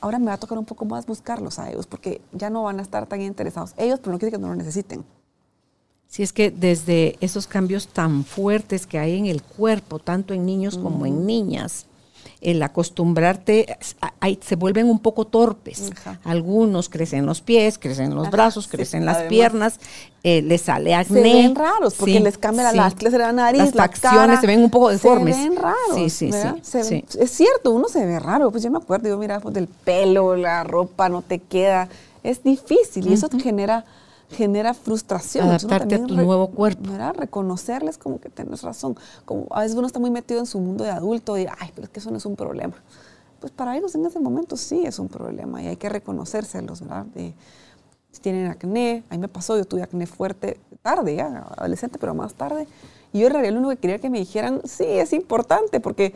ahora 0.00 0.18
me 0.18 0.28
va 0.28 0.32
a 0.32 0.38
tocar 0.38 0.56
un 0.56 0.64
poco 0.64 0.86
más 0.86 1.04
buscarlos 1.04 1.58
a 1.58 1.70
ellos, 1.70 1.86
porque 1.86 2.22
ya 2.32 2.48
no 2.48 2.62
van 2.62 2.78
a 2.78 2.82
estar 2.82 3.06
tan 3.06 3.20
interesados 3.20 3.74
ellos, 3.76 3.98
pero 3.98 4.12
no 4.12 4.18
quiere 4.18 4.32
que 4.32 4.38
no 4.38 4.48
lo 4.48 4.54
necesiten. 4.54 5.04
Si 6.08 6.22
es 6.22 6.32
que 6.32 6.50
desde 6.50 7.18
esos 7.20 7.46
cambios 7.46 7.88
tan 7.88 8.24
fuertes 8.24 8.86
que 8.86 8.98
hay 8.98 9.18
en 9.18 9.26
el 9.26 9.42
cuerpo, 9.42 9.98
tanto 9.98 10.32
en 10.32 10.46
niños 10.46 10.78
como 10.78 11.04
en 11.04 11.26
niñas, 11.26 11.84
el 12.40 12.62
acostumbrarte, 12.62 13.76
a- 14.00 14.12
se 14.40 14.56
vuelven 14.56 14.88
un 14.88 14.98
poco 14.98 15.26
torpes. 15.26 15.90
Ajá. 15.92 16.20
Algunos 16.24 16.88
crecen 16.88 17.26
los 17.26 17.40
pies, 17.42 17.78
crecen 17.78 18.14
los 18.14 18.28
Ajá, 18.28 18.30
brazos, 18.36 18.64
sí, 18.64 18.70
crecen 18.70 19.04
las 19.04 19.16
además. 19.16 19.28
piernas, 19.30 19.80
eh, 20.22 20.40
les 20.42 20.62
sale 20.62 20.94
acné. 20.94 21.22
Se 21.22 21.32
ven 21.42 21.54
raros 21.54 21.94
porque 21.94 22.14
Sí, 22.14 22.18
les 22.20 22.38
cambia 22.38 22.70
sí. 22.70 22.76
las 22.76 23.12
la 23.12 23.32
nariz, 23.32 23.58
Las 23.60 23.74
la 23.74 23.82
facciones 23.84 24.26
cara. 24.26 24.40
se 24.40 24.46
ven 24.46 24.62
un 24.62 24.70
poco 24.70 24.88
deformes. 24.90 25.36
Se 25.36 25.48
ven 25.48 25.56
raros. 25.56 25.76
Sí, 25.94 26.10
sí, 26.10 26.30
Se 26.62 27.04
Es 27.18 27.30
cierto, 27.30 27.72
uno 27.72 27.88
se 27.88 28.04
ve 28.06 28.18
raro. 28.18 28.50
Pues 28.50 28.62
yo 28.62 28.70
me 28.70 28.78
acuerdo, 28.78 29.08
yo 29.08 29.18
mira, 29.18 29.40
pues, 29.40 29.54
del 29.54 29.66
pelo, 29.68 30.36
la 30.36 30.64
ropa 30.64 31.08
no 31.08 31.22
te 31.22 31.38
queda. 31.38 31.88
Es 32.22 32.42
difícil 32.42 33.06
y 33.08 33.14
eso 33.14 33.28
genera, 33.42 33.84
genera 34.30 34.74
frustración. 34.74 35.48
Adaptarte 35.48 35.94
a 35.96 36.06
tu 36.06 36.14
nuevo 36.14 36.48
cuerpo. 36.48 36.90
¿verdad? 36.90 37.14
Reconocerles 37.16 37.98
como 37.98 38.20
que 38.20 38.28
tienes 38.30 38.62
razón. 38.62 38.96
Como 39.24 39.46
a 39.50 39.60
veces 39.60 39.76
uno 39.76 39.86
está 39.86 39.98
muy 39.98 40.10
metido 40.10 40.40
en 40.40 40.46
su 40.46 40.58
mundo 40.60 40.84
de 40.84 40.90
adulto 40.90 41.36
y, 41.38 41.46
ay, 41.58 41.70
pero 41.74 41.84
es 41.84 41.90
que 41.90 42.00
eso 42.00 42.10
no 42.10 42.16
es 42.18 42.26
un 42.26 42.36
problema. 42.36 42.74
Pues 43.40 43.52
para 43.52 43.76
ellos 43.76 43.94
en 43.94 44.04
ese 44.06 44.20
momento 44.20 44.56
sí 44.56 44.82
es 44.84 44.98
un 44.98 45.08
problema 45.08 45.62
y 45.62 45.66
hay 45.66 45.76
que 45.76 45.88
reconocérselos, 45.88 46.80
¿verdad? 46.80 47.06
De- 47.06 47.34
si 48.12 48.20
tienen 48.20 48.48
acné, 48.48 49.04
a 49.08 49.14
mí 49.14 49.18
me 49.20 49.28
pasó, 49.28 49.56
yo 49.56 49.64
tuve 49.64 49.82
acné 49.84 50.04
fuerte 50.04 50.58
tarde, 50.82 51.14
ya, 51.14 51.46
adolescente, 51.56 51.96
pero 51.98 52.12
más 52.12 52.34
tarde. 52.34 52.66
Y 53.12 53.20
yo 53.20 53.28
en 53.28 53.32
realidad 53.32 53.52
lo 53.52 53.58
único 53.60 53.70
que 53.70 53.76
quería 53.76 53.98
que 53.98 54.10
me 54.10 54.18
dijeran, 54.18 54.60
sí, 54.64 54.84
es 54.84 55.12
importante, 55.12 55.78
porque, 55.78 56.12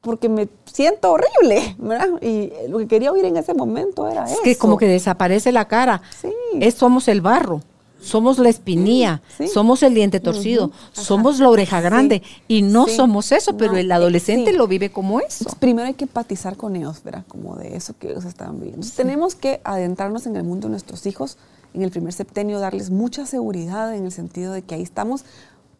porque 0.00 0.28
me 0.28 0.48
siento 0.64 1.12
horrible, 1.12 1.76
¿verdad? 1.78 2.08
Y 2.22 2.50
lo 2.68 2.78
que 2.78 2.86
quería 2.88 3.12
oír 3.12 3.24
en 3.26 3.36
ese 3.36 3.52
momento 3.54 4.08
era 4.08 4.24
Es 4.24 4.32
eso. 4.32 4.42
que 4.42 4.56
como 4.56 4.76
que 4.78 4.86
desaparece 4.86 5.52
la 5.52 5.66
cara. 5.68 6.00
Sí. 6.20 6.32
Es, 6.60 6.74
somos 6.74 7.06
el 7.08 7.20
barro. 7.20 7.60
somos 8.02 8.38
la 8.38 8.48
espinilla, 8.48 9.20
Sí. 9.36 9.46
somos 9.46 9.82
el 9.82 9.92
diente 9.92 10.20
torcido, 10.20 10.70
somos 10.92 11.38
la 11.38 11.50
oreja 11.50 11.82
grande 11.82 12.22
Sí, 12.24 12.42
y 12.48 12.62
no 12.62 12.86
sí. 12.86 12.94
somos 12.96 13.30
eso, 13.30 13.58
pero 13.58 13.72
No, 13.72 13.78
el 13.78 13.92
adolescente 13.92 14.54
lo 14.54 14.66
vive 14.66 14.90
como 14.90 15.20
eso. 15.20 15.40
Entonces, 15.40 15.54
primero 15.60 15.86
hay 15.86 15.92
que 15.92 16.04
empatizar 16.04 16.56
con 16.56 16.76
ellos, 16.76 17.02
¿verdad? 17.04 17.24
Como 17.28 17.56
de 17.56 17.76
eso 17.76 17.92
que 17.98 18.08
ellos 18.10 18.24
estaban 18.24 18.54
viviendo. 18.54 18.76
Entonces, 18.76 18.96
tenemos 18.96 19.34
que 19.34 19.60
adentrarnos 19.64 20.24
en 20.24 20.36
el 20.36 20.44
mundo 20.44 20.68
de 20.68 20.70
nuestros 20.70 21.04
hijos 21.04 21.36
en 21.74 21.82
el 21.82 21.90
primer 21.90 22.14
septenio, 22.14 22.58
darles 22.58 22.88
mucha 22.88 23.26
seguridad 23.26 23.94
en 23.94 24.06
el 24.06 24.12
sentido 24.12 24.54
de 24.54 24.62
que 24.62 24.76
ahí 24.76 24.82
estamos, 24.82 25.26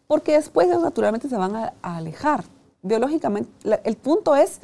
porque 0.05 0.33
después 0.33 0.67
ellos 0.67 0.83
naturalmente 0.83 1.27
se 1.27 1.37
van 1.37 1.55
a, 1.55 1.73
a 1.81 1.97
alejar. 1.97 2.43
Biológicamente, 2.81 3.49
la- 3.63 3.75
el 3.83 3.95
punto 3.95 4.35
es 4.35 4.59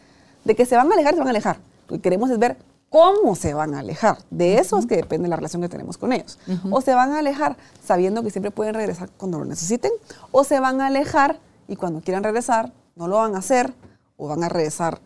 de 0.45 0.55
que 0.55 0.65
se 0.65 0.76
van 0.76 0.89
a 0.91 0.93
alejar, 0.95 1.13
se 1.13 1.20
van 1.20 1.28
a 1.28 1.32
alejar. 1.32 1.59
Lo 1.88 1.95
que 1.97 2.01
queremos 2.01 2.30
es 2.30 2.39
ver 2.39 2.57
cómo 2.89 3.36
se 3.36 3.53
van 3.53 3.74
a 3.74 3.80
alejar. 3.80 4.18
De 4.30 4.57
eso 4.59 4.78
es 4.80 4.86
que 4.86 4.95
depende 4.95 5.28
la 5.28 5.36
relación 5.36 5.61
que 5.61 5.70
tenemos 5.70 5.97
con 5.97 6.13
ellos. 6.13 6.39
O 6.72 6.82
se 6.82 6.93
van 6.93 7.11
a 7.11 7.20
alejar 7.20 7.57
sabiendo 7.86 8.24
que 8.24 8.32
siempre 8.32 8.51
pueden 8.51 8.74
regresar 8.74 9.09
cuando 9.18 9.39
lo 9.39 9.45
necesiten, 9.45 9.91
o 10.32 10.43
se 10.43 10.59
van 10.59 10.82
a 10.82 10.88
alejar 10.88 11.39
y 11.68 11.76
cuando 11.76 12.01
quieran 12.01 12.24
regresar 12.24 12.72
no 12.95 13.07
lo 13.07 13.18
van 13.18 13.36
a 13.36 13.39
hacer, 13.39 13.74
o 14.15 14.28
van 14.28 14.43
a 14.43 14.49
regresar 14.49 14.99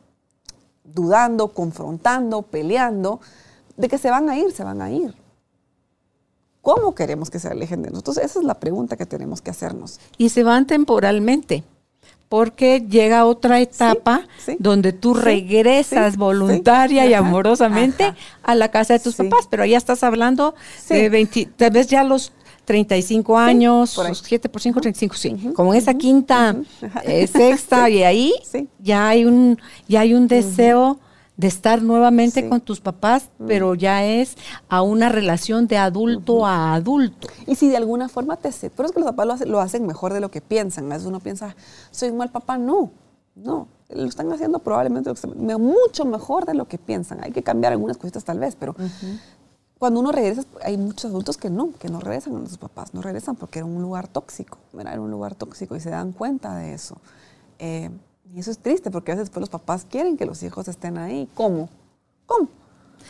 dudando, 0.83 1.49
confrontando, 1.49 2.43
peleando, 2.43 3.19
de 3.77 3.87
que 3.89 3.97
se 3.97 4.09
van 4.09 4.29
a 4.29 4.37
ir, 4.37 4.51
se 4.51 4.63
van 4.63 4.81
a 4.81 4.91
ir. 4.91 5.15
¿Cómo 6.61 6.93
queremos 6.93 7.29
que 7.31 7.39
se 7.39 7.47
alejen 7.47 7.81
de 7.81 7.89
nosotros? 7.89 8.17
Esa 8.17 8.39
es 8.39 8.45
la 8.45 8.59
pregunta 8.59 8.95
que 8.95 9.05
tenemos 9.07 9.41
que 9.41 9.49
hacernos. 9.49 9.99
Y 10.17 10.29
se 10.29 10.43
van 10.43 10.67
temporalmente, 10.67 11.63
porque 12.31 12.79
llega 12.89 13.25
otra 13.25 13.59
etapa 13.59 14.21
sí. 14.37 14.55
donde 14.57 14.93
tú 14.93 15.15
Sí, 15.15 15.19
regresas 15.21 16.13
sí, 16.13 16.17
voluntaria 16.17 17.03
sí. 17.03 17.09
y 17.09 17.13
amorosamente 17.13 18.05
ajá. 18.05 18.15
a 18.43 18.55
la 18.55 18.71
casa 18.71 18.93
de 18.93 19.01
tus 19.01 19.15
Sí. 19.15 19.23
papás, 19.23 19.47
pero 19.49 19.65
ya 19.65 19.77
estás 19.77 20.01
hablando 20.01 20.55
Sí. 20.81 20.93
de 20.93 21.09
20, 21.09 21.49
tal 21.57 21.71
vez 21.71 21.87
ya 21.87 22.05
los 22.05 22.31
35 22.63 23.37
años, 23.37 23.95
por 23.95 24.05
ahí. 24.05 24.13
7 24.15 24.47
por 24.47 24.61
5, 24.61 24.79
35, 24.79 25.15
sí. 25.15 25.33
Ujú, 25.33 25.53
Como 25.53 25.73
en 25.73 25.79
esa 25.79 25.91
ujú, 25.91 25.97
quinta, 25.99 26.55
ujú, 26.57 26.85
ajá. 26.85 27.01
eh, 27.03 27.27
sexta, 27.27 27.89
y 27.89 28.03
ahí 28.03 28.33
Sí. 28.49 28.69
ya 28.79 29.09
hay 29.09 29.25
un, 29.25 29.59
ya 29.89 29.99
hay 29.99 30.13
un 30.13 30.29
deseo 30.29 30.99
de 31.41 31.47
estar 31.47 31.81
nuevamente 31.81 32.41
Sí. 32.43 32.49
con 32.49 32.61
tus 32.61 32.79
papás, 32.81 33.29
pero 33.47 33.73
ya 33.73 34.05
es 34.05 34.35
a 34.69 34.83
una 34.83 35.09
relación 35.09 35.65
de 35.65 35.75
adulto 35.77 36.45
a 36.45 36.75
adulto. 36.75 37.27
Y 37.47 37.55
si 37.55 37.67
de 37.67 37.77
alguna 37.77 38.09
forma 38.09 38.37
te 38.37 38.51
sé, 38.51 38.69
pero 38.69 38.87
es 38.87 38.93
que 38.93 38.99
los 38.99 39.09
papás 39.09 39.25
lo 39.25 39.33
hacen, 39.33 39.51
lo 39.51 39.59
hacen 39.59 39.87
mejor 39.87 40.13
de 40.13 40.19
lo 40.19 40.29
que 40.29 40.39
piensan. 40.39 40.85
A 40.85 40.95
veces 40.95 41.07
uno 41.07 41.19
piensa, 41.19 41.55
soy 41.89 42.09
un 42.09 42.17
mal 42.17 42.29
papá. 42.29 42.59
No, 42.59 42.91
no. 43.35 43.67
Lo 43.89 44.05
están 44.05 44.31
haciendo 44.31 44.59
probablemente 44.59 45.11
mucho 45.57 46.05
mejor 46.05 46.45
de 46.45 46.53
lo 46.53 46.65
que 46.67 46.77
piensan. 46.77 47.23
Hay 47.23 47.31
que 47.31 47.41
cambiar 47.41 47.73
algunas 47.73 47.97
cositas 47.97 48.23
tal 48.23 48.37
vez, 48.39 48.55
pero 48.55 48.75
cuando 49.79 49.99
uno 49.99 50.11
regresa, 50.11 50.43
hay 50.63 50.77
muchos 50.77 51.09
adultos 51.09 51.37
que 51.37 51.49
no, 51.49 51.71
que 51.79 51.89
no 51.89 51.99
regresan 51.99 52.35
a 52.35 52.47
sus 52.47 52.59
papás. 52.59 52.93
No 52.93 53.01
regresan 53.01 53.35
porque 53.35 53.59
era 53.59 53.65
un 53.65 53.81
lugar 53.81 54.07
tóxico. 54.07 54.59
Era 54.79 55.01
un 55.01 55.09
lugar 55.09 55.33
tóxico 55.33 55.75
y 55.75 55.79
se 55.79 55.89
dan 55.89 56.11
cuenta 56.11 56.55
de 56.55 56.73
eso. 56.75 56.97
Eh, 57.57 57.89
y 58.35 58.39
eso 58.39 58.51
es 58.51 58.57
triste 58.59 58.91
porque 58.91 59.11
a 59.11 59.15
veces 59.15 59.27
después 59.29 59.41
los 59.41 59.49
papás 59.49 59.85
quieren 59.89 60.17
que 60.17 60.25
los 60.25 60.41
hijos 60.43 60.67
estén 60.67 60.97
ahí. 60.97 61.27
¿Cómo? 61.33 61.69
¿Cómo? 62.25 62.47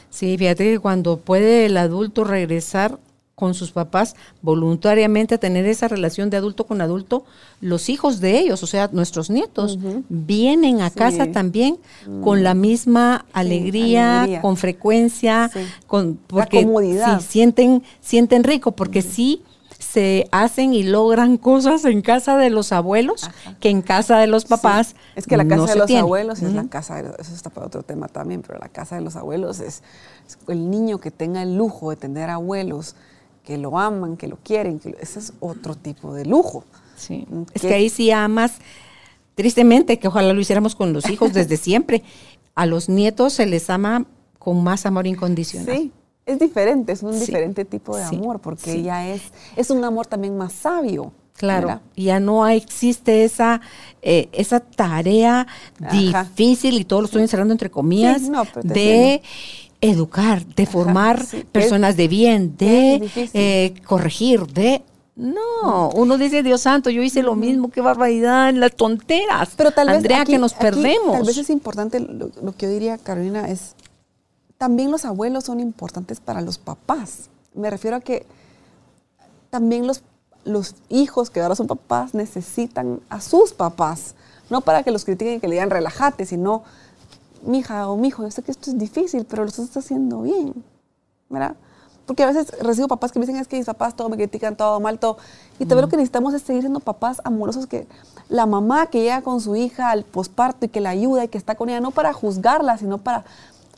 Sí, 0.09 0.37
fíjate 0.37 0.63
que 0.71 0.79
cuando 0.79 1.17
puede 1.17 1.65
el 1.65 1.77
adulto 1.77 2.23
regresar 2.23 2.97
con 3.35 3.53
sus 3.55 3.71
papás 3.71 4.15
voluntariamente 4.43 5.35
a 5.35 5.37
tener 5.39 5.65
esa 5.65 5.87
relación 5.87 6.29
de 6.29 6.37
adulto 6.37 6.65
con 6.67 6.79
adulto, 6.79 7.23
los 7.59 7.89
hijos 7.89 8.19
de 8.19 8.37
ellos, 8.39 8.61
o 8.61 8.67
sea, 8.67 8.89
nuestros 8.93 9.29
nietos, 9.31 9.79
vienen 10.09 10.81
a 10.81 10.89
Sí. 10.89 10.95
casa 10.99 11.31
también 11.31 11.77
con 12.23 12.43
la 12.43 12.53
misma 12.53 13.25
alegría, 13.33 14.19
alegría. 14.21 14.41
con 14.41 14.57
frecuencia, 14.57 15.49
Sí. 15.51 15.59
con 15.87 16.19
porque 16.27 16.63
comodidad. 16.63 17.19
sí, 17.19 17.27
sienten 17.29 17.83
sienten 17.99 18.43
rico 18.43 18.73
porque 18.73 19.01
sí 19.01 19.41
se 19.81 20.27
hacen 20.31 20.73
y 20.73 20.83
logran 20.83 21.37
cosas 21.37 21.83
en 21.85 22.01
casa 22.01 22.37
de 22.37 22.49
los 22.49 22.71
abuelos 22.71 23.29
que 23.59 23.69
en 23.69 23.81
casa 23.81 24.17
de 24.19 24.27
los 24.27 24.45
papás 24.45 24.89
Sí. 24.89 24.95
Es 25.15 25.25
que 25.27 25.35
la 25.37 25.43
casa 25.45 25.57
no 25.57 25.65
de 25.65 25.75
los 25.75 25.87
tiene. 25.87 26.01
abuelos 26.01 26.41
es 26.41 26.53
la 26.53 26.67
casa 26.67 26.95
de 26.95 27.03
los- 27.09 27.19
eso 27.19 27.33
está 27.33 27.49
para 27.49 27.67
otro 27.67 27.81
tema 27.83 28.07
también, 28.07 28.41
pero 28.45 28.59
la 28.59 28.69
casa 28.69 28.95
de 28.95 29.01
los 29.01 29.15
abuelos 29.15 29.59
es, 29.59 29.81
es 30.27 30.37
el 30.47 30.69
niño 30.69 30.99
que 30.99 31.09
tenga 31.11 31.41
el 31.41 31.55
lujo 31.57 31.89
de 31.89 31.95
tener 31.95 32.29
abuelos 32.29 32.95
que 33.43 33.57
lo 33.57 33.77
aman, 33.79 34.17
que 34.17 34.27
lo 34.27 34.37
quieren, 34.37 34.79
que 34.79 34.91
lo- 34.91 34.97
ese 34.99 35.19
es 35.19 35.33
otro 35.39 35.75
tipo 35.75 36.13
de 36.13 36.25
lujo. 36.25 36.63
Sí. 36.95 37.25
Mm, 37.29 37.41
Es 37.53 37.61
que 37.63 37.73
ahí 37.73 37.89
sí 37.89 38.11
amas, 38.11 38.53
tristemente, 39.35 39.97
que 39.99 40.07
ojalá 40.07 40.33
lo 40.33 40.39
hiciéramos 40.41 40.75
con 40.75 40.93
los 40.93 41.09
hijos 41.09 41.33
desde 41.33 41.57
siempre. 41.57 42.03
A 42.55 42.65
los 42.65 42.89
nietos 42.89 43.33
se 43.33 43.45
les 43.45 43.69
ama 43.69 44.05
con 44.37 44.63
más 44.63 44.85
amor 44.85 45.07
incondicional. 45.07 45.75
Sí, 45.75 45.91
es 46.25 46.39
diferente, 46.39 46.91
es 46.93 47.03
un 47.03 47.13
Sí. 47.13 47.21
diferente 47.25 47.65
tipo 47.65 47.95
de 47.97 48.07
Sí. 48.07 48.15
amor, 48.15 48.39
porque 48.39 48.71
Sí. 48.73 48.83
ya 48.83 49.07
es, 49.09 49.21
es 49.55 49.69
un 49.69 49.83
amor 49.83 50.05
también 50.07 50.37
más 50.37 50.53
sabio. 50.53 51.11
Claro, 51.33 51.67
¿verdad? 51.69 51.81
ya 51.95 52.19
no 52.19 52.47
existe 52.47 53.23
esa, 53.23 53.61
eh, 54.03 54.29
esa 54.31 54.59
tarea 54.59 55.47
Ajá. 55.83 56.23
difícil, 56.27 56.75
y 56.79 56.83
todo 56.85 56.99
lo 57.01 57.05
estoy 57.05 57.23
encerrando 57.23 57.51
entre 57.53 57.71
comillas, 57.71 58.23
no, 58.29 58.43
de 58.61 59.23
educar, 59.79 60.45
de 60.45 60.65
formar 60.67 61.25
personas 61.51 61.91
es- 61.91 61.97
de 61.97 62.07
bien, 62.07 62.55
que 62.57 62.65
de 62.65 63.29
eh, 63.33 63.73
corregir, 63.87 64.45
de... 64.47 64.83
No, 65.15 65.89
uno 65.95 66.17
dice, 66.17 66.41
Dios 66.43 66.61
santo, 66.61 66.89
yo 66.89 67.01
hice 67.03 67.21
lo 67.23 67.35
mismo, 67.35 67.69
qué 67.71 67.81
barbaridad, 67.81 68.53
las 68.53 68.75
tonteras. 68.75 69.49
Pero 69.57 69.71
tal 69.71 69.87
vez 69.87 69.97
Andrea, 69.97 70.21
aquí- 70.21 70.33
que 70.33 70.37
nos 70.39 70.53
aquí 70.53 70.61
perdemos. 70.61 71.13
Tal 71.17 71.25
vez 71.25 71.37
es 71.37 71.49
importante, 71.49 71.99
lo, 71.99 72.29
lo 72.41 72.51
que 72.55 72.67
yo 72.67 72.71
diría, 72.71 72.97
Carolina, 72.97 73.49
es 73.49 73.75
también 74.61 74.91
los 74.91 75.05
abuelos 75.05 75.45
son 75.45 75.59
importantes 75.59 76.19
para 76.19 76.39
los 76.39 76.59
papás. 76.59 77.31
Me 77.55 77.71
refiero 77.71 77.97
a 77.97 77.99
que 77.99 78.27
también 79.49 79.87
los, 79.87 80.03
los 80.45 80.75
hijos 80.87 81.31
que 81.31 81.41
ahora 81.41 81.55
son 81.55 81.65
papás 81.65 82.13
necesitan 82.13 82.99
a 83.09 83.21
sus 83.21 83.53
papás. 83.53 84.13
No 84.51 84.61
para 84.61 84.83
que 84.83 84.91
los 84.91 85.03
critiquen 85.03 85.33
y 85.33 85.39
que 85.39 85.47
le 85.47 85.55
digan 85.55 85.71
relájate, 85.71 86.27
sino, 86.27 86.61
mija 87.43 87.89
o 87.89 87.97
mijo, 87.97 88.21
yo 88.21 88.29
sé 88.29 88.43
que 88.43 88.51
esto 88.51 88.69
es 88.69 88.77
difícil, 88.77 89.25
pero 89.25 89.41
lo 89.41 89.49
estás 89.49 89.75
haciendo 89.75 90.21
bien. 90.21 90.53
¿Verdad? 91.27 91.55
Porque 92.05 92.21
a 92.21 92.27
veces 92.27 92.51
recibo 92.61 92.87
papás 92.87 93.11
que 93.11 93.17
me 93.17 93.25
dicen, 93.25 93.41
es 93.41 93.47
que 93.47 93.57
mis 93.57 93.65
papás 93.65 93.95
todo 93.95 94.09
me 94.09 94.17
critican, 94.17 94.55
todo 94.55 94.79
mal, 94.79 94.99
todo. 94.99 95.17
Y 95.57 95.65
tal 95.65 95.77
vez 95.77 95.85
lo 95.85 95.89
que 95.89 95.97
necesitamos 95.97 96.35
es 96.35 96.43
seguir 96.43 96.61
siendo 96.61 96.81
papás 96.81 97.19
amorosos, 97.23 97.65
que 97.65 97.87
la 98.29 98.45
mamá 98.45 98.87
que 98.87 99.01
llega 99.01 99.23
con 99.23 99.41
su 99.41 99.55
hija 99.55 99.89
al 99.89 100.03
posparto 100.03 100.67
y 100.67 100.69
que 100.69 100.81
la 100.81 100.91
ayuda 100.91 101.23
y 101.23 101.29
que 101.29 101.39
está 101.39 101.55
con 101.55 101.69
ella, 101.69 101.79
no 101.79 101.89
para 101.89 102.13
juzgarla, 102.13 102.77
sino 102.77 102.99
para 102.99 103.25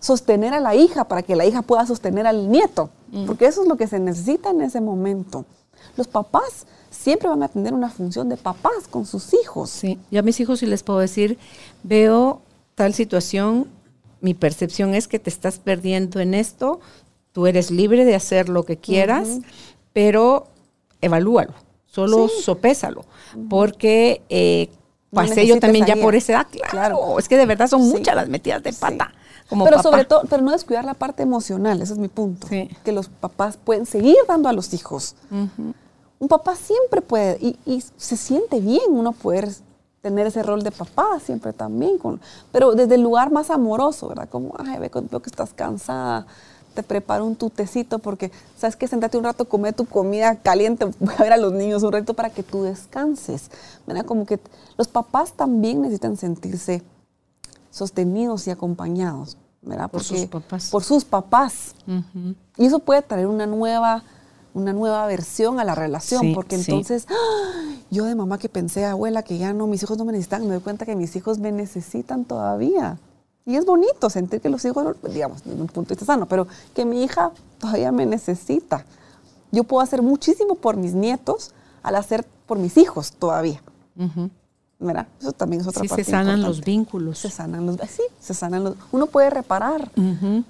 sostener 0.04 0.54
a 0.54 0.60
la 0.60 0.76
hija, 0.76 1.06
para 1.06 1.24
que 1.24 1.36
la 1.36 1.46
hija 1.46 1.62
pueda 1.62 1.86
sostener 1.86 2.28
al 2.28 2.52
nieto. 2.52 2.90
Porque 3.26 3.46
eso 3.46 3.62
es 3.62 3.68
lo 3.70 3.78
que 3.78 3.88
se 3.88 4.00
necesita 4.00 4.50
en 4.50 4.62
ese 4.62 4.82
momento. 4.82 5.46
Los 5.96 6.08
papás 6.08 6.66
siempre 6.90 7.30
van 7.30 7.42
a 7.44 7.48
tener 7.48 7.74
una 7.74 7.90
función 7.90 8.28
de 8.28 8.36
papás 8.36 8.88
con 8.90 9.06
sus 9.06 9.34
hijos. 9.34 9.70
Sí, 9.70 9.98
yo 10.12 10.20
a 10.20 10.24
mis 10.24 10.40
hijos 10.42 10.60
sí 10.60 10.66
les 10.66 10.84
puedo 10.84 11.00
decir, 11.00 11.38
veo 11.84 12.42
tal 12.76 12.94
situación, 12.94 13.68
mi 14.20 14.34
percepción 14.34 14.94
es 14.94 15.08
que 15.08 15.20
te 15.20 15.30
estás 15.30 15.58
perdiendo 15.60 16.20
en 16.20 16.34
esto, 16.34 16.82
tú 17.32 17.48
eres 17.48 17.72
libre 17.72 18.04
de 18.04 18.16
hacer 18.16 18.50
lo 18.50 18.64
que 18.66 18.78
quieras, 18.78 19.40
pero 19.94 20.48
evalúalo, 21.02 21.54
solo 21.86 22.28
Sí. 22.28 22.42
sopésalo, 22.44 23.06
porque 23.50 24.22
eh, 24.30 24.70
pasé 25.12 25.46
yo 25.48 25.60
también 25.60 25.86
ya 25.86 25.96
por 25.96 26.16
esa 26.16 26.34
edad, 26.34 26.48
claro, 26.52 26.72
Claro. 26.72 27.20
es 27.20 27.28
que 27.30 27.38
de 27.38 27.46
verdad 27.46 27.68
son 27.68 27.84
Sí. 27.84 27.90
muchas 27.92 28.16
las 28.16 28.28
metidas 28.28 28.64
de 28.64 28.72
Sí. 28.72 28.80
Como 29.54 29.66
pero 29.66 29.78
papá. 29.78 29.90
sobre 29.90 30.06
todo, 30.06 30.22
pero 30.30 30.42
no 30.44 30.52
descuidar 30.52 30.86
la 30.86 30.94
parte 30.94 31.24
emocional, 31.24 31.82
ese 31.82 31.94
es 31.94 32.00
mi 32.00 32.08
punto. 32.10 32.48
Sí. 32.48 32.70
Que 32.84 32.92
los 32.92 33.08
papás 33.10 33.58
pueden 33.58 33.86
seguir 33.86 34.16
dando 34.28 34.50
a 34.50 34.54
los 34.54 34.74
hijos. 34.74 35.16
Ujú. 35.32 35.74
Un 36.20 36.28
papá 36.28 36.56
siempre 36.56 37.02
puede, 37.02 37.38
y, 37.42 37.58
y 37.66 37.84
se 37.98 38.16
siente 38.18 38.60
bien 38.60 38.84
uno 38.90 39.12
poder 39.12 39.50
tener 40.02 40.28
ese 40.28 40.44
rol 40.44 40.64
de 40.64 40.72
papá 40.72 41.20
siempre 41.24 41.54
también, 41.54 41.98
con, 41.98 42.20
pero 42.52 42.74
desde 42.76 42.96
el 42.96 43.02
lugar 43.02 43.32
más 43.32 43.50
amoroso, 43.50 44.08
¿verdad? 44.10 44.28
Como, 44.30 44.54
ay, 44.58 44.78
ve- 44.80 44.92
veo 45.10 45.22
que 45.22 45.30
estás 45.30 45.54
cansada, 45.54 46.26
te 46.74 46.82
preparo 46.84 47.26
un 47.26 47.36
tutecito 47.36 48.00
porque, 48.00 48.32
¿sabes 48.58 48.76
qué? 48.76 48.88
Sentate 48.88 49.18
un 49.18 49.24
rato, 49.24 49.46
come 49.46 49.72
tu 49.74 49.86
comida 49.86 50.36
caliente, 50.38 50.86
voy 51.00 51.14
a 51.18 51.22
ver 51.24 51.34
a 51.34 51.38
los 51.38 51.54
niños 51.54 51.84
un 51.84 51.92
rato 51.94 52.14
para 52.16 52.30
que 52.32 52.44
tú 52.44 52.64
descanses, 52.64 53.50
¿verdad? 53.88 54.06
Como 54.06 54.26
que 54.26 54.40
los 54.78 54.88
papás 54.88 55.34
también 55.34 55.82
necesitan 55.82 56.18
sentirse 56.18 56.84
sostenidos 57.70 58.48
y 58.48 58.52
acompañados, 58.52 59.38
¿verdad? 59.64 59.90
Por 59.90 60.04
sus 60.04 60.26
papás. 60.26 60.70
Por 60.70 60.84
sus 60.84 61.06
papás. 61.06 61.76
Y 62.58 62.66
eso 62.66 62.80
puede 62.80 63.02
traer 63.02 63.28
una 63.28 63.46
nueva, 63.48 64.04
una 64.54 64.74
nueva 64.74 65.06
versión 65.08 65.60
a 65.60 65.64
la 65.64 65.76
relación, 65.76 66.22
Sí, 66.22 66.32
porque 66.36 66.58
sí. 66.58 66.72
entonces 66.72 67.08
¡ah! 67.10 67.76
yo 67.90 68.06
de 68.06 68.16
mamá 68.16 68.38
que 68.38 68.50
pensé, 68.50 68.86
abuela, 68.86 69.24
que 69.24 69.38
ya 69.38 69.54
no, 69.54 69.68
mis 69.68 69.82
hijos 69.84 69.98
no 69.98 70.06
me 70.06 70.12
necesitan, 70.12 70.44
me 70.44 70.54
doy 70.54 70.60
cuenta 70.62 70.86
que 70.86 70.96
mis 70.96 71.16
hijos 71.16 71.40
me 71.40 71.52
necesitan 71.52 72.26
todavía. 72.26 72.98
Y 73.46 73.56
es 73.58 73.66
bonito 73.66 74.10
sentir 74.10 74.40
que 74.40 74.50
los 74.50 74.64
hijos, 74.64 74.96
digamos, 75.12 75.44
desde 75.44 75.60
un 75.62 75.68
punto 75.68 75.90
de 75.90 75.96
vista 75.96 76.06
sano, 76.14 76.28
pero 76.28 76.48
que 76.74 76.86
mi 76.86 77.04
hija 77.04 77.32
todavía 77.60 77.92
me 77.92 78.06
necesita. 78.06 78.86
Yo 79.52 79.64
puedo 79.66 79.82
hacer 79.82 80.02
muchísimo 80.02 80.56
por 80.56 80.78
mis 80.78 80.94
nietos 80.94 81.52
al 81.84 81.96
hacer 81.98 82.26
por 82.46 82.58
mis 82.58 82.78
hijos 82.78 83.12
todavía. 83.12 83.62
Ujú. 83.98 84.30
¿Verdad? 84.80 85.08
Eso 85.20 85.32
también 85.32 85.62
es 85.62 85.68
otra 85.68 85.82
Sí, 85.84 85.88
parte 85.88 86.04
se 86.04 86.12
sanan 86.12 86.40
importante. 86.40 86.48
los 86.58 86.66
vínculos. 86.66 87.18
Se 87.20 87.30
sanan 87.30 87.66
los, 87.66 87.78
sí, 87.90 88.02
se 88.20 88.34
sanan 88.34 88.64
los, 88.64 88.76
uno 88.92 89.08
puede 89.08 89.30
reparar, 89.30 89.90
ujú. 89.96 90.44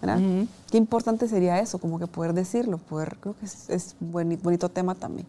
Qué 0.71 0.77
importante 0.77 1.27
sería 1.27 1.59
eso, 1.59 1.77
como 1.77 1.99
que 1.99 2.07
poder 2.07 2.33
decirlo, 2.33 2.77
poder, 2.79 3.17
creo 3.19 3.35
que 3.39 3.45
es, 3.45 3.69
es 3.69 3.95
buen- 3.99 4.39
bonito 4.41 4.69
tema 4.69 4.95
también. 4.95 5.27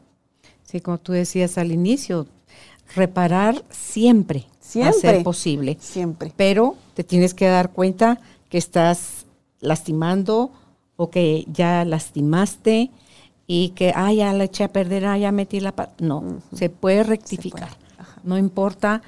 Sí, 0.62 0.80
como 0.80 0.96
tú 0.98 1.12
decías 1.12 1.58
al 1.58 1.70
inicio, 1.70 2.26
reparar 2.94 3.62
siempre, 3.70 4.46
Siempre. 4.60 4.92
ser 4.98 5.22
posible. 5.22 5.76
Siempre. 5.80 6.32
Pero 6.36 6.76
te 6.94 7.04
tienes 7.04 7.34
que 7.34 7.46
dar 7.46 7.70
cuenta 7.72 8.18
que 8.48 8.56
estás 8.58 9.26
lastimando 9.60 10.50
o 10.96 11.10
que 11.10 11.44
ya 11.52 11.84
lastimaste 11.84 12.90
y 13.46 13.70
que, 13.70 13.92
ah, 13.94 14.12
ya 14.12 14.32
la 14.32 14.44
eché 14.44 14.64
a 14.64 14.72
perder, 14.72 15.04
ah, 15.06 15.18
ya 15.18 15.32
metí 15.32 15.60
la 15.60 15.72
pata. 15.72 15.92
No, 15.98 16.22
se 16.54 16.70
puede 16.70 17.02
rectificar. 17.02 17.76
No 18.24 18.38
importa 18.38 19.02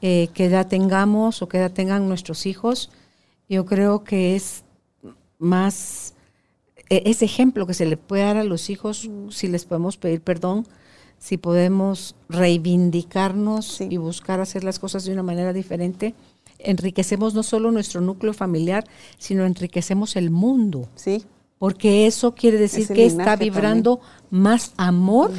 eh, 0.00 0.28
qué 0.34 0.46
edad 0.46 0.66
tengamos 0.66 1.42
o 1.42 1.48
qué 1.48 1.58
edad 1.58 1.70
tengan 1.72 2.08
nuestros 2.08 2.46
hijos. 2.46 2.90
Yo 3.48 3.64
creo 3.66 4.02
que 4.04 4.34
es 4.34 4.64
más 5.38 6.14
e- 6.88 7.02
ese 7.06 7.24
ejemplo 7.24 7.66
que 7.66 7.74
se 7.74 7.86
le 7.86 7.96
puede 7.96 8.22
dar 8.24 8.36
a 8.36 8.44
los 8.44 8.70
hijos, 8.70 9.08
si 9.30 9.48
les 9.48 9.64
podemos 9.64 9.96
pedir 9.96 10.20
perdón, 10.20 10.66
si 11.18 11.36
podemos 11.38 12.14
reivindicarnos 12.28 13.66
Sí. 13.66 13.86
y 13.90 13.96
buscar 13.96 14.40
hacer 14.40 14.64
las 14.64 14.78
cosas 14.78 15.04
de 15.04 15.12
una 15.12 15.22
manera 15.22 15.52
diferente, 15.52 16.14
enriquecemos 16.58 17.34
no 17.34 17.42
solo 17.42 17.70
nuestro 17.70 18.00
núcleo 18.00 18.32
familiar, 18.32 18.84
sino 19.18 19.44
enriquecemos 19.44 20.16
el 20.16 20.30
mundo, 20.30 20.88
Sí, 20.96 21.24
porque 21.58 22.06
eso 22.06 22.34
quiere 22.34 22.58
decir 22.58 22.88
que 22.88 23.06
está 23.06 23.36
vibrando 23.36 24.00
más 24.30 24.72
amor. 24.76 25.30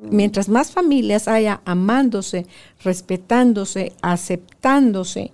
Mientras 0.00 0.48
más 0.48 0.70
familias 0.70 1.26
haya 1.28 1.60
amándose, 1.64 2.46
respetándose, 2.82 3.92
aceptándose, 4.00 5.32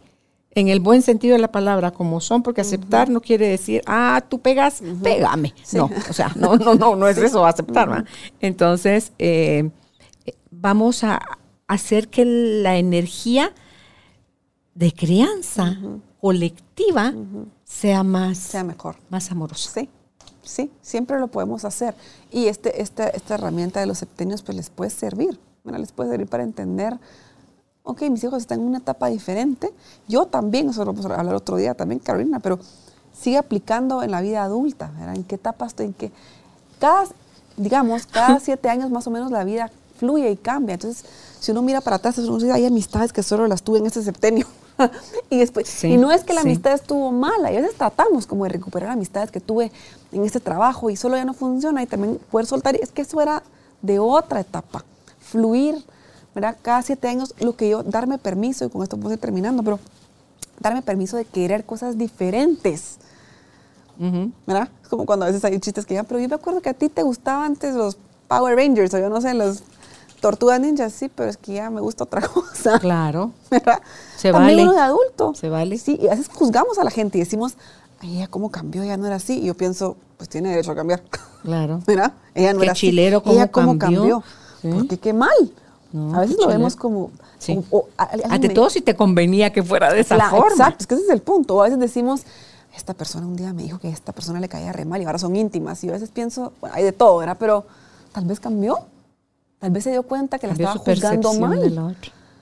en 0.54 0.68
el 0.68 0.80
buen 0.80 1.02
sentido 1.02 1.34
de 1.34 1.40
la 1.40 1.50
palabra 1.50 1.90
como 1.90 2.20
son, 2.20 2.42
porque 2.42 2.60
aceptar 2.60 3.10
no 3.10 3.20
quiere 3.20 3.48
decir, 3.48 3.82
ah, 3.86 4.24
tú 4.28 4.40
pegas, 4.40 4.82
pégame. 5.02 5.52
Sí. 5.62 5.76
No, 5.76 5.90
o 6.08 6.12
sea, 6.12 6.32
no, 6.36 6.56
no, 6.56 6.74
no, 6.74 6.96
no 6.96 7.08
es 7.08 7.18
eso, 7.18 7.44
aceptar. 7.44 8.04
Entonces, 8.40 9.12
eh, 9.18 9.70
vamos 10.50 11.02
a 11.04 11.20
hacer 11.66 12.08
que 12.08 12.24
la 12.24 12.76
energía 12.76 13.52
de 14.74 14.92
crianza 14.92 15.76
colectiva 16.20 17.12
sea 17.64 18.02
más, 18.02 18.38
sea 18.38 18.64
mejor. 18.64 18.96
más 19.08 19.30
amorosa. 19.30 19.70
Sí, 19.80 19.88
sí, 20.44 20.70
siempre 20.82 21.18
lo 21.18 21.28
podemos 21.28 21.64
hacer. 21.64 21.94
Y 22.30 22.46
este, 22.46 22.82
esta, 22.82 23.08
esta 23.08 23.34
herramienta 23.34 23.80
de 23.80 23.86
los 23.86 23.98
septenios 23.98 24.42
pues 24.42 24.56
les 24.56 24.70
puede 24.70 24.90
servir, 24.90 25.38
¿verdad? 25.64 25.80
les 25.80 25.92
puede 25.92 26.10
servir 26.10 26.28
para 26.28 26.42
entender, 26.42 26.98
ok, 27.82 28.02
mis 28.10 28.24
hijos 28.24 28.42
están 28.42 28.60
en 28.60 28.66
una 28.66 28.78
etapa 28.78 29.08
diferente, 29.08 29.72
yo 30.08 30.26
también, 30.26 30.70
eso 30.70 30.84
lo 30.84 30.92
vamos 30.92 31.06
a 31.06 31.14
hablar 31.14 31.34
otro 31.34 31.56
día 31.56 31.74
también, 31.74 31.98
Carolina, 31.98 32.40
pero 32.40 32.58
sigue 33.12 33.38
aplicando 33.38 34.02
en 34.02 34.10
la 34.10 34.20
vida 34.20 34.42
adulta, 34.42 34.90
¿verdad? 34.98 35.14
¿En 35.16 35.24
qué 35.24 35.36
etapa 35.36 35.66
estoy? 35.66 35.86
¿En 35.86 35.92
qué? 35.94 36.10
Cada, 36.78 37.04
digamos, 37.56 38.06
cada 38.06 38.40
siete 38.40 38.68
años 38.68 38.90
más 38.90 39.06
o 39.06 39.10
menos 39.10 39.30
la 39.30 39.44
vida 39.44 39.70
fluye 39.98 40.30
y 40.30 40.36
cambia. 40.36 40.74
Entonces, 40.74 41.04
si 41.40 41.52
uno 41.52 41.62
mira 41.62 41.80
para 41.80 41.96
atrás, 41.96 42.18
uno 42.18 42.38
dice, 42.38 42.52
hay 42.52 42.66
amistades 42.66 43.12
que 43.12 43.22
solo 43.22 43.46
las 43.46 43.62
tuve 43.62 43.78
en 43.78 43.86
ese 43.86 44.02
septenio. 44.02 44.46
y, 45.30 45.38
después, 45.38 45.68
Sí, 45.68 45.88
y 45.88 45.96
no 45.96 46.10
es 46.10 46.24
que 46.24 46.34
la 46.34 46.42
sí. 46.42 46.48
amistad 46.48 46.72
estuvo 46.72 47.12
mala, 47.12 47.52
y 47.52 47.56
a 47.56 47.60
veces 47.60 47.76
tratamos 47.76 48.26
como 48.26 48.44
de 48.44 48.50
recuperar 48.50 48.90
amistades 48.90 49.30
que 49.30 49.40
tuve 49.40 49.70
en 50.14 50.24
este 50.24 50.40
trabajo 50.40 50.90
y 50.90 50.96
solo 50.96 51.16
ya 51.16 51.24
no 51.24 51.34
funciona 51.34 51.82
y 51.82 51.86
también 51.86 52.18
poder 52.30 52.46
soltar. 52.46 52.76
Es 52.76 52.90
que 52.92 53.02
eso 53.02 53.20
era 53.20 53.42
de 53.82 53.98
otra 53.98 54.40
etapa, 54.40 54.84
fluir, 55.18 55.84
¿verdad? 56.34 56.56
Cada 56.62 56.82
siete 56.82 57.08
años, 57.08 57.34
lo 57.40 57.56
que 57.56 57.68
yo, 57.68 57.82
darme 57.82 58.18
permiso, 58.18 58.64
y 58.64 58.70
con 58.70 58.82
esto 58.82 58.96
puedo 58.96 59.12
ir 59.14 59.20
terminando, 59.20 59.62
pero 59.62 59.78
darme 60.60 60.82
permiso 60.82 61.16
de 61.16 61.24
querer 61.24 61.64
cosas 61.64 61.98
diferentes. 61.98 62.96
Ujú. 63.98 64.32
¿verdad? 64.46 64.68
Es 64.82 64.88
como 64.88 65.06
cuando 65.06 65.24
a 65.24 65.28
veces 65.28 65.44
hay 65.44 65.58
chistes 65.60 65.86
que 65.86 65.94
ya, 65.94 66.02
pero 66.02 66.18
yo 66.18 66.28
me 66.28 66.34
acuerdo 66.34 66.60
que 66.60 66.68
a 66.70 66.74
ti 66.74 66.88
te 66.88 67.02
gustaban 67.02 67.44
antes 67.52 67.74
los 67.74 67.96
Power 68.26 68.56
Rangers 68.56 68.92
o 68.94 68.98
yo 68.98 69.08
no 69.08 69.20
sé, 69.20 69.34
los 69.34 69.62
Tortugas 70.20 70.58
Ninjas, 70.58 70.92
sí, 70.94 71.10
pero 71.14 71.28
es 71.28 71.36
que 71.36 71.52
ya 71.52 71.68
me 71.70 71.80
gusta 71.82 72.04
otra 72.04 72.22
cosa. 72.28 72.78
Claro. 72.80 73.32
¿verdad? 73.50 73.80
Se 74.16 74.32
También 74.32 74.56
vale. 74.58 74.62
uno 74.70 74.72
de 74.72 74.80
adulto. 74.80 75.34
Se 75.34 75.48
vale. 75.50 75.76
Sí, 75.78 75.98
y 76.00 76.06
a 76.08 76.10
veces 76.10 76.28
juzgamos 76.28 76.78
a 76.78 76.84
la 76.84 76.90
gente 76.90 77.18
y 77.18 77.20
decimos, 77.20 77.54
ay, 78.00 78.16
ella 78.16 78.28
cómo 78.28 78.50
cambió, 78.50 78.84
ya 78.84 78.96
no 78.96 79.06
era 79.06 79.16
así. 79.16 79.38
Y 79.40 79.46
yo 79.46 79.54
pienso, 79.54 79.96
pues 80.16 80.28
tiene 80.28 80.50
derecho 80.50 80.72
a 80.72 80.74
cambiar. 80.74 81.02
Claro. 81.42 81.80
¿Verdad? 81.86 82.12
Ella 82.34 82.52
no 82.52 82.58
Qué 82.60 82.64
era 82.66 82.72
así. 82.72 82.80
chilero, 82.88 83.22
cómo 83.22 83.34
ella 83.34 83.50
cómo 83.50 83.78
cambió. 83.78 84.00
cambió. 84.00 84.24
Sí. 84.62 84.68
Porque 84.72 84.98
qué 84.98 85.12
mal. 85.12 85.30
No, 85.92 86.14
a 86.16 86.20
veces 86.20 86.36
lo 86.36 86.42
chilero. 86.42 86.58
vemos 86.58 86.76
como... 86.76 87.10
Sí. 87.38 87.62
o- 87.70 87.78
o 87.78 87.88
a- 87.98 88.04
alguien 88.04 88.32
Ante 88.32 88.48
me- 88.48 88.54
todo, 88.54 88.70
si 88.70 88.80
te 88.80 88.96
convenía 88.96 89.52
que 89.52 89.62
fuera 89.62 89.92
de 89.92 90.00
esa 90.00 90.16
la- 90.16 90.30
forma. 90.30 90.48
Exacto, 90.50 90.78
es 90.80 90.86
que 90.86 90.94
ese 90.94 91.04
es 91.04 91.10
el 91.10 91.20
punto. 91.20 91.60
A 91.60 91.64
veces 91.64 91.78
decimos, 91.78 92.22
esta 92.76 92.94
persona 92.94 93.26
un 93.26 93.36
día 93.36 93.52
me 93.52 93.62
dijo 93.62 93.78
que 93.78 93.88
esta 93.90 94.12
persona 94.12 94.40
le 94.40 94.48
caía 94.48 94.72
re 94.72 94.84
mal 94.84 95.00
y 95.02 95.04
ahora 95.04 95.18
son 95.18 95.36
íntimas. 95.36 95.84
Y 95.84 95.88
yo 95.88 95.92
a 95.92 95.96
veces 95.96 96.08
pienso, 96.10 96.52
bueno, 96.60 96.74
hay 96.76 96.82
de 96.84 96.92
todo, 96.92 97.18
¿verdad? 97.18 97.36
Pero 97.38 97.66
tal 98.12 98.24
vez 98.24 98.40
cambió. 98.40 98.78
Tal 99.60 99.70
vez 99.70 99.84
se 99.84 99.90
dio 99.92 100.02
cuenta 100.02 100.38
que 100.38 100.48
Cambió 100.48 100.66
la 100.66 100.72
estaba 100.74 100.84
juzgando 100.94 101.32
mal. 101.34 101.96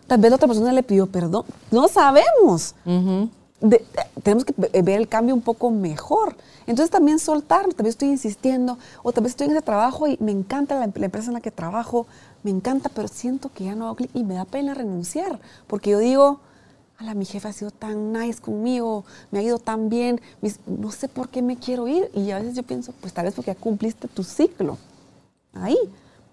Tal 0.06 0.20
vez 0.20 0.30
la 0.30 0.36
otra 0.36 0.48
persona 0.48 0.72
le 0.72 0.82
pidió 0.82 1.06
perdón. 1.06 1.44
No 1.70 1.88
sabemos. 1.88 2.74
Ujú. 2.86 3.28
De- 3.62 3.82
tenemos 4.22 4.44
que 4.44 4.52
ve- 4.56 4.82
ver 4.82 5.00
el 5.00 5.08
cambio 5.08 5.34
un 5.34 5.40
poco 5.40 5.70
mejor. 5.70 6.36
Entonces 6.66 6.90
también 6.90 7.18
soltar, 7.18 7.62
tal 7.72 7.84
vez 7.84 7.94
estoy 7.94 8.08
insistiendo, 8.08 8.76
o 9.02 9.12
tal 9.12 9.22
vez 9.24 9.32
estoy 9.32 9.46
en 9.46 9.52
ese 9.52 9.62
trabajo 9.62 10.06
y 10.06 10.18
me 10.20 10.32
encanta 10.32 10.78
la, 10.78 10.90
la 10.94 11.04
empresa 11.06 11.28
en 11.28 11.34
la 11.34 11.40
que 11.40 11.50
trabajo, 11.50 12.06
me 12.42 12.50
encanta, 12.50 12.88
pero 12.88 13.08
siento 13.08 13.50
que 13.54 13.64
ya 13.64 13.74
no 13.74 13.86
hago 13.86 13.96
clic 13.96 14.10
y 14.14 14.24
me 14.24 14.34
da 14.34 14.44
pena 14.44 14.74
renunciar, 14.74 15.40
porque 15.68 15.90
yo 15.90 15.98
digo, 16.00 16.40
ala, 16.98 17.14
mi 17.14 17.24
jefe 17.24 17.48
ha 17.48 17.52
sido 17.52 17.70
tan 17.70 18.12
nice 18.12 18.40
conmigo, 18.40 19.04
me 19.30 19.38
ha 19.38 19.42
ido 19.42 19.58
tan 19.58 19.88
bien, 19.88 20.20
mis- 20.40 20.58
no 20.66 20.90
sé 20.92 21.08
por 21.08 21.28
qué 21.28 21.40
me 21.42 21.56
quiero 21.56 21.86
ir, 21.88 22.10
y 22.14 22.30
a 22.32 22.38
veces 22.38 22.54
yo 22.54 22.62
pienso, 22.64 22.92
pues 23.00 23.12
tal 23.12 23.24
vez 23.24 23.34
porque 23.34 23.52
ya 23.52 23.58
cumpliste 23.60 24.06
tu 24.08 24.22
ciclo. 24.24 24.76
Ahí, 25.54 25.78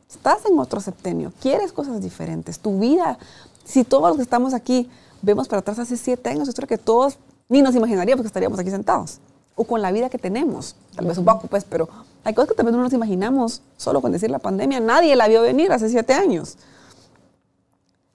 estás 0.10 0.46
en 0.46 0.58
otro 0.58 0.80
septenio, 0.80 1.32
quieres 1.42 1.72
cosas 1.74 2.02
diferentes, 2.02 2.60
tu 2.60 2.80
vida, 2.80 3.18
si 3.66 3.84
todos 3.84 4.10
los 4.10 4.18
que 4.18 4.24
estamos 4.24 4.54
aquí 4.56 4.90
vemos 5.22 5.48
para 5.48 5.60
atrás 5.60 5.80
hace 5.80 5.98
siete 5.98 6.30
años, 6.30 6.50
creo 6.56 6.68
que 6.68 6.78
todos 6.78 7.18
ni 7.48 7.62
nos 7.62 7.76
imaginaríamos 7.76 8.22
que 8.24 8.28
estaríamos 8.28 8.60
aquí 8.60 8.70
sentados, 8.70 9.20
o 9.56 9.64
con 9.64 9.82
la 9.82 9.92
vida 9.92 10.10
que 10.10 10.18
tenemos, 10.18 10.76
tal 10.96 11.06
vez 11.08 11.18
un 11.18 11.26
poco 11.26 11.48
pues, 11.48 11.64
pero 11.66 11.90
hay 12.24 12.34
cosas 12.34 12.56
que 12.56 12.64
vez 12.64 12.74
no 12.74 12.82
nos 12.82 12.94
imaginamos, 12.94 13.62
solo 13.78 14.02
con 14.02 14.12
decir 14.12 14.30
la 14.30 14.40
pandemia, 14.40 14.80
nadie 14.80 15.16
la 15.16 15.28
vio 15.28 15.42
venir 15.42 15.72
hace 15.72 15.90
siete 15.90 16.14
años. 16.14 16.58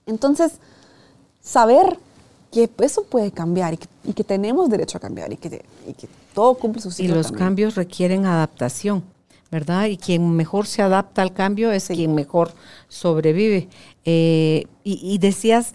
Entonces, 0.06 0.52
saber 1.42 1.98
que 2.52 2.70
eso 2.78 3.04
puede 3.04 3.32
cambiar 3.32 3.74
y 3.74 3.78
que, 3.78 3.88
y 4.04 4.12
que 4.12 4.22
tenemos 4.24 4.68
derecho 4.70 4.98
a 4.98 5.00
cambiar 5.00 5.32
y 5.32 5.36
que, 5.36 5.64
y 5.86 5.92
que 5.94 6.08
todo 6.34 6.54
cumple 6.54 6.80
su 6.82 6.88
Y 6.88 6.92
ciclo 6.92 7.16
los 7.16 7.26
también. 7.26 7.44
cambios 7.46 7.74
requieren 7.74 8.26
adaptación, 8.26 9.02
¿verdad? 9.50 9.86
Y 9.86 9.96
quien 9.96 10.36
mejor 10.36 10.66
se 10.66 10.82
adapta 10.82 11.22
al 11.22 11.32
cambio 11.32 11.72
es 11.72 11.84
Sí. 11.84 11.94
quien 11.96 12.14
mejor 12.14 12.52
sobrevive. 12.88 13.68
Eh, 14.04 14.66
y, 14.84 15.00
y 15.02 15.18
decías 15.18 15.72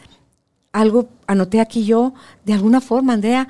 algo, 0.72 1.07
anoté 1.28 1.59
aquí 1.59 1.86
yo, 1.86 2.13
de 2.45 2.53
alguna 2.53 2.82
forma, 2.82 3.13
Andrea, 3.13 3.47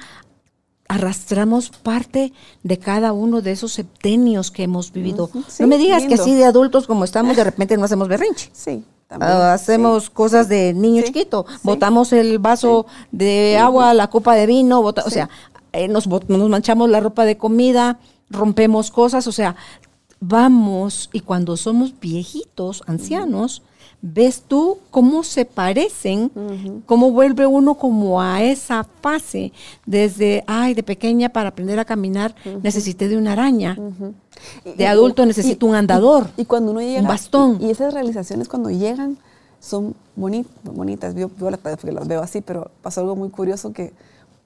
arrastramos 0.88 1.70
parte 1.70 2.34
de 2.64 2.80
cada 2.80 3.14
uno 3.14 3.42
de 3.42 3.52
esos 3.52 3.74
septenios 3.74 4.50
que 4.50 4.64
hemos 4.64 4.92
vivido. 4.92 5.30
Sí, 5.48 5.62
no 5.62 5.68
me 5.68 5.78
digas 5.78 6.06
que 6.06 6.16
así 6.16 6.34
de 6.34 6.46
adultos 6.46 6.88
como 6.88 7.04
estamos, 7.04 7.36
de 7.36 7.44
repente 7.44 7.78
no 7.78 7.86
hacemos 7.86 8.08
berrinche. 8.08 8.50
Sí, 8.54 8.84
también. 9.08 9.32
Ah, 9.32 9.54
hacemos 9.54 10.06
sí. 10.06 10.10
cosas 10.14 10.48
de 10.50 10.74
niño 10.74 11.02
Sí, 11.02 11.08
chiquito. 11.08 11.46
Botamos 11.64 12.12
el 12.14 12.40
vaso 12.40 12.86
de 13.12 13.58
agua, 13.60 13.94
la 13.94 14.10
copa 14.10 14.34
de 14.36 14.46
vino, 14.48 14.82
bota- 14.82 15.04
o 15.06 15.10
sea, 15.10 15.30
eh, 15.74 15.88
nos, 15.88 16.08
nos 16.08 16.50
manchamos 16.50 16.90
la 16.90 17.00
ropa 17.00 17.26
de 17.26 17.38
comida, 17.38 18.00
rompemos 18.30 18.90
cosas, 18.92 19.28
o 19.28 19.32
sea, 19.32 19.56
vamos 20.20 21.10
y 21.14 21.20
cuando 21.22 21.56
somos 21.58 22.00
viejitos, 22.00 22.84
ancianos, 22.88 23.62
ves 24.02 24.44
tú 24.48 24.78
cómo 24.92 25.24
se 25.24 25.44
parecen, 25.46 26.32
cómo 26.86 27.12
vuelve 27.12 27.46
uno 27.48 27.76
como 27.76 28.22
a 28.22 28.42
esa 28.44 28.86
fase, 29.02 29.52
desde, 29.86 30.44
ay, 30.48 30.74
de 30.74 30.84
pequeña 30.84 31.30
para 31.30 31.50
aprender 31.50 31.80
a 31.80 31.86
caminar 31.86 32.34
necesité 32.64 33.08
de 33.10 33.18
una 33.18 33.34
araña, 33.34 33.78
de 34.64 34.84
y- 34.84 34.86
adulto 34.86 35.24
y- 35.24 35.26
necesito 35.28 35.66
y- 35.66 35.70
un 35.70 35.76
andador, 35.76 36.30
Y, 36.38 36.46
cuando 36.46 36.72
uno 36.72 36.80
llega. 36.82 37.02
un 37.02 37.08
bastón. 37.08 37.58
Y, 37.62 37.70
esas 37.72 37.94
realizaciones 37.94 38.48
cuando 38.48 38.70
llegan 38.70 39.18
son 39.60 39.94
boni- 40.18 40.46
bonitas. 40.64 41.14
Yo, 41.16 41.30
yo 41.38 41.52
las, 41.52 41.60
las 41.84 42.08
veo 42.08 42.22
así, 42.22 42.40
pero 42.40 42.72
pasó 42.82 43.02
algo 43.02 43.18
muy 43.18 43.30
curioso 43.30 43.74
que 43.74 43.92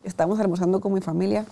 estábamos 0.04 0.40
almorzando 0.40 0.82
con 0.82 0.92
mi 0.94 1.02
familia 1.02 1.46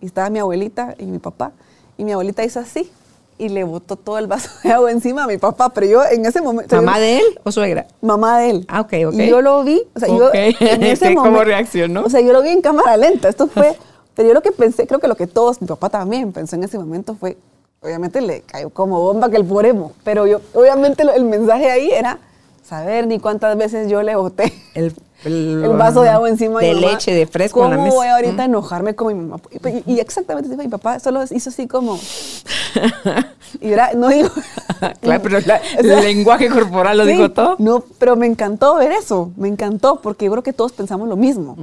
y 0.00 0.06
estaba 0.06 0.28
mi 0.28 0.40
abuelita 0.40 0.96
y 0.98 1.04
mi 1.04 1.18
papá. 1.20 1.52
Y 1.96 2.02
mi 2.04 2.10
abuelita 2.10 2.44
hizo 2.44 2.58
así 2.58 2.90
y 3.38 3.48
le 3.48 3.64
botó 3.64 3.96
todo 3.96 4.18
el 4.18 4.26
vaso 4.26 4.50
de 4.62 4.72
agua 4.72 4.90
encima 4.90 5.24
a 5.24 5.26
mi 5.26 5.38
papá. 5.38 5.70
Pero 5.70 5.86
yo 5.86 6.04
en 6.04 6.24
ese 6.26 6.40
momento. 6.40 6.76
¿Mamá 6.76 6.98
de 6.98 7.18
él 7.18 7.24
o 7.42 7.50
suegra? 7.52 7.86
Mamá 8.00 8.38
de 8.38 8.50
él. 8.50 8.64
Ah, 8.68 8.80
ok, 8.82 8.92
ok. 9.08 9.14
Y 9.14 9.28
yo 9.28 9.40
lo 9.42 9.62
vi, 9.64 9.82
o 9.94 9.98
sea, 10.00 10.08
yo 10.08 10.30
en 10.32 10.82
ese 10.84 11.14
¿Cómo 11.14 11.26
momento- 11.26 11.44
reaccionó? 11.44 12.02
O 12.04 12.10
sea, 12.10 12.20
yo 12.20 12.32
lo 12.32 12.42
vi 12.42 12.50
en 12.50 12.62
cámara 12.62 12.96
lenta. 12.96 13.28
Esto 13.28 13.46
fue, 13.48 13.76
pero 14.14 14.28
yo 14.28 14.34
lo 14.34 14.42
que 14.42 14.52
pensé, 14.52 14.86
creo 14.86 15.00
que 15.00 15.08
lo 15.08 15.16
que 15.16 15.26
todos, 15.26 15.60
mi 15.60 15.66
papá 15.66 15.88
también 15.90 16.32
pensó 16.32 16.56
en 16.56 16.64
ese 16.64 16.78
momento 16.78 17.14
fue, 17.14 17.36
obviamente 17.82 18.20
le 18.20 18.40
cayó 18.42 18.70
como 18.70 19.00
bomba 19.00 19.28
que 19.30 19.36
el 19.36 19.44
poremo, 19.44 19.92
pero 20.04 20.26
yo, 20.26 20.40
obviamente 20.54 21.04
lo- 21.04 21.12
el 21.12 21.24
mensaje 21.24 21.70
ahí 21.70 21.90
era 21.90 22.18
saber 22.62 23.06
ni 23.06 23.18
cuántas 23.18 23.56
veces 23.58 23.88
yo 23.90 24.02
le 24.02 24.16
boté. 24.16 24.52
El 24.74 24.94
el 25.24 25.68
vaso 25.78 26.02
de 26.02 26.08
agua 26.10 26.28
encima 26.28 26.60
de 26.60 26.74
leche, 26.74 27.12
de 27.14 27.26
fresco 27.26 27.60
¿Cómo 27.60 27.72
en 27.72 27.78
la 27.78 27.84
mesa. 27.84 27.96
voy 27.96 28.06
ahorita 28.08 28.42
a 28.42 28.44
enojarme 28.46 28.94
con 28.94 29.06
mi 29.08 29.14
mamá? 29.14 29.40
Y, 29.86 29.94
y 29.94 30.00
exactamente, 30.00 30.54
mi 30.56 30.68
papá 30.68 30.98
solo 30.98 31.22
hizo 31.30 31.50
así 31.50 31.66
como... 31.66 31.98
y 33.60 33.72
era, 33.72 33.92
no 33.94 34.08
digo... 34.08 34.28
claro, 35.00 35.22
pero 35.22 35.40
la- 35.40 35.60
O 35.78 35.82
sea, 35.82 35.98
el 35.98 36.04
lenguaje 36.04 36.48
corporal 36.48 36.98
lo 36.98 37.04
Sí, 37.04 37.12
dijo 37.12 37.30
todo. 37.30 37.56
No, 37.58 37.82
pero 37.98 38.16
me 38.16 38.26
encantó 38.26 38.76
ver 38.76 38.92
eso, 38.92 39.30
me 39.36 39.48
encantó, 39.48 40.00
porque 40.00 40.26
yo 40.26 40.30
creo 40.32 40.42
que 40.42 40.52
todos 40.52 40.72
pensamos 40.72 41.08
lo 41.08 41.16
mismo. 41.16 41.56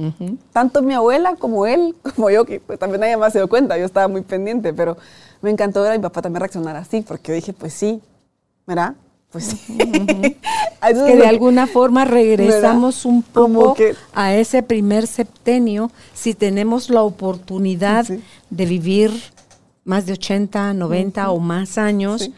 Tanto 0.52 0.82
mi 0.82 0.94
abuela 0.94 1.36
como 1.36 1.66
él, 1.66 1.94
como 2.16 2.30
yo, 2.30 2.44
que 2.44 2.60
pues, 2.60 2.78
también 2.78 3.00
nadie 3.00 3.16
más 3.16 3.32
se 3.32 3.38
dio 3.38 3.48
cuenta, 3.48 3.76
yo 3.78 3.84
estaba 3.84 4.08
muy 4.08 4.22
pendiente, 4.22 4.72
pero 4.72 4.96
me 5.40 5.50
encantó 5.50 5.82
ver 5.82 5.92
a 5.92 5.96
mi 5.96 6.02
papá 6.02 6.22
también 6.22 6.40
reaccionar 6.40 6.76
así, 6.76 7.02
porque 7.02 7.32
yo 7.32 7.36
dije, 7.36 7.52
pues 7.52 7.74
sí, 7.74 8.00
¿verdad? 8.66 8.94
Pues 9.32 9.44
sí. 9.46 9.78
Eso 9.78 10.36
es 10.82 10.98
que 11.10 11.16
de 11.16 11.26
alguna 11.26 11.66
forma 11.66 12.04
regresamos 12.04 13.04
un 13.06 13.22
poco 13.22 13.74
que- 13.74 13.94
a 14.14 14.34
ese 14.34 14.62
primer 14.62 15.06
septenio 15.06 15.90
si 16.14 16.34
tenemos 16.34 16.90
la 16.90 17.02
oportunidad 17.02 18.04
Sí. 18.06 18.20
de 18.50 18.66
vivir 18.66 19.10
más 19.84 20.06
de 20.06 20.12
80, 20.12 20.74
90 20.74 21.30
o 21.30 21.38
más 21.38 21.78
años. 21.78 22.22
Sí. 22.22 22.34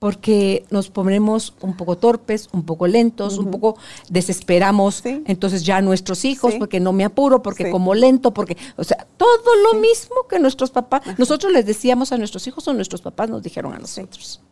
Porque 0.00 0.66
nos 0.70 0.90
ponemos 0.90 1.54
un 1.62 1.78
poco 1.78 1.96
torpes, 1.96 2.50
un 2.52 2.64
poco 2.66 2.86
lentos, 2.86 3.38
un 3.38 3.50
poco 3.50 3.78
desesperamos. 4.10 4.96
Sí. 4.96 5.22
Entonces 5.26 5.64
ya 5.64 5.80
nuestros 5.80 6.26
hijos, 6.26 6.52
porque 6.58 6.78
no 6.78 6.92
me 6.92 7.04
apuro, 7.06 7.42
porque 7.42 7.70
como 7.70 7.94
lento, 7.94 8.34
porque, 8.34 8.54
o 8.76 8.84
sea, 8.84 9.06
todo 9.16 9.56
lo 9.72 9.80
mismo 9.80 10.16
que 10.28 10.38
nuestros 10.38 10.70
papás. 10.70 11.00
Nosotros 11.16 11.52
les 11.54 11.64
decíamos 11.64 12.12
a 12.12 12.18
nuestros 12.18 12.46
hijos 12.46 12.68
o 12.68 12.74
nuestros 12.74 13.00
papás 13.00 13.30
nos 13.30 13.42
dijeron 13.42 13.72
a 13.72 13.78
nosotros. 13.78 14.42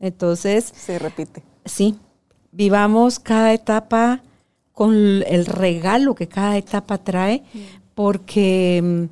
Entonces, 0.00 0.72
Se 0.76 0.98
repite. 0.98 1.42
Sí, 1.64 1.96
vivamos 2.52 3.18
cada 3.18 3.52
etapa 3.52 4.22
con 4.72 4.94
el 4.94 5.46
regalo 5.46 6.14
que 6.14 6.28
cada 6.28 6.56
etapa 6.56 6.98
trae, 6.98 7.42
porque 7.94 9.08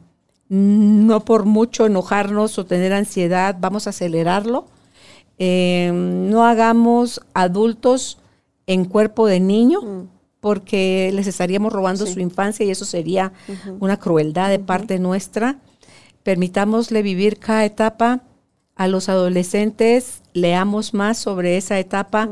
mm, 0.49 1.07
no 1.07 1.25
por 1.25 1.45
mucho 1.45 1.87
enojarnos 1.87 2.59
o 2.59 2.67
tener 2.67 2.93
ansiedad, 2.93 3.57
vamos 3.59 3.87
a 3.87 3.91
acelerarlo. 3.91 4.67
Eh, 5.39 5.91
no 5.93 6.47
hagamos 6.47 7.21
adultos 7.35 8.19
en 8.67 8.85
cuerpo 8.85 9.27
de 9.27 9.41
niño, 9.41 10.07
porque 10.41 11.11
les 11.13 11.27
estaríamos 11.27 11.73
robando 11.73 12.07
Sí. 12.07 12.15
su 12.15 12.21
infancia 12.21 12.65
y 12.65 12.71
eso 12.71 12.85
sería 12.85 13.33
una 13.81 13.99
crueldad 13.99 14.49
de 14.51 14.61
parte 14.61 14.99
nuestra. 15.01 15.59
Permitámosle 16.23 17.03
vivir 17.03 17.39
cada 17.39 17.65
etapa 17.65 18.23
a 18.77 18.87
los 18.89 19.09
adolescentes, 19.09 20.23
leamos 20.37 20.95
más 20.95 21.19
sobre 21.19 21.57
esa 21.57 21.79
etapa, 21.79 22.29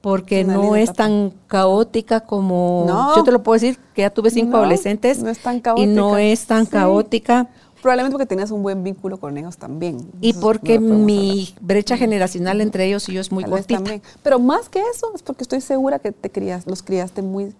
porque 0.00 0.42
Una 0.44 0.54
no 0.54 0.74
es 0.76 0.84
etapa. 0.90 1.04
tan 1.04 1.32
caótica 1.46 2.20
como... 2.20 2.84
No. 2.88 3.14
Yo 3.14 3.22
te 3.22 3.30
lo 3.30 3.42
puedo 3.42 3.54
decir, 3.60 3.78
que 3.94 4.02
ya 4.02 4.10
tuve 4.10 4.30
cinco 4.30 4.52
No, 4.52 4.56
adolescentes 4.58 5.22
no 5.22 5.30
es 5.30 5.38
tan 5.38 5.62
y 5.76 5.86
no 5.86 6.16
es 6.18 6.46
tan 6.46 6.64
Sí. 6.64 6.72
caótica. 6.72 7.48
Probablemente 7.82 8.12
porque 8.12 8.26
tenías 8.26 8.50
un 8.52 8.62
buen 8.62 8.82
vínculo 8.84 9.18
con 9.18 9.36
ellos 9.36 9.56
también. 9.58 9.96
Y 10.20 10.28
Entonces, 10.30 10.40
porque 10.40 10.78
no 10.78 10.98
mi 10.98 11.52
brecha 11.60 11.96
generacional 11.96 12.60
entre 12.60 12.86
ellos 12.86 13.08
y 13.08 13.12
yo 13.14 13.20
es 13.20 13.32
muy 13.32 13.42
Tal 13.42 13.50
cortita. 13.52 14.00
Pero 14.22 14.38
más 14.38 14.68
que 14.68 14.80
eso, 14.94 15.10
es 15.14 15.22
porque 15.22 15.42
estoy 15.42 15.60
segura 15.60 15.98
que 15.98 16.12
te 16.12 16.30
crías, 16.30 16.66
los 16.66 16.82
criaste 16.82 17.22
muy 17.22 17.52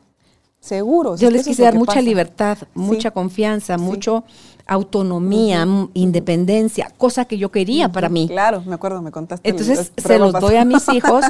seguros. 0.62 1.20
Yo 1.20 1.28
les 1.30 1.44
quise 1.44 1.62
dar 1.64 1.74
mucha 1.74 1.86
pasa. 1.94 2.02
libertad, 2.02 2.59
mucha 2.74 3.10
confianza, 3.10 3.76
mucho 3.78 4.22
autonomía, 4.64 5.66
independencia, 5.93 6.89
cosa 6.97 7.24
que 7.24 7.36
yo 7.36 7.51
quería 7.51 7.90
para 7.90 8.09
mí. 8.09 8.28
Claro, 8.28 8.62
me 8.64 8.74
acuerdo, 8.74 9.02
me 9.02 9.10
contaste. 9.10 9.48
Entonces 9.51 9.93
el 9.97 10.02
se 10.02 10.18
los 10.18 10.32
doy 10.32 10.55
a 10.56 10.64
mis 10.64 10.89
hijos 10.93 11.24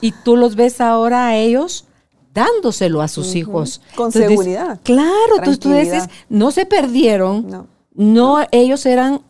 y 0.00 0.12
tú 0.12 0.36
los 0.36 0.54
ves 0.54 0.80
ahora 0.80 1.26
a 1.26 1.36
ellos 1.36 1.84
dándoselo 2.32 3.02
a 3.02 3.08
sus 3.08 3.34
hijos. 3.34 3.80
Con 3.96 4.06
Entonces 4.08 4.28
seguridad, 4.28 4.78
claro, 4.84 5.36
entonces 5.38 5.58
tú 5.58 5.72
dices, 5.72 6.04
no 6.28 6.50
se 6.52 6.64
perdieron, 6.64 7.48
No. 7.48 7.66
no, 7.94 8.46
ellos 8.52 8.86
eran 8.86 9.20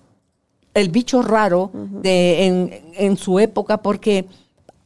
el 0.75 0.91
bicho 0.91 1.23
raro 1.23 1.71
de, 1.73 2.47
en, 2.47 2.81
en 2.99 3.17
su 3.17 3.39
época 3.39 3.79
porque 3.79 4.27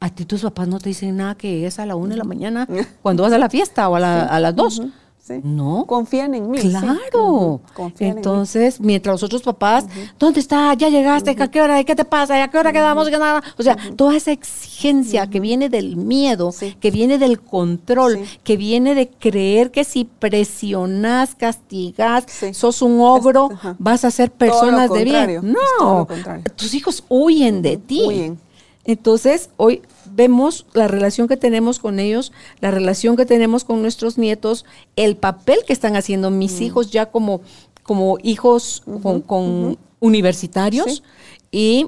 a 0.01 0.09
ti 0.09 0.25
tus 0.25 0.43
papás 0.43 0.67
no 0.67 0.79
te 0.79 0.89
dicen 0.89 1.17
nada 1.19 1.35
que 1.35 1.67
es 1.67 1.79
a 1.79 1.85
la 1.87 1.95
una 1.95 2.11
de 2.15 2.17
la 2.19 2.25
mañana 2.25 2.67
cuando 3.03 3.23
vas 3.23 3.33
a 3.33 3.39
la 3.39 3.51
fiesta 3.51 3.89
o 3.89 3.97
a, 3.97 4.01
la- 4.01 4.25
a 4.25 4.41
las 4.41 4.57
dos. 4.57 4.83
Sí. 5.23 5.39
No. 5.45 5.85
Confían 5.87 6.35
en 6.35 6.51
mí. 6.51 6.59
sí. 6.59 6.71
Claro. 6.71 6.97
Ujú. 7.25 7.61
Confían 7.75 8.09
en 8.11 8.15
mí. 8.17 8.19
Entonces, 8.21 8.81
mientras 8.81 9.13
los 9.13 9.23
otros 9.23 9.43
papás, 9.43 9.85
¿dónde 10.19 10.41
está? 10.41 10.75
¿Ya 10.75 10.89
llegaste? 10.89 11.37
¿A 11.39 11.49
qué 11.49 11.63
hora? 11.63 11.85
¿Qué 11.85 11.95
te 11.95 12.05
pasa? 12.05 12.43
¿A 12.43 12.49
qué 12.51 12.59
hora 12.59 12.73
quedamos? 12.73 13.09
¿Qué 13.11 13.17
nada? 13.19 13.41
O 13.57 13.63
sea, 13.63 13.77
toda 13.95 14.17
esa 14.17 14.33
exigencia 14.33 15.29
que 15.29 15.39
viene 15.39 15.69
del 15.69 15.97
miedo, 15.97 16.51
Sí. 16.51 16.75
que 16.81 16.91
viene 16.91 17.17
del 17.19 17.41
control, 17.41 18.19
Sí. 18.25 18.39
que 18.43 18.57
viene 18.57 18.97
de 18.97 19.09
creer 19.09 19.71
que 19.71 19.85
si 19.85 20.05
presionas, 20.05 21.37
castigas, 21.37 22.25
Sí. 22.27 22.53
sos 22.55 22.83
un 22.83 22.99
ogro, 23.01 23.51
vas 23.79 24.05
a 24.05 24.11
ser 24.11 24.33
personas 24.33 24.91
de 24.91 25.05
bien. 25.05 25.17
contrario, 25.17 25.41
es 25.45 25.55
todo 25.79 25.89
No, 25.93 25.99
lo 26.01 26.07
contrario. 26.07 26.45
tus 26.57 26.75
hijos 26.75 27.05
huyen 27.09 27.63
de 27.63 27.77
ti. 27.77 28.03
Huyen. 28.05 28.39
Entonces, 28.85 29.51
hoy 29.57 29.83
vemos 30.07 30.67
la 30.73 30.89
relación 30.89 31.29
que 31.29 31.37
tenemos 31.37 31.79
con 31.79 32.01
ellos, 32.01 32.33
la 32.61 32.71
relación 32.71 33.17
que 33.17 33.27
tenemos 33.27 33.65
con 33.65 33.83
nuestros 33.83 34.17
nietos, 34.19 34.65
el 34.97 35.17
papel 35.17 35.59
que 35.67 35.73
están 35.73 35.97
haciendo 35.97 36.31
mis 36.31 36.61
Mm. 36.61 36.63
hijos 36.65 36.91
ya 36.91 37.07
como, 37.11 37.43
como 37.83 38.17
hijos 38.23 38.83
con, 39.03 39.21
con 39.21 39.79
universitarios 40.01 40.87
Sí. 40.87 41.03
y 41.51 41.87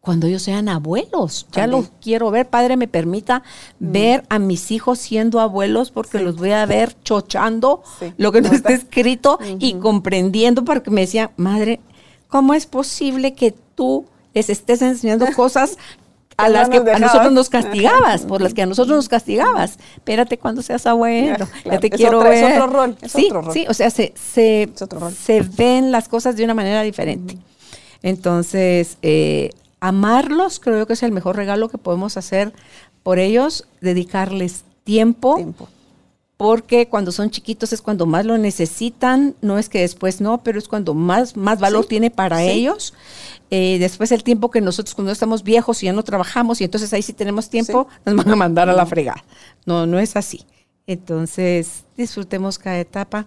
cuando 0.00 0.28
ellos 0.28 0.42
sean 0.42 0.68
abuelos. 0.68 1.46
Ya 1.52 1.62
También. 1.62 1.82
los 1.82 1.90
quiero 2.00 2.30
ver, 2.30 2.48
padre, 2.48 2.76
me 2.78 2.88
permita 2.88 3.42
ver 3.80 4.24
a 4.30 4.38
mis 4.38 4.70
hijos 4.70 4.98
siendo 4.98 5.40
abuelos 5.40 5.90
porque 5.90 6.18
Sí. 6.18 6.24
los 6.24 6.36
voy 6.36 6.52
a 6.52 6.64
ver 6.64 6.96
chochando 7.02 7.82
Sí. 7.98 8.14
lo 8.16 8.32
que 8.32 8.40
no 8.40 8.50
está 8.52 8.72
escrito 8.72 9.38
y 9.58 9.74
comprendiendo 9.74 10.64
porque 10.64 10.90
me 10.90 11.02
decía, 11.02 11.32
madre, 11.36 11.80
¿cómo 12.28 12.54
es 12.54 12.64
posible 12.66 13.34
que 13.34 13.52
tú 13.74 14.06
les 14.34 14.50
estés 14.50 14.82
enseñando 14.82 15.26
cosas 15.36 15.76
a 16.36 16.48
no 16.48 16.54
las 16.54 16.68
que 16.70 16.78
a 16.78 16.98
nosotros 16.98 17.32
nos 17.32 17.50
castigabas, 17.50 18.22
por 18.22 18.40
las 18.40 18.54
que 18.54 18.62
a 18.62 18.66
nosotros 18.66 18.96
nos 18.96 19.08
castigabas? 19.10 19.78
Espérate 19.96 20.38
cuando 20.38 20.62
seas 20.62 20.86
abuelo, 20.86 21.36
Claro, 21.36 21.48
ya 21.70 21.78
te 21.80 21.88
es 21.88 21.92
quiero 21.94 22.18
otra- 22.20 22.34
es 22.34 22.42
ver. 22.42 22.60
otro 22.62 22.72
rol, 22.72 22.96
es 23.02 23.12
sí, 23.12 23.26
otro 23.26 23.42
rol. 23.42 23.52
sí, 23.52 23.66
o 23.68 23.74
sea, 23.74 23.90
se, 23.90 24.14
se, 24.16 24.70
se 25.22 25.40
ven 25.42 25.92
las 25.92 26.08
cosas 26.08 26.36
de 26.36 26.44
una 26.44 26.54
manera 26.54 26.80
diferente. 26.82 27.36
Entonces, 28.02 28.96
eh, 29.02 29.50
amarlos 29.80 30.60
creo 30.60 30.86
que 30.86 30.94
es 30.94 31.02
el 31.02 31.12
mejor 31.12 31.36
regalo 31.36 31.68
que 31.68 31.78
podemos 31.78 32.16
hacer 32.16 32.52
por 33.02 33.18
ellos, 33.18 33.66
dedicarles 33.80 34.64
tiempo, 34.84 35.36
Tiempo. 35.36 35.68
Porque 36.40 36.88
cuando 36.88 37.12
son 37.12 37.28
chiquitos 37.28 37.74
es 37.74 37.82
cuando 37.82 38.06
más 38.06 38.24
lo 38.24 38.38
necesitan, 38.38 39.36
no 39.42 39.58
es 39.58 39.68
que 39.68 39.82
después 39.82 40.22
no, 40.22 40.42
pero 40.42 40.58
es 40.58 40.68
cuando 40.68 40.94
más, 40.94 41.36
más 41.36 41.60
valor 41.60 41.82
Sí, 41.82 41.90
tiene 41.90 42.10
para 42.10 42.38
sí. 42.38 42.48
ellos. 42.48 42.94
Eh, 43.50 43.76
después 43.78 44.10
el 44.10 44.24
tiempo 44.24 44.50
que 44.50 44.62
nosotros 44.62 44.94
cuando 44.94 45.12
estamos 45.12 45.42
viejos 45.42 45.82
y 45.82 45.86
ya 45.86 45.92
no 45.92 46.02
trabajamos 46.02 46.62
y 46.62 46.64
entonces 46.64 46.94
ahí 46.94 47.02
sí 47.02 47.12
tenemos 47.12 47.50
tiempo, 47.50 47.88
nos 48.06 48.16
van 48.16 48.30
a 48.30 48.36
mandar 48.36 48.70
a 48.70 48.72
la 48.72 48.86
fregada. 48.86 49.22
No, 49.66 49.86
no 49.86 49.98
es 49.98 50.16
así. 50.16 50.46
Entonces 50.86 51.84
disfrutemos 51.94 52.58
cada 52.58 52.78
etapa 52.80 53.26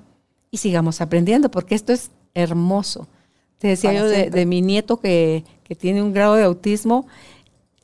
y 0.50 0.58
sigamos 0.58 1.00
aprendiendo, 1.00 1.52
porque 1.52 1.76
esto 1.76 1.94
es 1.94 2.10
hermoso. 2.34 3.08
Te 3.60 3.68
decía 3.68 3.92
Para 3.92 4.00
yo 4.00 4.08
de, 4.08 4.32
de 4.32 4.46
mi 4.48 4.64
nieto 4.64 5.00
que, 5.00 5.44
que 5.64 5.76
tiene 5.76 6.02
un 6.02 6.14
grado 6.14 6.34
de 6.34 6.46
autismo, 6.46 7.06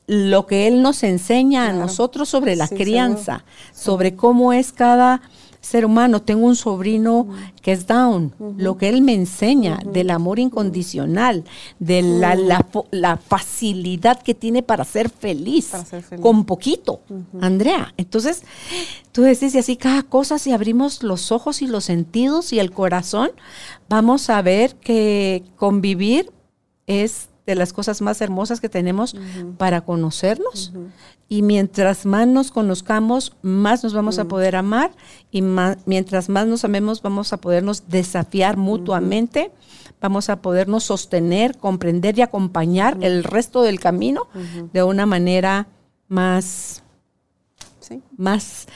lo 0.06 0.46
que 0.46 0.66
él 0.66 0.82
nos 0.82 1.02
enseña 1.02 1.68
a 1.68 1.72
nosotros 1.72 2.28
sobre 2.28 2.56
la 2.56 2.66
Sí, 2.66 2.74
crianza, 2.76 3.44
sobre 3.72 4.16
cómo 4.16 4.52
es 4.52 4.72
cada 4.72 5.22
ser 5.60 5.84
humano. 5.84 6.22
Tengo 6.22 6.46
un 6.46 6.56
sobrino 6.56 7.28
que 7.62 7.72
es 7.72 7.86
down. 7.86 8.34
Lo 8.56 8.76
que 8.76 8.88
él 8.88 9.02
me 9.02 9.14
enseña 9.14 9.78
del 9.92 10.10
amor 10.10 10.38
incondicional, 10.38 11.44
de 11.78 12.02
la, 12.02 12.34
la 12.34 12.66
la 12.90 13.16
facilidad 13.18 14.20
que 14.22 14.34
tiene 14.34 14.62
para 14.62 14.84
ser 14.84 15.10
feliz, 15.10 15.68
Para 15.68 15.84
ser 15.84 16.02
feliz. 16.02 16.22
con 16.22 16.44
poquito, 16.44 17.02
Andrea. 17.40 17.92
Entonces, 17.96 18.42
tú 19.12 19.22
decís, 19.22 19.54
y 19.54 19.58
así 19.58 19.76
cada 19.76 20.02
cosa, 20.02 20.38
si 20.38 20.50
abrimos 20.52 21.02
los 21.02 21.30
ojos 21.30 21.62
y 21.62 21.66
los 21.66 21.84
sentidos 21.84 22.52
y 22.52 22.58
el 22.58 22.72
corazón, 22.72 23.30
vamos 23.88 24.28
a 24.30 24.40
ver 24.42 24.74
que 24.76 25.44
convivir 25.56 26.32
es 26.86 27.28
de 27.46 27.54
las 27.54 27.72
cosas 27.72 28.00
más 28.00 28.20
hermosas 28.20 28.60
que 28.60 28.68
tenemos 28.68 29.16
para 29.58 29.80
conocernos. 29.82 30.72
Y 31.28 31.42
mientras 31.42 32.06
más 32.06 32.26
nos 32.26 32.50
conozcamos, 32.50 33.36
más 33.42 33.84
nos 33.84 33.94
vamos 33.94 34.18
a 34.18 34.24
poder 34.26 34.56
amar 34.56 34.90
y 35.30 35.42
más, 35.42 35.78
mientras 35.86 36.28
más 36.28 36.46
nos 36.46 36.64
amemos, 36.64 37.02
vamos 37.02 37.32
a 37.32 37.36
podernos 37.36 37.88
desafiar 37.88 38.56
mutuamente, 38.56 39.52
vamos 40.00 40.28
a 40.28 40.42
podernos 40.42 40.84
sostener, 40.84 41.56
comprender 41.56 42.18
y 42.18 42.22
acompañar 42.22 42.98
el 43.00 43.22
resto 43.24 43.62
del 43.62 43.78
camino 43.80 44.26
de 44.72 44.82
una 44.82 45.06
manera 45.06 45.68
más, 46.08 46.82
Sí. 47.80 48.02
más 48.16 48.66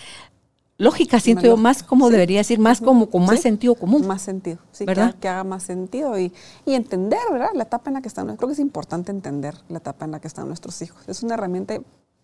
lógica, 0.79 1.21
siento 1.21 1.45
yo, 1.45 1.57
más 1.57 1.83
como 1.83 2.07
sí. 2.07 2.13
debería 2.13 2.39
decir, 2.39 2.59
más 2.59 2.81
como 2.81 3.09
con 3.11 3.25
más 3.25 3.37
Sí. 3.37 3.43
sentido 3.43 3.75
común. 3.75 4.07
Más 4.07 4.23
sentido, 4.23 4.59
sí, 4.73 4.81
que 4.85 4.87
¿Verdad? 4.87 5.05
haga- 5.11 5.21
Que, 5.21 5.29
haga 5.29 5.45
más 5.45 5.63
sentido 5.63 6.19
y, 6.19 6.33
y 6.67 6.75
entender, 6.75 7.21
¿verdad? 7.31 7.51
La 7.55 7.63
etapa 7.65 7.91
en 7.91 7.95
la 7.95 8.03
que 8.03 8.09
están. 8.09 8.27
Creo 8.37 8.49
que 8.49 8.55
es 8.55 8.59
importante 8.59 9.11
entender 9.13 9.55
la 9.69 9.79
etapa 9.79 10.05
en 10.05 10.11
la 10.13 10.21
que 10.21 10.29
están 10.29 10.49
nuestros 10.49 10.81
hijos. 10.83 11.03
Es 11.09 11.23
una 11.23 11.35
herramienta 11.35 11.79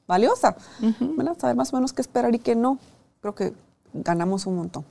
valiosa, 0.08 0.56
¿verdad? 1.00 1.36
Saber 1.38 1.54
más 1.56 1.72
o 1.72 1.76
menos 1.76 1.92
qué 1.92 2.02
esperar 2.02 2.34
y 2.34 2.38
qué 2.40 2.56
no. 2.56 2.78
Creo 3.20 3.34
que 3.34 3.52
ganamos 3.92 4.46
un 4.46 4.56
montón. 4.56 4.84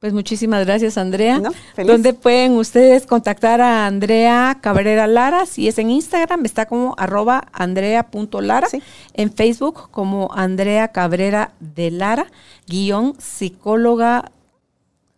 Pues 0.00 0.12
muchísimas 0.12 0.64
gracias, 0.64 0.96
Andrea. 0.96 1.40
No, 1.40 1.50
feliz. 1.74 1.90
¿Dónde 1.90 2.14
pueden 2.14 2.52
ustedes 2.52 3.04
contactar 3.04 3.60
a 3.60 3.84
Andrea 3.86 4.58
Cabrera 4.60 5.08
Lara? 5.08 5.44
Si 5.44 5.66
es 5.66 5.76
en 5.78 5.90
Instagram, 5.90 6.44
está 6.44 6.66
como 6.66 6.94
arroba 6.98 7.48
andrea.lara. 7.52 8.68
Sí. 8.68 8.80
En 9.14 9.32
Facebook 9.32 9.90
como 9.90 10.30
Andrea 10.32 10.86
Cabrera 10.88 11.50
de 11.58 11.90
Lara, 11.90 12.26
guion 12.68 13.14
psicóloga 13.18 14.30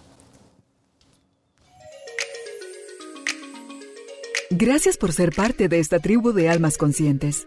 Gracias 4.51 4.97
por 4.97 5.13
ser 5.13 5.31
parte 5.31 5.69
de 5.69 5.79
esta 5.79 6.01
tribu 6.01 6.33
de 6.33 6.49
almas 6.49 6.77
conscientes. 6.77 7.47